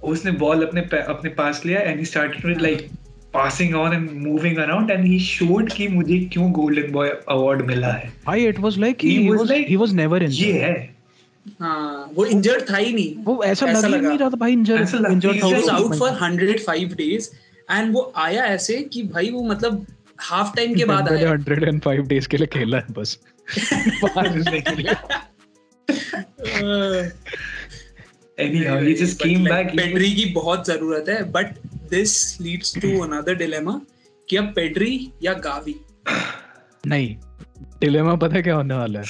उसने 0.04 0.32
बॉल 0.32 0.64
अपने 0.64 0.82
अपने 0.82 1.30
पास 1.30 1.62
लिया 1.66 1.80
and 1.80 2.00
he 2.00 2.06
started 2.06 2.46
with 2.46 2.62
like 2.62 2.90
passing 3.34 3.76
on 3.76 3.94
and 3.94 4.12
moving 4.28 4.58
around 4.58 4.92
and 4.92 5.06
he 5.06 5.20
showed 5.20 5.72
कि 5.72 5.88
मुझे 5.88 6.20
क्यों 6.34 6.52
गोल्डन 6.52 6.92
बॉय 6.92 7.10
अवार्ड 7.10 7.66
मिला 7.66 7.88
है। 7.88 8.14
भाई 8.26 8.46
it 8.46 8.60
was 8.60 8.78
like 8.78 8.98
he 9.04 9.30
was 9.30 9.52
he 9.52 9.76
was 9.76 9.94
never 9.94 10.24
ये 10.24 10.52
है। 10.54 10.94
हाँ 11.62 12.12
वो 12.14 12.26
इंजर्ड 12.26 12.70
था 12.70 12.78
ही 12.78 12.94
नहीं। 12.94 13.16
वो 13.24 13.44
ऐसा 13.44 13.66
ऐसा 13.66 13.88
लग 13.88 14.02
ही 14.02 14.08
नहीं 14.08 14.18
रहा 14.18 14.30
था 14.30 14.36
भाई 14.36 14.52
injured 14.52 14.82
injured 15.12 15.44
was 15.44 15.70
out 15.70 15.96
for 16.00 16.10
105 16.10 16.94
days 17.02 17.24
and 17.72 17.94
वो 17.94 18.14
आया 18.16 18.44
ऐसे 18.44 18.82
कि 18.82 19.04
भाई 19.04 19.30
वो 19.30 19.44
मतलब 19.44 19.86
हाफ़ 20.20 20.56
टाइम 20.56 20.76
के 20.76 20.86
बाद 20.86 21.10
आया। 21.10 21.34
105 21.34 22.08
डेज़ 22.08 22.28
के 22.28 22.38
लिए 22.38 22.48
खेला 22.48 22.78
है 22.78 22.86
बस। 22.92 23.20
के 23.50 24.76
लिए। 24.76 24.94
Anyhow 28.40 28.78
he 28.82 28.94
just 29.00 29.20
came 29.24 29.44
back 29.46 29.68
Pedri 29.78 30.14
की 30.16 30.26
बहुत 30.26 30.68
ज़रूरत 30.68 31.06
है 31.10 31.32
but 31.32 31.46
this 31.90 32.42
leads 32.42 32.78
to 32.78 33.00
another 33.00 33.36
dilemma 33.36 33.82
कि 34.30 34.36
अब 34.36 34.54
पेड्री 34.56 35.12
या 35.24 35.34
गावी 35.34 35.76
नहीं 36.88 37.18
डिलेमा 37.82 38.16
पता 38.16 38.36
है 38.36 38.42
क्या 38.42 38.56
होने 38.56 38.74
वाला 38.74 39.00
है? 39.00 39.06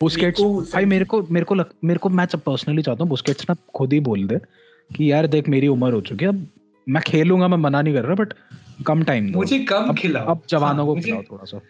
बुस्केट्स 0.00 0.40
भाई 0.42 0.84
मेरे 0.84 1.04
को 1.04 1.22
मेरे 1.30 1.44
को 1.44 1.54
लग, 1.54 1.66
मेरे 1.84 1.98
को 1.98 2.08
मैं 2.08 2.26
पर्सनली 2.26 2.82
चाहता 2.82 3.02
हूँ 3.02 3.10
बुस्केट्स 3.10 3.46
ना 3.50 3.56
खुद 3.74 3.92
ही 3.92 4.00
बोल 4.00 4.26
दे 4.26 4.38
कि 4.96 5.12
यार 5.12 5.26
देख 5.26 5.48
मेरी 5.48 5.68
उम्र 5.68 5.92
हो 5.92 6.00
चुकी 6.00 6.24
है 6.24 6.28
अब 6.28 6.46
मैं 6.88 7.02
खेलूँगा 7.06 7.48
मैं 7.48 7.58
मना 7.58 7.82
नहीं 7.82 7.94
कर 7.94 8.04
रहा 8.04 8.14
बट 8.14 8.32
कम 8.86 9.02
टाइम 9.02 9.30
दो। 9.32 9.38
मुझे 9.38 9.58
कम 9.58 9.88
अब 9.88 9.96
खिलाओ। 9.96 10.26
अब 10.26 10.42
जवानों 10.50 10.86
हाँ, 10.86 10.94
को 10.94 11.00
खिलाओ 11.00 11.22
थोड़ा 11.22 11.44
सा। 11.44 11.60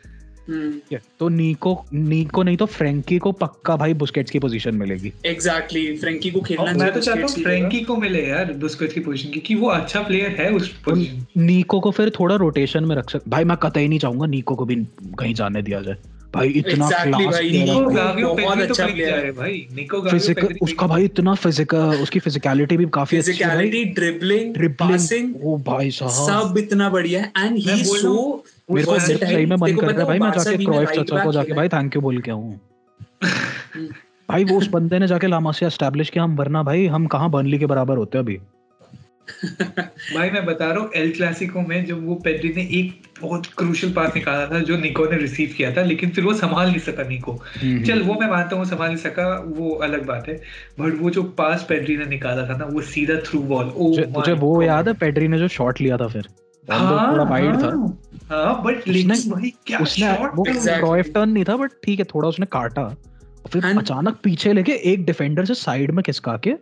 हम्म। 0.49 0.99
तो 1.21 1.29
नीको 1.29 1.73
नीको 1.93 2.43
नहीं 2.43 2.57
तो 2.57 2.67
फ्रेंकी 2.67 3.19
को 3.19 3.33
पक्का 3.33 3.77
भाई 3.77 3.95
बुस्केट्स 3.95 4.31
की 4.31 4.39
पोजीशन 4.39 4.75
मिलेगी। 4.75 5.13
एग्जैक्टली 5.27 5.81
exactly, 5.81 6.01
फ्रेंकी 6.01 6.31
को 6.31 6.41
खेलना 6.41 6.73
मैं 6.75 6.93
तो 6.93 7.01
चाहता 7.01 7.21
हूँ। 7.21 7.43
फ्रैंकी 7.43 7.81
को 7.81 7.97
मिले 7.97 8.27
यार 8.27 8.53
बुस्केट्स 8.53 8.95
की 8.95 9.01
पोजीशन 9.01 9.31
की 9.31 9.41
कि 9.41 9.55
वो 9.55 9.69
अच्छा 9.69 10.01
प्लेयर 10.03 10.31
है 10.41 10.51
उस 10.53 10.71
तो 10.75 10.91
पोजीशन 10.91 11.27
नीको 11.37 11.81
को 11.81 11.91
फिर 11.91 12.11
थोड़ा 12.11 12.37
रोटेशन 12.37 12.85
में 12.85 12.95
रख 12.97 13.11
सक 13.11 13.29
भाई 13.29 13.45
मैं 13.45 13.57
कतई 13.57 13.89
नहीं 13.89 13.99
चाहूँगा 13.99 14.27
नीको 14.27 14.55
को 14.55 14.65
भी 14.65 14.77
कहीं 15.19 15.35
जाने 15.35 15.63
दिया 15.63 15.81
जाए। 15.81 15.97
भाई 16.39 16.49
इतना 16.57 16.89
Exactly 16.89 17.27
भाई, 17.31 17.51
निको 17.53 17.81
गावियो 17.91 18.33
बहुत 18.35 18.59
तो 18.59 18.65
अच्छा 18.65 18.87
कहीं 18.87 19.03
है। 19.03 19.33
भाई 19.33 19.67
निको 19.77 20.01
गावियो 20.01 20.19
फ़िज़िकल 20.19 20.57
उसका 20.63 20.87
भाई 20.87 21.05
इतना 21.05 21.35
फ़िज़िकल 21.37 22.03
उसकी 22.03 22.19
फिजिकलिटी 22.21 22.77
भी 22.77 22.87
काफ़ी 22.95 23.19
अच्छी 23.19 23.33
है 23.33 23.39
भाई। 23.39 23.57
फिजिकलिटी 23.57 23.85
ड्रिबलिंग 23.95 24.53
ड्रिबलिंग 24.55 24.93
पासिंग 24.93 25.35
ओ 25.45 25.57
भाई 25.67 25.91
साहब। 25.91 26.27
सब 26.29 26.59
इतना 26.59 26.89
बढ़िया 26.91 27.23
है। 27.23 27.33
एंड 27.39 27.57
ही 27.59 27.85
सो 27.85 28.45
मेरे 28.71 28.87
को 28.87 28.99
सही 28.99 29.47
में 29.47 29.57
मन 29.57 29.77
कर 29.77 29.87
रहा 29.87 29.99
है 29.99 30.07
भाई 30.07 30.19
मैं 30.19 30.31
जाके 30.33 30.57
भी 30.57 30.67
में 30.67 30.75
क्रोइफ 30.75 30.89
right 30.89 30.99
चाचा 30.99 31.25
को 31.25 31.33
जाके 31.33 31.53
भाई 31.53 31.69
थैंक 31.69 31.97
यू 31.97 32.03
बोल 32.03 32.21
के 32.21 32.31
आऊँ। 32.31 32.59
भाई 34.29 34.45
वो 34.45 34.59
उस 34.59 34.67
बंदे 34.69 34.99
ने 34.99 35.07
जाके 35.07 35.27
लामासिया 35.27 35.69
एस्टैब्लिश 35.69 36.11
किया 36.11 36.25
हम 36.25 36.37
वरना 36.37 36.63
भाई 36.63 36.87
हम 36.87 37.07
कहाँ 37.07 37.31
बर्नली 37.31 37.59
के 37.59 37.67
बराबर 37.67 37.97
होते 37.97 38.19
अभी? 38.19 38.39
भाई 40.15 40.31
मैं 40.31 40.45
बता 40.47 40.67
रहा 40.67 40.83
हूँ 40.83 40.91
एल 40.97 41.11
क्लासिको 41.13 41.61
में 41.61 41.85
जब 41.87 42.07
वो 42.07 42.15
पेड्री 42.25 42.53
ने 42.57 42.63
एक 42.79 43.07
बहुत 43.21 43.47
क्रूशियल 43.59 43.93
पास 43.93 44.15
निकाला 44.15 44.47
था 44.47 44.59
जो 44.61 44.77
निको 44.77 45.07
ने 45.07 45.17
रिसीव 45.17 45.55
किया 45.57 45.71
था 45.77 45.83
लेकिन 45.83 46.11
फिर 46.11 46.25
वो 46.25 46.35
संभाल 46.35 46.69
नहीं 46.69 46.79
सका 46.79 47.09
निको 47.09 47.33
चल 47.87 48.03
वो 48.03 48.15
मैं 48.15 48.29
मानता 48.31 48.57
हूँ 48.57 48.65
संभाल 48.65 48.89
नहीं 48.89 48.97
सका 48.97 49.29
वो 49.47 49.71
अलग 49.85 50.07
बात 50.07 50.29
है। 50.29 50.35
बट 50.81 51.01
वो 51.01 51.11
जो 51.11 51.23
पास 51.39 51.67
पेड्री 51.69 51.97
ने 51.97 52.05
निकाला 52.05 52.49
था 52.49 52.57
ना 52.57 52.65
वो 52.65 52.81
सीधा 52.91 53.21
थ्रू 53.27 53.41
बॉल 53.53 53.73
ओ 53.77 53.95
तुझे 54.15 54.33
वो 54.33 54.63
याद 54.63 54.89
है 54.89 54.95
पेड्री 54.95 55.29
ने 55.29 55.39
जो 55.39 55.49
शॉट 55.49 55.81
लिया 55.81 55.97
था 55.97 56.09
फिर। 56.09 56.29
थोड़ा 56.65 57.25
वाइड 57.25 57.55
था। 57.55 57.69
हाँ। 58.31 58.63
बट 58.63 58.89
लेकिन 58.89 59.31
भाई 59.31 59.53
क्या 59.67 59.79
उसने 59.79 60.13
वो 60.13 60.47
Exactly. 60.47 61.15
टर्न 61.15 61.31
नहीं 61.31 61.45
था 61.45 61.57
बट 61.57 61.71
ठीक 61.85 61.99
है 61.99 62.05
थोड़ा 62.05 62.29
उसने 62.29 62.47
काटा। 62.47 62.89
फिर 63.53 63.65
अचानक 63.65 64.19
पीछे 64.23 64.53
लेके 64.53 64.73
एक 64.93 65.05
डिफेंडर 65.07 65.45
से 65.45 65.55
साइड 65.55 65.91
में 65.91 66.03
खिसका 66.03 66.37
के 66.37 66.55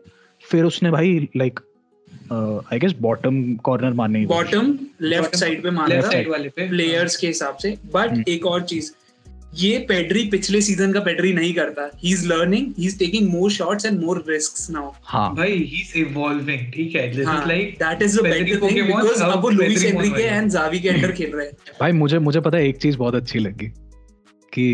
फिर 0.45 0.65
उसने 0.65 0.91
भाई 0.91 1.29
like 1.37 1.61
I 2.33 2.79
guess 2.79 2.95
bottom 3.01 3.43
corner 3.65 3.93
मारने 3.93 4.25
बॉटम 4.27 4.77
लेफ़्ट 5.03 5.37
साइड 5.37 5.63
पे 5.63 5.71
मारा 5.71 5.95
लेफ़्ट 5.95 6.07
था 6.07 6.11
साइड 6.13 6.29
वाले 6.31 6.49
पे 6.49 6.69
प्लेयर्स 6.69 7.17
के 7.17 7.27
हिसाब 7.27 7.57
से। 7.57 7.69
हम्म। 7.71 7.91
बट 7.95 8.29
एक 8.29 8.47
और 8.47 8.63
चीज़ 8.65 8.91
ये 9.55 9.79
पेड्री 9.89 10.25
पिछले 10.31 10.61
सीज़न 10.61 10.93
का 10.93 11.01
पेड्री 11.01 11.33
नहीं 11.33 11.53
करता। 11.55 11.89
He 12.03 12.13
is 12.13 12.27
learning 12.29 12.73
he 12.79 12.87
is 12.87 12.99
taking 12.99 13.29
more 13.31 13.51
shots 13.51 13.87
and 13.87 14.01
more 14.01 14.25
risks 14.29 14.71
now 14.71 14.91
हाँ। 15.05 15.35
भाई 15.35 15.53
ही 15.53 15.81
इज़ 15.81 15.97
इवॉल्विंग 15.99 16.73
ठीक 16.73 16.95
है? 16.97 17.07
This 17.09 17.19
is 17.19 17.47
like 17.49 17.75
that 17.83 18.03
is 18.03 18.19
the 18.19 18.23
better 18.23 18.61
thing 18.63 18.87
because 18.87 19.23
अब 19.23 19.43
वो 19.43 19.51
लुइस 19.51 19.85
एनरिके 19.85 20.23
एंड 20.23 20.51
जावी 20.51 20.81
के 20.81 20.89
अंडर 20.89 21.13
खेल 21.13 21.31
रहे 21.31 21.47
हैं। 21.47 21.55
भाई 21.81 21.93
मुझे 21.93 22.19
मुझे 22.19 22.41
पता 22.41 22.59
है 22.59 22.69
एक 22.69 22.77
चीज़ 22.77 22.97
बहुत 22.99 23.15
अच्छी 23.15 23.39
लगी 23.39 23.67
कि 24.53 24.73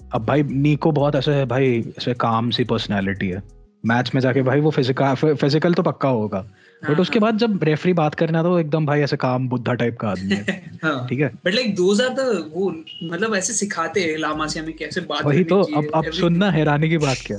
अब 0.00 0.24
भाई 0.26 0.42
नीको 0.42 0.92
बहुत 0.92 1.16
ऐसा 1.16 1.32
है 1.32 1.46
भाई 1.46 1.78
ऐसे 1.98 2.14
काम 2.20 2.50
सी 2.50 2.64
पर्सनालिटी 2.64 3.28
है। 3.28 3.42
मैच 3.86 4.10
में 4.14 4.20
जाके 4.20 4.42
भाई 4.42 4.60
वो 4.60 4.70
फ़िज़िकल 4.70 5.14
फ़िज़िकल 5.14 5.74
तो 5.74 5.82
पक्का 5.82 6.08
होगा। 6.08 6.40
बट 6.40 6.90
हाँ, 6.90 6.96
उसके 6.96 7.18
बाद 7.18 7.38
जब 7.38 7.64
रेफरी 7.64 7.92
बात 7.92 8.14
करना 8.14 8.42
तो 8.42 8.58
एकदम 8.58 8.86
भाई 8.86 9.00
ऐसे 9.00 9.16
काम 9.16 9.48
बुद्धा 9.48 9.74
टाइप 9.74 9.98
का 9.98 10.08
आदमी 10.08 10.34
है। 10.34 10.78
हाँ। 10.84 11.06
ठीक 11.08 11.20
है? 11.20 11.28
But 11.44 11.54
like 11.54 11.74
those 11.74 12.00
are 12.00 12.08
the 12.08 12.50
वो 12.54 12.70
मतलब 13.02 13.34
ऐसे 13.34 13.52
सिखाते 13.52 14.00
हैं 14.00 14.16
लामा 14.18 14.46
से 14.46 14.60
हमें 14.60 14.76
कैसे 14.76 15.00
बात 15.00 15.24
वही 15.24 15.44
तो 15.44 15.62
अब 15.62 15.90
अब 15.94 16.10
सुनना 16.10 16.50
हैरानी 16.50 16.88
की 16.88 16.98
बात 16.98 17.18
क्या 17.26 17.38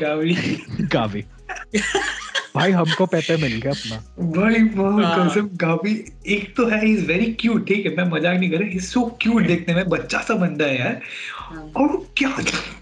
गावी। 0.00 0.34
गावी। 0.80 1.24
भाई 2.56 2.72
हमको 2.72 3.06
पेपे 3.06 3.36
मिल 3.36 3.60
गया 3.60 3.72
अपना। 3.72 3.96
भाई 4.32 4.62
बहुत 4.76 5.04
हाँ। 5.04 5.28
कसम 5.28 5.48
गावी 5.56 5.92
एक 6.34 6.54
तो 6.56 6.66
है 6.68 6.88
इज़ 6.90 7.04
वेरी 7.06 7.26
क्यूट 7.40 7.66
ठीक 7.68 7.86
है 7.86 7.94
मैं 7.96 8.04
मज़ाक 8.10 8.38
नहीं 8.38 8.50
कर 8.50 8.58
रहा 8.58 8.76
इज़ 8.76 8.86
सो 8.86 9.04
क्यूट 9.22 9.46
देखने 9.46 9.74
में 9.74 9.88
बच्चा 9.88 10.18
सा 10.20 10.34
बंदा 10.36 10.64
है 10.64 10.78
यार। 10.78 11.00
हाँ। 11.34 11.62
और 11.76 11.88
वो 11.88 12.04
क्या 12.16 12.30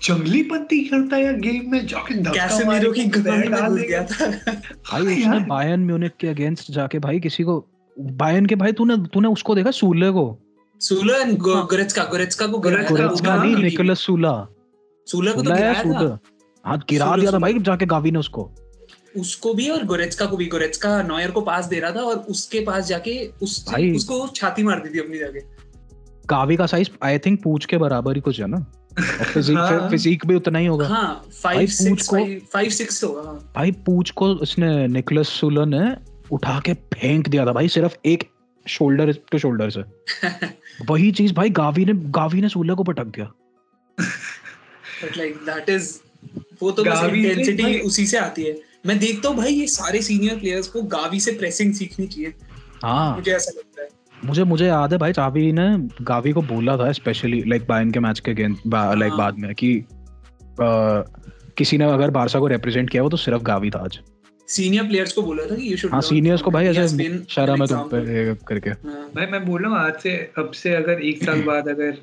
जंगली 0.03 0.43
पंती 0.51 0.81
करता 0.85 1.17
है 1.17 1.25
यार 1.25 1.37
गेम 1.41 1.71
में 1.73 1.87
जाके 1.87 2.15
धक्का 2.23 2.65
मार 2.67 2.89
की 2.89 3.05
में 3.21 3.51
डाल 3.51 3.77
गया 3.79 4.03
था। 4.05 4.29
भाई 4.29 4.73
हाँ 4.87 5.01
उसने 5.01 5.21
यार। 5.23 5.41
बायर्न 5.49 5.85
म्यूनिख 5.85 6.13
के 6.21 6.29
अगेंस्ट 6.29 6.71
जाके 6.73 6.99
भाई 6.99 7.21
किसी 7.21 7.43
को 7.45 7.65
बायर्न 7.97 8.47
के 8.47 8.55
भाई 8.57 8.73
तूने 8.73 8.97
तूने 9.13 9.29
उसको 9.29 9.55
देखा 9.55 9.71
सूले 9.73 10.11
को? 10.11 10.27
सूला 10.81 11.17
एंड। 11.19 11.37
गोरेत्स्का 11.39 12.05
गोरेत्स्का 12.05 12.47
को 12.47 12.59
गिराया 12.59 12.89
गोरेत्स्का 12.89 13.37
नहीं 13.37 13.57
निकोलस 13.57 14.01
सूला 14.01 14.33
सूला 15.07 15.33
को 15.33 15.43
तो 15.43 15.51
गिराया 15.51 15.75
था। 15.75 16.19
हाँ 16.65 16.79
गिरा 16.91 17.17
दिया 17.17 17.33
था 17.33 17.39
भाई 17.39 17.59
जाके 17.61 17.87
गावी 17.87 18.11
ने 18.11 18.19
उसको। 18.19 18.51
उसको 19.17 19.55
भी 19.55 19.69
और 19.69 19.85
गोरेत्स्का 19.85 20.27
को 20.27 20.37
भी 20.37 20.47
गोरेत्स्का 20.47 21.03
नॉयर 21.03 21.31
को 21.31 21.41
पास 21.41 21.67
दे 21.67 21.81
रहा 21.81 21.91
था 21.91 22.01
और 22.01 22.17
उसके 22.17 22.61
पास 22.61 22.87
जाके 22.87 23.31
उस 23.43 23.75
उसको 23.97 24.29
छाती 24.29 24.63
मार 24.63 24.81
दी 24.81 24.95
थी 24.95 24.99
अपनी 24.99 25.19
जाके। 25.19 25.41
गावी 26.27 26.57
का 26.57 26.67
साइज़ 26.67 26.89
आई 27.03 27.19
थिंक 27.19 27.43
पूछ 27.43 27.65
के 27.65 27.79
बराबर 27.79 28.15
ही 28.15 28.21
कुछ 28.21 28.41
है 28.41 28.47
ना? 28.47 28.67
फिजिक 29.35 29.57
हाँ। 29.57 29.91
फिजिक 29.91 30.27
भी 30.27 30.35
उतना 30.35 30.59
ही 30.59 30.67
होगा। 30.67 30.89
हाँ 30.89 31.15
भाई, 31.15 31.31
फाइव 31.31 31.61
पूछ 31.61 31.71
सिक्स 31.71 32.09
को- 32.09 32.53
फाइव 32.53 32.69
सिक्स 32.69 33.05
होगा 33.05 33.23
हाँ। 33.23 33.53
भाई 33.57 33.73
पूछ 33.73 34.11
को 34.11 34.27
उसने 34.27 34.87
निकोलस 34.89 35.29
सूला 35.29 35.65
ने 35.65 35.97
उठा 36.33 36.61
के 36.61 36.75
फेंक 36.75 37.29
दिया 37.29 37.47
था 37.47 37.53
भाई 37.53 37.69
सिर्फ़ 37.69 37.97
एक 38.07 38.31
शोल्डर 38.69 39.13
टू 39.13 39.39
शोल्डर 39.39 39.71
से। 39.71 39.83
वही 40.91 41.13
चीज़ 41.13 41.33
भाई 41.33 41.51
गावी 41.51 41.85
ने 41.85 41.93
गावी 41.95 42.41
ने 42.41 42.49
सूले 42.49 42.75
को 42.75 42.83
पटक 42.83 43.05
दिया। 43.05 43.33
बट 45.05 45.17
लाइक 45.17 45.37
दैट 45.37 45.69
इज़ 45.69 45.99
वो 46.63 46.71
तो 46.71 46.85
बस 46.85 46.91
गावी 46.91 47.27
इंटेंसिटी 47.27 47.79
उसी 47.79 48.07
से 48.07 48.19
आती 48.19 48.43
है। 48.43 48.74
मैं 48.87 48.99
देखता 48.99 49.29
हूँ 49.29 49.37
भाई 49.37 49.53
ये 49.53 49.67
सारे 49.67 50.03
सीनियर 50.03 50.39
प्लेयर्स 50.39 50.69
को 50.69 50.83
गावी 50.83 51.21
से 51.21 51.33
प्रेसिंग 51.33 51.75
सीखनी 51.75 52.07
चाहिए। 52.07 52.35
हाँ। 52.83 53.17
मुझे 53.17 53.33
ऐसा 53.33 53.53
लगता 53.57 53.83
है। 53.83 53.89
मुझे 54.25 54.45
मुझे 54.45 54.67
याद 54.67 54.93
है 54.93 54.99
भाई 54.99 55.13
चावी 55.13 55.53
ने 55.53 55.89
गावी 56.05 56.33
को 56.33 56.43
बोला 56.43 56.77
था 56.77 56.93
स्पेशली 56.93 57.43
लाइक 57.47 57.67
बायन 57.69 57.91
के 57.91 58.01
मैच 58.01 58.21
के 58.21 58.35
गेंद 58.35 58.57
लाइक 58.67 59.13
हाँ। 59.13 59.19
बाद 59.19 59.39
में 59.39 59.55
कि 59.55 59.85
आ, 60.61 61.03
किसी 61.59 61.79
ने 61.79 61.85
अगर 61.85 62.11
बारसा 62.11 62.39
को 62.41 62.47
रिप्रेजेंट 62.47 62.91
किया 62.91 63.03
वो 63.03 63.09
तो 63.09 63.17
सिर्फ़ 63.17 63.43
गावी 63.43 63.71
था 63.71 63.79
आज। 63.79 64.01
सीनियर 64.49 64.85
प्लेयर्स 64.85 65.13
को 65.13 65.23
बोला 65.23 65.43
था 65.51 65.55
कि 65.55 65.71
यू 65.73 65.77
शुड 65.77 65.91
हाँ 65.93 66.01
सीनियर्स 66.03 66.43
को 66.43 66.51
भाई 66.51 66.67
ऐसे 66.67 66.87
शर्म 67.31 67.61
है 67.63 67.67
तुम 67.67 67.89
पे 67.89 68.35
करके। 68.49 68.71
हाँ। 68.71 69.09
भाई 69.15 69.27
मैं 69.27 69.45
बोल 69.47 69.63
रहा 69.63 69.71
हूँ 69.71 69.79
आज 69.79 70.01
से 70.03 70.11
अब 70.39 70.51
से 70.55 70.75
अगर 70.75 71.01
एक 71.03 71.23
साल 71.25 71.43
बाद 71.47 71.69
अगर 71.69 71.97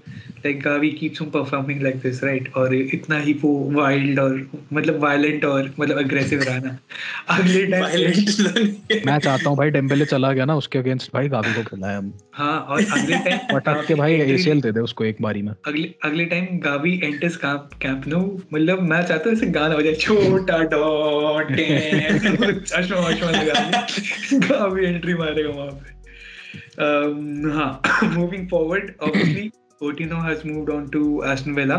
like 0.46 0.62
Gavi 0.64 0.89
keeps 0.89 1.22
on 1.22 1.30
performing 1.30 1.82
like 1.82 1.96
this 2.02 2.24
right 2.24 2.52
और 2.56 2.74
इतना 2.76 3.18
ही 3.20 3.34
वो 3.34 3.52
वाइल्ड 3.74 4.20
और 4.20 4.48
मतलब 4.74 5.00
वायलेंट 5.00 5.46
और 5.46 5.74
मतलब 5.80 5.98
अग्रेसिव 5.98 6.42
रहना। 6.44 6.78
अगले 7.30 7.66
टाइम 7.66 7.84
वायलेंट 7.84 9.06
मैं 9.06 9.20
चाहता 9.20 9.50
हूँ 9.50 9.58
भाई 9.58 9.70
डेम्बेले 9.70 10.06
चला 10.06 10.32
गया 10.34 10.46
ना 10.46 10.56
उसके 10.56 10.80
अगेंस्ट 10.80 11.12
भाई 11.14 11.28
गावी 11.30 11.54
को 11.54 11.64
खिलाया 11.64 11.98
हम 11.98 12.12
हाँ 12.34 12.60
और 12.60 12.82
अगले 12.92 13.18
टाइम 13.20 13.38
पटक 13.54 13.86
के 13.88 13.96
भाई 13.96 14.14
एसीएल 14.14 14.62
दे 14.62 14.72
दे 14.72 14.80
उसको 14.80 15.06
एक 15.06 15.22
बारी 15.22 15.42
में। 15.42 15.54
अगले 15.68 15.94
अगले 16.04 16.26
time 16.26 16.60
Gavi 16.60 17.00
enters 17.04 17.36
camp 17.38 17.70
camp 17.82 18.08
Nou 18.08 18.20
मतलब 18.54 18.82
मैं 18.84 19.02
चाहता 19.04 19.30
हूँ 19.30 19.38
ऐसे 19.38 19.48
गाना 19.52 19.76
हो 19.76 19.82
जाए 19.82 19.94
छोटा 20.02 20.58
डॉट 20.74 21.52
चश्मा 22.36 23.00
वश्मा 23.00 23.32
लगा 23.32 23.88
गावी 24.48 24.86
एंट्री 24.86 25.14
मारेगा 25.14 25.50
वहाँ 25.50 25.72
पे। 25.72 26.00
Um, 26.72 27.52
हाँ 27.54 27.82
moving 28.04 28.50
forward 28.50 28.92
obviously 29.02 29.52
Coutinho 29.82 30.18
has 30.24 30.44
moved 30.46 30.70
on 30.70 30.90
to 30.92 31.24
Aston 31.24 31.56
Villa 31.56 31.78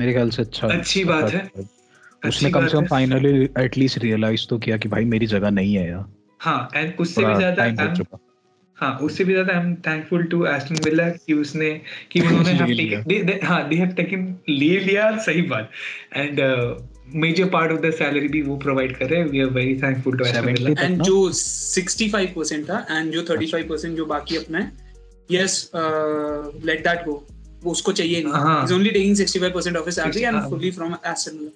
मेरे 0.00 0.12
ख्याल 0.12 0.30
से 0.30 0.42
अच्छा 0.42 0.68
अच्छी 0.68 1.04
बात 1.04 1.32
है। 1.32 1.50
उसने 2.22 2.50
कम 2.50 2.66
से 2.66 2.72
कम 2.72 2.86
फाइनली 2.86 3.48
एटलीस्ट 3.58 3.98
रियलाइज़ 3.98 4.46
तो 4.48 4.58
किया 4.58 4.76
कि 4.76 4.88
भाई 4.88 5.04
मेरी 5.04 5.26
जगह 5.26 5.50
नहीं 5.50 5.74
है 5.74 5.88
यार। 5.88 6.04
हाँ 6.40 6.70
एंड 6.76 6.94
उससे 7.00 7.24
भी 7.24 7.34
ज़्यादा 7.34 7.64
हो 8.82 9.06
उससे 9.06 9.24
भी 9.24 9.32
ज़्यादा 9.32 9.52
I 9.52 9.60
am 9.60 9.74
thankful 9.74 10.24
to 10.24 10.46
Aston 10.46 10.76
Villa 10.84 11.08
कि 11.08 11.32
उसने 11.32 11.80
कि 12.12 12.20
उन्होंने 12.26 12.52
हाँ 13.44 13.68
दे 13.68 13.76
हैव 13.76 13.88
टेकन 13.88 14.38
ले 14.48 14.78
लिया 14.80 15.16
सही 15.18 15.42
बात। 15.42 15.70
And 16.16 16.40
major 17.14 17.44
part 17.44 17.72
of 17.72 17.80
the 17.80 17.90
salary 17.90 18.28
भी 18.28 18.42
वो 18.42 18.56
प्रोवाइड 18.56 18.96
कर 18.96 19.06
रहे 19.06 19.20
हैं. 19.20 19.26
We 19.28 19.40
are 19.40 19.46
very 19.46 19.74
thankful 19.76 20.18
to 20.18 20.24
Aston 20.24 20.54
70 20.54 20.78
and 20.78 21.02
जो 21.02 21.32
65% 21.32 22.70
था 22.70 22.86
एंड 22.90 23.12
जो 23.12 23.22
35% 23.22 23.96
जो 23.96 24.06
बाकी 24.06 24.36
अपना 24.36 24.58
है 24.58 24.72
यस 25.30 25.70
लेट 26.64 26.80
दैट 26.84 27.04
गो 27.04 27.26
वो 27.64 27.70
उसको 27.70 27.92
चाहिए 27.92 28.22
नहीं. 28.22 28.32
हाँ। 28.32 28.64
Is 28.64 28.74
only 28.74 28.90
taking 28.90 29.16
65% 29.16 29.76
of 29.76 29.84
his 29.84 29.94
salary 29.94 30.22
and. 30.22 30.50
Fully 30.50 30.70
from 30.70 30.92
Aston 31.06 31.50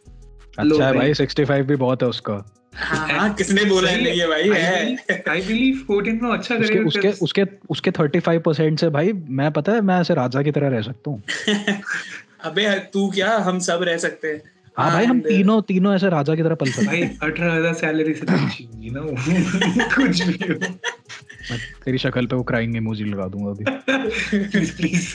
अच्छा 0.58 0.92
भाई। 0.92 0.98
भाई 0.98 1.14
65 1.14 1.62
भी 1.62 1.76
बहुत 1.76 2.02
है 2.02 2.08
उसका। 2.08 2.52
हाँ 2.74 3.08
हाँ 3.08 3.34
किसने 3.34 3.64
बोला 3.64 3.90
है. 3.90 4.18
है 4.18 4.28
भाई 4.28 4.48
है। 4.48 4.96
आई 5.28 5.40
बिलीव 5.40 6.32
अच्छा 6.32 6.54
उसके 6.54 6.78
उसके 6.78 7.08
उसके 7.08 7.42
उसके 7.70 7.90
35% 7.90 8.80
से 8.80 8.88
भाई 8.88 9.12
मैं 9.12 9.52
पता 9.52 9.72
है 9.72 9.80
मैं 9.80 10.00
ऐसे 10.00 10.14
राजा 10.14 10.42
की 10.42 10.50
तरह 10.50 10.68
रह 10.68 10.82
सकता 10.82 11.10
हूँ। 11.10 11.22
अबे 12.44 12.78
तू 12.92 13.10
क्या 13.10 13.36
हम 13.36 13.58
सब 13.58 13.78
रह 13.82 13.96
सकते 13.96 14.28
हैं। 14.28 14.55
हाँ 14.76 14.90
भाई 14.92 15.04
हम 15.06 15.20
तीनों 15.20 15.60
तीनों 15.62 15.94
ऐसे 15.94 16.08
राजा 16.10 16.34
की 16.34 16.42
तरह 16.42 16.54
पल 16.54 16.70
सकते 16.70 16.86
भाई 16.86 17.02
अठारह 17.02 17.54
हज़ार 17.54 17.74
सैलरी 17.74 18.14
से 18.14 18.26
तो 18.26 18.32
ना 18.32 19.86
कुछ 19.94 20.22
भी 20.22 20.52
हो। 20.52 20.58
मैं 20.58 21.58
तेरी 21.84 21.98
शक्ल 21.98 22.26
पे 22.26 22.36
वो 22.36 22.42
क्राइंग 22.42 22.76
इमोजी 22.76 23.04
लगा 23.04 23.26
दूँगा 23.28 23.50
अभी। 23.50 23.64
Please 24.48 24.76
please 24.76 25.08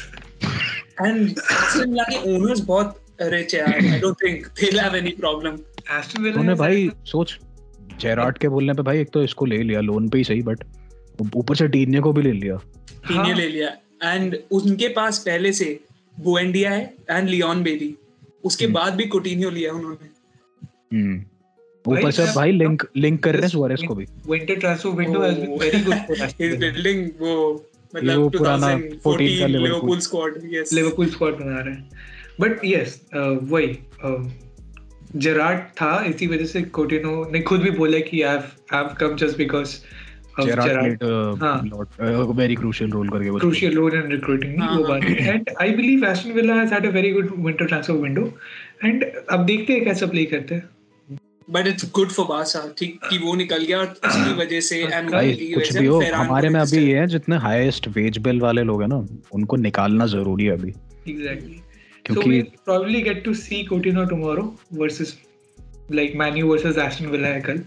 and 1.06 1.30
Aston 1.30 1.90
Villa 1.90 2.04
के 2.04 2.36
ओनर्स 2.36 2.60
बहुत 2.66 3.00
रिच 3.22 3.56
है 3.56 3.62
I 3.74 4.00
don't 4.00 4.16
think 4.24 4.46
they 4.62 4.80
have 4.80 4.96
any 4.96 5.12
problem 5.20 5.58
Aston 6.00 6.24
Villa 6.24 6.54
भाई 6.56 6.90
सोच 7.06 7.38
जेराट 8.02 8.38
के 8.38 8.50
बोलने 8.50 8.74
पे 8.74 8.82
भाई 8.82 9.00
एक 9.00 9.10
तो 9.14 9.24
इसको 9.24 9.46
ले 9.46 9.58
लिया 9.64 9.82
लोन 9.82 10.10
पे 10.10 10.18
ही 10.18 10.24
सही 10.24 10.42
बट 10.42 10.64
ऊपर 11.36 11.56
से 11.56 11.68
टीने 11.68 12.00
को 12.00 12.14
भी 12.14 12.22
ले 12.22 12.32
लिया। 12.32 12.56
टीने 13.08 13.20
हाँ। 13.20 13.36
ले 13.36 13.48
लिया। 13.48 13.70
एंड 14.04 14.38
उनके 14.52 14.88
पास 14.88 15.20
पहले 15.20 15.52
से 15.54 15.80
बुएंडिया 16.20 16.72
है 16.72 16.94
एंड 17.10 17.30
लियोन 17.30 17.64
बेली 17.64 17.96
उसके 18.44 18.66
हम्म। 18.66 18.76
बाद 18.76 18.96
भी 18.96 19.04
कोटिन्हो 19.04 19.50
लिया 19.50 19.74
उन्होंने। 19.74 20.10
हम्म। 20.98 21.24
ऊपर 21.88 22.02
भाई, 22.02 22.12
से 22.12 22.26
भाई 22.26 22.52
लिंक 22.52 22.88
लिंक 22.98 23.24
कर 23.24 23.34
रहे 23.34 23.42
हैं 23.42 23.50
सुआरेस 23.50 23.82
को 23.88 23.96
भी। 23.96 24.06
has 24.06 25.40
been 25.40 25.60
very 25.62 25.84
good 25.84 26.00
for 26.00 26.16
Aston 26.16 26.42
He's 26.42 26.76
Villa. 26.76 27.10
वो 27.20 27.66
मतलब 27.96 28.38
पुराना 28.38 28.68
14 29.08 29.40
का 29.40 29.46
Liverpool 29.46 30.00
squad 30.00 30.34
yes 30.46 30.74
Liverpool 30.74 31.06
squad 31.06 31.34
बना 31.34 31.60
रहे 31.60 31.76
हैं। 31.76 31.90
बट 32.40 32.66
यस 32.66 33.06
वही 33.42 33.80
जेरार्ड 35.16 35.60
था 35.60 36.06
इसी 36.06 36.28
वजह 36.28 36.46
से 36.46 36.62
कोटिनो 36.62 37.30
ने 37.32 37.42
खुद 37.42 37.62
भी 37.62 37.72
बोला 37.72 38.00
कि 38.00 38.22
I 38.22 38.40
have 38.74 38.88
come 38.88 39.16
just 39.16 39.38
because 39.38 39.78
of 40.40 40.48
Gerrard 40.48 40.68
Gerrard 40.68 41.88
played 41.98 42.36
very 42.38 42.56
crucial 42.56 42.92
role 42.92 43.10
करके 43.10 43.30
कुछ 43.30 43.44
crucial 43.44 43.80
role 43.80 43.98
in 44.02 44.12
recruiting 44.16 44.60
हाँ, 44.60 44.76
वो 44.78 44.84
हाँ. 44.84 45.00
बात 45.00 45.10
है 45.10 45.38
and 45.38 45.50
I 45.66 45.70
believe 45.80 46.06
Aston 46.12 46.36
Villa 46.36 46.60
has 46.60 46.76
had 46.78 46.92
a 46.92 46.94
very 47.00 47.14
good 47.18 47.34
winter 47.48 47.72
transfer 47.72 47.98
window 48.04 48.28
and 48.90 49.04
अब 49.32 49.46
देखते 49.46 49.74
हैं 49.74 49.84
कैसा 49.86 50.08
प्ले 50.14 50.26
करते 50.36 50.56
हैं 50.56 50.70
but 51.48 51.68
it's 51.68 51.90
good 51.96 52.10
for 52.10 52.26
Barca 52.26 52.60
ठीक 52.78 53.00
कि 53.10 53.18
वो 53.18 53.34
निकल 53.36 53.64
गया 53.66 53.78
और 53.80 53.88
उसकी 53.88 54.34
वजह 54.34 54.60
से 54.68 54.82
एंड 54.84 55.10
भाई 55.12 55.34
कुछ 55.54 55.78
भी 55.78 55.86
हो 55.86 56.02
हमारे 56.14 56.50
में 56.50 56.60
अभी 56.60 56.84
ये 56.86 56.98
है 57.00 57.08
जितने 57.08 57.38
हाईएस्ट 57.46 57.88
वेज 57.98 58.18
बिल 58.28 58.40
वाले 58.42 58.64
लोग 58.64 58.82
हैं 58.82 58.90
ना 58.90 59.06
उनको 59.34 59.58
निकालना 59.66 60.06
ज़रूरी 60.14 60.46
है 60.46 60.58
अभी 60.58 60.74
exactly 61.08 61.58
so 61.58 62.06
क्योंकि 62.06 62.30
we 62.30 62.44
probably 62.70 63.02
get 63.10 63.24
to 63.26 63.34
see 63.42 63.60
Coutinho 63.72 64.08
tomorrow 64.12 64.46
versus 64.82 65.16
like 65.90 66.16
Man 66.22 66.38
U 66.38 66.52
versus 66.52 66.80
Aston 66.86 67.12
Villa 67.16 67.34
है 67.36 67.42
कल 67.42 67.64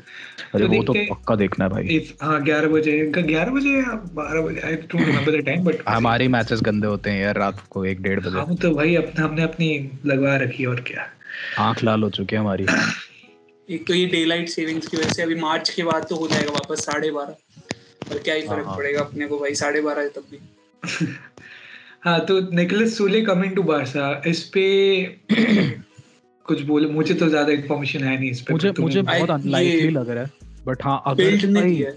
अरे 0.55 0.67
तो 0.67 0.73
वो 0.73 0.83
तो 0.83 0.93
पक्का 1.11 1.35
देखना 1.37 1.65
है 1.65 1.71
भाई। 1.71 1.97
if 1.99 2.11
हाँ 2.23 2.41
11 2.45 2.69
बजे 2.69 2.93
11 3.11 3.51
बजे 3.51 3.71
या 3.71 3.95
12 4.15 4.43
बजे? 4.43 4.61
I 4.61 4.75
don't 4.83 5.07
remember 5.07 5.33
the 5.37 5.43
time 5.49 5.65
but 5.65 5.83
हमारे 5.89 6.29
मैचेस 6.29 6.61
गंदे 6.63 6.87
होते 6.87 7.11
हैं 7.11 7.23
यार 7.23 7.39
रात 7.39 7.63
को 7.71 7.85
एक 7.85 8.03
डेढ़ 8.03 8.21
बजे। 8.21 8.39
हम 8.39 8.55
तो 8.57 8.75
भाई 8.75 8.95
अपने 8.95 9.23
हमने 9.25 9.43
अपनी 9.43 9.69
लगवा 10.07 10.37
रखी 10.37 10.63
है 10.63 10.69
और 10.69 10.81
क्या। 10.81 11.07
आँख 11.59 11.85
लाल 11.85 12.03
हो 12.03 12.11
चुकी 12.11 12.37
है 12.37 12.41
हमारी। 12.41 12.67
एक 13.69 13.87
तो 13.87 13.95
ये 13.95 14.07
डे 14.07 14.25
लाइट 14.25 14.49
सेविंग्स 14.49 14.87
की 14.87 14.97
वजह 14.97 15.09
से 15.09 15.23
अभी 15.23 15.35
मार्च 15.35 15.71
के 15.71 15.83
बाद 15.83 16.07
तो 16.11 16.17
हो 16.17 16.29
जाएगा 16.29 16.53
वापस 16.53 16.85
साढ़े 16.87 17.11
बारह। 17.11 17.37
और 18.13 18.19
क्या 18.19 18.35
ही 18.35 18.43
फ़र्क 18.43 18.67
हाँ। 18.67 18.77
पड़ेगा 18.77 19.01
अपने 19.01 19.27
को 19.27 19.39
भाई 19.39 19.55
साढ़े 19.55 19.81
बारह 19.81 20.03
है 20.03 20.09
तब 20.09 20.25
भी। 20.31 21.07
हाँ 22.05 22.19
तो 22.27 22.41
Niklas 22.57 22.97
Sule 22.99 23.21
coming 23.23 23.55
to 23.57 23.63
Barca 23.63 24.23
इस 24.27 24.43
पे 24.57 24.65
कुछ 26.47 26.63
बोले 26.63 26.89
मुझे 26.89 27.15
तो 27.15 27.29
ज़्यादा 27.29 27.53
इन्फॉर्मेशन 27.53 28.05
है 28.05 28.19
नहीं 28.21 28.31
इस 28.31 28.41
पे 28.41 28.53
मुझे 28.53 28.73
मुझे 28.81 29.03
बहुत 29.03 29.31
अनलाइकली 29.31 29.91
लग 29.91 30.11
रहा 30.11 30.25
है। 30.25 30.44
बट 30.67 30.85
हाँ 30.85 31.03
अगर 31.07 31.25
बिल्ड 31.25 31.45
ने 31.45 31.77
किया 31.77 31.91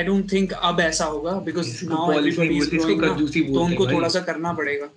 I 0.05 0.09
don't 0.09 0.33
think 0.33 0.51
अब 0.51 0.79
ऐसा 0.79 1.05
होगा 1.05 1.43
because 1.45 1.65
इसको 1.65 1.95
now 1.95 2.03
policy 2.03 2.19
everybody 2.19 2.49
is 2.49 2.53
बोलते- 2.53 2.73
इसको 2.73 2.87
growing 2.87 3.07
ना, 3.07 3.13
कंजूसी 3.13 3.41
तो 3.41 3.59
उनको 3.59 3.87
थोड़ा 3.87 4.07
सा 4.07 4.19
करना 4.19 4.53
पड़ेगा। 4.53 4.89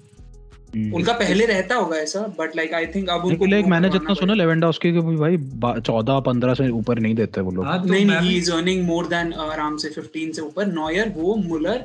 हम्म। 0.77 0.95
उनका 0.95 1.13
पहले 1.13 1.47
रहता 1.47 1.75
होगा 1.75 1.97
ऐसा 1.97 2.21
बट 2.21 2.57
लाइक 2.57 2.75
आई 2.75 2.87
थिंक 2.87 3.09
अब 3.09 3.25
उनको 3.25 3.47
लाइक 3.47 3.67
मैंने 3.67 3.91
जितना 3.91 4.15
सुना 4.15 4.35
लेवेंडोस्की 4.35 4.93
के 4.93 5.01
भी 5.01 5.17
भाई 5.17 5.37
चौदह 5.81 6.21
पंद्रह 6.21 6.55
से 6.55 6.71
ऊपर 6.71 6.99
नहीं 6.99 7.15
देते 7.15 7.41
वो 7.41 7.51
लोग। 7.51 7.65
हाँ 7.65 7.83
तो 7.83 7.89
नहीं 7.89 8.07
नहीं 8.07 8.31
he 8.31 8.37
is 8.37 8.53
earning 8.53 8.85
more 8.85 9.07
than 9.07 9.33
आराम 9.33 9.77
से 9.77 9.89
15 9.89 10.33
से 10.33 10.43
ऊपर। 10.43 10.67
नॉयर 10.67 11.09
वो 11.17 11.37
मुलर 11.37 11.85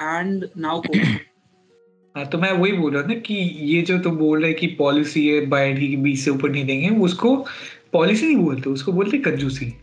एंड 0.00 0.48
नाउ 0.58 0.80
को 0.80 0.98
हाँ 2.16 2.26
तो 2.26 2.38
मैं 2.38 2.52
वही 2.52 2.72
बोल 2.72 2.94
रहा 2.94 3.02
था 3.02 3.14
कि 3.14 3.34
ये 3.60 3.82
जो 3.82 3.98
तो 3.98 4.10
बोल 4.10 4.42
रहे 4.42 4.52
कि 4.52 4.66
पॉलिसी 4.66 5.28
है 5.28 5.46
बाइड 5.46 5.78
की 5.78 5.96
बीस 5.96 6.24
से 6.24 6.30
ऊपर 6.30 6.50
नहीं 6.50 6.64
देंगे 6.64 6.88
उसको 6.88 7.36
पॉलिसी 7.92 8.26
नहीं 8.26 8.44
बोलते 8.44 8.70
उसको 8.70 8.92
बोलते 8.92 9.18
कंजूसी 9.18 9.74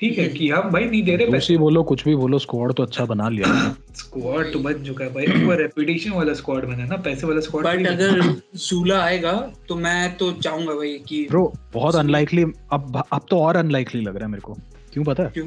ठीक 0.00 0.18
है 0.18 0.28
कि 0.28 0.48
हम 0.48 0.70
भाई 0.70 0.84
नहीं 0.84 1.02
दे 1.02 1.16
रहे 1.16 1.30
पैसे 1.30 1.56
बोलो 1.56 1.82
कुछ 1.82 2.04
भी 2.04 2.14
बोलो 2.14 2.38
स्क्वाड 2.38 2.72
तो 2.72 2.82
अच्छा 2.82 3.04
बना 3.04 3.28
लिया। 3.28 3.76
स्क्वाड 3.94 4.52
तो 4.52 4.58
बन 4.58 4.84
चुका 4.84 5.04
है 5.04 5.14
भाई 5.14 5.44
वो 5.44 5.52
रेपुटेशन 5.52 6.10
वाला 6.10 6.34
स्क्वाड 6.34 6.64
बना 6.64 6.84
ना 6.84 6.96
पैसे 6.96 7.26
वाला 7.26 7.40
स्क्वाड 7.40 7.64
बट 7.64 7.86
अगर 7.86 8.42
जूला 8.56 9.04
आएगा 9.04 9.52
तो 9.68 9.74
मैं 9.74 10.16
तो 10.16 10.32
चाहूँगा 10.32 10.72
भाई 10.72 10.98
कि 11.08 11.26
ब्रो 11.30 11.52
बहुत 11.74 11.94
अनलाइकली 11.94 12.42
अब 12.72 13.04
अब 13.12 13.26
तो 13.30 13.38
और 13.38 13.56
अनलाइकली 13.56 14.00
लग 14.00 14.16
रहा 14.16 14.24
है 14.24 14.30
मेरे 14.30 14.40
को। 14.40 14.54
क्यों 14.92 15.04
पता 15.04 15.22
है? 15.22 15.30
क्यों? 15.30 15.46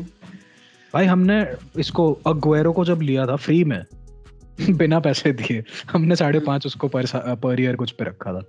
भाई 0.94 1.06
हमने 1.06 1.46
इसको 1.80 2.20
अग्वेरो 2.28 2.72
को 2.72 2.86
जब 2.86 3.02
लिया 3.02 3.26
था 3.26 3.36
फ्री 3.36 3.64
में 3.64 3.86
बिना 4.70 5.00
पैसे 5.00 5.32
दिए। 5.32 5.64
हमने 5.92 6.16
साढ़े 6.16 6.40
पाँच 6.40 6.66
उसको 6.66 6.88
पर 6.88 7.06
पर 7.36 7.62
ईयर 7.62 7.76
कुछ 7.76 7.92
पे 7.92 8.06
रखा 8.06 8.34
था। 8.34 8.44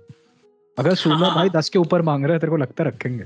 अगर 0.77 0.95
सोलह 0.95 1.15
हाँ। 1.15 1.35
भाई 1.35 1.49
दस 1.49 1.69
के 1.69 1.79
ऊपर 1.79 2.01
मांग 2.01 2.25
रहा 2.25 2.33
है 2.33 2.39
तेरे 2.39 2.51
को 2.51 2.57
लगता 2.57 2.83
रखेंगे? 2.83 3.23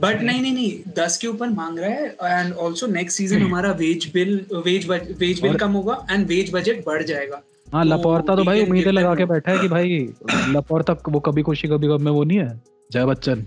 बट 0.00 0.22
नहीं 0.22 0.42
नहीं 0.42 0.52
नहीं 0.52 0.92
दस 0.98 1.16
के 1.16 1.26
ऊपर 1.26 1.48
मांग 1.48 1.78
रहा 1.78 1.90
है 1.90 2.16
एंड 2.22 2.52
ऑल्सो 2.52 2.86
नेक्स्ट 2.86 3.18
सीज़न 3.18 3.42
हमारा 3.42 3.70
wage 3.72 4.10
bill 4.14 4.46
wage 4.54 4.88
wage 4.88 5.40
bill 5.42 5.54
कम 5.54 5.70
होगा 5.70 6.06
एंड 6.10 6.26
वेज 6.26 6.54
बजट 6.54 6.84
बढ़ 6.86 7.02
जाएगा। 7.02 7.42
हाँ 7.72 7.84
तो 7.84 7.94
लपोर्ता 7.94 8.36
तो 8.36 8.44
भाई 8.44 8.62
उम्मीदें 8.62 8.92
लगा 8.92 9.14
के 9.14 9.24
बैठा 9.24 9.52
है 9.52 9.58
कि 9.58 9.68
भाई 9.68 10.14
लपोर्ता 10.30 10.96
वो 11.08 11.20
कभी 11.20 11.42
खुशी 11.42 11.68
कभी 11.68 11.88
गम 11.88 12.02
में 12.02 12.12
वो 12.12 12.24
नहीं 12.24 12.38
है। 12.38 12.60
जय 12.92 13.04
बच्चन। 13.04 13.46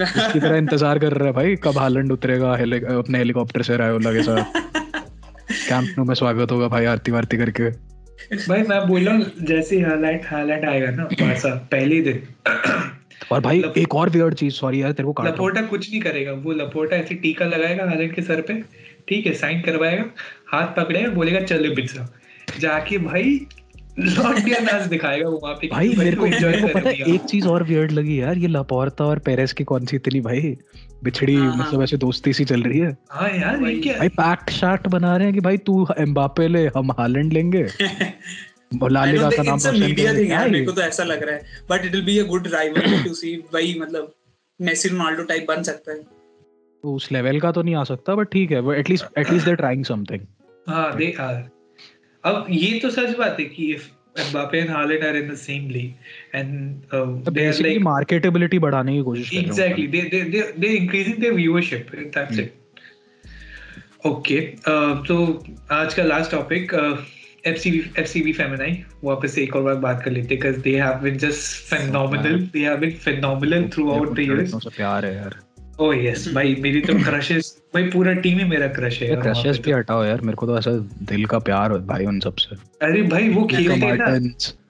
इसकी 0.00 0.40
तरह 0.40 0.56
इंतज़ार 0.56 0.98
कर 0.98 1.12
रहा 1.12 1.26
है 1.26 1.32
भाई 1.32 1.56
कब 1.56 1.78
हालैंड 1.78 2.12
उतरेगा 2.12 2.56
हेली, 2.56 2.80
अपने 2.80 3.18
हेलीकॉप्टर 3.18 3.62
से 3.62 3.76
रायोला 3.76 4.12
के 4.12 4.22
साथ। 4.22 4.44
कैंप 5.68 5.98
में 5.98 6.14
स्वागत 6.14 6.52
होगा 6.52 6.68
भाई 6.68 6.84
आरती 6.84 7.12
वारती 7.12 7.36
करके। 7.36 7.89
भाई 8.48 8.62
मैं 8.62 8.86
बोल 8.88 9.04
रहा 9.04 9.14
हूँ 9.16 9.30
जैसे 9.42 9.80
हाईलाइट 9.80 10.26
हाईलाइट 10.26 10.64
आएगा 10.64 10.90
ना 10.90 11.04
बारसा 11.20 11.54
पहले 11.70 12.00
दिन। 12.00 12.22
और 13.32 13.40
भाई 13.40 13.60
लप- 13.60 13.78
एक 13.78 13.94
और 13.94 14.10
वियर्ड 14.10 14.34
चीज़ 14.34 14.54
सॉरी 14.54 14.82
यार 14.82 14.92
तेरे 14.92 15.06
को 15.06 15.12
काट 15.12 15.26
लपोटा 15.26 15.62
कुछ 15.62 15.90
नहीं 15.90 16.00
करेगा 16.00 16.32
वो 16.32 16.52
लपोटा 16.52 16.96
ऐसे 16.96 17.14
टीका 17.14 17.44
लगाएगा 17.44 17.84
हालैंड 17.84 18.14
के 18.14 18.22
सर 18.22 18.40
पे 18.40 18.62
ठीक 19.08 19.26
है 19.26 19.32
साइन 19.34 19.60
करवाएगा 19.60 20.04
हाथ 20.48 20.66
पकड़ेगा 20.66 21.10
बोलेगा 21.10 21.40
चलो 21.40 21.74
पिज्जा। 21.74 22.08
जाके 22.58 22.98
भाई 22.98 23.46
दिखाएगा 23.98 25.28
वो 25.28 25.40
वहाँ 25.42 25.54
पे 25.54 25.68
भाई 25.68 25.94
मेरे 25.98 26.16
को 26.16 26.26
मेरे 26.26 26.60
को 26.60 26.68
पता 26.68 26.90
है 26.90 27.14
एक 27.14 27.20
चीज़ 27.20 27.46
और 27.46 27.62
वियर्ड 27.64 27.92
लगी 27.92 28.20
यार 28.20 28.38
ये 28.38 28.48
लपोर्ता 28.48 29.04
और 29.04 29.18
पेरेस 29.18 29.52
की 29.52 29.64
कौन 29.64 29.86
सी 29.86 29.96
इतनी 29.96 30.20
भाई 30.20 30.56
बिछड़ी 31.04 31.34
हाँ, 31.34 31.50
हाँ। 31.50 31.66
मतलब 31.66 31.82
ऐसे 31.82 31.96
दोस्ती 31.96 32.32
सी 32.32 32.44
चल 32.44 32.62
रही 32.62 32.78
है। 32.78 32.96
हाँ 33.10 33.28
यार 33.30 33.56
भाई- 33.56 33.82
क्या 33.82 33.98
भाई 33.98 34.08
पैक्ट 34.08 34.50
शार्ट 34.50 34.88
बना 34.88 35.16
रहे 35.16 35.26
हैं 35.26 35.34
कि 35.34 35.40
भाई 35.40 35.56
तू 35.56 35.86
एम्बापे 35.98 36.48
ले 36.48 36.66
हम 36.66 36.92
हालैंड 36.92 37.32
लेंगे। 37.32 37.62
लालिगा 38.90 39.30
का 39.30 39.42
नाम 39.42 39.54
रोशन 39.54 39.80
मीडिया। 39.80 40.14
थिंग 40.14 40.30
यार 40.30 40.48
मेरे 40.48 40.64
को 40.64 40.72
तो 40.72 40.80
ऐसा 40.80 41.04
लग 41.04 41.22
रहा 41.22 41.34
है। 41.34 41.42
But 41.70 41.84
it 41.84 41.92
will 41.92 42.04
be 42.04 42.18
a 42.18 42.24
good 42.24 42.46
rivalry 42.48 43.02
to 43.04 43.14
see 43.14 43.36
भाई 43.36 43.78
मतलब 43.80 44.12
मेसी 44.60 44.88
रोनाल्डो 44.88 45.22
टाइप 45.22 45.46
बन 45.48 45.62
सकता 45.62 45.92
है। 45.92 45.98
तो 45.98 46.94
उस 46.94 47.12
लेवल 47.12 47.40
का 47.40 47.52
तो 47.52 47.62
नहीं 47.62 47.74
आ 47.74 47.84
सकता 47.84 48.14
बट 48.14 48.28
ठीक 48.32 48.50
है 48.50 48.78
at least 48.78 49.06
at least 49.18 49.46
they 49.46 49.54
trying 49.54 49.84
something 49.84 50.20
हाँ 50.68 50.96
दे 50.96 51.16
आर 51.20 51.59
अब 52.24 52.46
ये 52.50 52.78
तो 52.78 52.90
सच 52.90 53.16
बात 53.16 53.36
है 53.40 53.44
कि 53.44 53.72
if 53.72 53.88
Mbappe 54.20 54.58
and 54.58 54.70
Haaland 54.70 55.04
are 55.04 55.16
in 55.16 55.28
the 55.30 55.34
same 55.34 55.68
league 55.70 55.92
and 56.34 56.80
they 57.30 57.46
are 57.46 57.60
like 57.62 57.80
marketability 57.82 58.58
बढ़ाने 58.58 58.96
की 58.96 59.02
कोशिश 59.02 59.30
कर 59.30 59.36
रहे 59.36 59.42
हैं 59.42 59.48
exactly 59.50 59.86
they 59.86 60.20
they 60.30 60.52
they 60.58 60.66
increasing 60.66 61.16
their 61.16 61.32
viewership 61.32 61.86
that's 61.94 62.38
it 62.38 62.54
okay 64.06 64.40
तो 65.08 65.44
आज 65.70 65.94
का 65.94 66.02
लास्ट 66.02 66.30
टॉपिक 66.30 66.74
एफसीबी 67.46 67.82
एफसीबी 67.98 68.32
वापस 69.04 69.38
एक 69.38 69.56
और 69.56 69.74
बात 69.74 70.02
कर 70.04 70.10
लेते 70.10 70.40
हैं 70.44 70.60
they 70.60 70.80
have 70.80 71.00
been 71.02 71.18
just 71.18 71.74
phenomenal 71.74 72.40
they 72.52 72.64
have 72.64 72.76
been 72.76 72.90
phenomenal 72.90 73.68
throughout 73.90 74.14
the 74.16 74.18
years 74.18 74.54
प्यार 74.76 75.06
है 75.06 75.14
यार। 75.14 75.38
Oh 75.80 75.90
yes. 75.92 76.26
भाई 76.34 76.54
मेरी 76.60 76.80
तो 76.80 76.92
crushes 76.92 77.50
भाई 77.74 77.82
पूरा 77.82 78.12
टीम 78.12 78.38
ही 78.38 78.44
मेरा 78.44 78.66
क्रश 78.68 79.02
है 79.02 79.16
क्रशेस 79.16 79.58
भी 79.58 79.72
तो। 79.72 79.78
हटाओ 79.78 80.04
यार 80.04 80.20
मेरे 80.20 80.36
को 80.36 80.46
तो 80.46 80.58
ऐसा 80.58 80.70
दिल 81.02 81.24
का 81.24 81.38
प्यार 81.38 81.72
है 81.72 81.86
भाई 81.86 82.06
उन 82.06 82.20
सबसे 82.20 82.56
अरे 82.86 83.02
भाई 83.02 83.28
वो 83.28 83.44
खेलते 83.46 83.74
हैं 83.74 83.96
ना। 83.96 84.18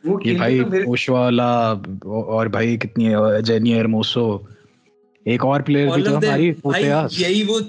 वो 0.06 0.20
ये 0.26 0.34
भाई 0.34 0.60
तो 0.60 0.92
ओशवाला 0.92 1.72
और 2.06 2.48
भाई 2.48 2.76
कितनी 2.76 3.04
है 3.04 3.42
जेनी 3.42 3.72
एरमोसो 3.72 4.24
एक 5.26 5.44
और 5.44 5.62
प्लेयर 5.62 5.86
भी 5.86 5.92
ऑल 5.92 6.02
तो 6.02 6.16
हमारी 6.16 6.50
पोतेयास 6.52 7.16
यही 7.20 7.42
वो 7.44 7.60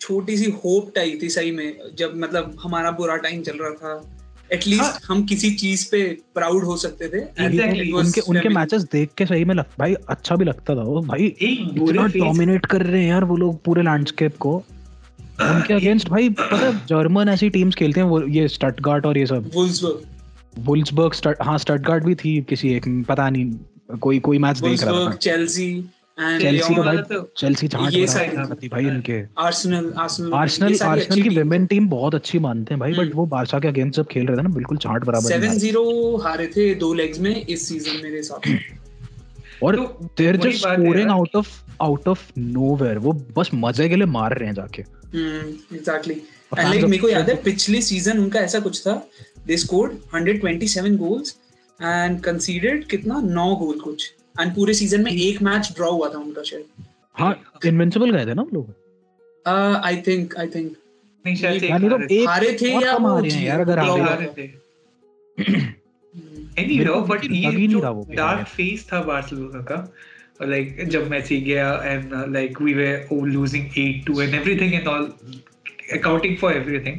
छोटी 0.00 0.36
सी 0.36 0.50
होप 0.50 0.92
टाइप 0.94 1.18
थी 1.22 1.28
सही 1.28 1.50
में 1.50 1.78
जब 1.94 2.12
मतलब 2.16 2.56
हमारा 2.62 2.90
बुरा 2.90 3.16
टाइम 3.16 3.42
चल 3.42 3.56
रहा 3.60 3.70
था। 3.70 4.21
एटलीस्ट 4.52 5.04
हम 5.08 5.24
किसी 5.24 5.50
चीज़ 5.50 5.86
पे 5.90 6.02
प्राउड 6.34 6.64
हो 6.64 6.76
सकते 6.76 7.08
थे 7.08 7.20
Exactly. 7.46 7.92
उनके 7.94 8.20
उनके 8.20 8.48
मैचेस 8.48 8.82
देख 8.92 9.10
के 9.18 9.26
सही 9.26 9.44
में 9.44 9.54
लग 9.54 9.64
भाई 9.78 9.94
अच्छा 10.08 10.36
भी 10.36 10.44
लगता 10.44 10.74
था 10.76 10.82
वो। 10.82 11.00
भाई 11.00 11.26
इतना 11.40 12.06
डोमिनेट 12.06 12.66
कर 12.66 12.82
रहे 12.82 13.02
हैं 13.02 13.08
यार 13.08 13.24
वो 13.24 13.36
लोग 13.36 13.62
पूरे 13.64 13.82
लैंडस्केप 13.82 14.36
को। 14.36 14.54
उनके 15.42 15.74
अगेंस्ट 15.74 16.08
भाई 16.08 16.28
पता 16.28 16.56
है 16.56 16.72
जर्मन 16.86 17.28
ऐसी 17.28 17.50
टीम्स 17.50 17.74
खेलते 17.74 18.00
हैं 18.00 18.06
वो 18.08 18.22
ये 18.22 18.48
स्टटगार्ट 18.48 19.06
और 19.06 19.18
ये 19.18 19.26
सब. 19.26 19.50
वुल्सबर्ग 20.58 21.12
स्टट 21.12 21.36
हाँ 21.42 21.58
स्टटगार्ट 21.58 22.04
भी 22.04 22.14
थी 22.14 22.40
किसी 22.42 22.72
एक 22.74 23.06
पता 23.08 23.30
नहीं 23.30 23.98
कोई 23.98 24.18
कोई 24.20 24.38
मैच 24.38 24.58
देख 24.58 24.82
रहा 24.82 24.92
था। 24.92 25.18
And 25.18 25.82
चेल्सी 26.18 26.74
भाई 26.74 26.96
चेल्सी 27.36 27.68
झांट 27.68 27.94
ये 27.94 28.06
सारी 28.06 28.68
भाई 28.68 28.86
इनके। 28.86 29.22
Arsenal, 29.22 29.86
Arsenal, 29.98 30.34
आर्सेनल 30.34 30.76
आर्सेनल 30.82 31.22
की 31.22 31.28
विमेन 31.28 31.66
टीम 31.66 31.88
बहुत 31.88 32.14
अच्छी 32.14 32.38
मानते 32.38 32.74
हैं 32.74 32.80
भाई 32.80 32.92
बट 32.92 32.98
हम्म। 32.98 33.12
वो 33.12 33.26
बारसा 33.26 33.58
के 33.58 33.68
अगेंस्ट 33.68 33.96
जब 33.96 34.06
खेल 34.06 34.26
रहे 34.26 34.36
थे 34.38 34.42
ना 34.42 34.48
बिल्कुल 34.48 34.78
झांट 34.78 35.04
बराबर 35.04 35.28
सेवन 35.28 35.46
नहीं 35.46 35.58
ज़ीरो 35.58 36.16
हारे 36.16 36.46
थे 36.46 36.74
दो 36.74 36.92
लेग्स 36.94 37.20
में 37.20 37.46
इस 37.46 37.68
सीज़न 37.68 38.02
मेरे 38.02 38.16
हिसाब 38.16 38.40
से। 38.46 38.58
और 39.62 39.76
they're 40.18 40.36
just 40.36 40.58
scoring 40.58 41.10
out 41.10 41.36
of 41.36 41.50
out 41.82 42.08
of 42.08 42.30
nowhere 42.38 42.98
वो 42.98 43.12
बस 43.36 43.50
मज़े 43.54 43.88
के 43.88 43.96
लिए 43.96 44.06
मार 44.06 44.38
रहे 44.38 44.48
हैं 44.48 44.54
जाके। 44.54 44.82
एग्जैक्टली 44.82 46.14
और 46.52 46.60
एंड 46.60 46.68
लाइक 46.68 46.84
मेरे 46.84 46.98
को 46.98 47.08
याद 47.08 47.30
है 47.30 47.42
पिछले 47.42 47.82
सीज़न 47.82 48.18
उनका 48.18 48.40
ऐसा 48.40 48.60
कुछ 48.60 48.86
था 48.86 49.02
they 49.46 49.56
scored 49.56 49.92
127 50.14 50.96
goals 50.96 51.36
and 51.82 52.20
conceded 52.20 52.84
कितना? 52.84 53.20
9 53.20 53.54
गोल 53.56 53.78
कुछ। 53.80 54.12
एंड 54.40 54.54
पूरे 54.54 54.74
सीज़न 54.74 55.02
में 55.04 55.10
एक 55.12 55.42
मैच 55.42 55.72
ड्रॉ 55.76 55.90
हुआ 55.90 56.08
था 56.14 56.18
उनका 56.18 56.42
शायद। 56.42 56.84
हाँ 57.16 57.32
इनविंसिबल 57.66 58.10
गए 58.10 58.26
थे 58.26 58.34
ना 58.34 58.42
वो 58.42 58.48
लोग? 58.54 58.74
आई 59.84 59.96
थिंक 60.06 60.36
आई 60.38 60.46
थिंक 60.54 60.72
नहीं 61.24 61.36
शायद 61.36 61.60
से 61.60 61.66
एक 61.66 61.72
तो 61.72 61.88
हारे 61.88 62.06
थे। 62.06 62.20
एक 62.22 62.28
हारे 62.28 62.52
थे 62.62 62.74
और 62.76 62.84
या 62.84 62.96
वो 62.96 63.08
हारे 63.08 63.28
हैं 63.30 63.38
जी- 63.38 63.48
यार 63.48 63.60
अगर 63.60 63.78
हारे 63.78 63.90
हुआ 63.90 64.08
हारे 64.08 64.26
था। 64.26 64.32
थे 64.38 64.50
एनी 66.62 66.78
मेरे 66.78 66.84
नो 66.84 66.94
को 66.94 67.00
बट 67.00 67.24
ये 67.24 67.66
जो 67.66 67.80
डार्क 68.14 68.46
फेस 68.48 68.86
था 68.92 69.00
बार्सिलोना 69.02 69.60
का 69.70 69.76
लाइक 70.46 70.84
जब 70.88 71.08
मेसी 71.10 71.40
गया 71.40 71.68
and 71.84 72.14
like 72.32 72.60
we 72.62 72.74
were 72.74 73.26
losing 73.26 73.66
8-2 73.78 74.20
and 74.22 74.34
everything 74.34 74.74
and 74.74 74.86
all 74.88 75.12
accounting 75.94 76.34
for 76.40 76.50
everything 76.58 76.94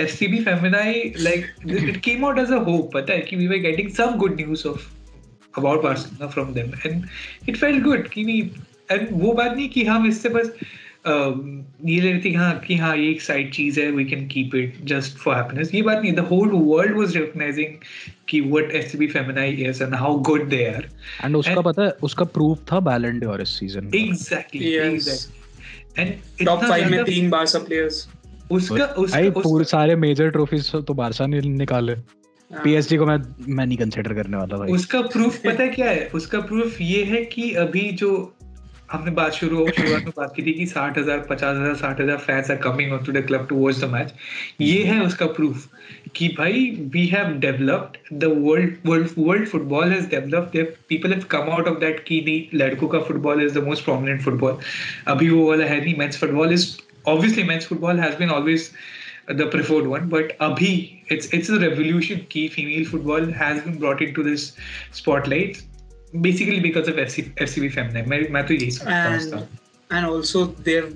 fcb 0.00 0.40
feminine 0.48 1.16
like 1.26 1.46
it 1.86 1.96
came 2.02 2.26
out 2.26 2.36
as 2.42 2.50
a 2.56 2.58
hope 2.66 2.90
pata 2.96 3.14
hai 3.16 3.22
ki 3.30 3.38
we 3.40 3.46
were 3.52 3.58
getting 3.64 3.88
some 3.96 4.12
good 4.20 4.36
news 4.40 4.62
of 4.72 4.84
about 5.54 5.82
barcelona 5.82 6.30
from 6.30 6.52
them. 6.54 6.74
And 6.84 7.08
it 7.46 7.56
felt 7.56 7.82
good 7.82 8.10
कि 8.10 8.24
we 8.26 8.36
and 8.90 9.10
वो 9.12 9.32
बात 9.32 9.56
नहीं 9.56 9.68
कि 9.68 9.84
हम 9.84 10.06
इससे 10.06 10.28
बस 10.28 10.52
um, 11.06 11.40
ये 11.84 12.00
ले 12.00 12.10
रही 12.12 12.20
थी 12.24 12.32
हाँ 12.34 12.58
कि 12.66 12.76
हाँ 12.76 12.96
ये 12.96 13.10
एक 13.10 13.22
साइड 13.22 13.52
चीज़ 13.54 13.80
है 13.80 13.90
we 13.90 14.04
can 14.04 14.26
keep 14.28 14.54
it 14.54 14.84
just 14.84 15.16
for 15.18 15.34
happiness 15.36 15.74
ये 15.74 15.82
बात 15.82 16.02
नहीं 16.02 16.12
the 16.12 16.26
whole 16.30 16.50
world 16.52 16.96
was 16.98 17.16
recognising 17.16 17.74
कि 18.28 18.40
what 18.40 18.74
FCB 18.76 19.06
Femeni 19.06 19.52
is 19.68 19.82
and 19.82 19.94
how 19.94 20.18
good 20.30 20.48
they 20.48 20.64
are 20.66 20.88
and 21.24 21.36
उसका 21.36 21.60
पता 21.60 21.84
है 21.84 21.90
उसका 22.02 22.24
प्रूफ 22.36 22.64
था 22.72 22.80
बैलन 22.90 23.18
डोर 23.20 23.42
इस 23.42 23.58
season 23.58 23.90
exactly 23.94 24.72
exactly 24.74 26.02
and 26.02 26.46
top 26.46 26.64
5 26.64 26.90
में 26.90 27.04
तीन 27.04 27.30
बारसा 27.30 27.58
प्लेयर्स 27.58 28.08
उसका 28.52 28.84
उसका 28.84 29.40
पूरे 29.40 29.64
सारे 29.64 29.96
मेजर 29.96 30.30
ट्रॉफीज 30.30 30.70
तो 30.86 30.94
बारसा 30.94 31.26
ने 31.26 31.40
निकाले। 31.40 31.94
पीएसजी 32.50 32.96
को 32.96 33.06
मैं 33.06 33.18
मैं 33.48 33.66
नहीं 33.66 33.78
कंसीडर 33.78 34.14
करने 34.14 34.36
वाला 34.36 34.56
भाई। 34.56 34.72
उसका 34.72 35.00
प्रूफ 35.08 35.36
पता 35.44 35.62
है 35.62 35.68
क्या 35.70 35.90
है? 35.90 36.06
उसका 36.14 36.40
प्रूफ 36.42 36.80
ये 36.80 37.04
है 37.04 37.24
कि 37.26 37.50
अभी 37.56 37.90
जो 37.94 38.10
हमने 38.92 39.10
बात 39.10 39.32
शुरू 39.32 39.66
शुरुआत 39.68 40.04
में 40.04 40.12
बात 40.16 40.32
की 40.36 40.42
थी 40.42 40.52
कि 40.52 40.66
साठ 40.66 40.98
हज़ार 40.98 41.18
पचास 41.28 41.56
हज़ार 41.56 41.74
साठ 41.74 42.00
हज़ार 42.00 42.16
fans 42.18 42.50
are 42.50 42.56
coming 42.56 42.92
on 42.92 43.04
to 43.04 43.12
the 43.12 43.24
club 43.26 43.46
to 43.48 43.56
watch 43.56 43.78
the 43.80 43.88
match 43.90 44.12
ये 44.60 44.82
है 44.84 45.00
उसका 45.04 45.26
प्रूफ 45.36 45.68
कि 46.16 46.28
भाई 46.38 46.64
we 46.92 47.06
have 47.06 47.28
developed 47.40 48.14
the 48.14 48.32
world 48.38 48.76
world 48.86 49.10
world 49.18 49.48
football 49.48 49.92
has 49.92 50.08
developed 50.10 50.64
people 50.88 51.12
have 51.12 51.24
come 51.30 51.50
out 51.52 51.68
of 51.68 51.78
that 51.80 52.04
कि 52.04 52.20
नहीं 52.26 52.58
लड़कों 52.58 52.88
का 52.88 53.00
football 53.00 53.42
is 53.42 53.58
the 53.58 53.64
most 53.64 53.84
prominent 53.84 54.22
football 54.22 54.58
अभी 55.08 55.30
वो 55.30 55.48
वाला 55.48 55.64
है 55.64 55.80
नहीं 55.80 55.96
men's 55.98 56.18
football 56.20 56.52
is 56.52 56.68
obviously 57.08 57.42
men's 57.44 57.66
football 57.66 58.00
has 58.00 58.18
been 58.18 58.30
always 58.30 58.70
the 59.41 59.47
preferred 59.53 59.87
one 59.87 60.07
but 60.09 60.33
abhi 60.47 60.73
it's 61.15 61.27
it's 61.37 61.49
a 61.49 61.59
revolution 61.59 62.25
key 62.33 62.47
female 62.55 62.85
football 62.85 63.31
has 63.41 63.61
been 63.63 63.77
brought 63.83 64.01
into 64.01 64.25
this 64.27 64.45
spotlight 64.91 65.61
basically 66.21 66.59
because 66.59 66.87
of 66.87 66.95
FC, 66.95 67.23
FCB 67.47 67.71
feminine 67.73 68.09
मैं 68.09 68.19
मैं 68.31 68.45
तो 68.47 68.53
यही 68.53 68.71
समझता 68.71 69.35
हूँ 69.35 69.47
and 69.91 69.95
and 69.97 70.05
also 70.11 70.45
they're 70.67 70.89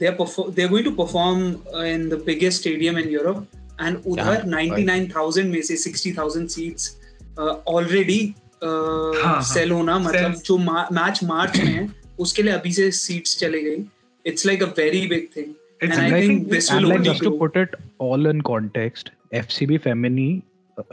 they're 0.00 0.16
perfor- 0.22 0.48
they're 0.54 0.68
going 0.68 0.84
to 0.84 0.94
perform 1.02 1.44
uh, 1.74 1.86
in 1.94 2.08
the 2.08 2.16
biggest 2.30 2.60
stadium 2.60 2.96
in 2.96 3.10
Europe 3.10 3.46
and 3.78 3.96
उधर 4.06 4.34
Yeah, 4.34 4.44
99,000 4.44 5.44
में 5.44 5.60
से 5.62 5.76
60,000 5.76 6.48
seats 6.48 6.96
uh, 7.38 7.54
already 7.66 8.34
uh, 8.62 9.14
हाँ, 9.22 9.40
sell 9.54 9.70
होना 9.70 9.98
मतलब 9.98 10.34
Sell. 10.34 10.44
जो 10.44 10.58
मैच 10.92 11.22
मार्च 11.24 11.58
में 11.58 11.72
है 11.72 11.88
उसके 12.18 12.42
लिए 12.42 12.52
अभी 12.52 12.72
से 12.72 12.90
सीट्स 12.90 13.38
चले 13.38 13.62
गई 13.62 13.84
it's 14.26 14.46
like 14.46 14.62
a 14.62 14.66
very 14.78 15.06
big 15.06 15.28
thing 15.36 15.54
It's 15.81 15.97
and 15.97 16.07
amazing. 16.07 16.13
I 16.13 16.27
think 16.27 16.49
this 16.49 16.69
And 16.69 16.81
will 16.81 16.89
like 16.89 17.03
just 17.03 17.23
to 17.23 17.31
put 17.31 17.55
it 17.55 17.75
all 17.99 18.25
in 18.25 18.41
context, 18.41 19.11
FCB 19.33 19.81
Femini 19.81 20.29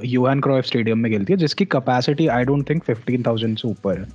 Johan 0.05 0.41
Cruyff 0.41 0.65
stadium 0.65 0.99
में 0.99 1.11
खेलती 1.13 1.33
है 1.33 1.37
जिसकी 1.39 1.65
कैपेसिटी 1.65 2.27
आई 2.27 2.45
डोंट 2.45 2.69
थिंक 2.71 2.83
15000 2.85 3.57
से 3.57 3.69
ऊपर 3.69 3.99
है 3.99 4.07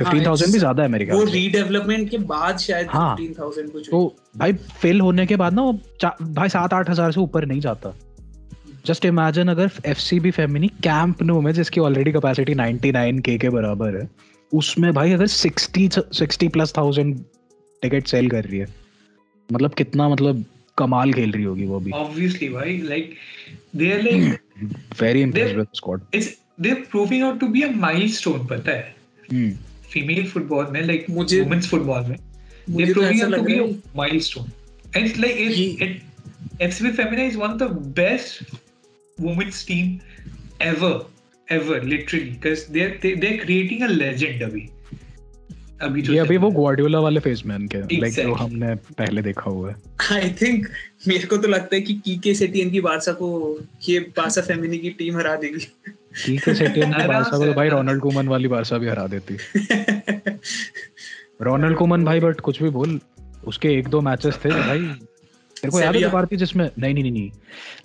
15000 0.00 0.36
it's- 0.36 0.52
भी 0.52 0.58
ज़्यादा 0.58 0.82
है 0.82 0.88
मेरे 0.88 1.04
वो 1.04 1.18
ख्याल 1.18 1.32
रीडेवलपमेंट 1.32 2.08
के 2.10 2.18
बाद 2.32 2.58
शायद 2.58 2.86
हाँ। 2.90 3.16
15,000 3.16 3.70
कुछ 3.72 3.88
तो 3.90 4.16
भाई 4.38 4.52
फिल 4.82 5.00
होने 5.00 5.26
के 5.26 5.36
बाद 5.36 5.54
ना 5.54 5.62
वो 5.62 5.72
भाई 6.22 6.48
सात 6.48 6.74
आठ 6.74 6.90
हज़ार 6.90 7.12
से 7.12 7.20
ऊपर 7.20 7.46
नहीं 7.46 7.60
जाता 7.60 7.92
जस्ट 8.86 9.04
इमेजिन 9.04 9.48
अगर 9.48 9.70
F 9.86 9.98
C 9.98 10.20
B 10.20 10.30
Femeni 10.30 10.68
camp 10.82 11.22
Nou 11.22 11.40
में 11.40 11.52
जिसकी 11.52 11.80
ऑलरेडी 11.80 12.12
कैपेसिटी 12.12 12.54
99 12.54 13.20
के 13.20 13.36
के 13.38 13.48
बराबर 13.48 13.96
है 13.96 14.08
उसमें 14.52 14.92
भाई 14.94 15.12
अगर 15.12 15.26
60 15.26 15.98
60 16.20 16.48
प्लस 16.52 16.72
थाउज़ेंड 16.76 17.18
टिकट 17.82 18.06
सेल 18.06 18.30
कर 18.30 18.44
रही 18.44 18.58
है 18.58 18.66
मतलब 19.52 19.74
कितना 19.74 20.08
मतलब 20.08 20.44
कमाल 20.78 21.12
खेल 21.12 21.32
रही 21.32 21.44
होगी 21.44 21.64
वो 21.66 21.80
भी 21.80 21.92
obviously 22.02 22.48
भाई 22.52 22.78
like 22.90 23.16
they 23.80 23.90
are 23.96 24.02
like 24.06 24.38
very 25.00 25.22
impressive 25.22 25.66
squad 25.76 26.00
it's 26.18 26.30
they're 26.64 26.84
proving 26.94 27.24
out 27.28 27.40
to 27.42 27.48
be 27.56 27.64
a 27.68 27.72
milestone 27.84 28.46
पता 28.50 28.72
है 28.72 29.50
फीमेल 29.92 30.26
फुटबॉल 30.30 30.66
में 30.72 30.80
लाइक 30.86 31.06
मुझे- 31.10 31.42
वुमेन्स 31.42 31.68
फुटबॉल 31.70 32.04
में 32.08 32.16
तो 32.16 33.02
out 33.02 33.20
to 33.20 33.28
लग 33.28 33.46
be 33.46 33.52
रहा 33.52 33.64
a 33.64 33.68
है 33.68 33.98
milestone 34.00 34.50
and 34.96 35.06
it's 35.06 35.20
like 35.24 35.40
it, 35.46 35.56
ये- 35.58 35.82
it 35.82 36.00
FCB 36.66 36.90
Femina 36.98 37.24
is 37.30 37.36
one 37.40 37.52
of 37.54 37.58
the 37.62 37.68
best 38.00 38.56
women's 39.18 39.60
team 39.70 39.88
ever 40.66 40.92
ever 41.48 41.76
literally 41.92 42.30
because 42.32 42.64
they're 42.74 42.96
they, 43.04 43.12
they're 43.22 43.38
creating 43.44 43.82
a 43.82 43.88
legend 43.92 44.42
अभी 44.42 44.64
अभी 45.82 46.02
जो 46.02 46.12
ये 46.12 46.18
अभी 46.18 46.36
वो 46.36 46.50
ग्वार्डियोला 46.50 47.00
वाले 47.00 47.20
फ़ेज़ 47.20 47.42
में 47.46 47.54
उनके 47.56 47.78
लाइक 48.00 48.14
जो 48.14 48.34
हमने 48.34 48.74
पहले 48.74 49.22
देखा 49.22 49.50
हुआ 49.50 49.70
है। 49.70 49.76
आई 50.12 50.30
थिंक 50.42 50.68
मेरे 51.08 51.26
को 51.26 51.36
तो 51.36 51.48
लगता 51.48 51.76
है 51.76 51.82
कि 51.82 51.94
कीके 51.94 52.34
सेटियन 52.34 52.70
की 52.70 52.80
बारसा 52.80 53.12
को 53.12 53.58
ये 53.88 53.98
बारसा 54.00 54.40
फेमिनी 54.40 54.78
की 54.78 54.90
टीम 54.90 55.16
हरा 55.16 55.36
देगी। 55.36 55.64
कीके 56.26 56.54
सेटियन 56.54 56.92
की 56.92 57.06
बारसा 57.08 57.38
को 57.38 57.46
तो 57.46 57.52
भाई 57.52 57.68
रोनाल्ड 57.68 58.00
कुमन 58.00 58.28
वाली 58.28 58.48
बारसा 58.48 58.78
भी 58.78 58.88
हरा 58.88 59.06
देती। 59.06 59.36
रोनाल्ड 61.42 61.76
कुमन 61.76 62.04
भाई 62.04 62.20
बट 62.20 62.40
कुछ 62.40 62.62
भी 62.62 62.70
बोल 62.70 63.00
उसके 63.46 63.68
एक 63.68 63.88
दो 63.88 64.00
मैचेस 64.00 64.38
थे 64.44 64.48
भाई 64.48 64.90
तेरे 65.62 65.70
को 65.70 65.80
याद 65.80 65.96
है 65.96 66.10
भारतीय 66.10 66.38
जिसमें 66.38 66.70
नहीं 66.78 66.94
नहीं 66.94 67.02
नहीं 67.02 67.12
नहीं। 67.12 67.30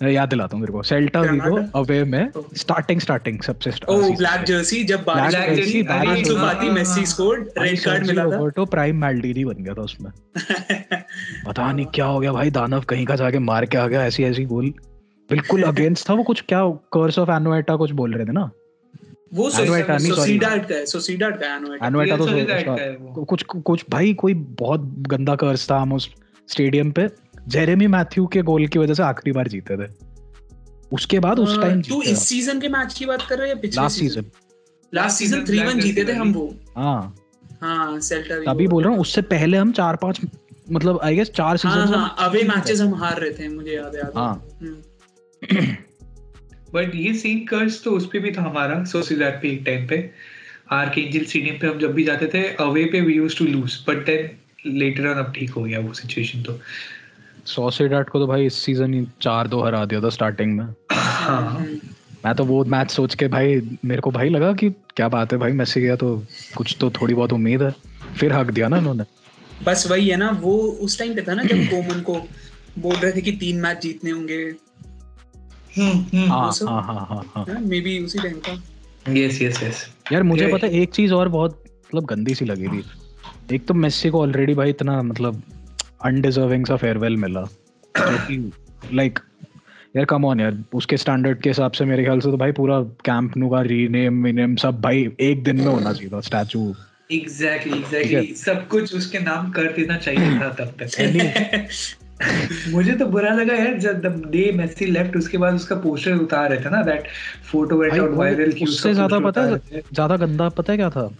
मैं 0.02 0.10
याद 0.12 0.28
दिलाता 0.28 0.56
हूँ 0.56 0.60
मेरे 0.60 0.72
को। 0.72 0.82
सेल्टा 0.82 1.20
वीगो 1.20 1.56
अवे 1.80 2.04
में 2.04 2.30
Oh. 2.32 2.42
स्टार्टिंग 2.56 3.00
स्टार्टिंग 3.00 3.40
सबसे 3.40 3.70
ओ 3.88 4.00
ब्लैक 4.16 4.44
जर्सी 4.44 4.84
जब 4.84 5.04
black 5.04 5.34
अनिल 5.34 5.56
jersey। 5.56 6.36
हाँ, 6.36 6.72
मेसी 6.72 7.06
स्कोर्ड 7.06 7.48
रेड 7.58 7.80
कार्ड 7.80 8.06
मिला 8.06 8.24
था। 8.24 8.36
रोबर्टो 8.36 8.64
प्राइम 8.64 9.00
मैल्डीनी 9.00 9.44
बन 9.44 9.62
गया 9.64 9.74
था 9.74 9.82
उसमें। 9.82 10.10
पता 11.46 11.72
नहीं 11.72 11.86
क्या 11.86 12.06
हो 12.06 12.20
गया 12.20 12.32
भाई 12.32 12.50
दानव 12.50 12.80
कहीं 12.80 13.06
का 13.06 13.16
जाके 13.16 13.38
मार 13.38 13.66
के 13.66 13.78
आ 13.78 13.86
गया 13.88 14.04
ऐसी 14.04 14.24
ऐसी 14.24 14.44
गोल 14.44 14.72
बिल्कुल 15.30 15.62
अगेंस्ट 15.72 16.08
था 16.10 16.14
वो 16.14 16.22
कुछ 16.22 16.44
क्या 16.48 16.68
कर्स 16.92 17.18
ऑफ़ 17.18 17.30
एनोएटा 17.30 17.76
कुछ 17.76 17.90
बोल 17.90 18.14
रहे 18.14 18.26
थे 18.26 18.32
ना? 18.32 18.50
वो 19.34 19.48
नहीं, 19.48 19.66
sorry। 19.66 19.82
का 20.40 20.74
है 20.74 20.86
सोसीडाड 20.86 21.40
का 21.40 21.46
एनोएटा 21.56 21.86
एनोएटा 21.86 22.16
तो। 22.16 23.24
कुछ 23.24 23.42
कुछ 23.42 23.84
भाई 23.90 24.14
कोई 24.14 24.34
बहुत 24.34 24.80
गंदा 25.08 25.34
कर्स 25.34 25.70
था 25.70 25.78
हम 25.78 25.92
उस 25.92 26.10
स्टेडियम 26.48 26.90
पे। 26.90 27.08
जेरेमी 27.48 27.86
मैथ्यू 27.86 28.26
के 28.26 28.42
गोल 28.42 28.66
की 28.66 28.78
वजह 28.78 28.94
से 28.94 29.02
आखिरी 29.02 29.32
बार 29.32 29.48
जीते 29.48 29.76
थे। 29.76 29.88
उसके 30.92 31.18
बाद 31.18 31.38
उस 31.38 31.60
टाइम 31.60 31.82
तू 31.82 32.02
इस 32.02 32.28
सीज़न 32.28 32.60
के 32.60 32.68
मैच 32.68 32.94
की 32.94 33.06
बात 33.06 33.22
कर 33.28 33.38
रहे 33.38 33.48
हैं 33.48 33.54
या 33.54 33.60
पिछले 33.60 33.82
last 33.82 33.98
season 33.98 34.24
last 34.94 35.18
season 35.18 35.38
season 35.38 35.50
3 35.50 35.62
Black 35.62 35.76
1 35.76 35.82
जीते 35.82 36.04
थे 36.04 36.12
हम 36.12 36.32
वो। 36.32 36.54
हाँ। 36.76 37.14
हाँ 37.62 38.00
सेल्टा 38.00 38.52
तभी 38.52 38.66
बोल 38.66 38.84
रहा 38.84 38.92
हूँ 38.92 39.00
उससे 39.00 39.22
पहले 39.22 39.56
हम 39.56 39.72
चार 39.72 39.96
पाँच 39.96 40.20
मतलब 40.70 41.00
आई 41.02 41.16
गेस 41.16 41.30
चार 41.30 41.46
हाँ 41.46 41.56
सीज़न 41.56 41.94
हाँ 41.94 42.16
अवे 42.18 42.42
मैचेस 42.42 42.80
हम 42.80 42.94
हार 42.94 43.20
रहे 43.20 43.30
थे 43.30 43.48
मुझे 43.48 43.74
याद 43.74 43.96
है 43.96 44.02
है। 44.02 44.10
हाँ। 44.16 44.48
हम्म। 44.62 45.66
बट 46.74 46.94
ये 46.94 47.14
सेम 47.14 47.38
कर्ज 47.38 47.82
तो 47.84 47.90
उस 47.90 48.06
पे 48.06 48.18
भी 48.18 48.32
था 48.32 48.42
हमारा 48.42 48.84
सोसिडेड 48.84 49.42
पे 49.42 49.48
एक 49.48 49.62
टाइम 49.66 49.86
पे। 49.86 50.10
आर्केंजल 50.72 51.24
स्टेडियम 51.24 51.58
पे 51.58 51.66
हम 51.66 51.78
जब 51.78 51.92
भी 51.92 52.04
जाते 52.04 52.26
थे 52.26 52.48
अवे 52.54 52.84
पे 52.84 53.00
we 53.00 53.14
used 53.14 53.38
to 53.38 53.44
lose 53.44 53.84
but 53.88 54.06
then 54.06 54.30
later 54.66 55.06
on 55.06 55.16
अब 55.16 55.32
ठीक 55.32 55.50
हो 55.50 55.62
गया 55.62 55.80
वो 55.80 55.92
सिचुएशन 55.92 56.42
तो। 56.42 56.60
सोसिडेड 57.46 58.08
को 58.08 58.18
तो 58.18 58.26
भाई 58.26 58.46
इस 58.46 58.54
सीज़न 58.54 58.94
ही 58.94 59.06
चार 59.22 59.48
दो 59.48 59.62
हरा 59.62 59.84
दिया 59.84 60.00
था 60.00 60.08
स्टार्टिंग 60.08 60.56
में। 60.58 60.66
मैं 62.24 62.34
तो 62.34 62.44
वो 62.44 62.64
मैच 62.64 62.90
सोच 62.90 63.14
के 63.14 63.28
भाई 63.28 63.78
मेरे 63.84 64.00
को 64.00 64.10
भाई 64.10 64.28
लगा 64.28 64.52
कि 64.52 64.70
क्या 64.70 65.08
बात 65.08 65.32
है 65.32 65.38
भाई 65.38 65.52
मैसी 65.52 65.80
गया 65.80 65.96
तो 65.96 66.24
कुछ 66.56 66.76
तो 66.80 66.90
थोड़ी 66.90 67.14
बहुत 67.14 67.32
उम्मीद 67.32 67.62
है। 67.62 67.70
फिर 68.16 68.32
हक 68.32 68.46
दिया 68.46 68.68
ना 68.68 68.78
उन्होंने 68.78 69.04
बस 69.64 69.90
वही 69.90 70.08
है 70.08 70.16
ना 70.16 70.30
वो 70.30 70.58
उस 70.58 70.98
टाइम 70.98 71.14
पे 71.14 71.22
था 71.22 71.34
ना 71.34 71.42
जब 71.42 71.56
कोमन 71.56 72.00
को 72.00 72.20
बोल 72.78 72.96
रहे 72.96 73.12
थे 73.12 73.20
कि 73.20 73.32
तीन 73.32 73.60
मैच 73.60 73.80
जीतने 73.82 74.10
होंगे। 74.10 74.54
हम्म 75.78 76.18
हम्म। 76.18 76.30
हाँ 76.30 76.52
सब- 76.52 76.68
हाँ 76.68 77.24
हाँ 77.34 77.46
मे 77.60 77.80
बी 77.80 78.04
उसी 78.04 78.18
टाइम 78.18 78.38
का 78.38 78.62
यस 79.12 79.42
यस 79.42 79.62
यस 79.62 79.90
यार 80.12 80.22
मुझे 80.22 80.46
पता 80.46 80.66
है 80.66 80.72
एक 80.72 80.90
चीज़ 80.90 81.14
और 81.14 81.28
बहुत 81.28 81.64
मतलब 81.86 82.04
गंदी 82.04 82.34
सी 82.34 82.44
लगी 82.44 82.68
थी। 82.68 82.84
एक 83.54 83.66
तो 83.66 83.74
मेस्सी 83.74 84.10
को 84.10 84.20
ऑलरेडी 84.20 84.54
भाई 84.54 84.70
इतना 84.70 85.02
मतलब 85.02 85.42
अनडिजर्विंग 86.04 86.66
सा 86.66 86.76
फेयरवेल 86.76 87.16
मिला 87.16 87.44
लाइक 88.94 89.18
यार 89.96 90.04
कम 90.04 90.24
ऑन 90.24 90.40
यार 90.40 90.64
उसके 90.74 90.96
स्टैंडर्ड 90.96 91.40
के 91.40 91.50
हिसाब 91.50 91.72
से 91.72 91.84
मेरे 91.84 92.04
ख्याल 92.04 92.20
से 92.20 92.30
तो 92.30 92.36
भाई 92.36 92.52
पूरा 92.52 92.80
कैंप 92.80 93.36
नु 93.36 93.48
का 93.48 93.60
रीनेम 93.60 94.24
विनेम 94.24 94.56
सब 94.56 94.80
भाई 94.80 95.10
एक 95.20 95.44
दिन 95.44 95.56
में 95.56 95.66
होना 95.66 95.92
चाहिए 95.92 96.10
था 96.12 96.20
स्टैचू 96.20 96.74
एग्जैक्टली 97.12 97.78
एग्जैक्टली 97.78 98.34
सब 98.34 98.66
कुछ 98.68 98.94
उसके 98.94 99.18
नाम 99.18 99.50
कर 99.50 99.72
देना 99.72 99.96
चाहिए 99.96 100.40
था 100.40 100.48
तब 100.48 100.74
तक। 100.82 101.68
मुझे 102.70 102.92
तो 102.92 103.06
बुरा 103.06 103.30
लगा 103.30 103.54
यार 103.54 103.78
जब 103.78 104.00
द 104.00 104.30
डे 104.30 104.52
मेसी 104.52 104.86
लेफ़्ट 104.86 105.16
उसके 105.16 105.38
बाद 105.38 105.54
उसका 105.54 105.76
पोस्टर 105.76 106.12
उतार 106.12 106.50
रहे 106.50 106.64
थे 106.64 106.70
ना 106.70 106.82
that 106.82 107.08
photo 107.44 107.76
went 107.76 107.98
out 108.00 108.10
viral 108.10 108.52
की 108.52 108.64
उससे 108.64 108.94
ज़्यादा 108.94 109.18
पता 109.18 109.42
है 109.42 109.58
ज़्यादा 109.92 110.16
गंदा 110.16 110.48
पता 110.48 110.72
है 110.72 110.76
क्या 110.76 110.90
था? 110.90 111.10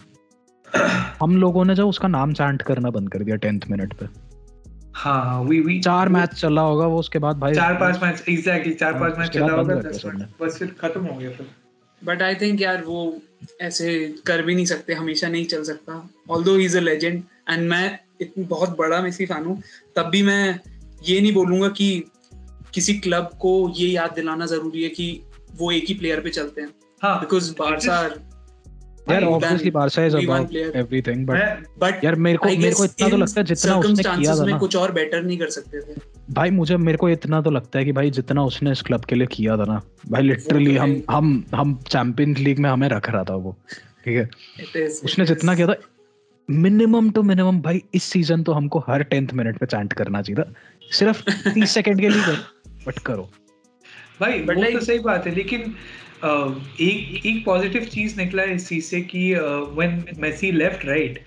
हम 1.21 1.37
लोगों 1.37 1.65
ने 1.65 1.75
जब 1.75 1.87
उसका 1.87 2.07
नाम 2.07 2.33
चैंट 2.33 2.61
करना 2.61 2.89
बंद 2.89 3.09
कर 3.09 3.19
दिया 3.19 3.35
टेंथ 3.35 3.59
मिनट 3.69 3.93
पे। 3.93 4.26
हाँ 4.97 5.21
हाँ 5.25 5.41
वी 5.43 5.59
वी 5.59 5.79
चार 5.79 6.09
मैच 6.09 6.33
चला 6.33 6.61
होगा 6.61 6.85
वो 6.87 6.99
उसके 6.99 7.19
बाद 7.19 7.37
भाई 7.39 7.53
चार 7.53 7.73
पाँच 7.79 8.01
मैच 8.03 8.23
एग्जैक्टली 8.29 8.73
चार 8.73 8.93
हाँ, 8.93 9.01
पाँच 9.01 9.17
मैच 9.19 9.29
चला 9.29 9.53
होगा। 9.53 10.25
बस 10.41 10.57
फिर 10.59 10.75
खत्म 10.81 11.01
हो 11.05 11.17
गया 11.17 11.29
फिर। 11.29 11.47
बट 12.01 12.21
आई 12.21 12.35
थिंक 12.35 12.61
यार 12.61 12.83
वो 12.83 13.21
ऐसे 13.61 14.15
कर 14.27 14.41
भी 14.41 14.55
नहीं 14.55 14.65
सकते 14.65 14.93
हमेशा 14.93 15.27
नहीं 15.27 15.45
चल 15.45 15.63
सकता। 15.63 16.09
Although 16.29 16.55
he 16.55 16.65
is 16.65 16.77
a 16.77 16.81
legend 16.81 17.23
and 17.49 17.69
मैं 17.69 17.99
इतनी 18.21 18.43
बहुत 18.43 18.77
बड़ा 18.77 19.01
मेसी 19.01 19.25
फ़ैन 19.25 19.45
हूँ 19.45 19.61
तब 19.95 20.09
भी 20.09 20.21
मैं 20.21 20.59
ये 21.03 21.19
नहीं 21.21 21.33
बोलूँगा 21.33 21.69
कि 21.69 21.89
किसी 22.73 22.93
क्लब 22.99 23.29
को 23.41 23.51
ये 23.77 23.87
याद 23.87 24.13
दिलाना 24.15 24.45
ज़रूरी 24.45 24.83
है 24.83 24.89
कि 24.89 25.09
वो 25.55 25.71
एक 25.71 25.85
ही 25.87 25.93
प्लेयर 25.93 26.19
पे 26.19 26.29
चलते 26.29 26.61
हैं। 26.61 26.69
हाँ। 27.01 27.19
बिकॉज़ 27.19 27.51
बारसा 27.59 28.01
यार 29.11 29.23
obviously 29.23 29.71
Barca 29.71 30.05
is 30.05 30.15
about 30.17 30.55
everything 30.55 31.25
but 31.27 31.65
but 31.79 32.03
यार 32.03 32.15
मेरे 32.17 32.37
को 32.37 32.47
मेरे 32.47 32.71
को 32.71 32.85
इतना 32.85 33.09
तो 33.09 33.17
लगता 33.17 33.39
है 33.41 33.45
जितना 33.45 33.75
उसने 33.75 34.03
किया 34.03 34.35
था 34.35 34.45
में 34.45 34.51
ना। 34.53 34.57
कुछ 34.57 34.75
और 34.75 34.91
बेटर 34.91 35.23
नहीं 35.23 35.37
कर 35.37 35.49
सकते 35.49 35.81
थे। 35.81 35.95
भाई 36.31 36.49
मुझे 36.51 36.77
मेरे 36.77 36.97
को 36.97 37.09
इतना 37.09 37.41
तो 37.41 37.51
लगता 37.51 37.79
है 37.79 37.85
कि 37.85 37.91
भाई 37.91 38.11
जितना 38.11 38.43
उसने 38.43 38.71
इस 38.71 38.81
क्लब 38.81 39.05
के 39.05 39.15
लिए 39.15 39.27
किया 39.27 39.57
था 39.57 39.65
ना 39.65 39.81
भाई 40.09 40.21
लिटरली 40.21 40.75
तो 40.75 40.81
हम 40.81 41.01
हम 41.09 41.43
हम 41.55 41.75
चैंपियंस 41.87 42.39
लीग 42.39 42.59
में 42.59 42.69
हमें 42.69 42.87
रख 42.89 43.09
रहा 43.09 43.23
था 43.23 43.35
वो 43.35 43.55
ठीक 44.05 44.17
है? 44.17 44.85
उसने 45.03 45.25
जितना 45.25 45.55
किया 45.55 45.67
था 45.67 45.75
मिनिमम 46.49 47.09
टू 47.11 47.21
मिनिमम 47.23 47.61
भाई 47.61 47.81
इस 47.93 48.03
सीज़न 48.03 48.43
तो 48.43 48.51
हमको 48.51 48.79
हर 48.79 49.03
टेंथ 49.03 49.33
मिनट 49.33 49.57
पे 49.57 49.65
चैंट 49.65 49.93
करना 49.93 50.21
चाहिए 50.21 50.43
था। 50.43 50.53
सिर्फ़ 50.91 51.23
तीस 51.49 51.71
सेकंड 51.71 51.99
के 52.01 52.09
लिए 52.09 52.21
करो 52.21 52.81
बट 52.87 52.99
करो। 52.99 53.29
भाई 54.21 54.39
But 54.43 54.55
वो 54.55 54.71
तो 54.71 54.85
सही 54.85 54.99
बात 54.99 55.25
है 55.27 55.35
लेकिन 55.35 55.73
एक 56.23 57.25
एक 57.25 57.43
पॉजिटिव 57.45 57.83
चीज़ 57.83 58.17
निकला 58.17 58.43
है 58.43 58.55
इस 58.55 58.67
चीज़ 58.69 58.85
से 58.85 59.01
कि 59.01 59.33
व्हेन 59.77 60.03
मेसी 60.17 60.51
लेफ़्ट 60.51 60.85
राइट 60.85 61.19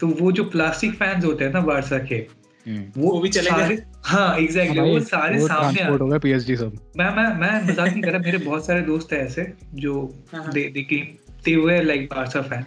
तो 0.00 0.06
वो 0.06 0.32
जो 0.32 0.44
प्लास्टिक 0.44 0.94
फैंस 0.94 1.24
होते 1.24 1.44
हैं 1.44 1.52
ना 1.52 1.60
बारसा 1.60 1.98
के 1.98 2.26
वो 2.66 3.20
भी 3.20 3.28
चले 3.28 3.50
गए। 3.50 3.78
हाँ 4.04 4.38
एग्जैक्टली 4.38 4.80
वो 4.80 5.00
सारे 5.00 5.38
सामने 5.40 5.80
आ 5.80 5.88
हो 5.88 6.06
गया 6.06 6.18
पीएसजी 6.18 6.56
सब 6.56 6.78
मैं 6.96 7.10
मैं 7.16 7.26
मैं 7.38 7.68
मज़ाक 7.68 7.88
नहीं 7.88 8.02
कर 8.02 8.10
रहा 8.10 8.18
मेरे 8.18 8.38
बहुत 8.38 8.66
सारे 8.66 8.80
दोस्त 8.82 9.12
हैं 9.12 9.20
ऐसे 9.20 9.52
जो 9.74 10.14
हाँ, 10.32 10.42
हाँ। 10.44 10.52
They 10.52 10.68
they 10.68 10.82
came 10.82 11.06
they 11.44 11.56
were 11.56 11.82
like 11.82 12.08
Barca 12.14 12.42
fan 12.42 12.64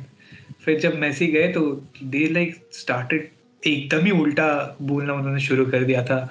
फिर 0.65 0.79
जब 0.79 0.97
मेसी 0.99 1.27
गए 1.27 1.47
तो 1.47 1.61
दे 2.03 2.27
लाइक 2.27 2.55
स्टार्टेड 2.71 3.29
एकदम 3.63 4.05
ही 4.05 4.11
उल्टा 4.11 4.77
बोलना 4.81 5.13
उन्होंने 5.13 5.39
शुरू 5.39 5.65
कर 5.65 5.83
दिया 5.83 6.03
था 6.03 6.29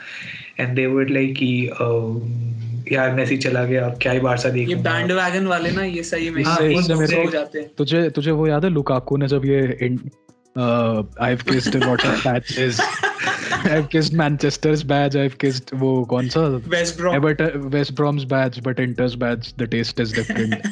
एंड 0.60 0.74
दे 0.76 0.86
वर 0.86 1.08
लाइक 1.08 1.34
कि 1.36 1.70
यार 2.92 3.12
मेसी 3.14 3.36
चला 3.36 3.64
गया 3.64 3.84
अब 3.86 3.98
क्या 4.02 4.12
ही 4.12 4.20
बारसा 4.20 4.48
ये 4.48 4.74
बैंड 4.74 5.12
वैगन 5.12 5.46
वाले 5.46 5.70
ना 5.70 5.84
ये 5.84 6.02
सही 6.02 6.30
में 6.30 6.42
हाँ, 6.44 6.56
इससे 6.62 6.94
मेरे 6.94 7.24
हो 7.24 7.30
जाते 7.30 7.58
हैं। 7.58 7.70
तुझे 7.78 8.08
तुझे 8.10 8.30
वो 8.30 8.46
याद 8.46 8.64
है 8.64 8.70
लुकाकू 8.70 9.16
ने 9.16 9.28
जब 9.28 9.44
ये 9.44 9.60
I 10.58 11.30
have 11.30 11.42
kissed 11.50 11.76
lot 11.76 12.04
of 12.04 12.28
badges 12.28 12.80
I 12.80 13.70
have 13.70 13.86
kissed 13.92 14.14
Manchester's 14.14 14.82
badge 14.82 15.16
I 15.16 15.22
have 15.22 15.32
kissed 15.40 15.70
वो 15.74 16.04
कौन 16.04 16.28
सा? 16.28 16.40
West 16.68 16.96
Brom 16.96 17.14
Everton 17.14 17.58
West 17.74 17.92
Brom's 17.92 18.24
badge 18.24 18.58
but 18.60 18.80
Inter's 18.80 19.14
badge 19.14 19.54
the 19.58 19.62
taste 19.62 20.00
is 20.00 20.14
different 20.14 20.62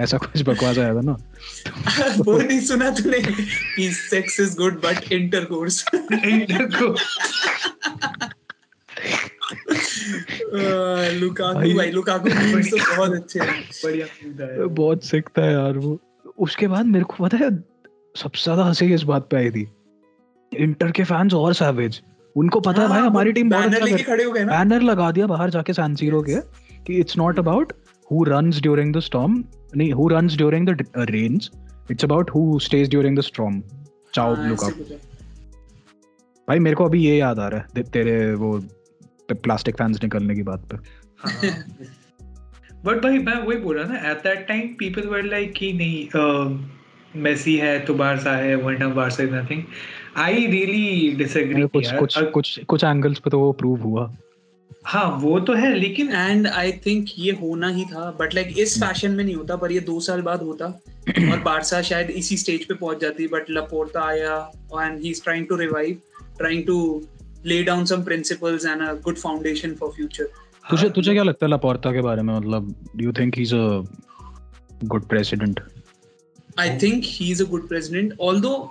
ऐसा 0.00 0.18
कुछ 0.18 0.42
बकवास 0.42 0.78
आया 0.78 0.94
था 0.94 1.00
ना? 1.00 1.12
वो 2.18 2.38
नहीं 2.38 2.60
सुना 2.60 2.90
तूने? 2.90 3.18
कि 3.20 3.90
sex 3.92 4.40
is 4.40 4.56
good 4.56 4.80
but 4.82 5.12
intercourse 5.12 5.84
को 5.92 6.94
लुकाकू 11.20 11.58
भाई- 11.58 11.76
भाई 11.76 11.90
लुकाकू 11.90 12.28
तो 12.70 12.96
बहुत 12.96 13.12
अच्छे 13.14 13.40
हैं। 13.40 13.62
बढ़िया 13.84 14.66
बहुत 14.66 15.04
सिक 15.04 15.28
था 15.38 15.50
यार 15.50 15.78
वो। 15.78 15.98
उसके 16.38 16.66
बाद 16.68 16.86
मेरे 16.86 17.04
को 17.04 17.24
पता 17.24 17.36
है 17.36 17.50
सबसे 18.16 18.42
ज़्यादा 18.42 18.64
हँसी 18.64 18.92
इस 18.94 19.02
बात 19.02 19.28
पे 19.30 19.36
आई 19.36 19.50
थी? 19.50 19.66
इंटर 20.52 20.90
के 20.90 21.04
फैंस 21.04 21.34
और 21.34 21.54
सैवेज 21.54 22.00
उनको 22.36 22.60
पता 22.60 22.82
है 22.82 22.88
भाई 22.88 23.00
हाँ, 23.00 23.06
हमारी 23.10 23.32
टीम 23.32 23.50
बहुत 23.50 23.74
अच्छा 23.74 23.96
खड़े 24.04 24.24
हो 24.24 24.32
गए 24.32 24.44
ना। 24.44 24.52
बैनर 24.58 24.82
लगा 24.82 25.10
दिया 25.10 25.26
बाहर 25.26 25.50
जाके 25.50 25.72
सैनसीरो 25.72 26.22
के 26.22 26.36
कि 26.86 26.94
it's 26.94 27.16
not 27.18 27.38
about 27.38 27.72
who 28.10 28.22
runs 28.24 28.60
during 28.62 28.94
the 28.96 29.00
storm 29.00 29.44
नहीं 29.76 29.92
who 29.92 30.08
runs 30.08 30.36
during 30.36 30.68
the 30.68 30.86
rains 31.10 31.50
it's 31.90 32.04
about 32.04 32.30
who 32.30 32.58
stays 32.58 32.88
during 32.90 33.18
the 33.18 33.20
storm 33.20 33.62
चाओ 34.14 34.34
हाँ, 34.34 34.48
लुका 34.48 34.66
है। 34.66 34.96
भाई 36.48 36.58
मेरे 36.58 36.76
को 36.76 36.84
अभी 36.84 37.04
ये 37.06 37.16
याद 37.16 37.38
आ 37.38 37.48
रहा 37.48 37.66
है 37.76 37.82
तेरे 37.82 38.34
वो 38.34 38.58
प्लास्टिक 39.34 39.74
फैंस 39.74 40.02
निकलने 40.02 40.34
की 40.34 40.42
बात 40.42 40.68
पे। 40.72 40.76
बट 42.84 43.02
भाई 43.02 43.18
मैं 43.18 43.34
वही 43.34 43.58
बोल 43.58 43.78
रहा 43.78 43.92
ना 43.92 44.10
at 44.10 44.16
that 44.16 44.46
time 44.48 44.68
people 44.78 45.08
were 45.08 45.22
like 45.22 45.52
कि 45.52 45.72
नहीं 45.72 47.20
मेसी 47.22 47.56
है 47.56 47.78
तो 47.80 47.94
बारसा 47.94 48.36
है 48.36 48.54
वरना 48.54 48.88
Barca 48.88 49.22
is 49.22 49.30
nothing 49.30 49.62
I 50.16 50.46
really 50.46 51.10
disagree 51.16 51.66
कुछ 51.66 51.92
कुछ 51.92 52.18
कुछ 52.32 52.58
कुछ 52.68 52.84
एंगल्स 52.84 53.18
पे 53.18 53.30
तो 53.30 53.38
वो 53.40 53.52
प्रूव 53.52 53.82
हुआ। 53.82 54.14
हाँ 54.84 55.18
वो 55.20 55.38
तो 55.40 55.54
है 55.54 55.74
लेकिन 55.74 56.10
एंड 56.10 56.46
आई 56.46 56.72
थिंक 56.72 57.08
ये 57.18 57.32
होना 57.32 57.68
ही 57.68 57.84
था 57.84 58.10
बट 58.20 58.34
लाइक 58.34 58.58
इस 58.58 58.78
फ़ैशन 58.80 59.10
में 59.10 59.24
नहीं 59.24 59.34
होता 59.34 59.56
पर 59.56 59.72
ये 59.72 59.80
दो 59.80 60.00
साल 60.00 60.22
बाद 60.22 60.42
होता। 60.42 60.66
और 61.32 61.38
बारसा 61.40 61.82
शायद 61.82 62.10
इसी 62.10 62.36
स्टेज 62.36 62.64
पे 62.64 62.74
पहुँच 62.74 63.00
जाती 63.00 63.26
बट 63.26 63.50
लपोर्टा 63.50 64.00
आया 64.00 64.36
and 64.74 65.00
he 65.00 65.10
is 65.10 65.22
trying 65.24 65.46
to 65.46 65.56
revive 65.56 65.98
trying 66.38 66.64
to 66.66 67.02
lay 67.44 67.64
down 67.64 67.86
some 67.86 68.04
principles 68.04 68.64
and 68.64 68.82
a 68.82 68.94
good 69.08 69.18
foundation 69.18 69.76
for 69.76 69.92
future 69.92 70.28
तुझे 70.70 70.88
तुझे 70.90 71.12
क्या 71.12 71.22
लगता 71.22 71.46
है 71.46 71.50
लापोर्ता 71.50 71.92
के 71.92 72.00
बारे 72.02 72.22
में 72.22 72.34
मतलब 72.34 72.74
do 72.96 73.04
you 73.04 73.12
think 73.18 73.36
he 73.36 73.42
is 73.42 73.54
a 73.54 73.82
good 74.84 75.08
president 75.08 75.60
I 76.58 76.70
think 76.78 77.04
he's 77.04 77.40
a 77.40 77.44
good 77.46 77.66
president. 77.68 78.14
Although 78.18 78.70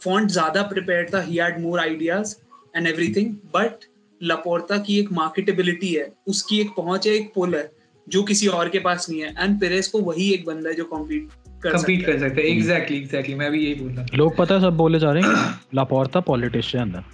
Font 0.00 0.30
ज़्यादा 0.30 0.68
prepared 0.70 1.12
था, 1.14 1.22
he 1.28 1.38
had 1.38 1.60
more 1.62 1.78
ideas 1.84 2.34
and 2.74 2.86
everything. 2.86 3.32
But 3.54 3.86
Laporta 4.20 4.78
की 4.86 4.98
एक 4.98 5.08
marketability 5.12 5.94
है, 5.94 6.12
उसकी 6.28 6.60
एक 6.60 6.70
पहुँच 6.76 7.06
है, 7.06 7.14
एक 7.14 7.32
पुल 7.34 7.54
है, 7.54 7.70
जो 8.06 8.22
किसी 8.22 8.46
और 8.58 8.68
के 8.68 8.78
पास 8.78 9.08
नहीं 9.10 9.20
है. 9.20 9.34
And 9.34 9.60
Perez 9.62 9.86
को 9.86 10.00
वही 10.00 10.30
एक 10.34 10.44
बंदा 10.46 10.68
है 10.70 10.76
जो 10.76 10.88
compete 10.94 11.32
कर 11.62 11.76
सकता 11.78 12.00
कर 12.06 12.18
सकते 12.18 12.42
हैं 12.42 12.48
एग्जैक्टली 12.48 12.96
एग्जैक्टली 12.98 13.34
मैं 13.34 13.50
भी 13.52 13.64
यही 13.64 13.74
बोल 13.74 13.92
रहा 13.92 14.16
लोग 14.16 14.36
पता 14.36 14.54
है 14.54 14.60
सब 14.60 14.76
बोले 14.76 14.98
जा 14.98 15.12
रहे 15.12 15.22
हैं 15.22 15.60
लापोर्ता 15.74 16.20
पॉलिटिशियन 16.30 16.94
है 16.94 17.04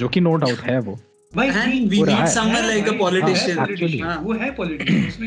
जो 0.00 0.08
कि 0.08 0.20
नो 0.20 0.34
डाउट 0.36 0.60
है 0.60 0.78
वो। 0.80 0.98
भाई 1.32 1.48
है. 1.48 1.66
है. 1.66 2.26
someone 2.34 2.64
like 2.68 2.88
a 2.88 4.02
हाँ. 4.02 4.16
वो 4.22 4.32
है 4.32 4.50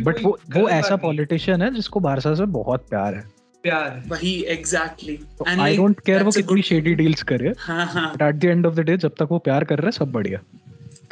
बट 0.03 0.19
वो 0.23 0.37
वो 0.55 0.67
ऐसा 0.69 0.95
पॉलिटिशियन 1.03 1.61
है 1.61 1.73
जिसको 1.75 1.99
बारसा 1.99 2.33
से 2.35 2.45
बहुत 2.55 2.85
प्यार 2.89 3.15
है। 3.15 3.23
प्यार 3.63 4.01
वही 4.07 4.33
exactly. 4.51 5.15
आई 5.59 5.77
डोंट 5.77 5.99
केयर 5.99 6.23
वो 6.23 6.31
कितनी 6.31 6.61
शेडी 6.61 6.93
डील्स 6.95 7.23
करे। 7.23 7.53
हाँ 7.59 7.85
हाँ. 7.85 8.11
But 8.15 8.21
at 8.21 8.35
the 8.35 8.45
end 8.45 8.65
of 8.65 8.73
the 8.75 8.79
day 8.79 8.97
जब 8.97 9.15
तक 9.19 9.27
वो 9.31 9.39
प्यार 9.39 9.63
कर 9.63 9.77
रहा 9.77 9.87
है 9.87 9.91
सब 9.91 10.11
बढ़िया। 10.11 10.39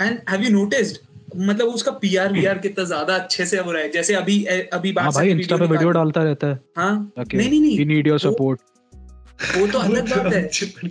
And 0.06 0.20
have 0.34 0.44
you 0.46 0.52
noticed? 0.58 1.00
मतलब 1.38 1.68
उसका 1.68 1.92
पीआर 1.92 2.32
वीआर 2.34 2.58
कितना 2.58 2.84
ज़्यादा 2.86 3.16
अच्छे 3.16 3.46
से 3.46 3.58
हो 3.58 3.72
रहा 3.72 3.82
है। 3.82 3.92
जैसे 3.92 4.14
अभी 4.14 4.44
अभी 4.74 4.94
हाँ 5.00 5.12
भाई 5.12 5.30
इंस्टा 5.30 5.58
पे 5.58 5.66
वीडियो 5.66 5.90
डालता 5.90 6.24
रहता 6.24 6.48
है। 6.48 6.60
हाँ? 6.78 7.12
नहीं 7.20 7.62
नहीं 7.62 7.78
वी 7.78 7.86
नीड 7.86 8.08
योर 8.08 8.20
सपोर्ट 8.20 8.60
वो 9.58 9.66
तो 9.68 9.80
अलग 9.80 10.10
बात 10.10 10.34
है। 10.34 10.42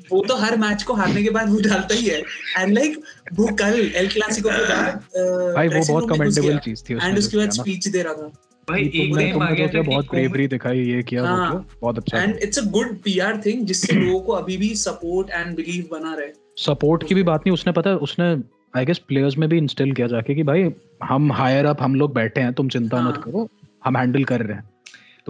वो 0.13 0.23
तो 0.29 0.37
हर 0.37 0.57
मैच 0.57 0.83
को 0.83 0.95
हारने 0.95 1.23
के 1.23 1.31
बाद 1.31 1.51
वो 1.51 1.61
डालता 1.61 1.95
ही 1.95 2.07
है। 2.07 2.21
एंड 2.59 2.73
लाइक 2.75 3.01
वो 3.35 3.47
कल 3.57 3.81
एल 3.97 4.09
क्लासिको 4.09 4.49
के 4.49 4.69
बाद 4.69 5.03
भाई 5.57 5.69
वो 5.69 5.85
बहुत 5.89 6.09
कमेंडेबल 6.09 6.59
चीज़ 6.59 6.83
थी 6.91 6.95
एंड 6.95 7.19
उसके 7.19 7.37
बाद 7.37 7.51
स्पीच 7.51 7.89
दे 7.89 8.03
रहा 8.03 8.15
था। 8.15 8.31
भाई 8.69 8.83
एक 8.85 9.11
तुमने 9.11 9.31
आ 9.33 9.51
गया 9.51 9.67
तो 9.67 9.79
था 9.79 9.83
बहुत 9.83 10.11
ब्रेवरी 10.11 10.47
दिखाई 10.49 10.81
ये 10.81 11.03
किया 11.03 11.23
हाँ। 11.25 11.67
बहुत 11.83 11.99
अच्छा 11.99 12.23
and 12.23 12.37
it's 12.43 12.59
a 12.59 12.63
good 12.71 12.97
PR 13.05 13.41
thing 13.47 13.65
जिससे 13.67 13.93
लोगों 14.01 14.21
को 14.21 14.33
अभी 14.33 14.57
भी 14.57 14.75
सपोर्ट 14.77 15.31
एंड 15.31 15.57
बिलीव 15.57 15.89
बना 15.93 16.15
रहे। 16.15 16.29
सपोर्ट 16.57 17.09
की 17.09 17.15
भी 17.15 17.23
बात 17.23 17.41
नहीं 17.41 17.55
उसने 17.55 17.73
पता 17.73 17.95
उसने 18.09 18.31
आई 18.77 18.85
गेस 18.85 18.99
प्लेयर्स 18.99 19.37
में 19.39 19.49
भी 19.49 19.59
इंस्टॉल 19.59 19.93
किया 19.93 20.07
जाके 20.07 20.35
कि 20.35 20.43
भाई 20.43 20.71
हम 21.05 21.33
हायर 21.33 21.67
अप 21.67 21.83
हम 21.83 21.95
लोग 21.95 22.15
बैठे 22.15 22.41
हैं 22.41 22.53
तुम 22.53 22.69
चिंता 22.69 23.01
मत 23.01 23.15
हाँ। 23.15 23.23
करो 23.23 23.49
हम 23.85 23.97
हैंडल 23.97 24.25
कर 24.25 24.41
रहे 24.41 24.57
हैं। 24.57 24.70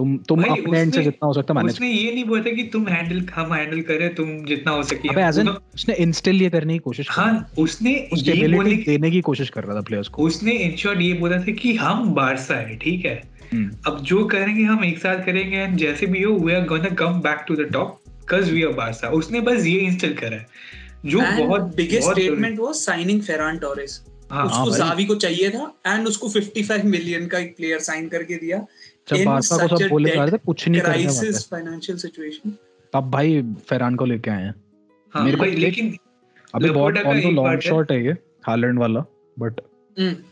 तुम 0.01 0.15
तुम 0.27 0.43
अपने 0.43 0.79
एंड 0.79 0.93
से 0.93 1.03
जितना 1.03 1.27
हो 1.27 1.33
सकता 1.33 1.53
मैनेज 1.53 1.73
उसने 1.73 1.89
ये 1.89 2.11
नहीं 2.13 2.23
बोला 2.25 2.41
था 2.41 2.51
कि 2.51 2.63
तुम 2.73 2.87
हैंडल 2.87 3.25
हम 3.35 3.53
हैंडल 3.53 3.81
करें 3.81 4.13
तुम 4.15 4.29
जितना 4.45 4.71
हो 4.71 4.83
सके। 4.83 5.09
अबे 5.09 5.21
एज 5.21 5.39
एन 5.39 5.47
उसने 5.47 5.93
इंस्टॉल 5.95 6.41
ये 6.41 6.49
करने 6.49 6.73
की 6.73 6.79
कोशिश 6.79 7.07
हाँ 7.11 7.31
उसने 7.59 7.91
ये 8.13 8.47
बोलने 8.47 8.75
देने 8.75 9.11
की 9.11 9.21
कोशिश 9.21 9.49
कर 9.49 9.63
रहा 9.63 9.75
था 9.75 9.81
प्लेयर्स 9.81 10.07
को। 10.07 10.23
उसने 10.23 10.51
इन 10.51 10.75
शॉर्ट 10.75 11.01
ये 11.01 11.13
बोला 11.13 11.37
था 11.37 11.51
कि 11.51 11.73
हम 11.75 12.13
बारसा 12.13 12.55
है 12.55 12.75
ठीक 12.77 13.05
है? 13.05 13.21
हम्म, 13.53 13.69
अब 13.87 14.03
जो 14.03 14.23
करेंगे 14.25 14.63
हम 14.63 14.83
एक 14.85 14.97
साथ 14.97 15.25
करेंगे 15.25 15.57
एंड 15.57 15.77
जैसे 15.77 16.05
भी 16.05 16.21
हो 16.23 16.33
we 16.35 16.53
are 16.53 16.65
gonna 16.67 16.89
come 17.01 17.19
back 17.21 17.45
to 17.47 17.55
the 17.55 17.67
top 17.73 17.99
cuz 18.33 18.49
we 18.49 18.63
are 18.63 18.71
Barca 18.73 19.07
उसने 19.07 19.41
बस 19.41 19.65
ये 19.65 19.79
इंस्टॉल 19.79 20.13
करा 20.13 20.37
है 20.37 20.45
जो 21.05 21.19
बहुत 21.19 21.75
biggest 21.75 22.11
statement 22.11 22.59
was 22.59 22.75
signing 22.75 23.21
Ferran 23.21 23.57
Torres 23.57 24.01
हाँ 24.31 24.45
उसको। 24.45 24.77
जावी 24.77 25.05
को 25.05 25.15
चाहिए 25.15 25.49
था 25.49 25.63
एंड 25.87 26.07
उसको 26.07 26.29
55 26.29 26.83
मिलियन 26.85 27.25
का 27.27 27.39
एक 27.39 27.55
प्लेयर 27.57 27.79
साइन 27.79 28.07
करके 28.07 28.35
दिया। 28.35 28.57
जब 29.09 29.25
बारसा 29.25 29.67
को 29.67 29.77
सब 29.77 29.87
बोले 29.87 30.11
जा 30.11 30.23
रहे 30.23 30.31
थे 30.31 30.37
कुछ 30.37 30.67
नहीं 30.67 30.81
कर 30.81 30.87
क्राइसिस 30.87 31.49
फाइनेंशियल 31.49 31.97
सिचुएशन 31.97 32.57
तब 32.93 33.11
भाई 33.11 33.41
फेरान 33.41 33.95
को 33.95 34.05
लेके 34.05 34.31
आए 34.31 34.43
हैं। 34.43 34.55
हाँ 35.13 35.25
मेरे 35.25 35.37
को 35.37 35.45
लेकिन 35.45 35.97
अभी 36.55 36.69
बहुत 36.69 36.97
ऑन 36.97 37.17
लॉन्ग 37.17 37.59
शॉट 37.59 37.91
है। 37.91 38.05
ये 38.05 38.15
हालैंड 38.43 38.79
वाला 38.79 39.05
but 39.39 39.53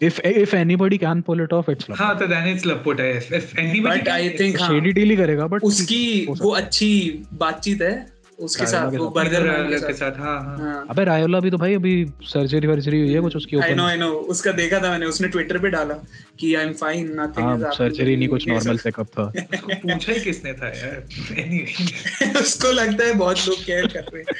if 0.03 0.19
if 0.19 0.55
anybody 0.55 0.97
can 0.97 1.21
can 1.21 1.21
it 1.21 1.53
off, 1.53 1.63
it's 1.63 1.71
it's 1.71 1.87
हाँ 1.91 2.19
तो 2.19 2.27
then 2.27 2.47
it's 2.47 2.63
If 2.63 3.33
if 3.33 3.59
anybody 3.59 3.83
but 3.83 4.05
can, 4.05 4.21
I 4.21 4.37
think 4.37 4.59
हाँ 4.59 4.69
shady 4.69 4.93
deal 4.93 5.09
ही 5.09 5.15
करेगा 5.15 5.49
but 5.49 5.63
उसकी 5.63 6.27
वो 6.29 6.49
अच्छी 6.49 7.23
बातचीत 7.33 7.81
है। 7.81 8.18
उसके 8.39 8.65
साथ 8.65 8.91
वो। 8.93 9.09
बर्गर 9.09 9.43
के 9.87 9.93
साथ। 9.93 10.17
हाँ 10.19 10.35
हाँ। 10.43 10.57
हाँ। 10.59 10.85
अबे 10.89 11.03
रायोला 11.03 11.39
भी 11.39 11.49
तो 11.51 11.57
भाई 11.57 11.73
अभी 11.75 11.93
सर्जरी 12.23 12.67
वर्जरी 12.67 12.99
हुई 12.99 13.13
है 13.13 13.21
कुछ 13.21 13.35
उसकी 13.35 13.57
आई 13.59 13.73
नो 13.75 13.85
आई 13.85 13.97
नो 13.97 14.07
उसका 14.35 14.51
देखा 14.51 14.79
था 14.79 14.89
मैंने 14.91 15.05
उसने 15.05 15.27
ट्विटर 15.27 15.57
पे 15.59 15.69
डाला 15.69 15.93
कि 16.39 16.53
आई 16.55 16.65
एम 16.65 16.73
फाइन 16.73 17.11
नथिंग 17.19 17.45
हाँ 17.45 17.71
सर्जरी 17.73 18.15
नहीं 18.15 18.27
कुछ 18.27 18.47
नॉर्मल 18.47 18.77
चेकअप 18.77 19.07
था। 19.17 19.23
उसको 19.23 19.75
पूछा 19.87 20.11
ही 20.11 20.19
किसने 20.19 20.53
था 20.53 20.67
यार? 20.69 21.03
एनीवे 21.39 22.39
उसको 22.41 22.71
लगता 22.71 23.05
है 23.05 23.13
बहुत 23.13 23.47
लोग 23.47 23.63
केयर 23.65 23.87
कर 23.87 24.05
रहे 24.13 24.21
हैं। 24.21 24.35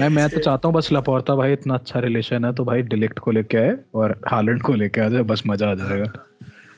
मैं 0.00 0.08
मैं 0.08 0.28
तो 0.30 0.40
चाहता 0.40 0.68
हूँ 0.68 0.74
बस 0.76 0.88
लपोर्ता 0.92 1.34
भाई 1.36 1.52
इतना 1.52 1.74
अच्छा 1.74 2.00
रिलेशन 2.00 2.44
है 2.44 2.52
तो 2.52 2.64
भाई 2.64 2.82
डिलेक्ट 2.90 3.18
को 3.18 3.30
लेके 3.30 3.58
आए 3.58 3.76
और 3.94 4.20
हालैंड 4.28 4.62
को 4.62 4.74
लेके 4.74 5.00
आ 5.00 5.08
जाए 5.08 5.22
बस 5.22 5.42
मज़ा 5.46 5.70
आ 5.70 5.74
जाएगा। 5.74 6.12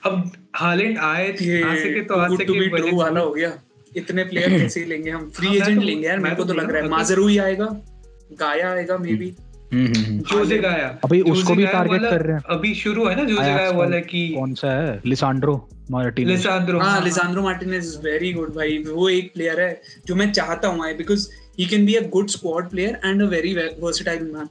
अब 0.07 0.33
हालैंड 0.57 0.99
आए 0.99 1.27
ये 1.41 1.63
आ 1.63 1.75
सके 1.75 2.01
तो 2.05 2.15
आ 2.15 2.29
सके 2.29 2.93
वाला 2.97 3.21
हो 3.21 3.31
गया। 3.31 3.51
इतने 3.97 4.25
प्लेयर 4.25 4.59
कैसे 4.59 4.81
ही 4.81 4.87
लेंगे 4.87 5.11
हम? 5.11 5.29
फ्री 5.31 5.47
हाँ, 5.49 5.57
एजेंट 5.57 5.77
तो- 5.77 5.85
लेंगे 5.87 6.07
यार 6.07 6.19
मेरे 6.21 6.35
को 6.37 6.45
तो 6.45 6.49
तो 6.49 6.55
लग 6.55 6.65
रहा 6.65 6.73
है 6.73 6.73
रहा 6.75 6.83
हूँ, 6.83 6.97
माजरूई 6.97 7.39
आएगा 7.39 7.67
गाया 8.41 8.71
आएगा 8.71 8.97
may 8.99 9.15
be 9.15 9.35
hmm 9.73 9.87
hmm, 9.87 10.05
hmm. 10.05 10.19
Jose 10.31 10.57
गाया 10.59 10.87
अभी 11.05 11.21
उसको 11.33 11.55
भी 11.55 11.67
टारगेट 11.67 12.01
कर 12.03 12.23
रहे 12.23 12.37
हैं। 12.37 12.43
अभी 12.51 12.75
शुरू 12.75 13.07
है 13.07 13.15
ना 13.17 13.25
जोजे 13.25 13.43
गाया 13.45 13.71
वाला 13.73 13.99
कि 14.09 14.29
कौन 14.35 14.55
सा 14.55 14.73
है? 14.73 15.01
लिसांड्रो 15.07 15.55
मार्टिनेज 15.91 16.31
लिसांद्रो 16.31 16.81
हाँ 16.81 17.01
Lisandro 17.05 17.43
Martinez 17.43 17.85
is 17.85 17.97
very 18.05 18.33
good 18.33 18.55
भाई। 18.55 18.77
वो 18.89 19.09
एक 19.11 19.33
प्लेयर 19.35 19.61
है 19.61 19.81
जो 20.07 20.15
मैं 20.15 20.31
चाहता 20.33 20.69
हूँ 20.69 20.85
I 20.87 20.95
because 20.95 21.29
he 21.59 21.67
can 21.67 21.87
be 21.87 21.95
a 21.95 22.03
good 22.11 22.29
squad 22.31 22.69
player 22.71 23.01
and 23.05 23.23
a 23.23 23.27
very 23.27 23.55
versatile 23.81 24.23
man 24.35 24.49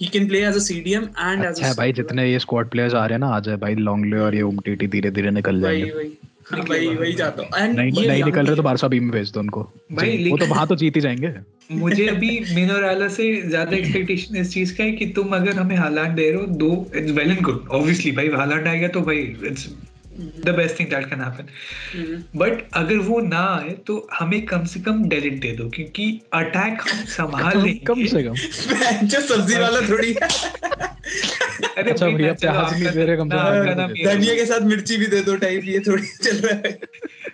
he 0.00 0.06
can 0.08 0.26
play 0.28 0.44
as 0.46 0.56
a 0.56 0.60
CDM 0.60 1.02
and 1.02 1.40
as 1.40 1.46
अच्छा 1.46 1.66
है 1.66 1.74
भाई 1.74 1.92
जितने 1.92 2.30
ये 2.30 2.38
स्क्वाड 2.38 2.68
प्लेयर्स 2.68 2.94
आ 2.94 3.04
रहे 3.06 3.14
हैं 3.14 3.20
ना 3.20 3.28
आ 3.28 3.40
जाए 3.40 3.56
भाई 3.58 3.74
लॉन्गले 3.80 4.18
और 4.20 4.34
ये 4.34 4.42
उमटीटी 4.44 4.86
धीरे 4.88 5.10
धीरे 5.10 5.30
निकल 5.30 5.60
भाई 5.62 5.80
जाएँगे। 5.80 5.94
भाई 5.94 6.16
हाँ, 6.46 6.60
भाई 6.60 6.86
वही 6.86 7.12
चाहता 7.12 7.42
हूँ। 7.42 7.74
नहीं 7.74 8.06
नहीं 8.08 8.24
निकल 8.24 8.46
रहे 8.46 8.56
तो 8.56 8.62
बारसा 8.62 8.88
बी 8.88 9.00
में 9.00 9.10
भेज 9.10 9.30
दो 9.32 9.40
उनको। 9.40 9.62
भाई, 9.92 10.30
वो 10.30 10.36
तो 10.38 10.46
वहाँ 10.46 10.66
तो 10.66 10.76
जीत 10.76 10.96
ही 10.96 11.00
जाएँगे। 11.00 11.32
मुझे 11.72 12.06
अभी 12.08 12.30
मिनोराला 12.54 13.08
से 13.08 13.30
ज़्यादा 13.42 13.76
एक्सपेक्टेशन 13.76 14.36
इस 14.36 14.52
चीज़ 14.54 14.76
का 14.78 14.84
है 14.84 14.92
कि 14.92 15.06
तुम 15.16 15.36
अगर 15.36 15.58
हमें 15.58 15.76
हालांड 15.76 16.14
दे 16.16 16.30
रहे 16.30 16.40
हो 16.40 16.46
दो 16.64 16.70
it's 16.96 17.12
well 17.12 17.30
and 17.30 17.40
good 17.40 17.68
obviously 17.70 18.12
भाई 18.12 18.28
हालांड 18.28 18.68
आएगा 18.68 18.88
तो 18.88 19.00
भाई 19.00 19.18
it's 19.44 19.68
the 20.18 20.48
best 20.48 20.78
thing 20.80 20.88
that 20.88 21.06
can 21.06 21.20
happen 21.20 22.24
but 22.36 22.62
अगर 22.72 22.96
वो 22.96 23.20
ना 23.20 23.40
आए 23.56 23.70
तो 23.70 24.08
हमें 24.12 24.42
कम 24.46 24.64
से 24.64 24.80
कम 24.80 25.04
डेलिट 25.08 25.40
दे 25.40 25.52
दो 25.52 25.68
क्योंकि 25.70 26.20
अटैक 26.32 26.82
हम 26.82 27.04
संभाल 27.04 27.56
लेंगे। 27.56 27.72
कम 27.72 28.04
से 28.04 28.22
कम। 28.22 28.34
जो 29.06 29.20
सब्ज़ी 29.20 29.58
वाला 29.58 29.80
थोड़ी 29.80 30.12
अरे 30.14 31.90
अच्छा 31.90 32.08
भैया 32.08 32.32
प्याज 32.32 32.72
नहीं 32.72 32.86
आपका- 32.86 32.94
दे 32.94 33.04
रहे 33.04 33.16
कम 33.16 33.28
से 33.28 33.74
कम। 33.74 34.16
धनिया 34.16 34.34
के 34.34 34.46
साथ 34.46 34.60
मिर्ची 34.60 34.96
भी 34.96 35.06
दे 35.06 35.20
दो 35.20 35.36
टाइप 35.36 35.62
ये 35.64 35.78
थोड़ी 35.78 36.06
चल 36.22 36.36
रहा 36.36 36.54
है। 36.54 36.78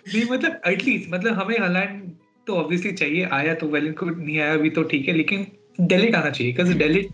नहीं 0.09 0.25
मतलब 0.31 0.61
एटलीस्ट 0.67 1.11
मतलब 1.11 1.35
हमें 1.35 1.59
हालांड 1.59 2.11
तो 2.47 2.55
ऑब्वियसली 2.55 2.93
चाहिए 2.93 3.29
आया 3.33 3.55
तो 3.55 3.67
वेल 3.67 3.93
को 3.93 4.07
नहीं 4.07 4.39
आया 4.41 4.53
अभी 4.53 4.71
तो 4.71 4.83
ठीक 4.83 5.09
है 5.09 5.15
लेकिन 5.15 5.47
डेलिट 5.81 6.15
आना 6.15 6.31
चाहिए 6.31 6.53
बिकॉज़ 6.53 6.77
डेलिट 6.79 7.09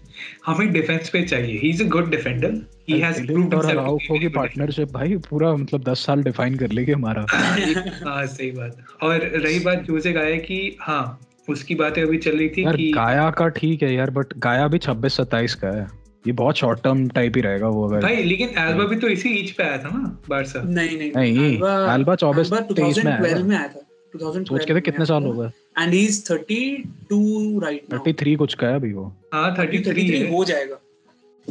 हमें 0.47 0.73
डिफेंस 0.73 1.09
पे 1.09 1.23
चाहिए। 1.23 1.59
He 1.59 1.69
is 1.69 1.83
a 1.85 1.87
good 1.87 2.11
defender 2.11 2.55
he 2.89 3.01
has 3.01 3.23
De Ligt 3.23 3.55
और 3.55 3.65
अराउखो 3.65 4.19
की 4.19 4.29
पार्टनरशिप 4.29 4.93
भाई 4.93 5.17
पूरा 5.17 5.57
मतलब 5.57 5.83
10 5.83 6.05
साल 6.07 6.23
डिफाइन 6.23 6.57
कर 6.57 6.73
लेगी 6.73 6.93
हमारा। 6.93 7.27
हाँ 8.05 8.27
सही 8.27 8.51
बात। 8.51 8.77
और 9.03 9.19
रही 9.21 9.59
बात 9.59 9.79
जोसे 9.79 10.13
गाया 10.13 10.37
की 10.37 10.77
हाँ 10.81 11.21
उसकी 11.49 11.75
बातें 11.75 12.03
अभी 12.03 12.19
चल 12.19 12.39
रही 12.39 12.49
थी 12.49 12.65
यार 12.65 12.77
कि 12.77 12.93
गाया 12.93 13.31
का 13.31 13.49
ठीक 13.49 13.83
है 13.83 13.95
यार 13.95 14.11
बट 14.11 14.27
गाया 14.39 14.69
भी 14.69 14.79
26 14.79 15.17
27 15.17 15.55
का 15.55 15.69
है। 15.69 15.87
ये 16.27 16.33
बहुत 16.33 16.57
शॉर्ट 16.57 16.83
टर्म 16.83 17.09
टाइप 17.09 17.37
ही 17.37 17.43
रहेगा 17.43 17.69
वो 17.69 17.89
अगर। 17.89 18.01
भाई 18.03 18.23
लेकिन 18.23 18.49
एल्बा 18.49 18.85
भी 18.85 18.97
तो 18.97 19.09
इसी 19.09 19.29
एज 19.29 19.51
पे 19.51 19.63
आया 19.63 19.79
था 19.79 19.89
ना 19.89 20.23
बारसा 20.29 20.63
नहीं 20.63 20.99
नहीं 20.99 21.13
नहीं, 21.13 21.59
Alba 21.95 22.17
24 22.17 22.51
23 22.51 23.05
में 23.05 23.13
आया 23.13 23.69
था। 23.69 23.87
में 24.17 24.25
आया 24.25 24.35
था 24.35 24.39
2012 24.39 24.49
सोच 24.49 24.65
के 24.65 24.75
थे 24.75 24.81
कितने 24.81 25.07
साल 25.07 25.25
हो 25.25 25.33
गए? 25.33 25.51
And 25.83 25.93
he 25.93 26.07
is 26.07 26.25
32 26.33 27.63
right 27.63 27.93
now 27.93 28.05
33 28.05 28.37
कुछ 28.37 28.55
का 28.55 28.67
है 28.67 28.75
अभी 28.75 28.93
वो। 28.93 29.17
हाँ 29.35 29.55
थर्टी 29.59 29.79
33 29.79 30.15
है। 30.15 30.37
हो 30.37 30.45
जाएगा। 30.45 30.77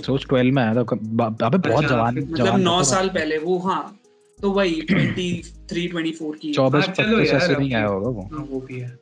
सोच 0.05 0.25
12 0.25 0.51
में 0.51 0.63
आया 0.63 0.73
था 0.73 0.79
अबे 0.79 1.57
बहुत 1.57 1.83
अच्छा, 1.83 1.95
जवान 1.95 2.17
मतलब 2.17 2.57
9 2.57 2.83
साल 2.83 3.09
पहले 3.09 3.37
वो 3.37 3.57
हाँ। 3.59 3.99
तो 4.41 4.51
वही 4.51 4.81
23 4.81 5.53
24 5.69 6.35
की। 6.41 6.53
24 6.53 6.87
हाँ, 6.87 6.93
चलो 6.93 7.17
25 7.17 7.33
यार, 7.33 7.41
ऐसे 7.41 7.55
नहीं 7.55 7.73
आया 7.73 7.85
होगा 7.85 8.09
वो। 8.09 8.29
हाँ 8.33 8.47
वो 8.51 8.59
भी 8.59 8.79
है। 8.79 8.99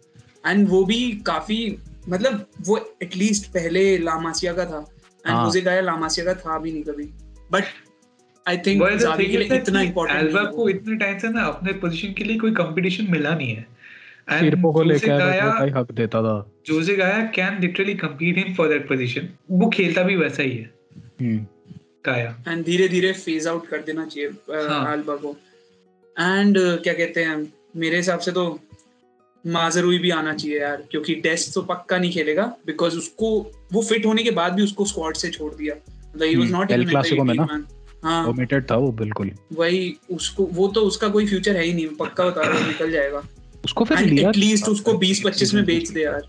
एंड 0.47 0.69
वो 0.69 0.85
भी 0.85 1.11
काफ़ी 1.11 1.77
मतलब 2.09 2.45
वो 2.61 2.95
एटलीस्ट 3.03 3.47
पहले 3.47 3.97
लामासिया 3.97 4.53
का 4.53 4.65
था। 4.65 4.87
एंड 5.27 5.35
हाँ। 5.35 5.45
मुझे 5.45 5.61
गाया 5.61 5.81
लामासिया 5.81 6.25
का 6.25 6.33
था 6.33 6.59
भी 6.59 6.71
नहीं 6.71 6.83
कभी। 6.83 7.03
बट 7.51 7.63
आई 8.47 8.57
थिंक 8.57 8.83
के 9.17 9.37
लिए 9.37 9.55
इतना 9.55 9.81
कि 9.81 9.87
इम्पोर्टेंट 9.87 10.19
एल्बा 10.19 10.43
को 10.43 10.69
इतने 10.69 10.95
टाइम 10.95 11.19
से 11.19 11.29
ना 11.29 11.43
अपने 11.43 11.73
पोजीशन 11.73 12.13
के 12.13 12.23
लिए 12.23 12.37
कोई 12.37 12.51
कंपटीशन 12.51 13.07
मिला 13.09 13.35
नहीं 13.35 13.55
है। 13.55 13.81
को 14.31 14.83
जोसे 14.83 14.93
लेके 14.93 15.11
आया 15.11 15.19
गाया 15.19 15.41
था, 15.41 15.59
भाई 15.59 15.69
हक 15.69 15.91
देता 15.91 16.21
था। 16.21 16.51
Jose 16.65 16.95
Gaya 16.95 17.19
can 17.25 17.61
literally 17.61 17.95
compete 17.95 18.43
him 18.43 18.55
for 18.55 18.67
that 18.67 18.87
position 18.87 19.29
वो 19.51 19.69
खेलता 19.69 20.03
भी 20.03 20.15
वैसा 20.15 20.43
ही 20.43 20.57
है। 20.57 20.69
हम्म। 21.21 21.47
गाया। 22.05 22.43
एंड 22.47 22.65
धीरे 22.65 22.87
धीरे 22.87 23.13
फ़ेज़ 23.13 23.49
आउट 23.49 23.67
कर 23.67 23.77
देना 23.77 24.05
चाहिए 24.05 24.29
हाँ। 24.69 24.93
एल्बा 24.93 25.15
को। 25.15 25.37
एंड 26.19 26.57
क्या 26.59 26.93
कहते 26.93 27.23
हैं 27.23 27.53
मेरे 27.75 27.97
हिसाब 27.97 28.19
से 28.19 28.31
तो 28.31 28.59
माजरूई 29.47 29.97
भी 29.97 30.09
आना 30.09 30.33
चाहिए 30.33 30.61
यार 30.61 30.83
क्योंकि 30.91 31.15
डेस्ट 31.15 31.53
तो 31.53 31.61
पक्का 31.61 31.97
नहीं 31.97 32.11
खेलेगा 32.11 32.55
बिकॉज़ 32.65 32.97
उसको 32.97 33.51
वो 33.73 33.81
फिट 33.81 34.05
होने 34.05 34.23
के 34.23 34.31
बाद 34.31 34.53
भी 34.53 34.63
उसको 34.63 34.85
स्क्वाड 34.85 35.15
से 35.15 35.29
छोड़ 35.29 35.53
दिया। 35.53 35.75
मतलब 36.09 36.23
he 36.23 36.35
was 36.35 36.51
hmm, 36.51 36.57
not 36.57 36.71
El 36.71 36.85
Clasico 36.85 37.25
में 37.25 37.33
ना? 37.33 37.67
हाँ। 38.03 38.27
ओमिटेड 38.27 38.71
था 38.71 38.75
वो 38.75 38.91
बिल्कुल। 38.91 39.31
वही 39.53 39.97
उसको 40.11 40.43
वो 40.43 40.67
तो 40.67 40.81
उसका 40.81 41.07
कोई 41.07 41.27
फ्यूचर 41.27 41.55
है 41.55 41.63
ही 41.63 41.73
नहीं 41.73 41.87
पक्का 41.87 42.25
बता 42.25 42.41
रहा 42.41 42.67
निकल 42.67 42.91
जाएगा। 42.91 43.23
उसको 43.65 43.85
फिर 43.85 43.99
लिया 43.99 44.29
एटलीस्ट 44.29 44.67
उसको 44.67 44.93
20 44.93 45.23
25 45.25 45.53
में 45.53 45.65
बेच 45.65 45.89
दे 45.89 46.01
यार। 46.01 46.21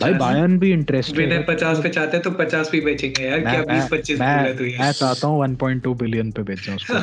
भाई 0.00 0.12
बायर्न 0.12 0.58
भी 0.58 0.72
इंटरेस्टेड 0.72 1.16
विनर 1.16 1.44
पचास 1.48 1.78
पे 1.82 1.88
चाहते 1.88 2.18
तो 2.18 2.30
पचास 2.30 2.68
पे 2.72 2.80
बेचेंगे 2.80 3.24
यार 3.24 3.40
क्या 3.40 3.62
बीस 3.62 3.88
पच्चीस 3.92 4.18
बोल 4.18 4.26
मैं 4.26 4.52
रहा 4.52 4.84
मैं 4.84 4.92
चाहता 4.92 5.26
हूँ 5.26 5.44
1.2 5.44 5.94
बिलियन 5.94 6.30
पे 6.30 6.42
बेचें 6.42 6.74
उसको। 6.76 6.94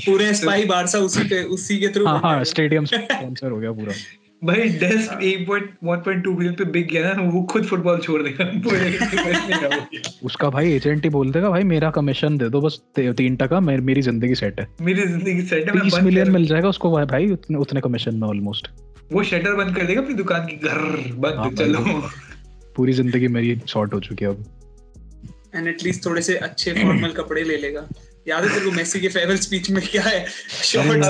पूरे 0.10 0.34
स्पाई 0.34 0.64
बारसा 0.64 0.98
उसी 0.98 1.24
पे 1.24 1.42
उसी 1.42 1.78
के 1.78 1.88
थ्रू 1.88 2.06
हाँ 2.06 2.20
हाँ 2.20 2.44
स्टेडियम 2.44 2.84
स्पॉन्सर 2.84 3.50
हो 3.50 3.58
गया 3.58 3.72
पूरा। 3.72 3.92
भाई 4.42 4.68
डेस्ट 4.70 5.22
एक 5.22 5.46
point 5.46 5.70
one 5.84 6.00
point 6.04 6.22
two 6.24 6.32
billion 6.32 6.54
पे 6.54 6.64
बिक 6.72 6.88
गया 6.88 7.12
ना 7.14 7.22
वो 7.24 7.42
खुद 7.50 7.64
फुटबॉल 7.66 7.98
छोड़ 8.00 8.22
देगा। 8.22 8.44
उसका 10.24 10.50
भाई 10.50 10.72
एजेंट 10.72 11.04
ही 11.04 11.10
बोल 11.10 11.30
देगा 11.32 11.50
भाई 11.50 11.62
मेरा 11.64 11.90
कमीशन 11.90 12.36
दे 12.38 12.48
दो 12.48 12.60
बस 12.60 12.80
तीन 12.98 13.36
टका 13.36 13.60
मेरी 13.60 13.82
मेरी 13.82 14.02
ज़िंदगी 14.02 14.34
सेट 14.34 14.60
है। 14.60 14.66
मेरी 14.80 15.02
ज़िंदगी 15.02 15.42
सेट 15.42 15.70
है 15.70 15.80
तीस 15.80 15.94
मिलियन 16.02 16.30
मिल 16.30 16.46
जाएगा 16.46 16.68
उसको 16.68 16.90
भाई 16.92 17.04
भाई 17.06 17.30
उतने 17.30 17.58
उतने 17.58 17.80
कमीशन 17.80 18.14
में 18.14 18.28
ऑलमोस्ट 18.28 18.68
वो 19.12 19.22
शटर 19.24 19.54
बंद 19.54 19.76
कर 19.76 19.86
देगा 19.86 20.00
अपनी 20.00 20.14
दुकान 20.14 20.46
की 20.46 20.56
घर 20.58 20.78
हाँ 20.78 21.14
बंद 21.20 21.58
चलो 21.58 21.80
पूरी 22.76 22.92
ज़िंदगी 22.92 23.28
मेरी 23.28 23.60
शॉर्ट 23.68 23.94
हो 23.94 24.00
चुकी 24.00 24.24
है 24.24 24.30
अब। 24.30 24.44
एंड 25.54 25.68
एटलीस्ट 25.68 26.04
थोड़े 26.06 26.22
से 26.22 26.36
अच्छे 26.38 26.72
फॉर्मल 26.74 27.12
कपड़े 27.12 27.42
ले 27.44 27.56
लेगा। 27.56 27.88
याद 28.28 28.44
है 28.44 28.54
तेरे 28.54 28.64
को 28.64 28.70
मेसी 28.70 29.00
के 29.00 29.08
फेयरवेल 29.08 29.38
स्पीच 29.38 29.70
में 29.70 29.86
क्या 29.86 30.02
है? 30.02 30.26
शॉर्ट्स 30.62 31.06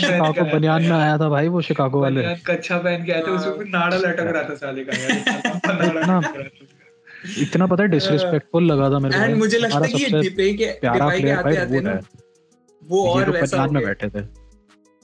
शिकागो 0.00 0.44
बनियान 0.44 0.82
में 0.82 0.90
आया 0.90 1.18
था 1.18 1.28
भाई 1.28 1.48
वो 1.48 1.60
शिकागो 1.60 2.00
वाले। 2.00 2.22
कच्छा 2.22 2.78
पहन 2.78 3.04
के 3.04 3.12
आए 3.12 3.20
थे 3.20 3.24
उसमें 3.24 3.70
नाड़ा 3.70 3.96
लटक 3.96 4.20
रहा 4.20 4.42
था 4.42 4.54
साले 4.54 4.84
का 4.84 4.92
इतना- 7.38 7.70
पता 7.70 7.82
है 7.82 7.88
डिसरिस्पेक्टफुल 7.88 8.72
लगा 8.72 8.90
था 8.90 8.98
मेरे 8.98 9.18
को 9.18 9.24
एंड 9.24 9.36
मुझे 9.36 9.58
लगता 9.58 9.78
है 9.78 9.88
कि 9.88 10.04
ये 10.04 10.22
डिपे 10.22 10.54
के 10.54 10.66
प्यारा 10.66 11.08
प्लेयर 11.08 11.36
आते 11.36 11.44
भाई 11.44 11.56
आते 11.56 11.74
वो 11.74 11.80
ना 11.80 11.90
है। 11.90 12.00
वो 12.88 13.08
और 13.08 13.30
वैसा 13.30 13.66
में 13.66 13.84
बैठे 13.84 14.08
थे। 14.08 14.18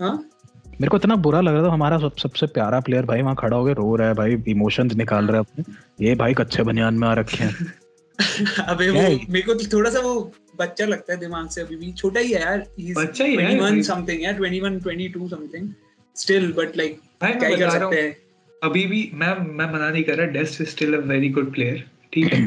हाँ? 0.00 0.30
मेरे 0.66 0.88
को 0.88 0.96
इतना 0.96 1.14
बुरा 1.14 1.40
लग 1.40 1.54
रहा 1.54 1.62
था 1.62 1.72
हमारा 1.72 1.98
सब 1.98 2.16
सबसे 2.16 2.46
प्यारा 2.46 2.80
प्लेयर 2.80 3.04
भाई 3.04 3.22
वहाँ 3.22 3.34
खड़ा 3.38 3.56
हो 3.56 3.64
गया 3.64 3.74
रो 3.74 3.96
रहा 3.96 4.08
है 4.08 4.14
भाई 4.14 4.36
इमोशंस 4.48 4.92
निकाल 4.92 5.26
रहा 5.26 5.36
है 5.36 5.40
अपने। 5.40 5.64
ये 6.08 6.14
भाई 6.14 6.34
कच्चे 6.34 6.62
बनियान 6.62 6.94
में 6.94 7.08
आ 7.08 7.14
रखे 7.14 7.44
हैं। 7.44 7.72
अबे 8.66 8.90
वो 8.90 9.02
मेरे 9.02 9.42
को 9.42 9.54
तो 9.54 9.72
थोड़ा 9.72 9.90
सा 9.90 10.00
वो 10.00 10.32
बच्चा 10.58 10.84
लगता 10.86 11.12
है 11.12 11.18
दिमाग 11.20 11.48
से 11.48 11.60
अभी 11.60 11.76
भी। 11.76 11.92
छोटा 11.92 12.20
ही 12.20 12.32
है 12.32 12.40
यार। 12.40 12.66
बच्चा 12.96 13.24
ही 13.24 13.36
है 13.36 13.58
21 13.58 13.82
समथिंग 13.82 14.22
यार 14.22 14.40
21 14.40 14.80
22 14.86 15.30
समथिंग 15.30 15.68
स्टिल 16.16 16.52
बट 16.52 16.76
लाइक 16.76 17.00
भाई 17.22 17.32
क्या 17.32 17.48
ही 17.48 17.56
कर 17.56 17.70
सकते 17.70 18.00
हैं 18.00 18.16
अभी 18.62 18.86
भी 18.86 19.10
मैं 19.14 19.28
मैं 19.28 19.72
मना 19.72 19.90
नहीं 19.90 20.02
कर 20.04 20.14
रहा 20.14 20.26
Dest 20.26 20.60
is 20.60 20.68
still 20.68 20.94
a 20.94 21.00
very 21.06 21.28
good 21.28 21.52
player 21.54 21.84
ठीक 22.12 22.32
है? 22.32 22.44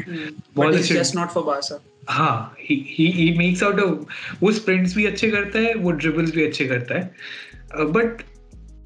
But 0.58 0.74
it's 0.74 0.92
just 0.92 1.16
not 1.16 1.28
for 1.28 1.44
Barca 1.44 1.80
हाँ 2.08 2.54
he 2.60 2.76
he 2.88 3.06
he 3.10 3.38
makes 3.38 3.62
out 3.62 3.80
वो 4.42 4.52
स्प्रिंट्स 4.52 4.96
भी 4.96 5.06
अच्छे 5.06 5.30
करता 5.30 5.58
है 5.58 5.74
वो 5.74 5.90
ड्रिबल्स 5.90 6.34
भी 6.34 6.44
अच्छे 6.44 6.64
करता 6.64 6.94
है। 6.94 7.86
बट 7.92 8.22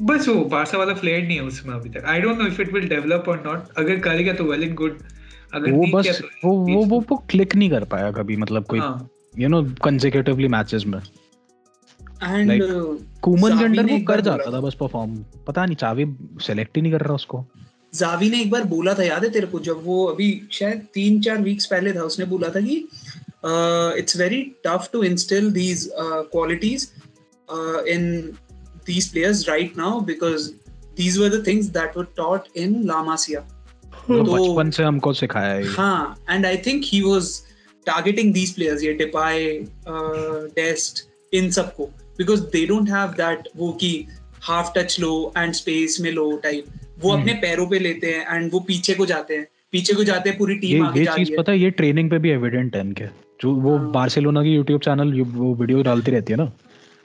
बस 0.02 0.28
वो 0.28 0.44
बारसा 0.44 0.78
वाला 0.78 0.94
फ्लेयर 0.94 1.22
नहीं 1.22 1.36
है 1.36 1.42
उसमें 1.42 1.74
अभी 1.74 1.88
तक। 1.88 2.04
I 2.04 2.20
don't 2.20 2.38
know 2.38 2.46
if 2.46 2.60
it 2.62 2.72
will 2.72 2.88
develop 2.88 3.24
और 3.28 3.42
नॉट 3.46 3.68
अगर 3.76 3.98
करेगा 3.98 4.32
तो 4.32 4.44
वेल 4.44 4.62
एंड 4.62 4.74
गुड 4.74 4.98
अगर 5.54 5.70
वो 5.70 5.86
बस 5.92 6.20
तो 6.20 6.48
वो 6.48 6.54
वो 6.66 6.84
वो 6.84 7.00
वो 7.10 7.16
क्लिक 7.30 7.56
नहीं 7.56 7.70
कर 7.70 7.84
पाया 7.84 8.10
कभी 8.10 8.36
मतलब 8.36 8.64
कोई 8.64 8.80
यू 9.38 9.48
नो 9.48 9.62
कंसेक्यूटिवली 9.84 10.48
मैचेस 10.48 10.84
में। 10.86 10.98
एंड 12.22 12.62
कूमन 13.22 13.58
के 13.58 13.64
अंडर 13.64 13.92
वो 13.92 13.98
कर 14.08 14.20
जाता 14.20 14.52
था 14.52 14.60
बस 14.60 14.74
परफॉर्म 14.80 15.16
पता 15.46 15.64
नहीं 15.66 15.76
चावी 15.76 16.06
सेलेक्ट 16.46 16.76
ही 16.76 16.82
नहीं 16.82 16.92
कर 16.92 17.00
रहा 17.00 17.14
उसको। 17.14 17.44
जावी 17.94 18.30
ने 18.30 18.40
एक 18.42 18.50
बार 18.50 18.64
बोला 18.74 18.94
था 18.94 19.02
याद 19.02 19.24
है 19.24 19.30
तेरे 19.30 19.46
को 19.46 19.60
जब 19.66 19.80
वो 19.84 20.04
अभी 20.06 20.28
शायद 20.52 20.86
तीन 20.94 21.20
चार 21.22 21.42
वीक्स 21.42 21.66
पहले 21.66 21.92
था 21.92 22.02
उसने 22.12 22.24
बोला 22.26 22.48
था 22.54 22.60
कि 22.60 22.76
it's 24.00 24.16
very 24.16 24.42
tough 24.66 24.88
to 24.92 25.02
instil 25.02 25.50
these 25.52 25.88
qualities 25.96 26.88
in 27.88 28.32
these 28.86 29.06
players 29.12 29.38
right 29.48 29.76
now 29.76 29.90
because 30.08 30.46
these 30.96 31.14
were 31.20 31.28
the 31.34 31.38
things 31.44 31.68
that 31.76 31.94
were 31.98 32.08
taught 32.16 32.48
in 32.62 32.72
La 32.88 32.96
Masia. 33.04 33.40
तो 34.08 34.22
बचपन 34.22 34.70
से 34.70 34.82
हमको 34.82 35.12
सिखाया 35.12 35.54
है। 35.54 35.64
हाँ 35.74 36.24
and 36.30 36.46
I 36.46 36.56
think 36.66 36.82
he 36.86 37.00
was 37.02 37.30
targeting 37.86 38.32
these 38.34 38.54
players 38.54 38.82
ये 38.82 38.92
Depay 38.92 39.48
Dest 40.56 41.06
इन 41.34 41.50
सबको 41.50 41.84
because 42.18 42.40
they 42.40 42.66
don't 42.66 42.88
have 42.90 43.08
that 43.08 43.48
वो 43.56 43.72
की 43.72 44.06
हाफ़ 44.42 44.72
टच 44.78 45.00
लो 45.00 45.32
एंड 45.38 45.52
स्पेस 45.52 45.98
में 46.00 46.12
लो 46.12 46.40
टाइप 46.42 46.64
वो 47.00 47.10
hmm. 47.10 47.20
अपने 47.20 47.32
पैरों 47.32 47.66
पे 47.66 47.78
लेते 47.78 48.06
हैं 48.06 48.36
एंड 48.36 48.50
वो 48.52 48.60
पीछे 48.60 48.94
को 48.94 49.06
जाते 49.06 49.36
हैं। 49.36 49.46
पीछे 49.72 49.94
को 49.94 50.04
जाते 50.04 50.28
हैं 50.30 50.38
पूरी 50.38 50.54
टीम 50.54 50.70
ये, 50.70 50.88
आगे 50.88 51.00
ये 51.00 51.06
चीज़ 51.06 51.36
पता 51.38 51.52
है 51.52 51.58
ये 51.58 51.70
ट्रेनिंग 51.70 52.10
पे 52.10 52.18
भी 52.18 52.30
एविडेंट 52.30 52.76
है 52.76 52.82
इनके। 52.82 53.04
जो 53.40 53.54
वो 53.54 53.78
बार्सिलोना 53.78 54.42
की 54.42 54.54
यूट्यूब 54.54 54.80
चैनल 54.80 55.20
वो 55.20 55.54
वीडियो 55.54 55.82
डालती 55.82 56.10
रहती 56.10 56.32
है 56.32 56.36
ना। 56.36 56.52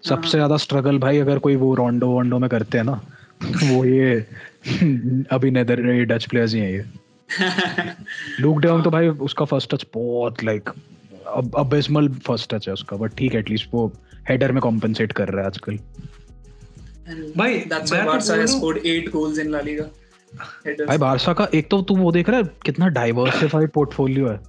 सबसे 0.10 0.30
ज़्यादा 0.30 0.58
स्ट्रगल 0.58 0.98
भाई 0.98 1.18
अगर 1.18 1.40
कोई 1.40 1.56
वो 1.56 1.74
रोंडो 1.76 2.08
वोंडो 2.08 2.40
में 2.40 2.50
करते 2.50 2.78
हैं 2.78 2.86
ना 2.86 3.02
वो 3.64 3.86
ये 3.86 4.16
अभी 5.32 5.52
नेदर 5.52 5.82
डच 6.06 6.26
प्लेयर्स 6.26 6.54
ही 6.54 6.60
हैं 6.60 6.72
ये। 6.72 6.86
लूक 8.40 8.60
डाउन 8.60 8.82
तो 8.82 8.90
भाई 8.90 9.08
उसका 9.08 9.46
फ़र्स्ट 9.46 9.76
टच 9.76 9.86
बहुत 9.94 10.44
लाइक 10.44 10.70
अबिसमल 11.58 12.10
फ़र्स्ट 12.10 12.56
टच 12.56 12.68
है 12.68 12.74
उसका 12.74 12.98
बट 12.98 13.16
ठीक 13.16 13.34
है 13.34 13.40
एटलीस्ट 13.40 13.70
वो 13.74 13.94
हेडर 14.30 14.52
में 14.52 14.62
कॉम्पेंसेट 14.62 15.12
कर 15.12 15.30
रहा 15.30 15.42
है 15.42 15.48
आजकल। 15.48 15.80
भाई 17.38 17.58
that's 17.58 17.94
why 17.94 18.08
Barca 18.08 18.34
has 18.34 18.52
scored 18.52 18.78
8 18.78 19.10
goals 19.10 19.40
in 19.40 19.50
La 19.50 19.60
Liga 19.60 19.84
भाई 20.86 20.98
बारसा 20.98 21.34
का 21.34 21.48
एक 21.54 21.70
तो 21.70 21.82
तू 21.82 21.96
वो 21.96 22.12
देख 22.12 22.30
रहा 22.30 22.38
है 22.38 22.44
कितना 22.66 22.88
डाइवर्सिफाइड 22.88 23.70
पोर्टफोलियो 23.70 24.28
है। 24.28 24.40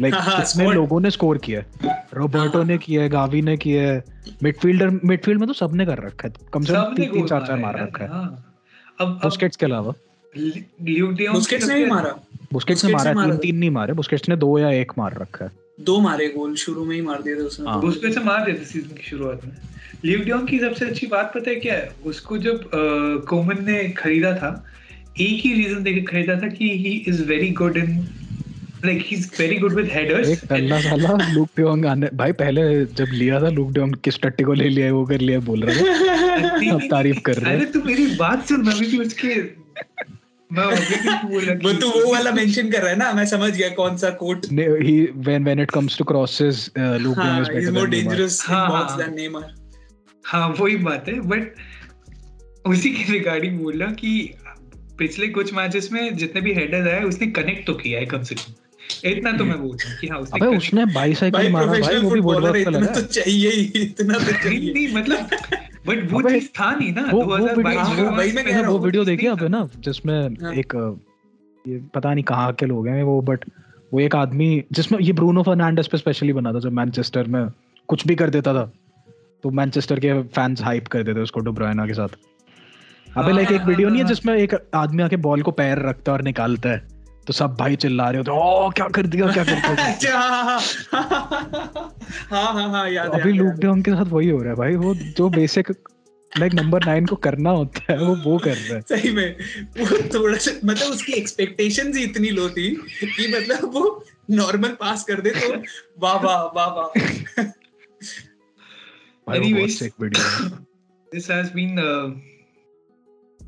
लाइक 0.00 0.14
like, 0.14 0.46
कितने 0.46 0.72
लोगों 0.72 1.00
ने 1.00 1.10
स्कोर 1.10 1.38
किया 1.38 1.60
है। 1.60 1.66
रोबर्टो 2.14 2.62
ने 2.62 2.78
किया 2.78 3.02
है 3.02 3.08
गावी 3.08 3.42
ने 3.42 3.56
किया 3.56 3.92
है। 3.92 4.04
मिडफील्डर 4.42 4.90
मिडफील्ड 5.04 5.38
में 5.38 5.46
तो 5.46 5.52
सबने 5.52 5.86
कर 5.86 5.98
रखा 5.98 6.28
है। 6.28 6.34
कम 6.52 6.64
से 6.64 6.72
कम 6.72 6.82
तीन 6.82 7.12
तीन 7.12 7.26
चार 7.26 7.46
चार 7.46 7.56
मार 7.56 7.82
रखा 7.82 8.04
है। 8.04 8.10
हाँ। 8.10 8.54
अब 9.00 9.08
बुस्केट्स 9.08 9.56
के 9.56 9.66
अलावा। 9.66 9.92
बुस्केट्स 10.38 11.68
ने 11.68 11.86
मारा। 11.86 12.14
बुस्केट्स 12.52 12.84
ने 12.84 12.92
मारा 12.92 13.12
तीन 13.12 13.36
तीन 13.36 13.56
नहीं 13.56 13.70
मारे 13.70 13.92
बुस्केट्स 13.92 14.28
ने 14.28 14.36
दो 14.36 14.58
या 14.58 14.70
एक 14.70 14.92
मार 14.98 15.14
रखा 15.20 15.44
है। 15.44 15.50
दो 15.80 16.00
मारे 16.00 16.28
गोल 16.28 16.54
शुरू 16.54 16.84
में 16.84 16.96
ही 16.96 17.02
मार 17.02 17.22
दिए 17.22 17.34
थे 17.34 17.40
उसने। 17.40 17.80
बुस्केट्स 17.80 18.18
ने 18.18 18.24
मार 18.24 18.44
दिए 18.44 18.54
थे 18.54 18.64
सीज़न 18.64 18.88
की 18.88 19.02
शुरुआत 19.02 19.44
में। 19.44 19.52
लिव 20.04 20.20
डियोंग 20.20 20.48
की 20.48 20.58
सबसे 20.58 20.84
अच्छी 20.84 21.06
बात 21.06 21.32
पता 21.34 21.50
है 21.50 21.56
क्या 21.56 21.74
है? 21.74 21.92
उसको 22.06 22.38
जब 22.38 22.70
कोमन 23.28 23.56
ने 23.60 23.88
खरीदा 23.88 24.32
था 24.32 24.66
एक 25.20 25.40
ही 25.46 25.52
रीजन 25.52 25.82
देके 25.82 26.00
खरीदा 26.00 26.34
था 26.34 26.48
कि 26.48 26.78
he 26.78 27.04
is 27.08 27.24
very 27.24 27.50
good 27.50 27.76
in 27.76 28.08
like 28.84 29.02
he's 29.02 29.22
very 29.40 29.56
good 29.58 29.72
with 29.72 29.86
headers 29.90 30.28
एक 30.28 30.52
अल्लाह 30.52 30.80
साला 30.80 31.32
लूक 31.32 31.48
डियोंग 31.56 31.86
आने 31.86 32.08
भाई 32.14 32.32
पहले 32.32 32.84
जब 32.84 33.06
लिया 33.12 33.42
था 33.42 33.48
लूक 33.48 33.70
डियोंग 33.72 33.94
किस 33.94 34.20
टट्टी 34.20 34.44
को 34.44 34.52
ले 34.52 34.68
लिया 34.68 34.92
वो 34.92 35.04
कर 35.04 35.20
लिया 35.20 35.38
बोल 35.40 35.60
रहा 35.60 35.74
था। 35.74 36.70
अब 36.74 36.80
तारीफ़ 36.90 37.20
कर 37.20 37.34
रहा 37.34 37.50
है। 37.50 37.56
अरे 37.56 37.66
तू 37.66 37.82
मेरी 37.82 38.06
बात 38.06 38.48
सुन 38.48 38.60
मैं 38.60 38.78
भी 38.78 38.98
उसके 38.98 39.34
वो 40.54 41.72
तो 41.72 41.88
वो 41.88 42.12
वाला 42.12 42.30
मेंशन 42.30 42.70
कर 42.70 42.80
रहा 42.80 42.90
है 42.90 42.96
ना 42.96 43.12
मैं 43.12 43.26
समझ 43.26 43.56
गया 43.56 43.68
कौन 43.68 43.96
सा 43.96 44.10
कोट 44.10 44.46
uh, 44.46 44.52
हाँ, 48.42 48.70
हाँ, 48.80 48.88
हाँ। 50.24 50.56
वही 50.60 50.76
बात 50.76 51.04
है 51.08 51.20
बट 51.20 51.54
उसी 52.66 52.90
के 52.90 53.12
रिगार्डिंग 53.12 53.58
बोल 53.58 53.78
रहा 53.78 53.92
कि 53.92 54.34
पिछले 54.98 55.28
कुछ 55.28 55.54
मैचेस 55.54 55.88
में 55.92 56.16
जितने 56.16 56.40
भी 56.40 56.54
हेडर 56.54 56.94
आए 56.94 57.02
उसने 57.02 57.26
कनेक्ट 57.26 57.66
तो 57.66 57.74
किया 57.74 58.00
है 58.00 58.06
कम 58.06 58.22
से 58.22 58.34
कम। 58.34 58.52
इतना 59.04 59.32
तो 59.32 59.44
मैं 59.44 59.62
बोलता 59.62 59.90
हूँ 59.90 59.98
कि 59.98 60.06
हाँ 60.06 60.18
उसने 60.18 60.46
अबे 60.46 60.56
उसने 60.56 60.86
बाईसाइकिल 60.86 61.50
मारा 61.50 61.66
भाई 61.66 61.96
वो 61.96 62.10
भी 62.10 62.20
बहुत 62.20 62.44
अच्छा 62.44 62.70
लगा। 62.70 62.86
तो 62.86 63.00
चाहिए 63.00 63.50
ही 63.50 63.62
इतना 63.62 64.18
तो 64.18 64.24
चाहिए। 64.24 64.72
नहीं 64.72 64.94
मतलब 64.94 65.28
बट 65.86 66.12
वो 66.12 66.22
चीज़ 66.22 66.48
था 66.60 66.70
नहीं 66.74 66.92
ना 66.92 67.02
वो 67.12 67.24
वो 67.24 67.36
वीडियो 67.36 68.62
वो 68.70 68.78
वीडियो 68.78 69.04
देखिए 69.04 69.28
अब 69.30 69.42
ना 69.42 69.68
जिसमें 69.78 70.36
हाँ। 70.42 70.52
एक 70.52 70.74
ये 71.64 71.80
पता 71.94 72.14
नहीं 72.14 72.24
कहाँ 72.24 72.52
के 72.52 72.66
लोग 72.66 72.88
हैं 72.88 73.02
वो 73.02 73.20
बट 73.20 73.44
वो 73.94 74.00
एक 74.00 74.14
आदमी 74.16 74.64
जिसमें 74.72 74.98
ये 74.98 75.12
ब्रूनो 75.12 75.42
फर्नांडिस 75.42 75.86
पे 75.86 75.98
स्पेशली 75.98 76.32
बना 76.32 76.52
था 76.52 76.58
जब 76.58 76.72
मैनचेस्टर 76.72 77.26
में 77.26 77.48
कुछ 77.88 78.06
भी 78.06 78.14
कर 78.14 78.30
देता 78.30 78.54
था 78.54 78.72
तो 79.42 79.50
मैनचेस्टर 79.50 80.00
के 80.00 80.22
फैंस 80.22 80.62
हाइप 80.62 80.86
कर 80.88 81.02
देते 81.02 81.20
उसको 81.20 81.40
डुब्रायना 81.40 81.86
के 81.86 81.94
साथ। 81.94 82.08
अबे 83.16 83.32
लाइक 83.32 83.52
एक 83.52 83.62
वीडियो 83.62 83.88
नहीं 83.88 84.02
है 84.02 84.06
जिसमें 84.08 84.34
एक 84.34 84.54
आदमी 84.74 85.02
आके 85.02 85.16
बॉल 85.16 85.42
को 85.42 85.50
पैर 85.50 85.78
रखता 85.78 86.12
है 86.12 86.18
और 86.18 86.24
निकालता 86.24 86.68
है। 86.68 86.93
तो 87.26 87.32
सब 87.32 87.54
भाई 87.54 87.76
चिल्ला 87.76 88.10
रहे 88.10 88.18
होते 88.18 88.30
ओ 88.30 88.70
क्या 88.70 88.88
कर 88.88 89.06
दिया 89.06 89.32
क्या 89.32 89.44
कर 89.44 89.52
दिया? 89.52 90.18
हाँ 92.30 92.30
हाँ 92.30 92.54
हाँ 92.54 92.90
याद 92.90 93.20
अभी 93.20 93.32
लूक 93.32 93.54
डाउन 93.54 93.82
के 93.82 93.90
साथ 93.90 94.04
वही 94.04 94.28
हो 94.28 94.38
रहा 94.38 94.50
है 94.50 94.56
भाई 94.56 94.76
वो 94.76 94.94
जो 94.94 95.28
बेसिक 95.28 95.72
लाइक 96.38 96.54
नंबर 96.54 96.84
नाइन 96.84 97.06
को 97.06 97.16
करना 97.16 97.50
होता 97.50 97.92
है 97.92 97.98
वो 97.98 98.16
वो 98.16 98.38
कर 98.38 98.56
रहा 98.56 98.74
है। 98.74 98.80
सही 98.80 99.12
में 99.12 99.36
वो 99.80 100.08
थोड़ा 100.14 100.38
सा 100.38 100.50
मतलब 100.64 100.86
उसकी 100.86 101.12
एक्सपेक्टेशन 101.12 101.96
ही 101.96 102.04
इतनी 102.04 102.28
लो 102.28 102.50
थी 102.50 102.82
कि 103.04 103.36
मतलब 103.36 103.74
वो 103.74 104.04
नॉर्मल 104.30 104.68
पास 104.68 105.04
कर 105.04 105.20
दे 105.20 105.30
तो 105.30 105.62
वाह 105.98 106.14
वाह 106.14 106.42
वाह 106.42 106.66
वाह। 106.66 107.14
has 111.16 111.28
been 111.28 111.78
uh, 111.78 112.12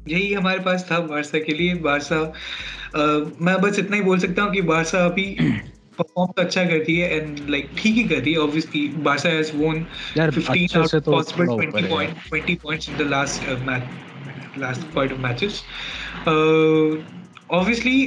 यही 0.08 0.32
हमारे 0.32 0.58
पास 0.58 0.88
था 0.90 0.98
बारसा 0.98 1.38
के 1.38 1.54
लिए। 1.54 1.74
बारसा 1.74 2.32
मैं 2.96 3.60
बस 3.60 3.78
इतना 3.78 3.96
ही 3.96 4.02
बोल 4.02 4.18
सकता 4.18 4.42
हूँ 4.42 4.52
कि 4.52 4.62
बारसा 4.62 5.04
अभी 5.04 5.26
परफॉर्म 5.98 6.32
तो 6.32 6.42
अच्छा 6.42 6.64
करती 6.64 6.96
है 6.96 7.16
एंड 7.16 7.38
लाइक 7.50 7.70
ठीक 7.76 7.94
ही 7.94 8.04
कर 8.04 8.16
रही 8.16 8.32
है 8.32 8.38
obviously 8.38 8.86
Barca 9.04 9.28
has 9.28 9.52
won 9.56 9.84
15 10.18 10.76
out 10.76 11.04
possible 11.04 11.46
20 11.46 11.88
point 11.90 12.16
20 12.34 12.62
points 12.62 12.88
in 12.88 12.96
the 12.96 13.08
last 13.10 13.48
match 13.66 14.58
last 14.58 14.82
point 14.94 15.12
of 15.12 15.20
matches 15.20 15.62
obviously 17.50 18.06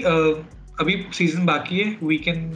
अभी 0.80 1.06
सीज़न 1.14 1.46
बाकी 1.46 1.80
है 1.80 1.98
we 2.04 2.18
can 2.18 2.52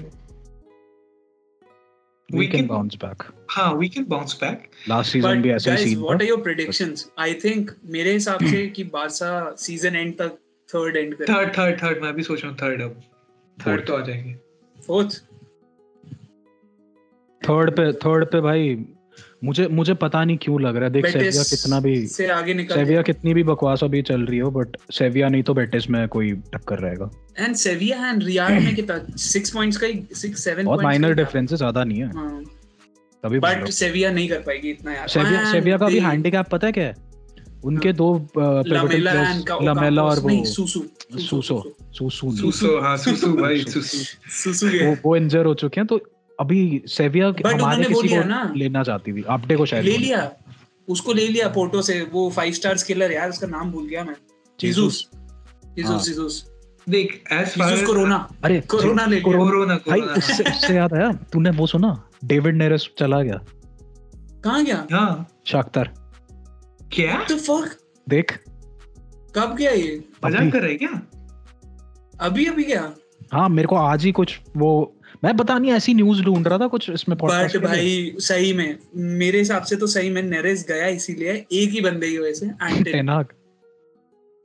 we, 2.30 2.48
can, 2.48 2.60
can 2.60 2.68
bounce 2.68 2.96
back 2.96 3.26
हाँ 3.48 3.74
we 3.76 3.88
can 3.90 4.06
bounce 4.06 4.34
back 4.34 4.70
last 4.88 5.16
season 5.16 5.42
भी 5.42 5.50
ऐसा 5.52 5.74
ही 5.74 5.86
scene 5.86 6.00
what 6.02 6.22
are 6.22 6.30
your 6.30 6.40
predictions? 6.46 7.04
I 7.20 7.34
think 7.44 7.72
मेरे 7.96 8.14
हिसाब 8.14 8.46
से 8.46 8.66
कि 8.68 8.84
बारसा 8.94 9.34
सीज़न 9.58 9.96
एंड 9.96 10.14
तक 10.14 10.38
थर्ड 10.74 10.98
एंड 10.98 11.14
करें 11.14 11.28
थर्ड 11.30 11.58
थर्ड 11.58 11.82
थर्ड 11.84 12.02
मैं 12.04 12.14
भी 12.14 12.24
सोच 12.24 12.41
रहा 12.44 12.50
हूँ 12.50 12.58
थर्ड 12.58 12.82
अब। 12.82 13.02
थर्ड 13.58 13.86
तो 13.88 13.95
आ 13.95 14.02
जाएँगे। 14.06 14.36
फोर्थ 14.78 15.22
थर्ड 17.41 17.72
पे 17.72 17.91
थर्ड 18.00 18.26
पे 18.26 18.41
भाई 18.41 18.76
मुझे 19.44 19.68
मुझे 19.70 19.94
पता 19.94 20.24
नहीं 20.24 20.38
क्यों 20.38 20.60
लग 20.62 20.76
रहा 20.76 20.86
है। 20.86 20.91
देख 20.91 21.06
सेविया 21.08 21.44
कितना 21.44 21.80
भी 21.80 21.95
से 22.08 22.28
आगे 22.28 22.54
निकल 22.54 22.76
सेविया 22.76 23.02
कितनी 23.02 23.34
भी 23.34 23.44
बकवास 23.44 23.84
अभी 23.84 24.02
चल 24.02 24.22
रही 24.22 24.40
हो 24.40 24.52
बट 24.52 24.78
सेविया 24.94 25.30
नहीं 25.30 25.44
तो 25.44 25.54
बेटिस 25.54 25.90
में 25.90 26.08
कोई 26.08 26.32
टक्कर 26.54 26.80
रहेगा। 26.80 27.10
एंड 27.40 27.56
सेविया 27.56 28.10
एंड 28.10 28.24
रियल 28.24 28.64
में 28.64 28.76
कितना? 28.76 28.98
6 29.18 29.54
पॉइंट्स 29.54 29.78
का 29.78 29.88
6 30.16 30.36
7 30.40 30.64
बहुत 30.64 30.84
माइनर 30.84 31.14
डिफरेंस 31.14 31.52
है 31.52 31.58
ज़्यादा 31.58 31.84
नहीं 31.84 32.00
है। 32.00 32.12
हाँ। 32.12 32.44
तभी 33.24 33.40
बट 33.40 33.68
सेविया 33.72 34.12
नहीं 34.12 34.30
कर 34.30 34.40
पाएगी 34.41 34.70
इतना 34.70 34.94
यार। 34.94 35.08
सेविया 35.08 35.52
सेविया 35.52 35.78
का 35.78 35.88
भी 35.88 36.00
हैंडिकैप 36.02 36.48
पता 36.48 36.68
है 36.68 36.74
क्या 36.74 36.86
है? 36.86 36.95
उनके 37.64 37.90
हाँ। 37.90 37.95
दो 37.98 38.27
लमेला 39.64 40.03
और 40.03 40.19
वो 40.19 40.44
सुसु। 40.45 40.80
सुसो 41.19 41.76
सुसु। 41.94 42.31
सुसु 42.38 42.77
हाँ 42.81 42.95
सुसु 42.98 43.34
भाई 43.34 43.64
सुसु। 43.64 43.98
सुसु। 44.31 44.68
वो 44.68 44.95
वो 45.06 45.15
इंजर 45.15 45.45
हो 45.45 45.53
चुके 45.53 45.81
हैं 45.81 45.88
तो 45.88 45.99
अभी 46.40 46.81
सेविया 46.88 47.27
हमारे 47.27 47.84
किसी 47.84 48.07
को 48.07 48.53
लेना 48.56 48.84
चाहती 48.84 49.14
थी। 49.14 49.23
आपडे 49.30 49.56
को 49.56 49.65
शायद 49.65 49.85
ले 49.85 49.98
लिया। 49.98 50.31
उसको 50.88 51.14
ले 51.14 51.27
लिया 51.27 51.48
पोर्टो 51.48 51.81
से। 51.81 52.02
वो 52.14 52.30
फाइव 52.30 52.53
स्टार 52.53 52.76
किलर 52.88 53.11
यार 53.11 53.30
उसका 53.30 53.48
नाम 53.48 53.72
भूल 53.72 53.88
गया 53.88 54.03
मैं। 54.03 54.15
जीसस। 54.60 55.06
जीसस 55.76 56.06
जीसस 56.06 56.45
देख 56.90 57.23
एज 57.31 57.49
फार 57.49 57.85
कोरोना 57.85 58.15
अरे 58.44 58.60
कोरोना 58.61 59.06
ले 59.06 59.22
कोरोना 59.22 59.76
भाई 59.88 60.02
उससे 60.02 60.44
उससे 60.44 60.76
याद 60.76 60.94
आया? 60.94 61.11
तूने 61.34 61.49
वो 61.49 61.68
सुना? 61.68 62.10
डेविड 62.26 62.56
नेरेस 62.56 62.90
चला 62.99 63.22
गया। 63.22 63.40
कहाँ 64.44 64.64
गया? 64.65 64.85
हाँ। 64.91 65.27
शाख्तर। 65.45 65.90
क्या? 66.94 67.24
तो 67.24 67.38
फक 67.38 67.78
देख। 68.10 68.38
कब 69.36 69.56
गया 69.56 69.72
ये? 69.72 70.03
मज़ाक 70.26 70.52
कर 70.53 70.60
रहा 70.60 70.70
है 70.70 70.76
क्या? 70.76 71.02
अभी 72.22 72.45
अभी 72.45 72.64
गया? 72.64 72.95
हाँ 73.34 73.49
मेरे 73.49 73.68
को 73.68 73.76
आज 73.76 74.03
ही 74.06 74.11
कुछ 74.11 74.40
वो 74.57 74.95
मैं 75.24 75.38
पता 75.38 75.60
नहीं 75.60 75.72
ऐसी 75.72 75.94
न्यूज़ 75.94 76.22
ढूंढ 76.22 76.48
रहा 76.48 76.57
था 76.57 76.68
कुछ 76.68 76.90
इसमें 76.90 77.18
बट। 77.18 77.57
भाई 77.57 78.15
सही 78.20 78.53
में 78.53 78.80
मेरे 78.95 79.40
हिसाब 79.40 79.64
से 79.64 79.76
तो 79.76 79.88
सही 79.88 80.10
में 80.10 80.22
नरेस 80.24 80.65
गया 80.70 80.88
इसीलिए 80.88 81.34
एक 81.52 81.70
ही 81.70 81.82
बंदे 81.82 82.10
की 82.10 82.18
वजह 82.18 82.34
से 82.34 82.45
एंटनी 82.45 82.99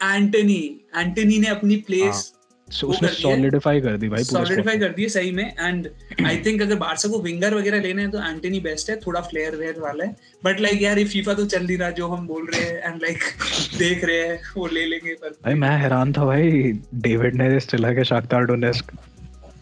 एंटनी 0.03 0.81
एंटनी 0.97 1.39
ने 1.39 1.47
अपनी 1.47 1.77
प्लेस 1.77 2.33
सो 2.71 2.87
वो 2.87 2.93
उसने 2.93 3.09
है। 3.09 3.15
सॉलिडिफाई 3.15 3.81
कर 3.81 3.97
दी 3.97 4.09
भाई 4.09 4.25
सॉलिडिफाई 4.25 4.79
कर 4.79 4.93
दिए 4.93 5.09
सही 5.09 5.31
में। 5.33 5.45
एंड 5.61 5.89
आई 6.27 6.37
थिंक 6.47 6.63
अगर 6.63 6.75
बारसा 6.77 7.09
को 7.09 7.21
विंगर 7.23 7.55
वगैरह 7.55 7.81
लेने 7.81 8.03
हैं 8.03 8.11
तो 8.11 8.19
एंटनी 8.21 8.61
बेस्ट 8.61 8.91
है 8.91 8.97
थोड़ा 8.97 9.21
फ्लेयर 9.21 9.57
वेयर 9.57 9.81
वाला 9.81 10.05
है। 10.05 10.17
बट 10.45 10.61
लाइक 10.61 10.83
यार 10.83 10.99
ये 10.99 11.05
फीफा 11.05 11.35
तो 11.35 11.45
चल 11.47 11.67
नहीं 11.67 11.79
रहा 11.79 11.91
जो 11.91 12.09
हम 12.09 12.27
बोल 12.27 12.47
रहे 12.47 12.63
हैं 12.63 12.93
एंड 12.93 13.03
लाइक 13.03 13.19
देख 13.79 14.05
रहे 14.05 14.21
हैं 14.21 14.41
वो 14.57 14.67
ले 14.67 14.85
लेंगे 14.87 15.15
पर। 15.15 15.31
भाई 15.45 15.55
मैं 15.55 15.77
हैरान 15.79 16.13
था 16.13 16.25
भाई 16.25 16.73
डेविड 17.07 17.35
नेरेस 17.35 17.67
चला 17.67 17.91
गया 17.91 18.05
शाख्तार 18.05 18.45
डोनेस्क 18.45 18.93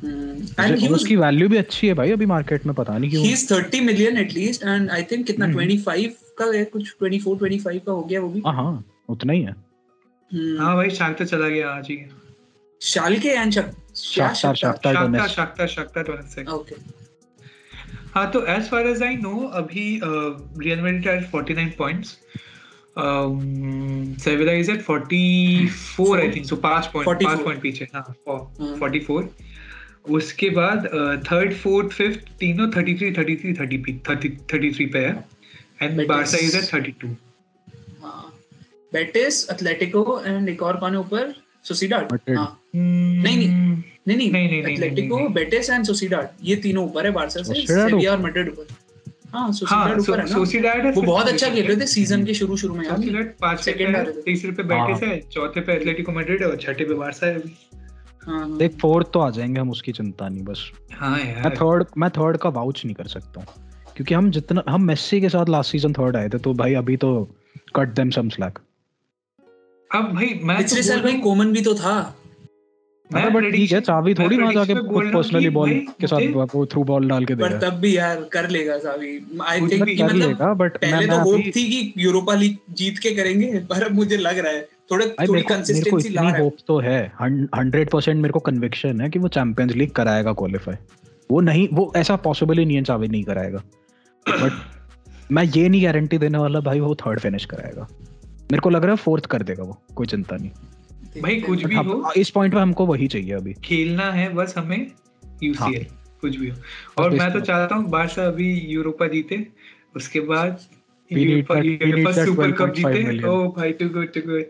एंड 0.05 0.77
ही 0.79 0.89
उसकी 0.89 1.17
वैल्यू 1.17 1.49
भी 1.49 1.57
अच्छी 1.57 1.87
है 1.87 1.95
भाई 1.95 2.11
अभी 2.13 2.27
मार्केट 2.27 2.67
में 2.67 2.75
पता 2.75 2.97
नहीं 2.99 3.11
क्यों। 3.11 3.23
He 3.25 3.33
is 3.33 3.47
30 3.53 3.81
million 3.81 4.19
at least 4.19 4.63
and 4.63 4.91
I 4.91 5.03
think 5.03 5.27
कितना 5.27 5.45
हम्म। 5.45 5.57
25 5.57 6.13
का 6.39 6.45
है 6.57 6.65
कुछ 6.65 6.95
24 7.03 7.39
25 7.43 7.81
का 7.87 7.93
हो 7.93 8.03
गया 8.03 8.21
वो 8.21 8.29
भी। 8.29 8.43
हाँ 8.47 8.55
हाँ 8.55 8.85
उतना 9.09 9.33
ही 9.33 9.43
है। 9.43 9.55
हम्म। 10.31 10.61
हाँ 10.61 10.75
भाई 10.77 10.91
शाख्तर 10.91 11.25
चला 11.25 11.49
गया 11.49 11.69
आज 11.69 11.87
ही। 11.91 11.97
Schalke 12.81 13.29
and 13.29 13.59
Donetsk 13.59 15.29
Shakhtar 15.29 15.67
Shakhtar 15.67 16.51
okay 16.55 16.75
हाँ 18.15 18.31
तो 18.33 18.45
as 18.49 18.69
far 18.71 18.87
as 18.87 19.03
I 19.03 19.17
know 19.23 19.37
अभी 19.55 20.01
Real 20.05 20.81
Madrid 20.81 21.09
has 21.09 21.25
49 21.35 21.71
points 21.79 22.19
Sevilla 24.25 24.53
is 24.53 24.71
at 24.71 24.85
44 24.87 26.21
I 26.21 26.31
think 26.37 26.47
so 26.47 26.57
5 26.57 26.87
point 26.93 27.09
44 27.09 27.27
5 27.27 27.45
point 27.45 27.61
पीछे। 27.63 27.89
हाँ 27.95 28.03
हाँ। 28.29 28.79
44 28.81 29.25
उसके 30.17 30.49
बाद 30.51 30.87
थर्ड 31.31 31.55
फोर्थ 31.63 31.93
फिफ्थ 31.93 32.29
तीनों 32.41 32.71
33 32.73 33.13
33 33.17 33.55
30 33.61 34.01
30 34.09 34.31
33 34.53 34.93
पे 34.93 34.99
है। 35.07 35.25
एंड 35.83 36.07
बारसा 36.09 36.39
इज़ 36.47 36.57
एट 36.57 36.65
32 36.75 37.15
हाँ। 38.03 38.33
बेटिस 38.93 39.49
एटलेटिको 39.51 40.21
एंड 40.27 40.49
एक 40.49 40.63
और 40.63 40.77
कौन 40.81 40.97
ऊपर? 40.97 41.35
सोसिडाड 41.69 42.13
हाँ। 42.13 42.63
नहीं, 42.77 43.37
नहीं। 43.37 43.49
नहीं 44.09 44.17
नहीं 44.17 44.49
नहीं, 44.49 44.73
एटलेटिको। 44.73 45.29
बेटिस 45.29 45.71
एंड 45.71 45.85
सोसिडाड 45.85 46.29
ये 46.45 46.57
तीनों 46.57 46.85
ऊपर 46.85 47.07
है 47.07 47.13
बारसा 47.13 47.43
से 47.43 47.55
सेविया 47.67 48.11
और 48.13 48.19
मैड्रिड 48.19 48.49
ऊपर. 48.49 48.67
हाँ 49.33 49.43
हाँ 49.43 49.53
सोसिडाड 49.53 50.01
ऊपर 50.01 50.21
है 50.21 50.27
ना। 50.27 50.33
सोसिडाड 50.33 50.95
वो 50.95 51.03
बहुत 51.03 51.29
अच्छा 51.29 51.49
खेल 51.49 51.67
रहे 51.67 51.77
थे 51.77 51.87
सीज़न 51.87 52.25
के 52.25 52.35
शुरू 52.35 52.57
शुरू 52.57 52.75
में 52.75 52.85
यार। 52.87 53.23
पाँच 53.41 53.65
पे 53.65 53.73
Second 53.73 53.95
आ 53.95 53.99
है 53.99 54.05
रहे 54.05 54.13
थे। 54.13 54.23
तीसरे 54.23 54.53
पे 54.53 54.63
बेटिस 54.63 55.03
है 55.03 55.19
चौथे 55.33 55.61
पे 55.61 55.73
एटलेटिको 55.73 56.13
मैड्रिड 56.13 56.43
और 56.43 56.57
छठे 56.57 56.85
पे 56.85 56.95
बारसा 56.95 57.27
है। 57.27 57.35
अभी 57.35 57.55
हाँ 58.27 58.39
हाँ। 58.39 58.57
देख 58.59 58.79
फोर्थ 58.79 59.07
तो 59.13 59.21
आ 59.21 59.31
जाएँगे 59.31 59.61
हम 59.61 59.71
उसकी 59.71 59.93
चिंता 59.93 60.29
नहीं 60.29 60.43
बस। 60.43 60.71
हाँ 60.93 61.17
मैं 61.19 61.51
थर्ड 61.51 61.87
मैं 61.99 62.11
थर्ड 62.11 62.37
का 62.37 62.49
वाउच 62.49 62.85
नहीं 62.85 62.95
कर 62.95 63.07
सकता 63.07 63.41
हूँ। 63.41 63.49
क्योंकि 63.97 64.15
हम 64.15 64.31
जितना 64.31 64.63
हम 64.69 64.83
मेस्सी 64.83 65.21
के 65.21 65.29
साथ 65.29 65.49
लास्ट 65.49 65.73
सीज़न 65.73 65.93
थर्ड 65.93 66.17
आए 66.17 66.29
थे 66.29 66.39
तो 66.39 66.55
भाई 66.55 66.75
अभी 66.75 66.97
तो 66.97 67.11
कट 67.77 67.89
देम 67.89 68.11
सम 68.11 68.29
स्लैक 68.29 68.59
अब 69.91 70.13
भाई 70.15 70.41
मैं 70.43 70.57
पिछले 70.59 70.81
तो 70.81 70.87
साल 70.87 71.01
भाई 71.01 71.19
कोमन 71.21 71.53
भी 71.53 71.61
तो 71.63 71.75
था। 71.75 71.97
मैं 73.11 73.33
बट 73.33 73.45
ठीक 73.53 73.73
है 73.73 73.81
चावी 73.81 74.13
थोड़ी 74.15 74.37
वहाँ 74.37 74.53
जाके 74.53 74.73
हूँ 74.73 75.03
पर्सनली 75.13 75.49
बॉल 75.49 75.71
के 76.01 76.07
साथ 76.07 76.55
वो 76.55 76.65
थ्रू 76.67 76.83
बॉल 76.85 77.09
डाल 77.09 77.25
के 77.25 77.35
देगा 77.35 77.49
पर 77.49 77.59
तब 77.61 77.75
भी 77.81 77.97
यार 77.97 78.23
कर 78.33 78.49
लेगा 78.51 78.79
सावी 78.79 79.11
आई 79.47 79.61
थिंक 79.61 79.85
कि 79.85 80.03
मतलब 80.03 80.17
लेगा 80.19 80.53
बट 80.55 80.79
मैं 80.85 80.91
पहले 80.93 81.07
तो 81.07 81.19
होप 81.21 81.53
थी 81.57 81.65
कि 81.65 81.93
यूरोपा 81.99 82.35
लीग 82.35 82.57
जीत 82.73 82.99
के 82.99 83.11
करेंगे 83.17 83.59
पर 83.71 83.83
अब 83.83 83.95
मुझे 83.95 84.17
लग 84.17 84.39
रहा 84.39 84.53
है 84.53 84.63
थोड़ा 84.91 85.07
थोड़ी 85.07 85.33
मेरे 85.33 85.43
को 85.43 85.55
कंसिस्टेंसी 85.55 86.09
ला 86.09 86.23
रहा 86.23 86.31
है। 86.31 86.43
होप 86.43 86.57
तो 86.67 86.79
है। 86.79 87.01
हंड्रेड 87.21 87.91
परसेंट 87.91 88.17
मेरे 88.17 88.33
को 88.33 88.41
कन्विक्शन 88.41 89.01
है 89.01 89.11
कि 89.11 89.19
वो 89.19 89.29
चैंपियंस 89.29 89.73
लीग 89.73 89.91
कराएगा 89.91 90.33
क्वालिफाई 90.33 90.77
वो 91.31 91.41
नहीं 91.43 91.69
वो 91.73 91.93
ऐसा 91.97 92.17
पॉसिबल 92.27 92.59
ही 92.59 92.65
नहीं 92.65 92.77
है 92.77 92.83
चावी 92.83 93.09
नहीं 93.09 93.23
कराएगा। 93.25 93.63
बट 94.27 94.53
मैं 95.33 95.45
ये 95.47 95.69
नहीं 95.69 95.85
गारंटी 95.85 96.19
देने 96.19 96.39
वाला 96.39 96.61
भाई 96.61 96.81
वो 96.81 96.95
थर्ड 96.97 97.21
फिनिश 97.21 97.45
कराएगा। 97.45 97.89
मेरे 98.53 98.61
को 98.61 98.71
लग 98.71 98.85
रहा 98.85 98.91
है 98.91 98.97
फोर्थ 98.97 99.27
कर 99.27 99.43
देगा 99.43 99.63
वो 99.65 99.81
कोई 99.97 100.07
चिंता 100.07 100.37
नहीं। 100.37 100.51
भाई 101.23 101.41
कुछ 101.41 101.65
भी 101.65 101.75
हो। 101.77 102.13
इस 102.17 102.31
पॉइंट 102.31 102.55
पे 102.55 102.61
हमको 102.61 102.87
वही 102.87 103.07
चाहिए 103.09 103.33
अभी। 103.33 103.53
खेलना 103.65 104.11
है 104.13 104.29
बस 104.35 104.55
हमें 104.59 104.91
यूसीएल 105.43 105.87
कुछ 106.21 106.37
भी 106.37 106.49
हो। 106.49 106.57
और 106.99 107.11
मैं 107.11 107.33
तो 107.33 107.41
चाहता 107.41 107.75
हूँ 107.75 107.89
बारसा 107.91 108.27
अभी 108.27 108.53
यूरोपा 108.69 109.07
जीते 109.07 109.47
उसके 109.97 110.21
बाद 110.21 110.59
सुपर 112.21 112.53
कप 112.53 112.75
जीते। 112.75 113.29
ओ 113.29 113.49
भाई 113.53 113.73
टू 113.73 113.89
गुड 113.89 114.13
टू 114.13 114.21
गुड। 114.27 114.45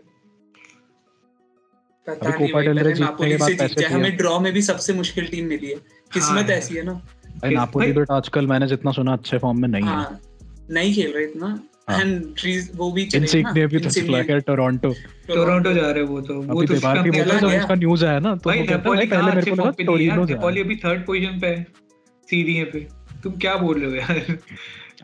हमें 3.91 4.15
ड्रॉ 4.17 4.39
में 4.39 4.51
भी 4.53 4.61
सबसे 4.61 4.93
मुश्किल 4.93 5.27
टीम 5.27 5.45
मिली 5.45 5.67
है। 5.67 5.75
किस्मत 6.11 6.49
हाँ 6.49 6.57
ऐसी 6.57 6.75
है 6.75 6.83
ना। 6.83 7.01
नापोली 7.45 7.91
बट 7.91 8.11
आजकल 8.11 8.47
मैंने 8.47 8.67
जितना 8.67 8.91
सुना 8.91 9.13
अच्छे 9.13 9.37
फॉर्म 9.37 9.61
में 9.61 9.67
नहीं 9.69 9.83
है। 9.83 9.89
हाँ 9.89 10.19
नहीं 10.69 10.93
खेल 10.95 11.13
रहे 11.13 11.23
इतना। 11.23 11.45
हाँ। 11.45 11.57
एंड 11.87 12.71
वो 12.75 12.91
भी 12.91 13.05
चले 13.05 13.65
भी 13.67 13.79
तो 13.79 13.89
चला 13.89 14.21
गया 14.21 14.37
टोरंटो 14.47 14.93
टोरंटो 15.27 15.73
जा 15.73 15.89
रहे 15.91 16.03
वो 16.03 16.21
तो। 16.21 16.33
वो 16.41 16.63
तो 16.63 16.73
दीवार 16.73 17.01
भी 17.03 17.11
बोला 17.11 17.33
पहला 17.35 17.57
उसका 17.57 17.75
न्यूज़ 17.75 18.05
आया 18.05 18.19
ना 18.19 18.35
तो 18.35 18.49
भाई 18.49 18.59
वो 18.59 18.65
कहता 18.65 18.73
है, 18.73 18.77
नेपोली 18.77 18.97
भाई, 18.97 19.07
पहले 19.07 19.31
मेरे 19.31 19.41
को 19.41 19.55
लगा 19.55 19.63
फॉर्म 19.63 19.73
पे 19.73 19.83
नहीं 19.83 19.93
है 19.93 19.97
टोरिनो 19.97 20.25
जा 20.25 20.35
नेपोली 20.35 20.61
अभी 20.61 20.75
थर्ड 20.75 21.05
पोजीशन 21.05 21.39
पे 21.39 21.47
है। 21.47 21.65
सीडीए 22.27 22.63
पे 22.65 22.79
तुम 23.23 23.33
क्या 23.41 23.55
बोल 23.57 23.79
रहे 23.79 23.89
हो 23.89 23.95
यार? 23.95 24.37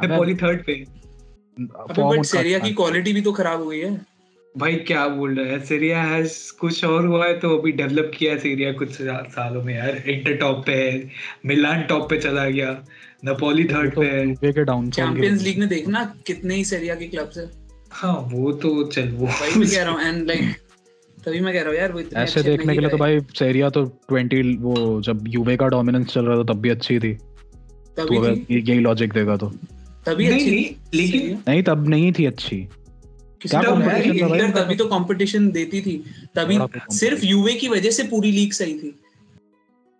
नेपोली 0.01 0.35
थर्ड 0.35 0.65
पे 0.65 0.73
है। 0.73 0.83
फॉर्म 1.95 2.21
की 2.59 2.73
क्वालिटी 2.73 3.13
भी 3.13 3.21
तो 3.21 3.31
खराब 3.33 3.61
हो 3.61 3.67
गई 3.67 3.79
है। 3.79 3.91
भाई 4.57 4.75
क्या 4.75 5.07
बोल 5.07 5.39
रहा 5.39 5.45
है? 5.53 5.59
सीरिया 5.65 6.01
हैज़ 6.03 6.57
कुछ 6.59 6.85
और 6.85 7.05
हुआ 7.07 7.27
है 7.27 7.39
तो 7.39 7.57
अभी 7.57 7.71
डेवलप 7.71 8.11
किया 8.17 8.33
है 8.33 8.39
सीरिया 8.39 8.71
कुछ 8.71 8.89
सालों 9.01 9.63
में 9.63 9.75
यार। 9.75 10.03
इंटर 10.09 10.33
टॉप 10.33 10.65
पे 10.65 10.73
है 10.73 11.09
मिलान 11.45 11.81
टॉप 11.81 12.09
पे 12.09 12.17
चला 12.17 12.49
गया 12.49 12.71
नेपोली 13.25 13.63
थर्ड 13.63 13.93
तो 13.93 14.01
पे 14.01 14.07
है। 14.07 14.35
चैंपियंस 14.89 15.41
लीग 15.41 15.59
में 15.59 15.69
देखना 15.69 16.15
कितने 16.27 16.55
ही 16.55 16.65
सेरिया 16.65 16.95
के 16.95 17.05
क्लब्स 17.05 17.37
है। 17.37 17.49
हाँ 17.91 18.29
वो 18.31 18.51
तो 18.51 18.83
चल 18.83 19.09
वो 19.09 19.25
वही 19.25 19.59
मैं 19.59 19.69
कह 19.69 19.83
रहा 19.83 19.91
हूँ 19.91 20.01
एंड 20.07 20.27
लाइक 20.27 20.55
तभी 21.25 21.39
मैं 21.39 21.53
कह 21.53 21.59
रहा 21.59 21.69
हूँ 21.69 21.79
यार 21.79 21.91
वो 21.91 21.99
इतने 21.99 22.21
ऐसे 22.21 22.43
देखने 22.43 22.73
के 22.73 22.79
लिए 22.79 22.89
तो 22.89 22.97
भाई 22.97 23.19
सेरिया 23.19 23.69
तो 23.69 23.85
20 24.13 24.57
वो 24.59 25.01
जब 25.01 25.23
यूवे 25.27 25.57
का 25.57 25.67
डोमिनेंस 25.67 26.07
चल 26.07 26.25
रहा 26.25 26.37
था 26.37 26.43
तब 26.43 26.59
भी 26.59 26.69
अच्छी 26.69 26.99
थी। 26.99 27.13
तो 27.13 28.05
तभी 28.05 28.17
ये- 28.55 28.69
यही 28.69 28.79
लॉजिक 28.79 29.13
देगा 29.13 29.37
तो। 29.37 29.49
तभी 30.05 30.27
नहीं 30.27 30.39
अच्छी 30.39 30.51
नहीं 30.51 30.75
लेकिन 30.93 31.43
नहीं 31.47 31.63
तब 31.63 31.87
नहीं 31.87 32.11
थी 32.11 32.25
अच्छी। 32.25 32.67
क्या 33.47 33.61
इंटर 34.01 34.45
उनका? 34.45 34.63
तभी 34.63 34.75
तो 34.75 34.85
कंपटीशन 34.85 35.51
देती 35.51 35.81
थी 35.81 36.03
तभी 36.35 36.59
सिर्फ़ 36.95 37.25
यूवे 37.25 37.53
की 37.53 37.67
वजह 37.67 37.89
से 37.89 38.03
पूरी 38.03 38.31
लीग 38.31 38.51
सही 38.51 38.73
थी। 38.73 38.99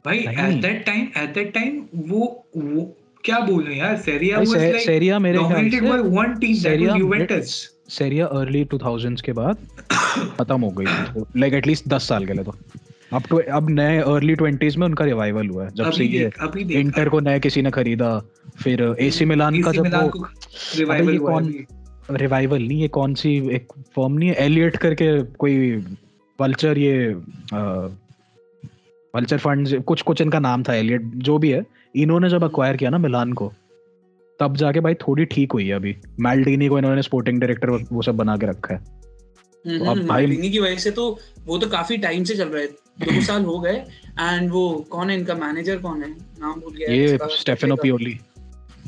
भाई 0.06 0.18
at 0.18 0.62
that 0.62 0.86
time 0.86 1.08
at 1.18 1.34
that 1.34 1.54
time 1.54 1.86
वो 1.96 2.46
वो 2.58 2.98
क्या 3.24 3.40
बोल 3.40 3.72
यार 3.72 3.98
सेरिया 3.98 4.38
वाज 4.38 4.56
लाइक 4.56 4.76
सेरिया 4.76 5.20
मेरे 5.20 5.38
ख्याल 5.38 5.52
dominated 5.52 5.84
by 5.84 5.98
से 5.98 6.10
one 6.10 6.34
team 6.40 6.54
that 6.54 6.62
Serie A 6.62 7.42
Serie A 7.90 8.26
early 8.26 8.66
2000s 8.66 9.22
के 9.22 9.32
बाद 9.32 9.58
खत्म 10.40 10.62
हो 10.62 10.70
गई 10.70 10.86
थी। 10.86 11.40
लाइक 11.40 11.54
एटलीस्ट 11.54 11.88
10 11.88 12.00
साल 12.00 12.26
के 12.26 12.34
लिए 12.34 12.44
तो। 12.44 12.56
अब 13.14 13.24
तो 13.30 13.38
अब 13.52 13.70
नए 13.70 13.98
अर्ली 13.98 14.36
20s 14.36 14.76
में 14.76 14.88
उनका 14.88 15.06
रिवाइवल 15.06 15.48
हुआ 15.48 15.64
है 15.64 15.70
जब 15.76 15.92
से 15.92 16.04
ये 16.04 16.32
इंटर 16.72 17.10
को 17.10 17.20
नए 17.20 17.40
किसी 17.40 17.62
ने 17.62 17.72
खरीदा 17.72 18.22
फिर 18.64 18.96
एसी 19.00 19.26
मिलान 19.26 19.62
का 19.62 19.72
जब 19.72 19.88
वो 19.88 20.28
रिवाइवल 20.76 21.18
हुआ। 21.18 21.42
रिवाइवल 22.12 22.62
नहीं 22.64 22.82
ये 22.82 22.88
कौन 22.88 23.14
सी 23.14 23.50
एक 23.56 23.68
फॉर्म 23.96 24.14
नहीं 24.14 24.30
है? 24.30 24.36
एलियट 24.36 24.78
करके 24.78 25.24
कोई 25.24 25.72
वल्चर 26.42 26.78
ये 26.78 27.08
वल्चर 29.16 29.38
फंड 29.38 29.84
कुछ 29.84 30.02
कुछ 30.02 30.22
इनका 30.22 30.40
नाम 30.40 30.64
था 30.64 30.74
एलियट 30.74 31.02
जो 31.02 31.38
भी 31.38 31.52
है 31.52 31.64
इन्होंने 31.96 32.30
जब 32.30 32.44
अक्वायर 32.44 32.78
किया 32.78 32.90
ना 32.90 32.98
मिलान 32.98 33.34
को 33.34 33.54
तब 34.40 34.56
जाके 34.58 34.80
भाई 34.80 34.94
थोड़ी 34.94 35.26
ठीक 35.26 35.52
हुई 35.52 35.68
है 35.68 35.74
अभी। 35.74 35.96
मैल्डिनी 36.20 36.68
को 36.68 36.78
इन्होंने 36.78 37.02
स्पोर्टिंग 37.02 37.40
डायरेक्टर 37.40 37.70
वो 37.70 38.02
सब 38.02 38.16
बना 38.16 38.38
के 38.38 38.46
रखा 38.46 38.74
है। 38.74 38.80
तो 39.80 39.86
अब 39.86 39.98
भाई- 39.98 40.08
मार्टिनी 40.08 40.50
की 40.50 40.60
वजह 40.60 40.76
से 40.76 40.92
तो 40.92 41.20
वो 41.46 41.58
तो 41.58 41.68
काफ़ी 41.70 41.98
टाइम 41.98 42.24
से 42.24 42.36
चल 42.36 42.48
रहा 42.50 42.62
है 42.62 42.68
दो 42.68 43.22
साल 43.22 43.46
हो 43.46 43.60
गए 43.60 43.76
एंड 44.20 44.52
वो 44.52 44.86
कौन 44.90 45.10
है 45.10 45.20
इनका 45.20 45.36
मैनेजर 45.36 45.78
कौन 45.78 46.04
है? 46.04 46.10
नाम 46.40 46.60
भूल 46.60 46.76
गया 46.76 46.94
ये 46.94 47.18
स्टेफेनो 47.22 47.76
पियोली 47.76 48.20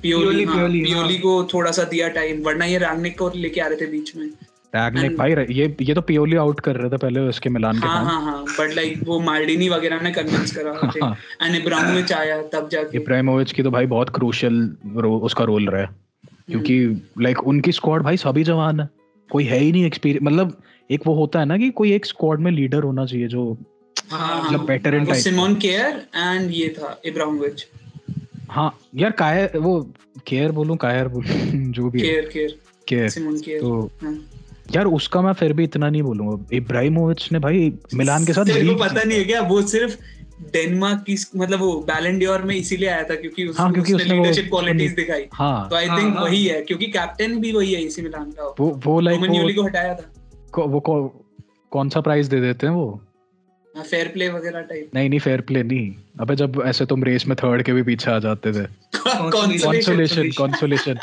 पियोली 0.01 0.45
पियोली, 0.45 0.45
हाँ, 0.45 0.55
पियोली, 0.84 1.13
हाँ। 1.13 1.22
को 1.22 1.43
थोड़ा 1.53 1.72
सा 1.72 1.84
दिया 1.84 2.07
टाइम 2.09 2.41
वरना 2.43 2.65
ये 2.65 2.77
रैंगनिक 2.77 3.17
को 3.19 3.31
लेके 3.35 3.61
आ 3.61 3.67
रहे 3.67 3.81
थे 3.81 3.85
बीच 3.91 4.15
में। 4.15 4.27
रैगनिक 4.76 5.17
भाई 5.17 5.31
ये 5.31 5.76
ये 5.81 5.93
तो 5.93 6.01
पियोली 6.01 6.35
आउट 6.35 6.59
कर 6.59 6.76
रहे 6.76 6.89
थे 6.89 6.97
पहले 6.97 7.19
उसके 7.19 7.49
मिलान 7.49 7.80
के 7.80 7.88
हाँ 7.88 8.03
हाँ 8.05 8.22
हाँ 8.22 8.43
बट 8.43 8.76
लाइक 8.76 8.99
वो 9.05 9.19
मार्डिनी 9.19 9.69
वगैरह 9.69 10.01
ने 10.01 10.11
कन्विंस 10.11 10.55
करा 10.55 10.80
हाँ। 11.03 11.15
एंड 11.41 11.55
इब्राहिमोविच 11.55 12.11
आया 12.13 12.41
तब 12.53 12.69
जाके। 12.69 12.97
इब्राहिमोविच 12.97 13.51
की 13.51 13.63
तो 13.63 13.72
भाई 13.72 13.85
बहुत 13.85 14.09
क्रूशियल 14.09 14.61
उसका 15.05 15.43
रोल 15.43 15.69
रहा 15.69 15.81
है। 15.81 15.89
क्योंकि 16.47 16.80
लाइक 17.22 17.39
उनकी 17.47 17.72
स्क्वाड 17.72 18.03
भाई 18.03 18.17
सभी 18.17 18.43
जवान 18.43 18.80
है। 18.80 18.89
कोई 19.30 19.43
है 19.43 19.59
ही 19.59 19.72
नहीं 19.72 19.85
एक्सपीरियंस 19.85 20.23
मतलब 20.23 20.57
एक 20.89 21.07
वो 21.07 21.13
होता 21.13 21.39
है 21.39 21.45
ना 21.45 21.57
कि 21.57 21.69
कोई 21.69 21.93
एक 21.93 22.05
स्क्वाड 22.05 22.39
में 22.39 22.51
लीडर 22.51 22.84
होना 22.84 23.05
चाहिए 23.05 23.27
जो 23.27 23.45
हाँ 24.11 24.43
मतलब 24.43 24.69
veteran 24.69 25.05
type 25.05 25.23
Simon 25.23 25.55
Kjaer 25.55 26.05
and 26.15 26.51
ये 26.51 26.67
था 26.69 26.99
इब्राहिमोविच 27.05 27.65
हाँ 28.56 28.80
यार 28.95 29.11
कायर 29.11 29.57
वो 29.57 29.91
केयर 30.27 30.52
बोलूँ 30.52 30.77
कायर 30.77 31.07
बोलूँ 31.07 31.72
जो 31.72 31.90
भी 31.90 32.02
केयर 32.02 32.30
केयर। 32.34 32.60
केयर 32.88 33.60
तो 33.60 33.91
हाँ। 34.02 34.30
यार 34.76 34.86
उसका 34.86 35.22
मैं 35.22 35.34
फिर 35.34 35.53
भी 35.53 35.64
इतना 35.64 35.90
नहीं 35.90 36.03
बोलूँगा। 36.03 36.45
इब्राहिमोविच 36.53 37.32
ने 37.32 37.40
भाई 37.40 37.73
मिलान 37.94 38.26
के 38.26 38.34
साथ 38.34 38.45
तेरे 38.45 38.68
को 38.68 38.76
पता 38.76 39.03
नहीं 39.03 39.18
है 39.18 39.23
क्या? 39.23 39.41
वो 39.41 39.61
सिर्फ़ 39.61 39.98
डेनमार्क 40.53 41.03
की 41.10 41.18
मतलब 41.36 41.60
वो 41.60 41.80
बैलेंडियोर 41.80 42.41
में 42.41 42.56
इसीलिए 42.56 42.90
आया 42.90 43.03
था 43.03 43.15
क्योंकि 43.15 43.48
उस, 43.48 43.60
हाँ, 43.60 43.73
क्योंकि 43.73 43.94
उसने 43.94 44.06
उसने 44.06 44.18
लीडरशिप 44.18 44.45
क्वालिटीज 44.49 44.91
दिखाई। 44.91 45.26
हाँ। 45.34 45.69
तो 45.69 45.76
आई 45.76 45.86
हाँ, 45.86 46.02
थिंक 46.02 46.15
हाँ। 46.15 46.23
वही 46.23 46.45
है 46.45 46.61
क्योंकि 46.61 46.86
कैप्टन 46.86 47.40
भी 47.40 47.52
वही 47.52 47.73
है 47.73 47.82
इसी 47.82 48.02
मिलान 48.02 48.32
का। 48.32 48.56
वो 48.60 48.82
वो 48.86 48.99
लाइक 48.99 49.56
को 49.56 49.64
हटाया 49.64 49.95
था। 49.95 50.64
वो 50.64 50.80
कौन 51.72 51.90
सा 51.90 52.02
प्राइस 52.02 52.27
दे 52.27 52.41
देते 52.41 52.68
हैं 52.68 52.73
वो? 52.73 53.02
फेयर 53.81 54.07
प्ले 54.07 54.30
वगैरह 54.30 54.61
टाइप 54.61 54.89
नहीं 54.95 55.10
नहीं 55.10 55.19
फेयर 55.19 55.41
प्ले 55.41 55.64
नहीं। 55.64 55.95
अबे 56.19 56.35
जब 56.35 56.64
ऐसे 56.65 56.85
तुम 56.85 57.03
रेस 57.03 57.27
में 57.27 57.35
थर्ड 57.43 57.64
के 57.64 57.73
भी 57.73 57.84
पीछे 57.84 58.11
आ 58.11 58.19
जाते 58.19 58.52
थे। 58.52 58.64
Consolation. 58.64 59.64
कॉन्सोलेशन 59.64 60.30
कॉन्सोलेशन 60.30 60.97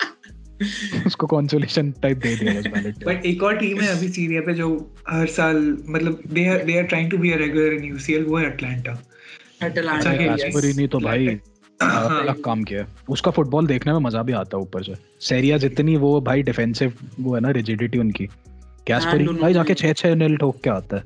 उसको 1.06 1.26
कॉन्सोलेशन 1.26 1.90
टाइप 1.90 2.18
दे 2.18 2.36
दिया 2.36 2.60
बस 2.60 2.66
बैलेट 2.66 3.04
बट 3.04 3.26
एक 3.26 3.42
और 3.42 3.56
टीम 3.56 3.80
है 3.80 3.98
अभी 3.98 4.08
सीरिया 4.08 4.40
पे 4.40 4.54
जो 4.54 4.94
हर 5.08 5.26
साल 5.26 5.78
मतलब 5.88 6.20
they 6.28 6.48
are 6.48 6.64
they 6.64 6.76
are 6.76 6.84
trying 6.84 7.10
to 7.10 7.18
be 7.18 7.32
a 7.32 7.36
regular 7.36 7.72
in 7.72 7.84
UCL 7.84 8.24
वो 8.24 8.36
है 8.36 8.46
अटलांटा 8.46 9.02
अटलांटा 9.62 10.10
yes. 10.10 10.28
कास्परी 10.28 10.86
तो 10.86 10.98
भाई 10.98 11.38
हाँ। 11.82 12.20
अलग 12.22 12.42
काम 12.42 12.64
किया। 12.64 12.86
उसका 13.08 13.30
फुटबॉल 13.30 13.66
देखने 13.66 13.92
में 13.92 14.00
मज़ा 14.00 14.22
भी 14.22 14.32
आता 14.32 14.56
है 14.56 14.62
ऊपर 14.62 14.82
से। 14.82 14.94
सेरिया 15.20 15.58
जितनी 15.58 15.96
वो 15.96 16.20
भाई 16.20 16.42
डिफेंसिव 16.42 16.92
वो 17.20 17.34
है 17.34 17.40
ना 17.40 17.50
रिजिडिटी 17.50 17.98
उनकी। 17.98 18.26
कैस्परी 18.86 19.24
भाई 19.24 19.36
जाके 19.36 19.48
उन्होंने- 19.48 19.78
छह 19.78 19.92
छह 19.92 20.14
नील 20.14 20.36
ठोक 20.36 20.60
के 20.64 20.70
आता 20.70 20.96
है। 20.96 21.02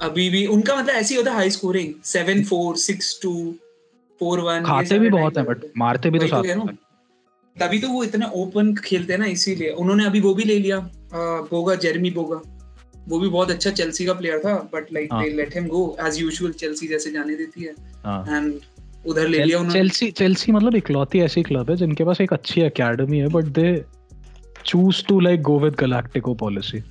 अभी 0.00 0.28
भी 0.30 0.44
उनका 0.48 0.76
मतलब 0.76 0.94
ऐसे 0.94 1.14
ही 1.14 1.18
होता 1.18 1.30
है 1.30 1.36
high 1.36 1.50
scoring 1.50 1.94
seven 2.04 2.44
four 2.44 2.76
six 2.78 3.18
two 3.22 3.32
four 4.20 4.40
one 4.40 4.64
खाते 4.66 4.98
भी 4.98 5.08
बहुत 5.10 5.38
है 5.38 5.44
बट 5.44 5.64
मारते 5.78 6.10
भी 6.10 6.18
तो 6.18 6.26
साथ 6.26 6.44
है। 6.44 6.74
तभी 7.56 7.78
तो 7.78 7.88
वो 7.88 8.02
इतना 8.04 8.26
ओपन 8.36 8.74
खेलते 8.84 9.12
हैं 9.12 9.20
ना 9.20 9.26
इसीलिए। 9.26 9.70
उन्होंने 9.74 10.04
अभी 10.06 10.20
वो 10.20 10.34
भी 10.34 10.44
ले 10.44 10.58
लिया 10.58 10.78
बोगा 11.14 11.74
जेरमी 11.74 12.10
बोगा 12.10 12.40
वो 13.08 13.18
भी 13.20 13.28
बहुत 13.28 13.50
अच्छा 13.50 13.70
चेल्सी 13.70 14.04
का 14.06 14.12
प्लेयर 14.14 14.38
था 14.38 14.54
बट 14.74 14.92
लाइक 14.92 15.12
हाँ। 15.12 15.22
They 15.24 15.30
let 15.30 15.54
him 15.54 15.66
go 15.66 15.84
as 16.06 16.20
usual 16.20 16.52
Chelsea 16.52 16.88
जैसे 16.88 17.10
जाने 17.12 17.34
देती 17.36 17.64
है। 17.64 17.74
हाँ। 18.04 18.24
एंड 18.28 18.54
उधर 19.06 19.28
ले 19.28 19.42
लिया 19.44 19.58
उन्होंने। 19.58 19.78
चेल्सी 19.80 20.10
चेल्सी 20.10 20.52
मतलब 20.52 20.76
इकलौती 20.76 21.20
ऐसी 21.20 21.42
क्लब 21.42 21.70
है 21.70 21.76
जिनके 21.76 22.04
पास 22.04 22.20
एक 22.20 22.32
अच्छी 22.32 22.60
एकेडमी 22.60 23.18
है 23.18 23.28
but 23.28 23.44
they 23.58 23.84
choose 24.66 25.04
to 25.06 25.20
like 25.20 25.42
go 25.42 25.58
with 25.58 25.74
galactico 25.80 26.34
policy 26.34 26.82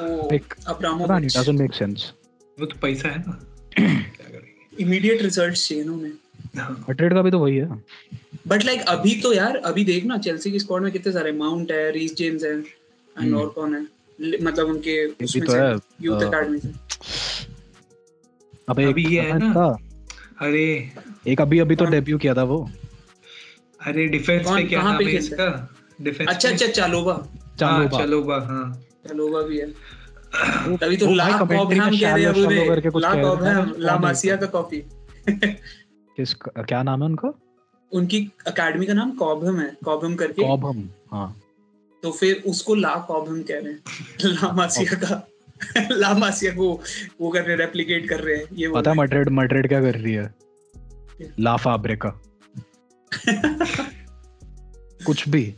वो 0.00 0.28
एक 0.34 0.54
पता 0.68 1.18
नहीं 1.18 1.28
डजंट 1.28 1.60
मेक 1.60 1.74
सेंस 1.74 2.12
वो 2.60 2.66
तो 2.66 2.76
पैसा 2.82 3.08
है 3.08 3.18
ना। 3.18 3.40
क्या 3.78 4.28
करेंगे? 4.28 4.82
इमीडिएट 4.82 5.22
रिजल्ट्स 5.22 5.68
चाहिए 5.68 5.84
उन्हें। 5.84 6.12
हाँ। 6.56 6.84
मैड्रिड 6.88 7.14
का 7.14 7.22
भी 7.22 7.30
तो 7.30 7.38
वही 7.38 7.56
है। 7.56 7.84
बट 8.48 8.64
लाइक 8.64 8.80
अभी 8.80 9.20
तो 9.20 9.32
यार 9.32 9.56
अभी 9.56 9.84
देख 9.84 10.16
चेल्सी 10.16 10.50
की 10.50 10.58
स्क्वाड 10.58 10.82
में 10.82 10.92
कितने 10.92 11.12
सारे 11.12 11.32
माउंट 11.32 11.72
है 11.72 11.92
रीस 11.92 12.14
जेम्स 12.14 12.44
है 12.44 12.50
एंड 12.50 12.64
हम्म। 13.18 13.36
और 13.36 13.48
कौन 13.48 13.74
है 13.74 13.86
मतलब 14.42 14.66
उनके 14.66 15.06
उसमें 15.06 15.46
तो 15.46 15.52
है, 15.52 15.78
यूथ 16.02 16.22
अ, 16.22 16.30
से। 16.58 16.72
अबे 18.68 18.84
अभी 18.84 19.06
ये 19.16 19.20
है 19.20 19.38
ना। 19.38 19.76
अरे। 20.40 20.92
एक 21.28 21.40
अभी 21.40 21.58
अभी 21.58 21.76
तो 21.76 21.84
डेब्यू 21.84 22.18
किया 22.18 22.34
था 22.34 22.42
वो। 22.42 22.70
अरे 23.80 24.06
डिफेंस 24.06 24.46
पे 24.46 24.62
क्या 24.62 24.82
नाम 24.82 25.02
है 25.02 25.12
इसका? 25.12 25.76
डिफेंस 26.00 26.28
अच्छा 26.28 26.48
अच्छा 26.48 26.66
चालोबा। 26.66 27.28
चालो 27.58 27.98
चलोबा 27.98 28.36
हाँ। 28.40 28.83
चालोबा 29.08 29.42
भी 29.42 29.58
है। 29.58 29.66
तभी 30.76 30.96
तो 30.96 31.14
ला 31.14 31.38
कॉबहैम 31.38 31.98
कह 31.98 32.14
रहे 32.14 32.24
हैं 32.24 32.68
करके 32.68 33.00
ला। 33.00 33.14
कॉबहैम 33.22 33.74
ला 33.78 33.96
मासिया 33.98 34.36
का 34.36 34.46
कॉपी। 34.46 34.82
किस 36.16 36.34
क्या 36.44 36.82
नाम 36.82 37.00
है 37.00 37.06
उनका? 37.06 37.32
उनकी 37.92 38.30
अकेडमी 38.46 38.86
का 38.86 38.92
नाम 38.92 39.10
कॉबहम 39.10 39.60
है। 39.60 39.76
कॉबहम 39.84 40.14
करके। 40.14 40.42
कॉबहम 40.42 40.88
हाँ। 41.12 41.40
तो 42.02 42.10
फिर 42.10 42.42
उसको 42.46 42.74
ला 42.74 42.94
कॉबहम 43.08 43.42
कह 43.42 43.58
रहे 43.58 43.72
हैं। 43.72 43.80
ला 44.24 44.52
मासिया 44.52 44.94
का 44.94 45.28
ला 45.90 46.14
मासिया 46.14 46.52
को 46.52 46.82
वो 47.20 47.30
कर 47.30 47.44
रहे 47.44 47.56
रेप्लिकेट 47.56 48.08
कर 48.08 48.20
रहे 48.20 48.36
हैं। 48.36 48.44
ये 48.52 48.68
पता 48.68 48.90
है 48.90 48.96
मैड्रिड 48.96 49.28
मैड्रिड 49.28 49.68
क्या 49.68 49.80
कर 49.80 49.94
रही 49.94 50.12
है? 50.12 50.34
ला 51.40 51.56
फाब्रिका 51.56 52.20
कुछ 55.06 55.28
भी। 55.28 55.54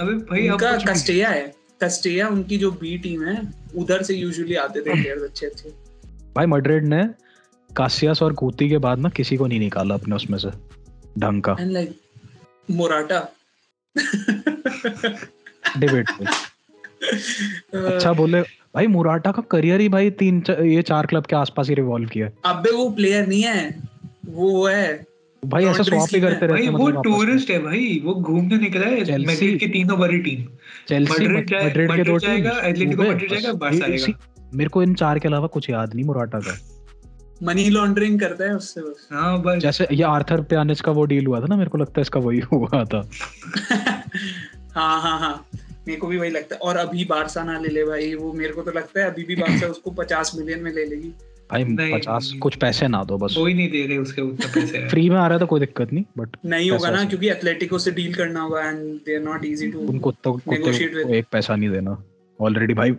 अबे 0.00 0.12
भाई 0.12 0.46
अब 0.48 0.52
उनका 0.52 0.92
कस्टेया 0.92 1.28
है। 1.28 1.55
कस्टेया 1.82 2.28
उनकी 2.28 2.58
जो 2.58 2.70
बी 2.70 2.96
टीम 2.98 3.24
है 3.24 3.40
उधर 3.76 4.02
से 4.02 4.14
यूजुअली 4.14 4.54
आते 4.54 4.80
थे 4.80 4.92
प्लेयर्स 4.92 5.22
अच्छे 5.22 5.46
अच्छे। 5.46 5.68
भाई 6.36 6.46
मैड्रिड 6.46 6.86
ने 6.86 7.02
कासियास 7.70 8.22
और 8.22 8.32
कूती 8.32 8.68
के 8.68 8.78
बाद 8.78 8.98
ना 8.98 9.08
किसी 9.08 9.36
को 9.36 9.46
नहीं 9.46 9.58
निकाला 9.60 9.94
अपने 9.94 10.14
उसमें 10.16 10.38
से 10.38 10.50
ढंग 11.18 11.42
का। 11.42 11.56
एंड 11.60 11.70
लाइक 11.70 11.98
मोराटा 12.70 13.20
डिबेट 15.78 16.10
अच्छा 17.74 18.12
बोले 18.12 18.40
भाई 18.74 18.86
मुराटा 18.86 19.32
का 19.32 19.42
करियर 19.50 19.80
ही 19.80 19.88
भाई 19.88 20.10
तीन 20.10 20.40
च- 20.40 20.50
ये 20.50 20.82
चार 20.82 21.06
क्लब 21.06 21.26
के 21.26 21.36
आसपास 21.36 21.68
ही 21.68 21.74
रिवॉल्व 21.74 22.08
किया 22.08 22.28
अबे 22.44 22.70
वो 22.70 22.88
प्लेयर 22.90 23.26
नहीं 23.26 23.42
है 23.42 23.82
वो 24.26 24.66
है 24.66 25.06
भाई 25.42 25.64
ऐसा 25.64 25.82
स्वैप 25.82 26.14
ही 26.14 26.20
करते 26.20 26.46
रहते 26.46 26.62
हैं 26.62 26.70
वो 26.70 26.86
मतलब 26.88 27.02
टूरिस्ट 27.02 27.50
है 27.50 27.58
भाई 27.58 28.00
वो 28.04 28.14
घूमने 28.14 28.56
निकला 28.56 28.86
है। 28.86 29.18
मैड्रिड 29.18 29.58
की 29.58 29.66
तीनों 29.66 29.98
बड़ी 29.98 30.18
टीम 30.18 30.44
चेल्सी 30.88 31.28
मैड्रिड 31.28 31.92
के 31.92 32.04
दो 32.04 32.18
जाएगा, 32.18 32.50
एटलेटिको 32.50 33.02
मैड्रिड 33.02 33.30
जाएगा, 33.30 33.52
बार्सा 33.52 33.84
आएगा। 33.84 34.50
मेरे 34.54 34.70
को 34.70 34.82
इन 34.82 34.94
चार 34.94 35.18
के 35.18 35.28
अलावा 35.28 35.46
कुछ 35.46 35.70
याद 35.70 35.94
नहीं 35.94 36.04
मुराटा 36.04 36.38
का। 36.38 36.58
मनी 37.42 37.68
लॉन्ड्रिंग 37.70 38.20
करता 38.20 38.44
है 38.44 38.56
उससे 38.56 38.80
बस। 38.80 39.08
हाँ 39.12 39.42
बस। 39.42 39.58
जैसे 39.58 39.86
ये 39.92 40.02
आर्थर 40.02 40.40
प्यानिच 40.40 40.80
का 40.80 40.92
वो 40.92 41.04
डील 41.04 41.26
हुआ 41.26 41.40
था 41.40 41.46
ना 41.46 41.56
मेरे 41.56 41.70
को 41.70 41.78
लगता 41.78 41.94
है 41.96 42.02
इसका 42.02 42.20
वही 42.20 42.40
हुआ 42.40 42.84
था। 42.84 43.10
हाँ 44.74 45.00
हाँ 45.02 45.18
हाँ। 45.18 45.46
मेरे 45.88 46.00
को 46.00 46.06
भी 46.06 46.18
वही 46.18 46.30
लगता 46.30 46.54
है। 46.54 46.60
और 46.60 46.76
अभी 46.76 47.04
बारसा 47.04 47.42
ना 47.44 47.58
ले 47.58 47.68
ले 47.68 47.84
भाई 47.84 48.14
वो 48.14 48.32
मेरे 48.32 48.52
को 48.52 48.62
तो 48.62 48.70
लगता 48.70 49.00
है 49.00 49.10
अभी 49.10 49.24
भी 49.24 49.36
बारसा 49.36 49.66
उसको 49.66 49.90
पचास 49.90 50.32
मिलियन 50.38 50.62
में 50.62 50.72
ले 50.72 50.84
लेगी। 50.84 51.12
भाई 51.52 51.64
पचास 51.98 52.32
कुछ 52.42 52.56
पैसे 52.56 52.88
ना 52.88 53.04
दो 53.04 53.18
बस। 53.18 53.34
कोई 53.36 53.54
नहीं 53.54 53.70
दे 53.70 53.86
रहे 53.86 53.98
उसके 53.98 54.22
उतना 54.22 54.46
पैसे। 54.54 54.88
फ्री 54.90 55.10
में 55.10 55.16
आ 55.16 55.26
रहा 55.26 55.38
था 55.38 55.44
कोई 55.44 55.60
दिक्कत 55.60 55.92
नहीं 55.92 56.04
बट 56.18 56.36
नहीं 56.44 56.70
होगा 56.70 56.90
ना 56.90 57.04
क्योंकि 57.04 57.28
एथलेटिको 57.28 57.78
से 57.78 57.90
डील 57.90 58.14
करना 58.14 58.40
होगा 58.40 58.62
and 58.62 58.78
they 58.78 59.16
are 59.16 59.22
not 59.22 59.44
easy 59.44 59.68
to 59.68 59.78
उनको 59.78 60.12
तो 60.12 60.32
कुत्ते 60.32 60.86
को 60.86 61.14
एक 61.14 61.26
पैसा 61.32 61.56
नहीं 61.56 61.70
देना। 61.70 62.04
ऑलरेडी 62.40 62.74
भाई 62.74 62.92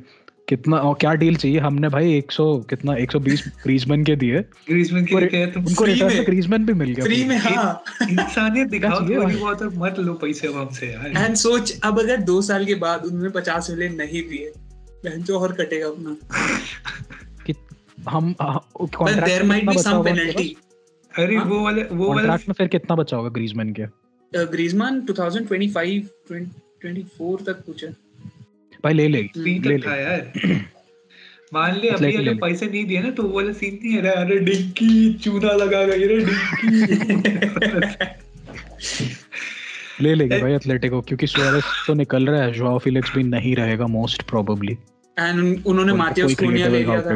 कितना 0.50 0.78
और 0.78 0.96
क्या 1.00 1.14
डील 1.14 1.36
चाहिए? 1.36 1.60
हमने 1.60 1.90
भाई 1.90 2.24
100 2.32 2.66
कितना 2.70 2.96
120 2.96 3.48
ग्रीजमैन 3.64 4.04
के 4.04 4.16
दिए। 4.16 4.40
ग्रीजमैन 4.40 5.06
के 5.06 5.20
लिए 5.20 5.48
तुम 5.48 5.66
उनको 5.66 5.84
रिटर्न 5.84 6.14
में। 6.14 6.26
ग्रीजमैन 6.26 6.66
भी 6.66 6.74
मिल 6.74 6.94
गया। 6.94 7.06
फ्री 7.06 7.24
में। 7.24 7.38
हाँ। 7.38 7.84
इंसानियत 8.12 8.68
दिखाओ 8.72 9.00
थोड़ी 9.00 9.36
बहुत 9.36 9.62
और 9.62 9.74
मत 9.76 10.00
लो 10.00 10.14
पैसे 10.14 10.48
हमसे 10.48 10.88
यार। 10.88 11.26
एंड 11.26 11.36
सोच 11.36 11.80
अब 11.84 12.00
अगर 12.00 12.18
दो 12.18 12.42
साल 12.42 12.66
के 12.66 12.76
बाद 12.76 13.06
उन्होंने 13.06 13.30
पचास 13.30 13.70
मिलियन 13.70 13.96
नहीं 13.96 14.22
दिए। 14.24 14.54
बहन 15.06 15.22
जो 15.22 15.40
और 15.40 15.54
कटेगा 15.54 15.88
अपना। 15.88 16.18
हम 18.10 18.34
there 18.42 19.44
might 19.44 19.70
be 19.70 19.78
some 19.78 20.04
penalty 20.04 20.56
अरे 21.12 21.36
हाँ? 21.36 21.46
वो 21.46 21.60
वाले 21.64 21.84
वो 21.84 22.08
वाले 22.08 22.28
कॉन्ट्रैक्ट 22.28 22.48
में 22.50 22.54
फिर 22.58 22.68
कितना 22.68 22.96
बचा 22.96 23.18
होगा 23.18 23.30
ग्रीजमैन 23.30 23.74
के? 23.74 23.86
ग्रीजमान 24.32 25.02
2025 25.02 26.08
24 26.32 27.46
तक 27.46 27.64
कुछ 27.66 27.84
है। 27.84 27.92
भाई 28.84 28.94
ले 28.94 29.08
लेगी 29.08 29.42
फ्री 29.42 29.60
ले 29.60 29.78
ले। 29.78 30.02
यार। 30.02 30.32
मान 31.54 31.76
ले 31.82 31.90
अभी 31.90 32.16
अगर 32.16 32.36
पैसे 32.36 32.66
नहीं 32.66 32.86
दिए 32.86 33.02
ना 33.02 33.10
तो 33.10 33.24
वो 33.24 33.30
वाला 33.30 33.52
सीन 33.54 33.80
नहीं 33.84 33.94
है 33.94 34.00
अरे 34.02 34.10
अरे 34.22 34.40
डिंकी 34.40 35.14
चूना 35.14 35.52
लगा 35.54 35.84
गई 35.86 36.08
रे 36.08 36.18
डिंकी 36.18 36.68
ले 40.02 40.14
लेगी 40.16 40.42
भाई 40.42 40.54
एथलेटिको 40.54 41.02
क्योंकि 41.02 41.28
सुआरेस 41.28 41.64
तो 41.88 41.94
निकल 41.94 42.26
रहा 42.26 42.42
है 42.42 42.52
जोआओ 42.54 42.78
फिलिक्स 42.80 43.16
भी 43.16 43.24
नहीं 43.24 43.56
रहेगा 43.56 43.88
मोस्ट 43.88 44.22
प्रोबेबली 44.22 44.78
एंड 45.20 45.64
उन्होंने 45.66 45.94
माथियोस 45.94 46.36
कोनिया 46.36 46.68
ले 46.68 46.84
लिया 46.84 47.02
था। 47.02 47.16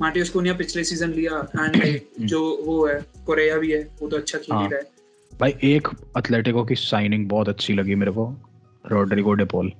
मार्टियस 0.00 0.30
कोनिया 0.30 0.54
पिछले 0.54 0.84
सीज़न 0.84 1.10
लिया 1.10 1.48
एंड 1.60 2.00
जो 2.20 2.62
वो 2.64 2.86
है 2.86 3.06
कोरिया 3.26 3.56
भी 3.56 3.72
है 3.72 3.96
वो 4.02 4.08
तो 4.08 4.16
अच्छा 4.16 4.38
खेल 4.38 4.56
हाँ। 4.56 4.68
रहा 4.68 4.78
है। 4.78 4.90
भाई 5.40 5.54
एक 5.64 5.88
एथलेटिको 6.18 6.64
की 6.64 6.74
साइनिंग 6.74 7.28
बहुत 7.28 7.48
अच्छी 7.48 7.74
लगी 7.74 7.94
मेरे 7.94 8.12
को 8.12 8.36
रोड्रिगो 8.90 9.32
डेपोल 9.32 9.72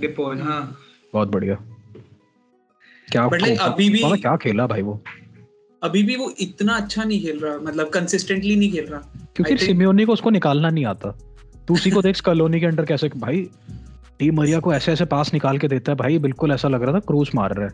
डिपोल 0.00 0.38
हाँ। 0.38 0.78
बहुत 1.12 1.28
बढ़िया। 1.28 1.54
क्या 3.12 3.28
But 3.28 3.40
like 3.42 3.58
अभी 3.58 3.90
भी- 3.90 4.20
क्या 4.20 4.36
खेला 4.36 4.66
भाई 4.66 4.82
वो? 4.82 5.00
अभी 5.82 6.02
भी 6.02 6.16
वो 6.16 6.34
इतना 6.40 6.76
अच्छा 6.76 7.04
नहीं 7.04 7.22
खेल 7.22 7.38
रहा 7.38 7.58
मतलब 7.58 7.88
कंसिस्टेंटली 7.88 8.56
नहीं 8.56 8.72
खेल 8.72 8.86
रहा। 8.86 9.00
क्योंकि 9.36 9.66
सिमियोनी 9.66 10.04
को 10.04 10.12
उसको 10.12 10.30
निकालना 10.30 10.70
नहीं 10.70 10.84
आता। 10.86 11.18
तू 11.68 11.74
उसी 11.74 11.90
को 11.90 12.02
देख 12.02 12.20
कॉलोनी 12.20 12.60
के 12.60 12.66
अंडर 12.66 12.84
कैसे 12.84 13.10
भाई 13.16 13.50
टी 14.18 14.30
मरिया 14.30 14.60
को 14.60 14.74
ऐसे 14.74 14.92
ऐसे 14.92 15.04
पास 15.04 15.32
निकाल 15.34 15.58
के 15.58 15.68
देता 15.68 15.92
है 15.92 15.96
भाई 15.96 16.18
बिल्कुल 16.18 16.52
ऐसा 16.52 16.68
लग 16.68 16.82
रहा 16.82 16.94
था 16.94 16.98
क्रूज 16.98 17.30
मार 17.34 17.54
रहा 17.54 17.66
है। 17.66 17.72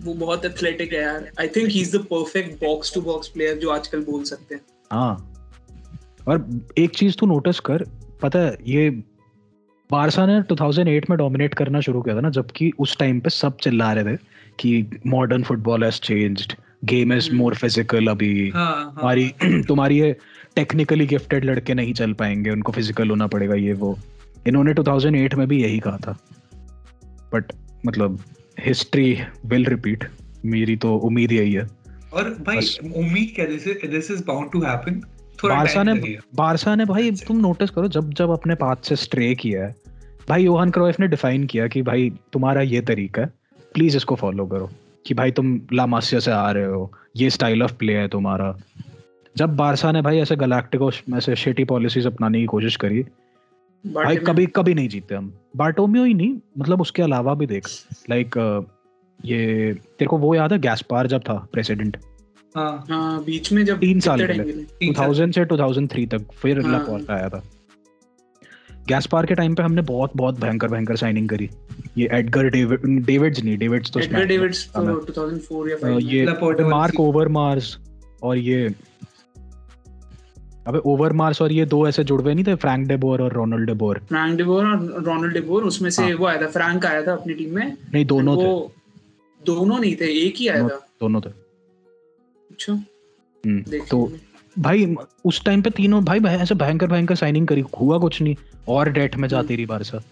वो 0.00 0.14
बहुत 0.14 0.44
एथलेटिक 0.44 0.92
है 0.92 1.00
यार. 1.02 1.30
I 1.40 1.48
think 1.48 1.68
he 1.70 1.80
is 1.80 1.96
the 1.96 2.00
perfect 2.04 2.60
box 2.64 2.94
to 2.94 3.00
box 3.00 3.28
player 3.28 3.56
जो 3.58 3.70
आजकल 3.70 4.00
बोल 4.04 4.22
सकते 4.24 4.54
हैं. 4.54 4.62
हाँ. 4.92 5.34
और 6.28 6.48
एक 6.78 6.96
चीज़ 6.96 7.16
तू 7.16 7.26
नोटिस 7.26 7.60
कर 7.60 7.84
पता 8.22 8.38
है 8.38 8.56
ये 8.66 8.90
बारसा 9.90 10.26
ने 10.26 10.40
2008 10.42 11.08
में 11.10 11.16
डोमिनेट 11.18 11.54
करना 11.54 11.80
शुरू 11.80 12.00
किया 12.02 12.16
था 12.16 12.20
ना 12.20 12.30
जबकि 12.30 12.70
उस 12.78 12.96
टाइम 12.98 13.20
पे 13.20 13.30
सब 13.30 13.56
चिल्ला 13.56 13.92
रहे 13.92 14.16
थे 14.16 14.18
कि 14.58 15.00
modern 15.06 15.42
football 15.42 15.84
has 15.84 16.00
changed 16.00 16.52
game 16.84 17.12
is 17.12 17.32
more 17.32 17.54
physical 17.54 18.06
अभी. 18.06 18.50
हाँ 18.50 18.66
हाँ. 18.74 18.94
तुम्हारी 18.94 19.28
तुम्हारी 19.68 20.00
ये 20.00 20.16
टेक्निकली 20.56 21.06
गिफ्टेड 21.06 21.44
लड़के 21.44 21.74
नहीं 21.74 21.94
चल 21.94 22.12
पाएँगे 22.12 22.50
उनको 22.50 22.72
फ़िज़िकल 22.72 23.10
होना 23.10 23.26
पड़ेगा 23.26 23.54
ये 23.54 23.72
वो. 23.72 23.98
इन्होंने 24.46 24.74
2008 24.74 25.34
में 25.34 25.46
भी 25.48 25.62
यही 25.62 25.78
कहा 25.78 25.98
था. 25.98 26.18
बट 27.34 27.52
मतलब 27.86 28.18
हिस्ट्री 28.58 29.18
विल 29.46 29.64
रिपीट 29.64 30.04
मेरी 30.44 30.76
तो 30.76 30.94
उम्मीद 30.96 31.32
यही 31.32 31.52
है। 31.52 31.66
और 32.12 32.24
भाई 32.46 32.90
उम्मीद 32.96 33.32
क्या 33.36 33.46
this 33.46 33.66
is 33.66 33.86
this 33.86 34.10
is 34.10 34.24
bound 34.24 34.50
to 34.52 34.62
happen 34.62 35.00
Barca 35.44 35.82
ने 35.82 35.94
बारसा 36.34 36.74
ने 36.74 36.84
भाई 36.84 37.10
तुम 37.26 37.36
नोटिस 37.36 37.70
करो 37.70 37.88
जब 37.88 38.12
जब 38.14 38.30
अपने 38.30 38.54
पाथ 38.54 38.76
से 38.76 38.96
स्ट्रे 38.96 39.34
किया 39.34 39.64
है। 39.64 39.74
भाई 40.28 40.44
योहान 40.44 40.70
क्रोइफ 40.70 41.00
ने 41.00 41.08
डिफाइन 41.08 41.44
किया 41.46 41.66
कि 41.66 41.82
भाई 41.82 42.10
तुम्हारा 42.32 42.62
ये 42.62 42.80
तरीका 42.80 43.22
है। 43.22 43.32
प्लीज़ 43.74 43.96
इसको 43.96 44.14
फॉलो 44.14 44.46
करो 44.46 44.70
कि 45.06 45.14
भाई 45.14 45.30
तुम 45.30 45.60
लामासिया 45.72 46.20
से 46.20 46.30
आ 46.30 46.50
रहे 46.50 46.64
हो। 46.64 46.92
ये 47.16 47.30
स्टाइल 47.30 47.62
ऑफ़ 47.62 47.72
प्ले 47.72 47.92
है 47.92 48.08
तुम्हारा। 48.08 48.56
जब 49.36 49.56
बारसा 49.56 49.92
ने 49.92 50.02
भाई 50.02 50.18
ऐसे 50.18 50.36
गैलेक्टिको 50.36 50.90
में 51.08 51.20
से 51.20 51.36
शेटी 51.36 51.64
पॉलिसीज़ 51.64 52.06
अपनाने 52.06 52.40
की 52.40 52.46
कोशिश 52.46 52.76
करी 52.76 53.04
भाई 53.84 54.16
कभी 54.16 54.46
कभी 54.46 54.74
नहीं 54.74 54.88
जीते 54.88 55.14
हम। 55.14 55.32
बार्टोमियो 55.56 56.04
ही 56.04 56.14
नहीं 56.14 56.36
मतलब 56.58 56.80
उसके 56.80 57.02
अलावा 57.02 57.34
भी 57.34 57.46
देख 57.46 57.68
लाइक 58.10 58.36
ये 59.20 59.38
तेरे 59.74 60.06
को 60.06 60.18
वो 60.18 60.34
याद 60.34 60.52
है 60.52 60.58
गैस्पार 60.58 61.06
जब 61.06 61.20
था 61.20 61.34
प्रेसिडेंट? 61.52 61.96
हाँ। 62.56 62.84
हाँ 62.90 63.22
बीच 63.24 63.52
में 63.52 63.64
जब 63.64 63.78
तीन 63.78 64.00
साल 64.00 64.26
पहले। 64.26 64.44
के 64.44 64.92
2000 64.92 65.32
से 65.32 65.44
2003 65.44 66.06
तक 66.06 66.32
फिर 66.32 66.60
हाँ। 66.60 66.72
लापोर्टा 66.72 67.14
आया 67.14 67.28
था। 67.28 67.42
गैस्पार 68.88 69.26
के 69.26 69.34
टाइम 69.34 69.54
पे 69.54 69.62
हमने 69.62 69.82
बहुत 69.82 70.10
बहुत 70.16 70.40
भयंकर 70.40 70.68
भयंकर 70.68 70.96
साइनिंग 70.96 71.28
करी। 71.28 71.48
ये 71.98 72.08
एडगर 72.12 72.48
डेविड्स 72.48 73.42
नहीं 73.44 73.56
डेविड्स 73.58 73.90
तो 73.92 74.00
एडगर 74.00 74.26
डेविड्स 74.26 74.66
तो 74.76 74.82
2004 75.06 75.68
या 75.70 75.76
5 75.82 76.00
ये 76.02 76.64
मार्क 76.68 77.00
ओवरमार्स 77.00 77.76
और 78.22 78.38
ये 78.38 78.68
अबे 80.68 80.78
ओवरमार्स 80.78 81.42
और 81.42 81.52
ये 81.52 81.64
दो 81.64 81.88
ऐसे 81.88 82.04
जुड़वे 82.04 82.34
नहीं 82.34 82.44
थे? 82.44 82.54
फ्रैंक 82.54 82.88
डेबोर 82.88 83.22
और 83.22 83.32
रोनाल्ड 83.32 83.66
डेबोर 83.66 83.98
फ्रैंक 83.98 84.36
डिबोर 84.36 84.66
और 84.66 85.02
रोनाल्ड 85.02 85.34
डिबोर 85.34 85.64
उसमें 85.64 85.90
से 85.90 86.02
हाँ। 86.02 86.14
वो 86.14 86.26
आया 86.26 86.42
था 86.42 86.46
फ्रैंक 86.46 86.86
आया 86.86 87.02
था 87.02 87.12
अपनी 87.12 87.34
टीम 87.34 87.54
में। 87.54 87.76
नहीं 87.94 88.06
दोनों 88.06 88.36
थे। 88.36 88.72
दोनों 89.46 89.78
नहीं 89.78 89.96
थे 89.96 90.26
एक 90.26 90.34
ही 90.36 90.48
आया 90.48 90.62
था। 90.62 90.88
दोनों 91.00 91.20
थे। 91.20 91.30
अच्छा। 92.50 92.72
हम्म, 93.46 93.64
तो 93.90 94.12
भाई 94.58 94.96
उस 95.24 95.44
टाइम 95.44 95.62
पे 95.62 95.70
तीनों 95.70 96.04
भाई 96.04 96.20
भाई 96.20 96.34
ऐसे 96.34 96.54
भयंकर 96.54 96.86
भयंकर 96.86 97.14
साइनिंग 97.14 97.46
करी। 97.46 97.64
हुआ 97.80 97.98
कुछ 97.98 98.22
नहीं। 98.22 98.36
और 98.68 98.90
डेट 98.90 99.16
में 99.16 99.28
जाती 99.28 99.56
रही 99.56 99.66
बारसा 99.66 100.02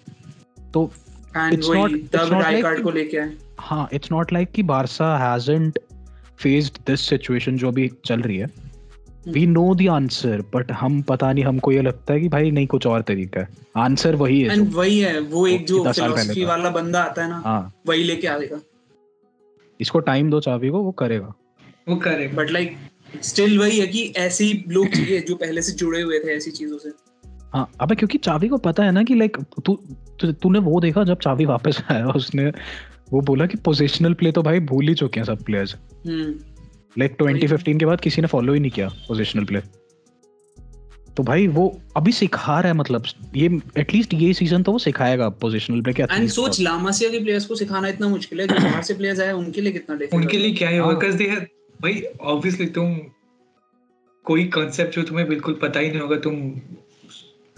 तो 0.74 0.90
तब 1.36 2.20
not 2.20 2.32
राय 2.32 2.42
like- 2.42 2.62
कार्ड 2.62 2.82
को 2.82 2.90
लेके 2.90 3.16
आए। 3.16 3.32
हाँ 3.58 3.88
इट्स 3.92 4.12
नॉट 4.12 4.32
लाइक 4.32 4.52
कि 4.52 4.62
Barca 4.62 5.18
hasn't 5.18 5.78
faced 6.38 6.76
this 6.86 7.00
situation 7.00 7.56
जो 7.56 7.68
अभी 7.68 7.90
चल 8.04 8.20
रही 8.20 8.36
है। 8.36 8.65
We 9.28 9.46
know 9.46 9.74
the 9.74 9.88
answer 9.88 10.40
but 10.54 10.72
हम 10.72 11.02
पता 11.02 11.32
नहीं 11.32 11.44
हमको 11.44 11.72
ये 11.72 11.82
लगता 11.82 12.14
है 12.14 12.20
कि 12.20 12.28
भाई 12.28 12.50
नहीं 12.50 12.66
कुछ 12.66 12.86
और 12.86 13.02
तरीका 13.02 13.40
है। 13.40 13.48
आंसर 13.76 14.14
वही 14.14 14.40
है 14.40 14.52
एंड 14.52 14.74
वही 14.74 14.98
है 15.00 15.20
वो 15.20 15.46
एक 15.46 15.66
जो 15.66 15.92
फिलोसफी 15.92 16.44
वाला 16.44 16.70
बंदा 16.70 17.02
आता 17.02 17.22
है 17.22 17.28
ना 17.28 17.42
हाँ। 17.44 17.74
वही 17.86 18.04
लेके 18.04 18.26
आएगा 18.26 18.60
इसको 19.80 19.98
टाइम 19.98 20.30
दो 20.30 20.40
चाबी 20.40 20.68
को 20.68 20.82
वो 20.82 20.90
करेगा। 20.92 21.34
वो 21.88 21.96
करेगा। 21.96 22.36
बट 22.36 22.50
लाइक 22.50 22.76
स्टिल 23.22 23.58
वही 23.58 23.78
है 23.80 23.86
कि 23.86 24.14
ऐसे 24.16 24.44
ही 24.44 24.64
लोग 24.68 24.88
चाहिए 24.88 25.20
जो 25.20 25.34
पहले 25.34 25.62
से 25.62 25.72
जुड़े 25.72 26.02
हुए 26.02 26.18
थे 26.18 26.36
ऐसी 26.36 26.50
चीज़ों 26.50 26.78
से। 26.78 26.92
हाँ 27.54 27.70
अबे 27.80 27.94
क्योंकि 27.94 28.18
चावी 28.18 28.48
को 28.48 28.56
पता 28.56 28.84
है 28.84 28.92
ना 28.92 29.02
कि 29.02 29.14
लाइक 29.14 29.36
तू 29.64 29.78
तू- 30.20 30.34
तूने 30.34 30.58
वो 30.58 30.80
देखा 30.80 31.04
जब 31.04 31.18
चावी 31.18 31.44
वापस 31.44 31.82
आया 31.90 32.06
उसने 32.06 32.52
वो 33.12 33.20
बोला 33.20 33.46
कि 33.46 33.58
पोजिशनल 33.58 34.14
प्ले 34.14 34.32
तो 34.32 34.42
भाई 34.42 34.60
भूल 34.60 34.88
ही 34.88 34.94
चुके 34.94 35.20
हैं 35.20 35.24
सब 35.24 35.42
प्लेयर्स 35.42 35.76
लाइक 36.98 37.16
2015 37.22 37.78
के 37.78 37.86
बाद 37.86 38.00
किसी 38.00 38.22
ने 38.22 38.28
फॉलो 38.28 38.52
ही 38.52 38.60
नहीं 38.60 38.70
किया 38.70 38.88
पोजिशनल 38.88 39.44
प्ले 39.44 39.60
तो 41.16 41.22
भाई 41.22 41.46
वो 41.46 41.80
अभी 41.96 42.12
सिखा 42.12 42.60
रहा 42.60 42.68
है 42.68 42.74
मतलब 42.74 43.04
ये 43.36 43.60
एटलीस्ट 43.78 44.14
ये 44.14 44.32
सीज़न 44.32 44.62
तो 44.62 44.72
वो 44.72 44.78
सिखाएगा 44.78 45.28
पोजिशनल 45.28 45.80
प्ले 45.80 45.92
क्या 45.92 46.06
एंड 46.10 46.28
सोच 46.28 46.60
लामासिया 46.60 47.10
के 47.10 47.18
प्लेयर्स 47.18 47.46
को 47.46 47.54
सिखाना 47.54 47.88
इतना 47.88 48.08
मुश्किल 48.08 48.40
है 48.40 48.46
जो 48.46 48.54
बाहर 48.54 48.82
से 48.82 48.94
प्लेयर्स 48.94 49.20
आए 49.20 49.32
उनके 49.32 49.60
लिए 49.60 49.72
कितना 49.72 49.96
डिफ़िकल्ट 49.96 50.24
उनके 50.24 50.38
लिए 50.38 50.52
क्या 50.54 50.68
है 50.68 50.80
हाँ। 50.80 50.94
बिकॉज़ 50.94 51.16
दे 51.16 51.24
हैव 51.24 51.46
भाई 51.82 52.02
ऑब्वियसली 52.20 52.66
तुम 52.66 52.96
कोई 54.24 54.44
कॉन्सेप्ट 54.44 54.94
जो 54.94 55.02
तुम्हें 55.02 55.28
बिल्कुल 55.28 55.54
पता 55.62 55.80
ही 55.80 55.88
नहीं 55.88 56.00
होगा 56.00 56.16
तुम 56.16 56.34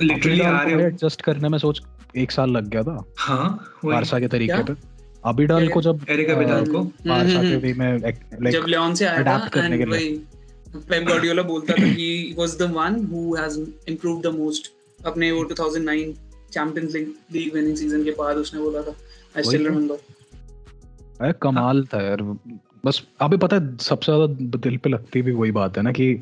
लिटरली 0.01 0.41
आ 0.41 0.63
रहे 0.63 0.75
हो। 0.75 0.81
एडजस्ट 0.81 1.23
करने 1.23 1.49
में 1.49 1.59
सोच 1.59 1.83
एक 2.17 2.31
साल 2.31 2.51
लग 2.51 2.69
गया 2.69 2.83
था। 2.83 3.05
हाँ 3.19 3.73
बारसा 3.85 4.21
के 4.21 4.29
तरीके? 4.29 4.63
पे। 4.63 4.98
अबिडाल 5.29 5.69
को 5.69 5.83
जब 5.83 6.05
एरिका 6.11 6.35
बिडाल 6.37 6.67
को? 6.67 6.83
बारसा 6.83 7.43
के 7.43 7.49
हम्म, 7.49 7.79
में 7.79 7.99
लाइक 7.99 8.53
जब 8.53 8.67
लियोन 8.69 8.95
से 8.95 9.05
आया 9.07 9.25
था 9.25 9.49
करने 9.55 9.79
के 9.79 9.85
लिए। 9.85 9.99
वही 9.99 10.81
पेप 10.89 11.07
गार्डियोला 11.09 11.43
बोलता 11.43 11.75
था 11.75 11.93
कि 11.95 12.35
was 12.39 12.57
the 12.59 12.71
one 12.73 13.05
who 13.13 13.35
has 13.37 13.59
improved 13.89 14.27
the 14.27 14.35
most 14.35 14.73
अपने 14.99 15.31
वो 15.33 15.45
2009 15.53 16.13
Champions 16.53 16.95
League 16.95 17.13
league 17.33 17.55
winning 17.55 17.77
season 17.77 18.05
के 18.05 18.11
बाद 18.19 18.37
उसने 18.37 18.61
बोला 18.61 18.83
था 18.83 18.95
आई 19.37 19.43
स्टिल। 19.43 19.67
रिमेंबर 19.67 19.97
अरे 21.21 21.33
कमाल 21.43 21.85
था 21.85 22.03
यार 22.03 22.23
बस 22.85 23.03
अभी 23.21 23.37
पता 23.37 23.57
है 23.57 23.77
सबसे 23.83 24.13
ज़्यादा 24.13 24.59
दिल 24.59 24.77
पे 24.77 24.91
लगती 24.91 25.23
भी 25.23 25.33
वही 25.35 25.51
बात 25.53 25.77
है 25.77 25.83
ना 25.83 25.93
कि 25.93 26.13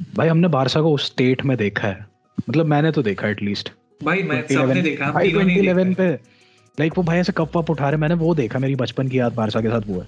भाई 0.00 0.28
हमने 0.28 0.48
बारसा 0.50 0.80
को 0.80 0.92
उस 0.94 1.06
स्टेट 1.06 1.44
में 1.44 1.56
देखा 1.56 1.88
है। 1.88 2.06
मतलब 2.48 2.66
मैंने 2.66 2.90
तो 2.92 3.02
देखा 3.02 3.28
एटलीस्ट 3.28 3.70
भाई 4.04 4.22
मैं 4.22 4.40
सबने 4.48 4.82
देखा 4.82 5.10
भाई 5.12 5.28
तीनों 5.28 5.42
ने 5.42 5.54
देखा 5.54 5.72
2011 5.74 5.94
पे 5.96 6.33
लाइक 6.80 6.92
वो 6.96 7.02
भाई 7.02 7.18
ऐसे 7.18 7.32
कप 7.32 7.56
वप 7.56 7.70
उठा 7.70 7.88
रहे 7.88 7.98
मैंने 7.98 8.14
वो 8.14 8.34
देखा 8.34 8.58
मेरी 8.58 8.74
बचपन 8.76 9.08
की 9.08 9.18
याद 9.18 9.32
बारसा 9.32 9.60
के 9.60 9.68
साथ 9.68 9.80
वो 9.86 10.00
है। 10.00 10.06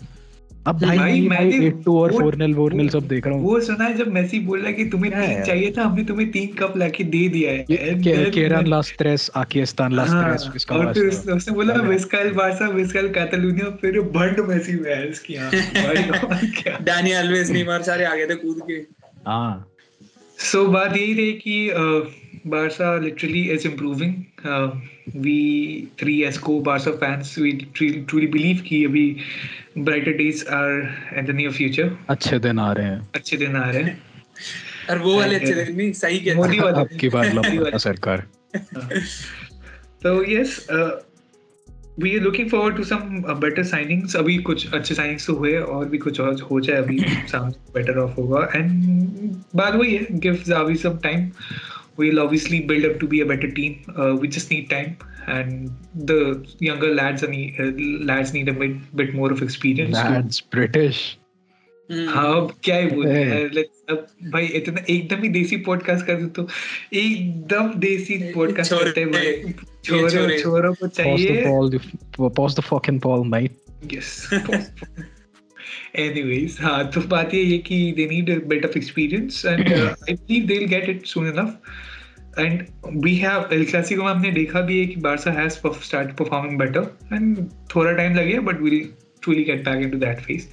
अब 0.67 0.81
भाई 0.83 0.99
भाई, 0.99 1.29
भाई 1.29 1.29
मैंने 1.29 1.67
8-2 1.67 1.99
और 2.01 2.13
वो- 2.13 2.23
4-0 2.23 2.55
4-0 2.55 2.91
सब 2.91 3.09
देख 3.09 3.27
रहा 3.27 3.35
हूँ। 3.37 3.45
वो 3.45 3.61
सुना 3.61 3.85
है 3.85 3.95
जब 3.95 4.09
मेसी 4.13 4.39
बोल 4.41 4.59
रहा 4.59 4.69
है 4.69 4.73
कि 4.73 4.85
तुम्हें 4.85 5.13
तीन 5.13 5.43
चाहिए 5.43 5.75
था 5.79 5.83
हमने 5.83 6.05
तुम्हें 6.05 6.31
तीन 6.31 6.47
कप 6.47 6.77
लाके 6.77 7.05
दे 7.05 7.29
दिया 7.29 7.51
है। 7.53 7.65
केरन 8.31 8.67
लास 8.67 8.95
tres 9.03 9.31
aquí 9.37 9.63
están 9.65 9.91
las 9.99 10.09
हाँ, 10.09 10.53
इसका 10.57 10.77
और 10.77 10.95
फिर 10.95 11.07
उसने 11.09 11.55
बोला। 11.55 11.75
विस्कल 11.75 12.31
बारसा 12.33 12.69
विस्कल 12.69 13.09
कैटलोनिया 13.09 13.71
फिर 13.71 14.01
भंड 14.01 14.41
मेसी 14.41 14.77
वेल्स 14.77 15.19
की 15.19 15.35
हाँ 15.35 15.51
डैनी 16.83 17.13
अल्वेज 17.13 17.51
नेमार 17.51 17.83
सारे 17.83 18.05
आ 18.05 18.15
गए 18.15 18.27
थे 18.27 18.35
कूद 18.35 18.61
के। 18.71 18.75
हाँ। 19.27 19.73
सो 20.39 20.67
बात 20.67 20.97
यही 20.97 21.15
रही 21.15 21.33
कि 21.33 21.71
बारसा 22.47 22.99
लिटरली 22.99 23.43
इज़ 23.43 23.69
वी 25.07 25.89
थ्री 26.01 26.23
एस 26.23 26.39
को 26.39 26.59
Barca 26.61 26.91
fans 27.03 27.35
we 27.39 27.53
truly 27.53 28.27
believe 28.27 28.63
कि 28.69 28.85
अभी 28.85 29.17
brighter 29.79 30.13
days 30.13 30.45
are 30.47 30.71
in 31.19 31.27
the 31.27 31.31
near 31.31 31.53
future 31.53 31.97
अच्छे 32.09 32.39
दिन 32.39 32.59
आ 32.59 32.73
रहे 32.73 32.87
हैं। 32.87 33.09
अच्छे 33.15 33.37
दिन 33.37 33.57
आ 33.57 33.71
रहे 33.71 33.83
हैं। 33.83 34.01
और 34.91 34.99
वो 34.99 35.17
वाले 35.17 35.37
अच्छे 35.37 35.53
दिन 35.55 35.77
नहीं 35.77 35.93
सही 35.93 36.19
कहता 36.21 36.37
मोदी 36.37 36.59
वाले। 36.61 36.81
अब 36.81 36.99
की 37.01 37.09
बार 37.09 37.33
वाले। 37.35 37.79
सरकार। 37.79 38.27
तो 40.03 40.23
yes 40.33 40.67
we 41.99 42.17
are 42.17 42.23
looking 42.23 42.49
forward 42.51 42.77
to 42.77 42.85
some 42.85 42.99
better 43.41 43.63
signings 43.65 44.17
अभी 44.17 44.37
कुछ 44.49 44.73
अच्छे 44.75 44.95
साइनिंग्स 44.95 45.27
तो 45.27 45.35
हुए 45.35 45.57
और 45.59 45.89
भी 45.89 45.99
कुछ 45.99 46.21
और 46.21 46.41
हो 46.51 46.61
जाए 46.61 46.77
अभी 46.77 46.99
सामने 47.29 47.73
बेटर 47.75 47.99
ऑफ़ 47.99 48.15
होगा। 48.17 48.49
एंड 48.55 48.71
बात 49.57 49.75
वही 49.75 49.95
है 49.95 50.07
give 50.19 50.43
Xavi 50.47 50.77
some 50.77 50.99
time 50.99 51.31
we'll 51.98 52.20
obviously 52.20 52.60
build 52.60 52.86
up 52.86 53.00
to 53.00 53.08
be 53.08 53.22
a 53.22 53.26
better 53.26 53.52
team 53.52 53.76
uh, 54.00 54.14
we 54.16 54.28
just 54.28 54.52
need 54.52 54.70
time 54.70 54.98
and 55.28 55.70
the 56.12 56.20
younger 56.60 56.94
lads 56.96 57.24
need 57.24 57.60
uh, 57.60 57.72
lads 58.14 58.34
need 58.34 58.50
a 58.50 58.54
bit, 58.54 58.96
bit 58.96 59.14
more 59.14 59.32
of 59.32 59.42
experience 59.42 59.98
to 59.98 60.10
Lads 60.10 60.42
British 60.56 61.02
हम्म, 61.92 62.10
हाँ 62.10 62.36
अब 62.36 62.54
क्या 62.64 62.76
ही 62.78 62.88
बोले 62.88 63.10
Hey. 63.10 63.32
यार 63.32 63.50
let's 63.50 63.90
अब 63.90 64.08
भाई 64.32 64.46
इतना 64.46 64.86
एकदम 64.90 65.24
ही 65.24 65.30
देसी 65.30 65.58
पॉडकास्ट 65.58 66.06
कर 66.06 66.16
दो 66.16 66.28
तो 66.28 66.48
एकदम 66.94 67.74
देसी 67.80 68.34
पॉडकास्ट 68.34 68.72
छोरे, 68.72 68.86
करते 68.86 69.02
हैं 69.02 69.12
भाई 69.12 69.26
ये 69.26 69.54
छोरों 69.86 70.10
छोरे। 70.10 70.40
छोरों 70.40 70.74
को 70.74 70.88
pause 70.88 70.98
the 70.98 71.04
चाहिए 71.04 71.46
ball 71.46 71.70
the, 71.70 72.30
pause 72.40 72.60
the 72.60 72.66
fucking 72.70 73.00
ball 73.08 73.26
mate 73.34 73.58
yes 73.94 75.12
anyways 75.96 76.60
हाँ 76.62 76.92
तो 76.92 77.02
बात 77.14 77.34
ये 77.34 77.44
है 77.46 77.58
कि 77.70 77.80
they 77.98 78.08
need 78.12 78.30
a 78.30 78.40
bit 78.54 78.66
of 78.70 78.76
experience 78.82 79.44
and 79.54 79.72
uh, 79.74 79.96
I 80.10 80.14
believe 80.14 80.48
they'll 80.48 80.68
get 80.74 80.90
it 80.96 81.08
soon 81.08 81.28
enough 81.28 81.56
and 82.38 82.68
we 83.06 83.16
have 83.24 83.52
El 83.52 83.66
Clasico 83.72 84.04
में 84.04 84.12
हमने 84.12 84.32
देखा 84.32 84.62
भी 84.68 84.80
है 84.80 84.86
कि 84.86 84.96
Barca 85.08 85.36
has 85.38 85.58
perf- 85.66 85.84
started 85.90 86.16
performing 86.22 86.58
better 86.58 86.84
and 87.18 87.42
थोड़ा 87.76 87.92
टाइम 87.98 88.16
लगेगा 88.16 88.46
but 88.52 88.62
we'll 88.68 88.88
truly 89.26 89.44
get 89.50 89.66
back 89.66 89.82
into 89.88 89.98
that 90.06 90.22
phase 90.28 90.48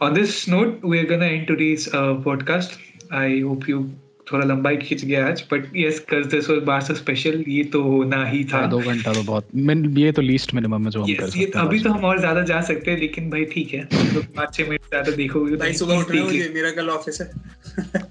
on 0.00 0.14
this 0.14 0.38
note 0.48 0.80
we 0.92 0.98
are 1.00 1.08
gonna 1.10 1.28
end 1.34 1.46
today's 1.50 1.88
uh, 1.94 2.14
podcast 2.28 2.78
I 3.10 3.28
hope 3.48 3.68
you 3.68 3.82
थोड़ा 4.31 4.45
लंबा 4.45 4.69
ही 4.69 4.77
खींच 4.77 5.05
गया 5.05 5.27
आज 5.27 5.43
but 5.51 5.65
yes 5.75 6.05
cuz 6.13 6.25
this 6.33 6.49
was 6.49 6.63
Barca 6.63 6.93
special 6.93 7.43
ये 7.47 7.63
तो 7.63 7.81
होना 7.83 8.25
ही 8.25 8.43
था। 8.43 8.65
दो 8.67 8.79
घंटा 8.79 9.13
तो 9.13 9.23
बहुत 9.23 9.47
मिन, 9.55 9.97
ये 9.97 10.11
तो 10.11 10.21
लीस्ट 10.21 10.53
मिनिमम 10.53 10.85
है 10.85 10.91
जो 10.91 11.03
हम 11.03 11.13
कर 11.13 11.29
Yes, 11.29 11.37
ये 11.37 11.45
सकते 11.45 11.59
हैं 11.59 11.65
अभी 11.65 11.79
तो 11.79 11.89
हम 11.89 12.05
और 12.05 12.19
ज़्यादा 12.19 12.41
जा 12.41 12.61
सकते 12.61 12.91
हैं 12.91 12.99
लेकिन 12.99 13.29
भाई 13.29 13.45
ठीक 13.45 13.73
है 13.73 13.81
लोग 14.13 14.25
पाँच 14.35 14.53
छह 14.55 14.69
मिनट 14.69 14.81
ज़्यादा 14.81 15.11
देखोगे 15.11 15.51
तो 15.51 15.57
भाई 15.57 15.73
सुबह 15.73 15.97
उठना 15.97 16.17
है। 16.17 16.25
मुझे 16.25 16.51
मेरा 16.53 16.71
कल 16.71 16.89
ऑफ़िस 16.89 17.21
है। 17.21 17.27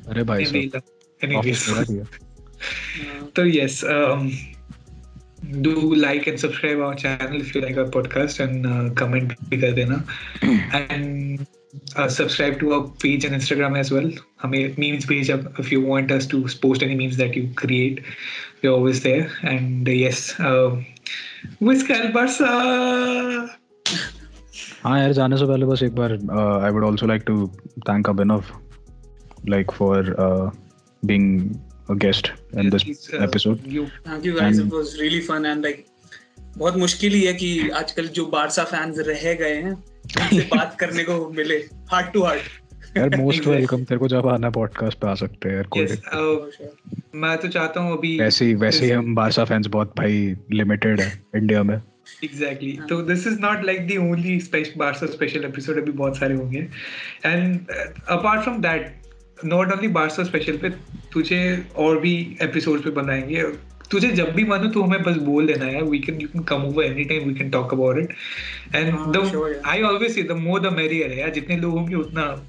अरे 0.09 0.23
भाई 0.23 0.45
है। 1.23 2.05
So 3.37 3.43
yes, 3.57 3.85
um, 3.85 4.31
do 5.61 5.95
like 5.95 6.27
and 6.27 6.41
subscribe 6.41 6.81
our 6.81 6.95
channel 6.95 7.41
if 7.41 7.55
you 7.55 7.61
like 7.61 7.77
our 7.77 7.91
podcast 7.97 8.41
and 8.45 8.67
uh, 8.67 8.91
comment 9.01 9.35
भी 9.51 9.61
कर 9.61 9.73
देना। 9.73 9.99
And 10.81 11.47
uh, 11.96 12.08
subscribe 12.10 12.60
to 12.60 12.74
our 12.74 12.88
page 13.04 13.26
and 13.26 13.36
Instagram 13.36 13.78
as 13.80 13.92
well. 13.92 14.10
हमें 14.44 14.76
memes 14.76 15.08
भेज 15.08 15.32
अब 15.32 15.54
if 15.64 15.72
you 15.74 15.82
want 15.86 16.12
us 16.18 16.28
to 16.34 16.42
post 16.66 16.86
any 16.88 16.98
memes 17.02 17.18
that 17.18 17.38
you 17.40 17.44
create, 17.64 18.02
we're 18.62 18.74
always 18.78 19.02
there. 19.04 19.30
And 19.54 19.88
uh, 19.88 19.98
yes, 20.00 20.24
um, 20.52 20.86
Wiz 21.62 21.84
Cal 21.92 22.12
Barca. 22.18 22.52
हाँ 24.84 25.00
यार 25.00 25.12
जाने 25.14 25.38
से 25.38 25.46
पहले 25.46 25.66
बस 25.66 25.84
एक 25.84 25.96
बार 25.96 26.12
I 26.66 26.72
would 26.74 26.86
also 26.86 27.08
like 27.08 27.24
to 27.28 27.36
thank 27.90 28.10
Abhinav 28.10 28.44
like 29.50 29.72
for 29.72 30.16
being 31.04 31.50
a 31.90 31.94
guest 32.06 32.32
in 32.58 32.70
this 32.70 32.84
Please, 32.84 33.06
uh, 33.14 33.22
episode 33.24 33.68
You 33.74 33.86
thank 34.08 34.26
you 34.26 34.34
guys 34.36 34.58
And- 34.58 34.68
it 34.68 34.74
was 34.74 34.96
really 35.00 35.20
fun 35.28 35.46
and 35.46 35.64
like 35.66 35.86
बहुत 36.58 36.78
मुश्किल 36.78 37.14
ही 37.14 37.24
है 37.26 37.34
कि 37.34 37.70
आजकल 37.76 38.08
जो 38.16 38.26
बारसा 38.26 38.64
फैंस 38.72 38.98
रह 39.08 39.34
गए 39.34 39.56
हैं 39.56 39.76
उनसे 40.07 40.49
बात 40.57 40.77
करने 40.81 41.05
को 41.05 41.31
मिले 41.31 41.55
हार्ट 41.91 42.13
टू 42.13 42.23
हार्ट 42.23 42.41
यार 42.97 43.17
मोस्ट 43.17 43.47
वेलकम 43.47 43.85
तेरे 43.85 43.99
को 43.99 44.09
जब 44.09 44.27
आना 44.27 44.51
पॉडकास्ट 44.51 44.99
पे 44.99 45.09
आ 45.09 45.15
सकते 45.15 45.49
हैं 45.49 45.57
यार 45.57 45.65
कोई 45.65 45.87
yes, 45.87 45.93
uh, 45.93 47.01
मैं 47.15 47.39
तो 47.39 47.49
चाहता 47.49 47.81
हूँ 47.81 47.99
अभी 47.99 48.19
वैसे 48.19 48.45
ही 48.45 48.55
वैसे 48.55 48.85
ही 48.85 48.91
हम 48.91 49.15
बारसा 49.15 49.45
फैंस 49.45 49.67
बहुत 49.67 49.95
भाई 49.99 50.37
लिमिटेड 50.53 51.01
है 51.01 51.23
इंडिया 51.37 51.63
में। 51.63 51.83
एग्जैक्टली 52.25 52.79
तो 52.89 53.03
this 53.03 53.27
is 53.27 53.41
not 53.41 53.65
like 53.65 53.89
the 53.89 53.99
only 53.99 54.51
Barca 54.77 55.07
special 55.07 55.45
episode 55.45 55.79
अभी 55.79 55.93
बहुत 55.93 56.17
सारे 56.17 56.35
होंगे। 56.35 56.69
And 57.27 57.61
apart 58.09 58.43
from 58.43 58.59
that 58.59 59.03
not 59.45 59.73
only 59.73 59.89
Barca 59.89 60.23
special 60.23 60.57
पे 60.57 60.71
तुझे 61.13 61.67
और 61.77 62.01
भी 62.01 62.37
एपिसोड 62.43 62.83
पे 62.83 62.91
बनाएँगे। 62.91 63.43
तुझे 63.91 64.09
जब 64.09 64.35
भी 64.35 64.45
मानो 64.45 64.71
तो 64.71 64.83
हमें 64.83 65.03
बस 65.03 65.17
बोल 65.17 65.47
देना 65.47 65.65
है 65.65 65.83
we 65.83 65.99
can 65.99 66.21
you 66.21 66.29
can 66.29 66.43
come 66.43 66.63
over 66.63 66.85
any 66.85 67.05
time 67.05 67.29
we 67.29 67.35
can 67.35 67.51
talk 67.51 67.75
about 67.75 67.99
it 67.99 68.11
and 68.75 68.91
हाँ, 68.91 69.13
the 69.17 69.63
I 69.67 69.83
always 69.83 70.15
say 70.15 70.23
the 70.23 70.33
more 70.33 70.61
the 70.61 70.73
merrier 70.73 71.11
है 71.11 71.21
यार। 71.21 71.31
जितने 71.31 71.57
लोग 71.57 71.79
होंगे 71.79 71.95
उतना 71.95 72.47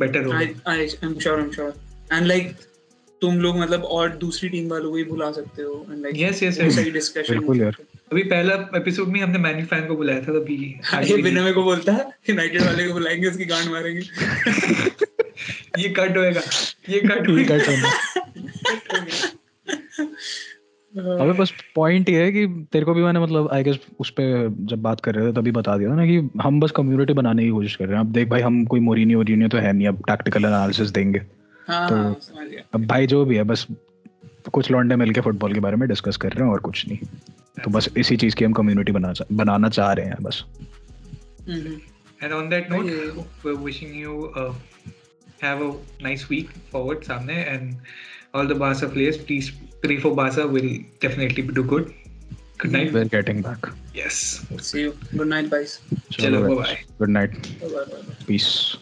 बेटर 0.00 0.24
होगा। 0.24 0.40
I 0.68 0.88
am 1.04 1.18
sure 1.18 1.38
I 1.38 1.44
am 1.44 1.50
sure 1.50 1.74
and 2.12 2.26
like 2.26 2.52
तुम 3.22 3.40
लोग 3.40 3.58
मतलब 3.58 3.84
और 3.84 4.08
दूसरी 4.08 4.48
टीम 4.48 4.68
वालों 4.68 4.84
को 4.84 4.96
भी 4.96 5.04
बुला 5.04 5.32
सकते 5.32 5.62
हो। 5.62 5.86
एंड 5.92 6.02
लाइक 6.02 6.16
Yes, 6.16 6.42
yes, 6.42 6.60
बहुत 6.60 6.84
yes. 6.84 6.92
डिस्कशन 6.92 7.34
बिल्कुल 7.34 7.60
यार। 7.60 7.76
अभी 8.12 8.22
पहला 8.22 8.54
एपिसोड 8.76 9.08
में 9.08 9.20
हमने 9.20 9.38
मैन्यू 9.38 9.66
फ़ैन 9.66 9.86
को 9.86 9.96
बुलाया 9.96 10.20
था 10.20 10.22
तभी 10.22 10.80
ये 10.94 11.22
बिना 11.22 11.40
मेरे 11.40 11.54
को 11.54 11.62
बोलता 11.62 11.92
है 11.92 12.10
यूनाइटेड 12.30 12.62
वाले 12.62 12.86
को 12.86 12.92
बुलाएँगे 12.92 13.28
उसकी 13.28 13.44
गांड 13.44 13.70
मारेंगे। 13.70 14.00
ये 15.78 15.88
कट 15.88 16.16
होएगा। 16.16 16.40
ये 16.88 17.00
कट 17.00 17.28
होएगा 17.28 17.58
अबे 20.98 21.32
बस 21.32 21.52
पॉइंट 21.74 22.08
ये 22.08 22.22
है 22.22 22.32
कि 22.32 22.46
तेरे 22.46 22.84
को 22.84 22.94
भी 22.94 23.02
मैंने 23.02 23.20
मतलब 23.20 23.50
आई 23.52 23.62
गेस 23.62 23.78
उस 24.00 24.10
पे 24.10 24.48
जब 24.66 24.82
बात 24.82 25.00
कर 25.00 25.14
रहे 25.14 25.28
थे 25.28 25.32
तभी 25.32 25.50
बता 25.50 25.78
दिया 25.78 25.90
था 25.90 25.94
ना 25.94 26.06
कि 26.06 26.30
हम 26.42 26.60
बस 26.60 26.70
कम्युनिटी 26.70 27.12
बनाने 27.12 27.44
की 27.44 27.50
कोशिश 27.50 27.76
कर 27.76 27.84
रहे 27.84 27.94
हैं। 27.94 28.00
अब 28.00 28.12
देख 28.12 28.28
भाई 28.28 28.40
हम 28.40 28.64
कोई 28.64 28.80
मोरिनी 28.80 29.14
ओरिनी 29.14 29.48
तो 29.48 29.58
है 29.58 29.72
नहीं 29.72 29.88
अब 29.88 30.02
टैक्टिकल 30.08 30.44
एनालिसिस 30.44 30.90
देंगे। 30.90 31.22
हाँ 31.68 31.88
तो- 31.88 31.98
हाँ, 31.98 32.16
अब 32.74 32.86
भाई 32.86 33.06
जो 33.06 33.24
भी 33.24 33.36
है 33.36 33.42
बस 33.42 33.66
कुछ 34.52 34.70
लौंडे 34.70 34.96
मिलके 34.96 35.20
फुटबॉल 35.20 35.52
के 35.52 35.60
बारे 35.60 35.76
में 35.76 35.88
डिस्कस 35.88 36.16
कर 36.16 36.32
रहे 36.32 36.44
हैं 36.44 36.52
और 36.52 36.60
कुछ 36.60 36.88
नहीं। 36.88 36.98
तो 37.64 37.70
बस 37.70 37.88
इसी 37.96 38.16
चीज़ 38.16 38.34
की 38.34 38.44
हम 38.44 38.52
कम्युनिटी 38.52 38.92
बना 38.92 39.12
बनाना 39.32 39.68
चाह 39.68 39.92
रहे 39.92 40.06
हैं 40.06 40.16
बस। 40.22 40.44
हम्म, 41.48 41.78
And 42.20 42.28
on 42.28 42.42
that 42.42 42.64
note, 42.68 42.84
Yeah. 42.84 43.22
we're 43.46 43.60
wishing 43.62 43.92
you 44.04 44.24
uh, 44.38 44.52
have 45.44 45.62
a 45.62 45.72
nice 46.06 46.32
week 46.32 46.48
forward, 46.74 47.06
Samne, 47.06 47.38
and 47.54 47.74
all 48.36 48.60
three 49.82 49.98
four 50.00 50.14
Barca 50.14 50.46
will 50.46 50.70
definitely 51.00 51.42
do 51.42 51.62
good. 51.62 51.94
Good 52.58 52.72
night. 52.72 52.92
We're 52.92 53.06
getting 53.06 53.40
back. 53.40 53.66
Yes. 53.94 54.44
See 54.60 54.82
you. 54.82 54.96
Good 55.16 55.28
night, 55.28 55.48
guys. 55.48 55.80
Chalo, 56.10 56.46
bye 56.48 56.62
bye. 56.62 56.78
Good 56.98 57.08
night. 57.08 57.32
Bye-bye. 57.60 58.02
Peace. 58.26 58.76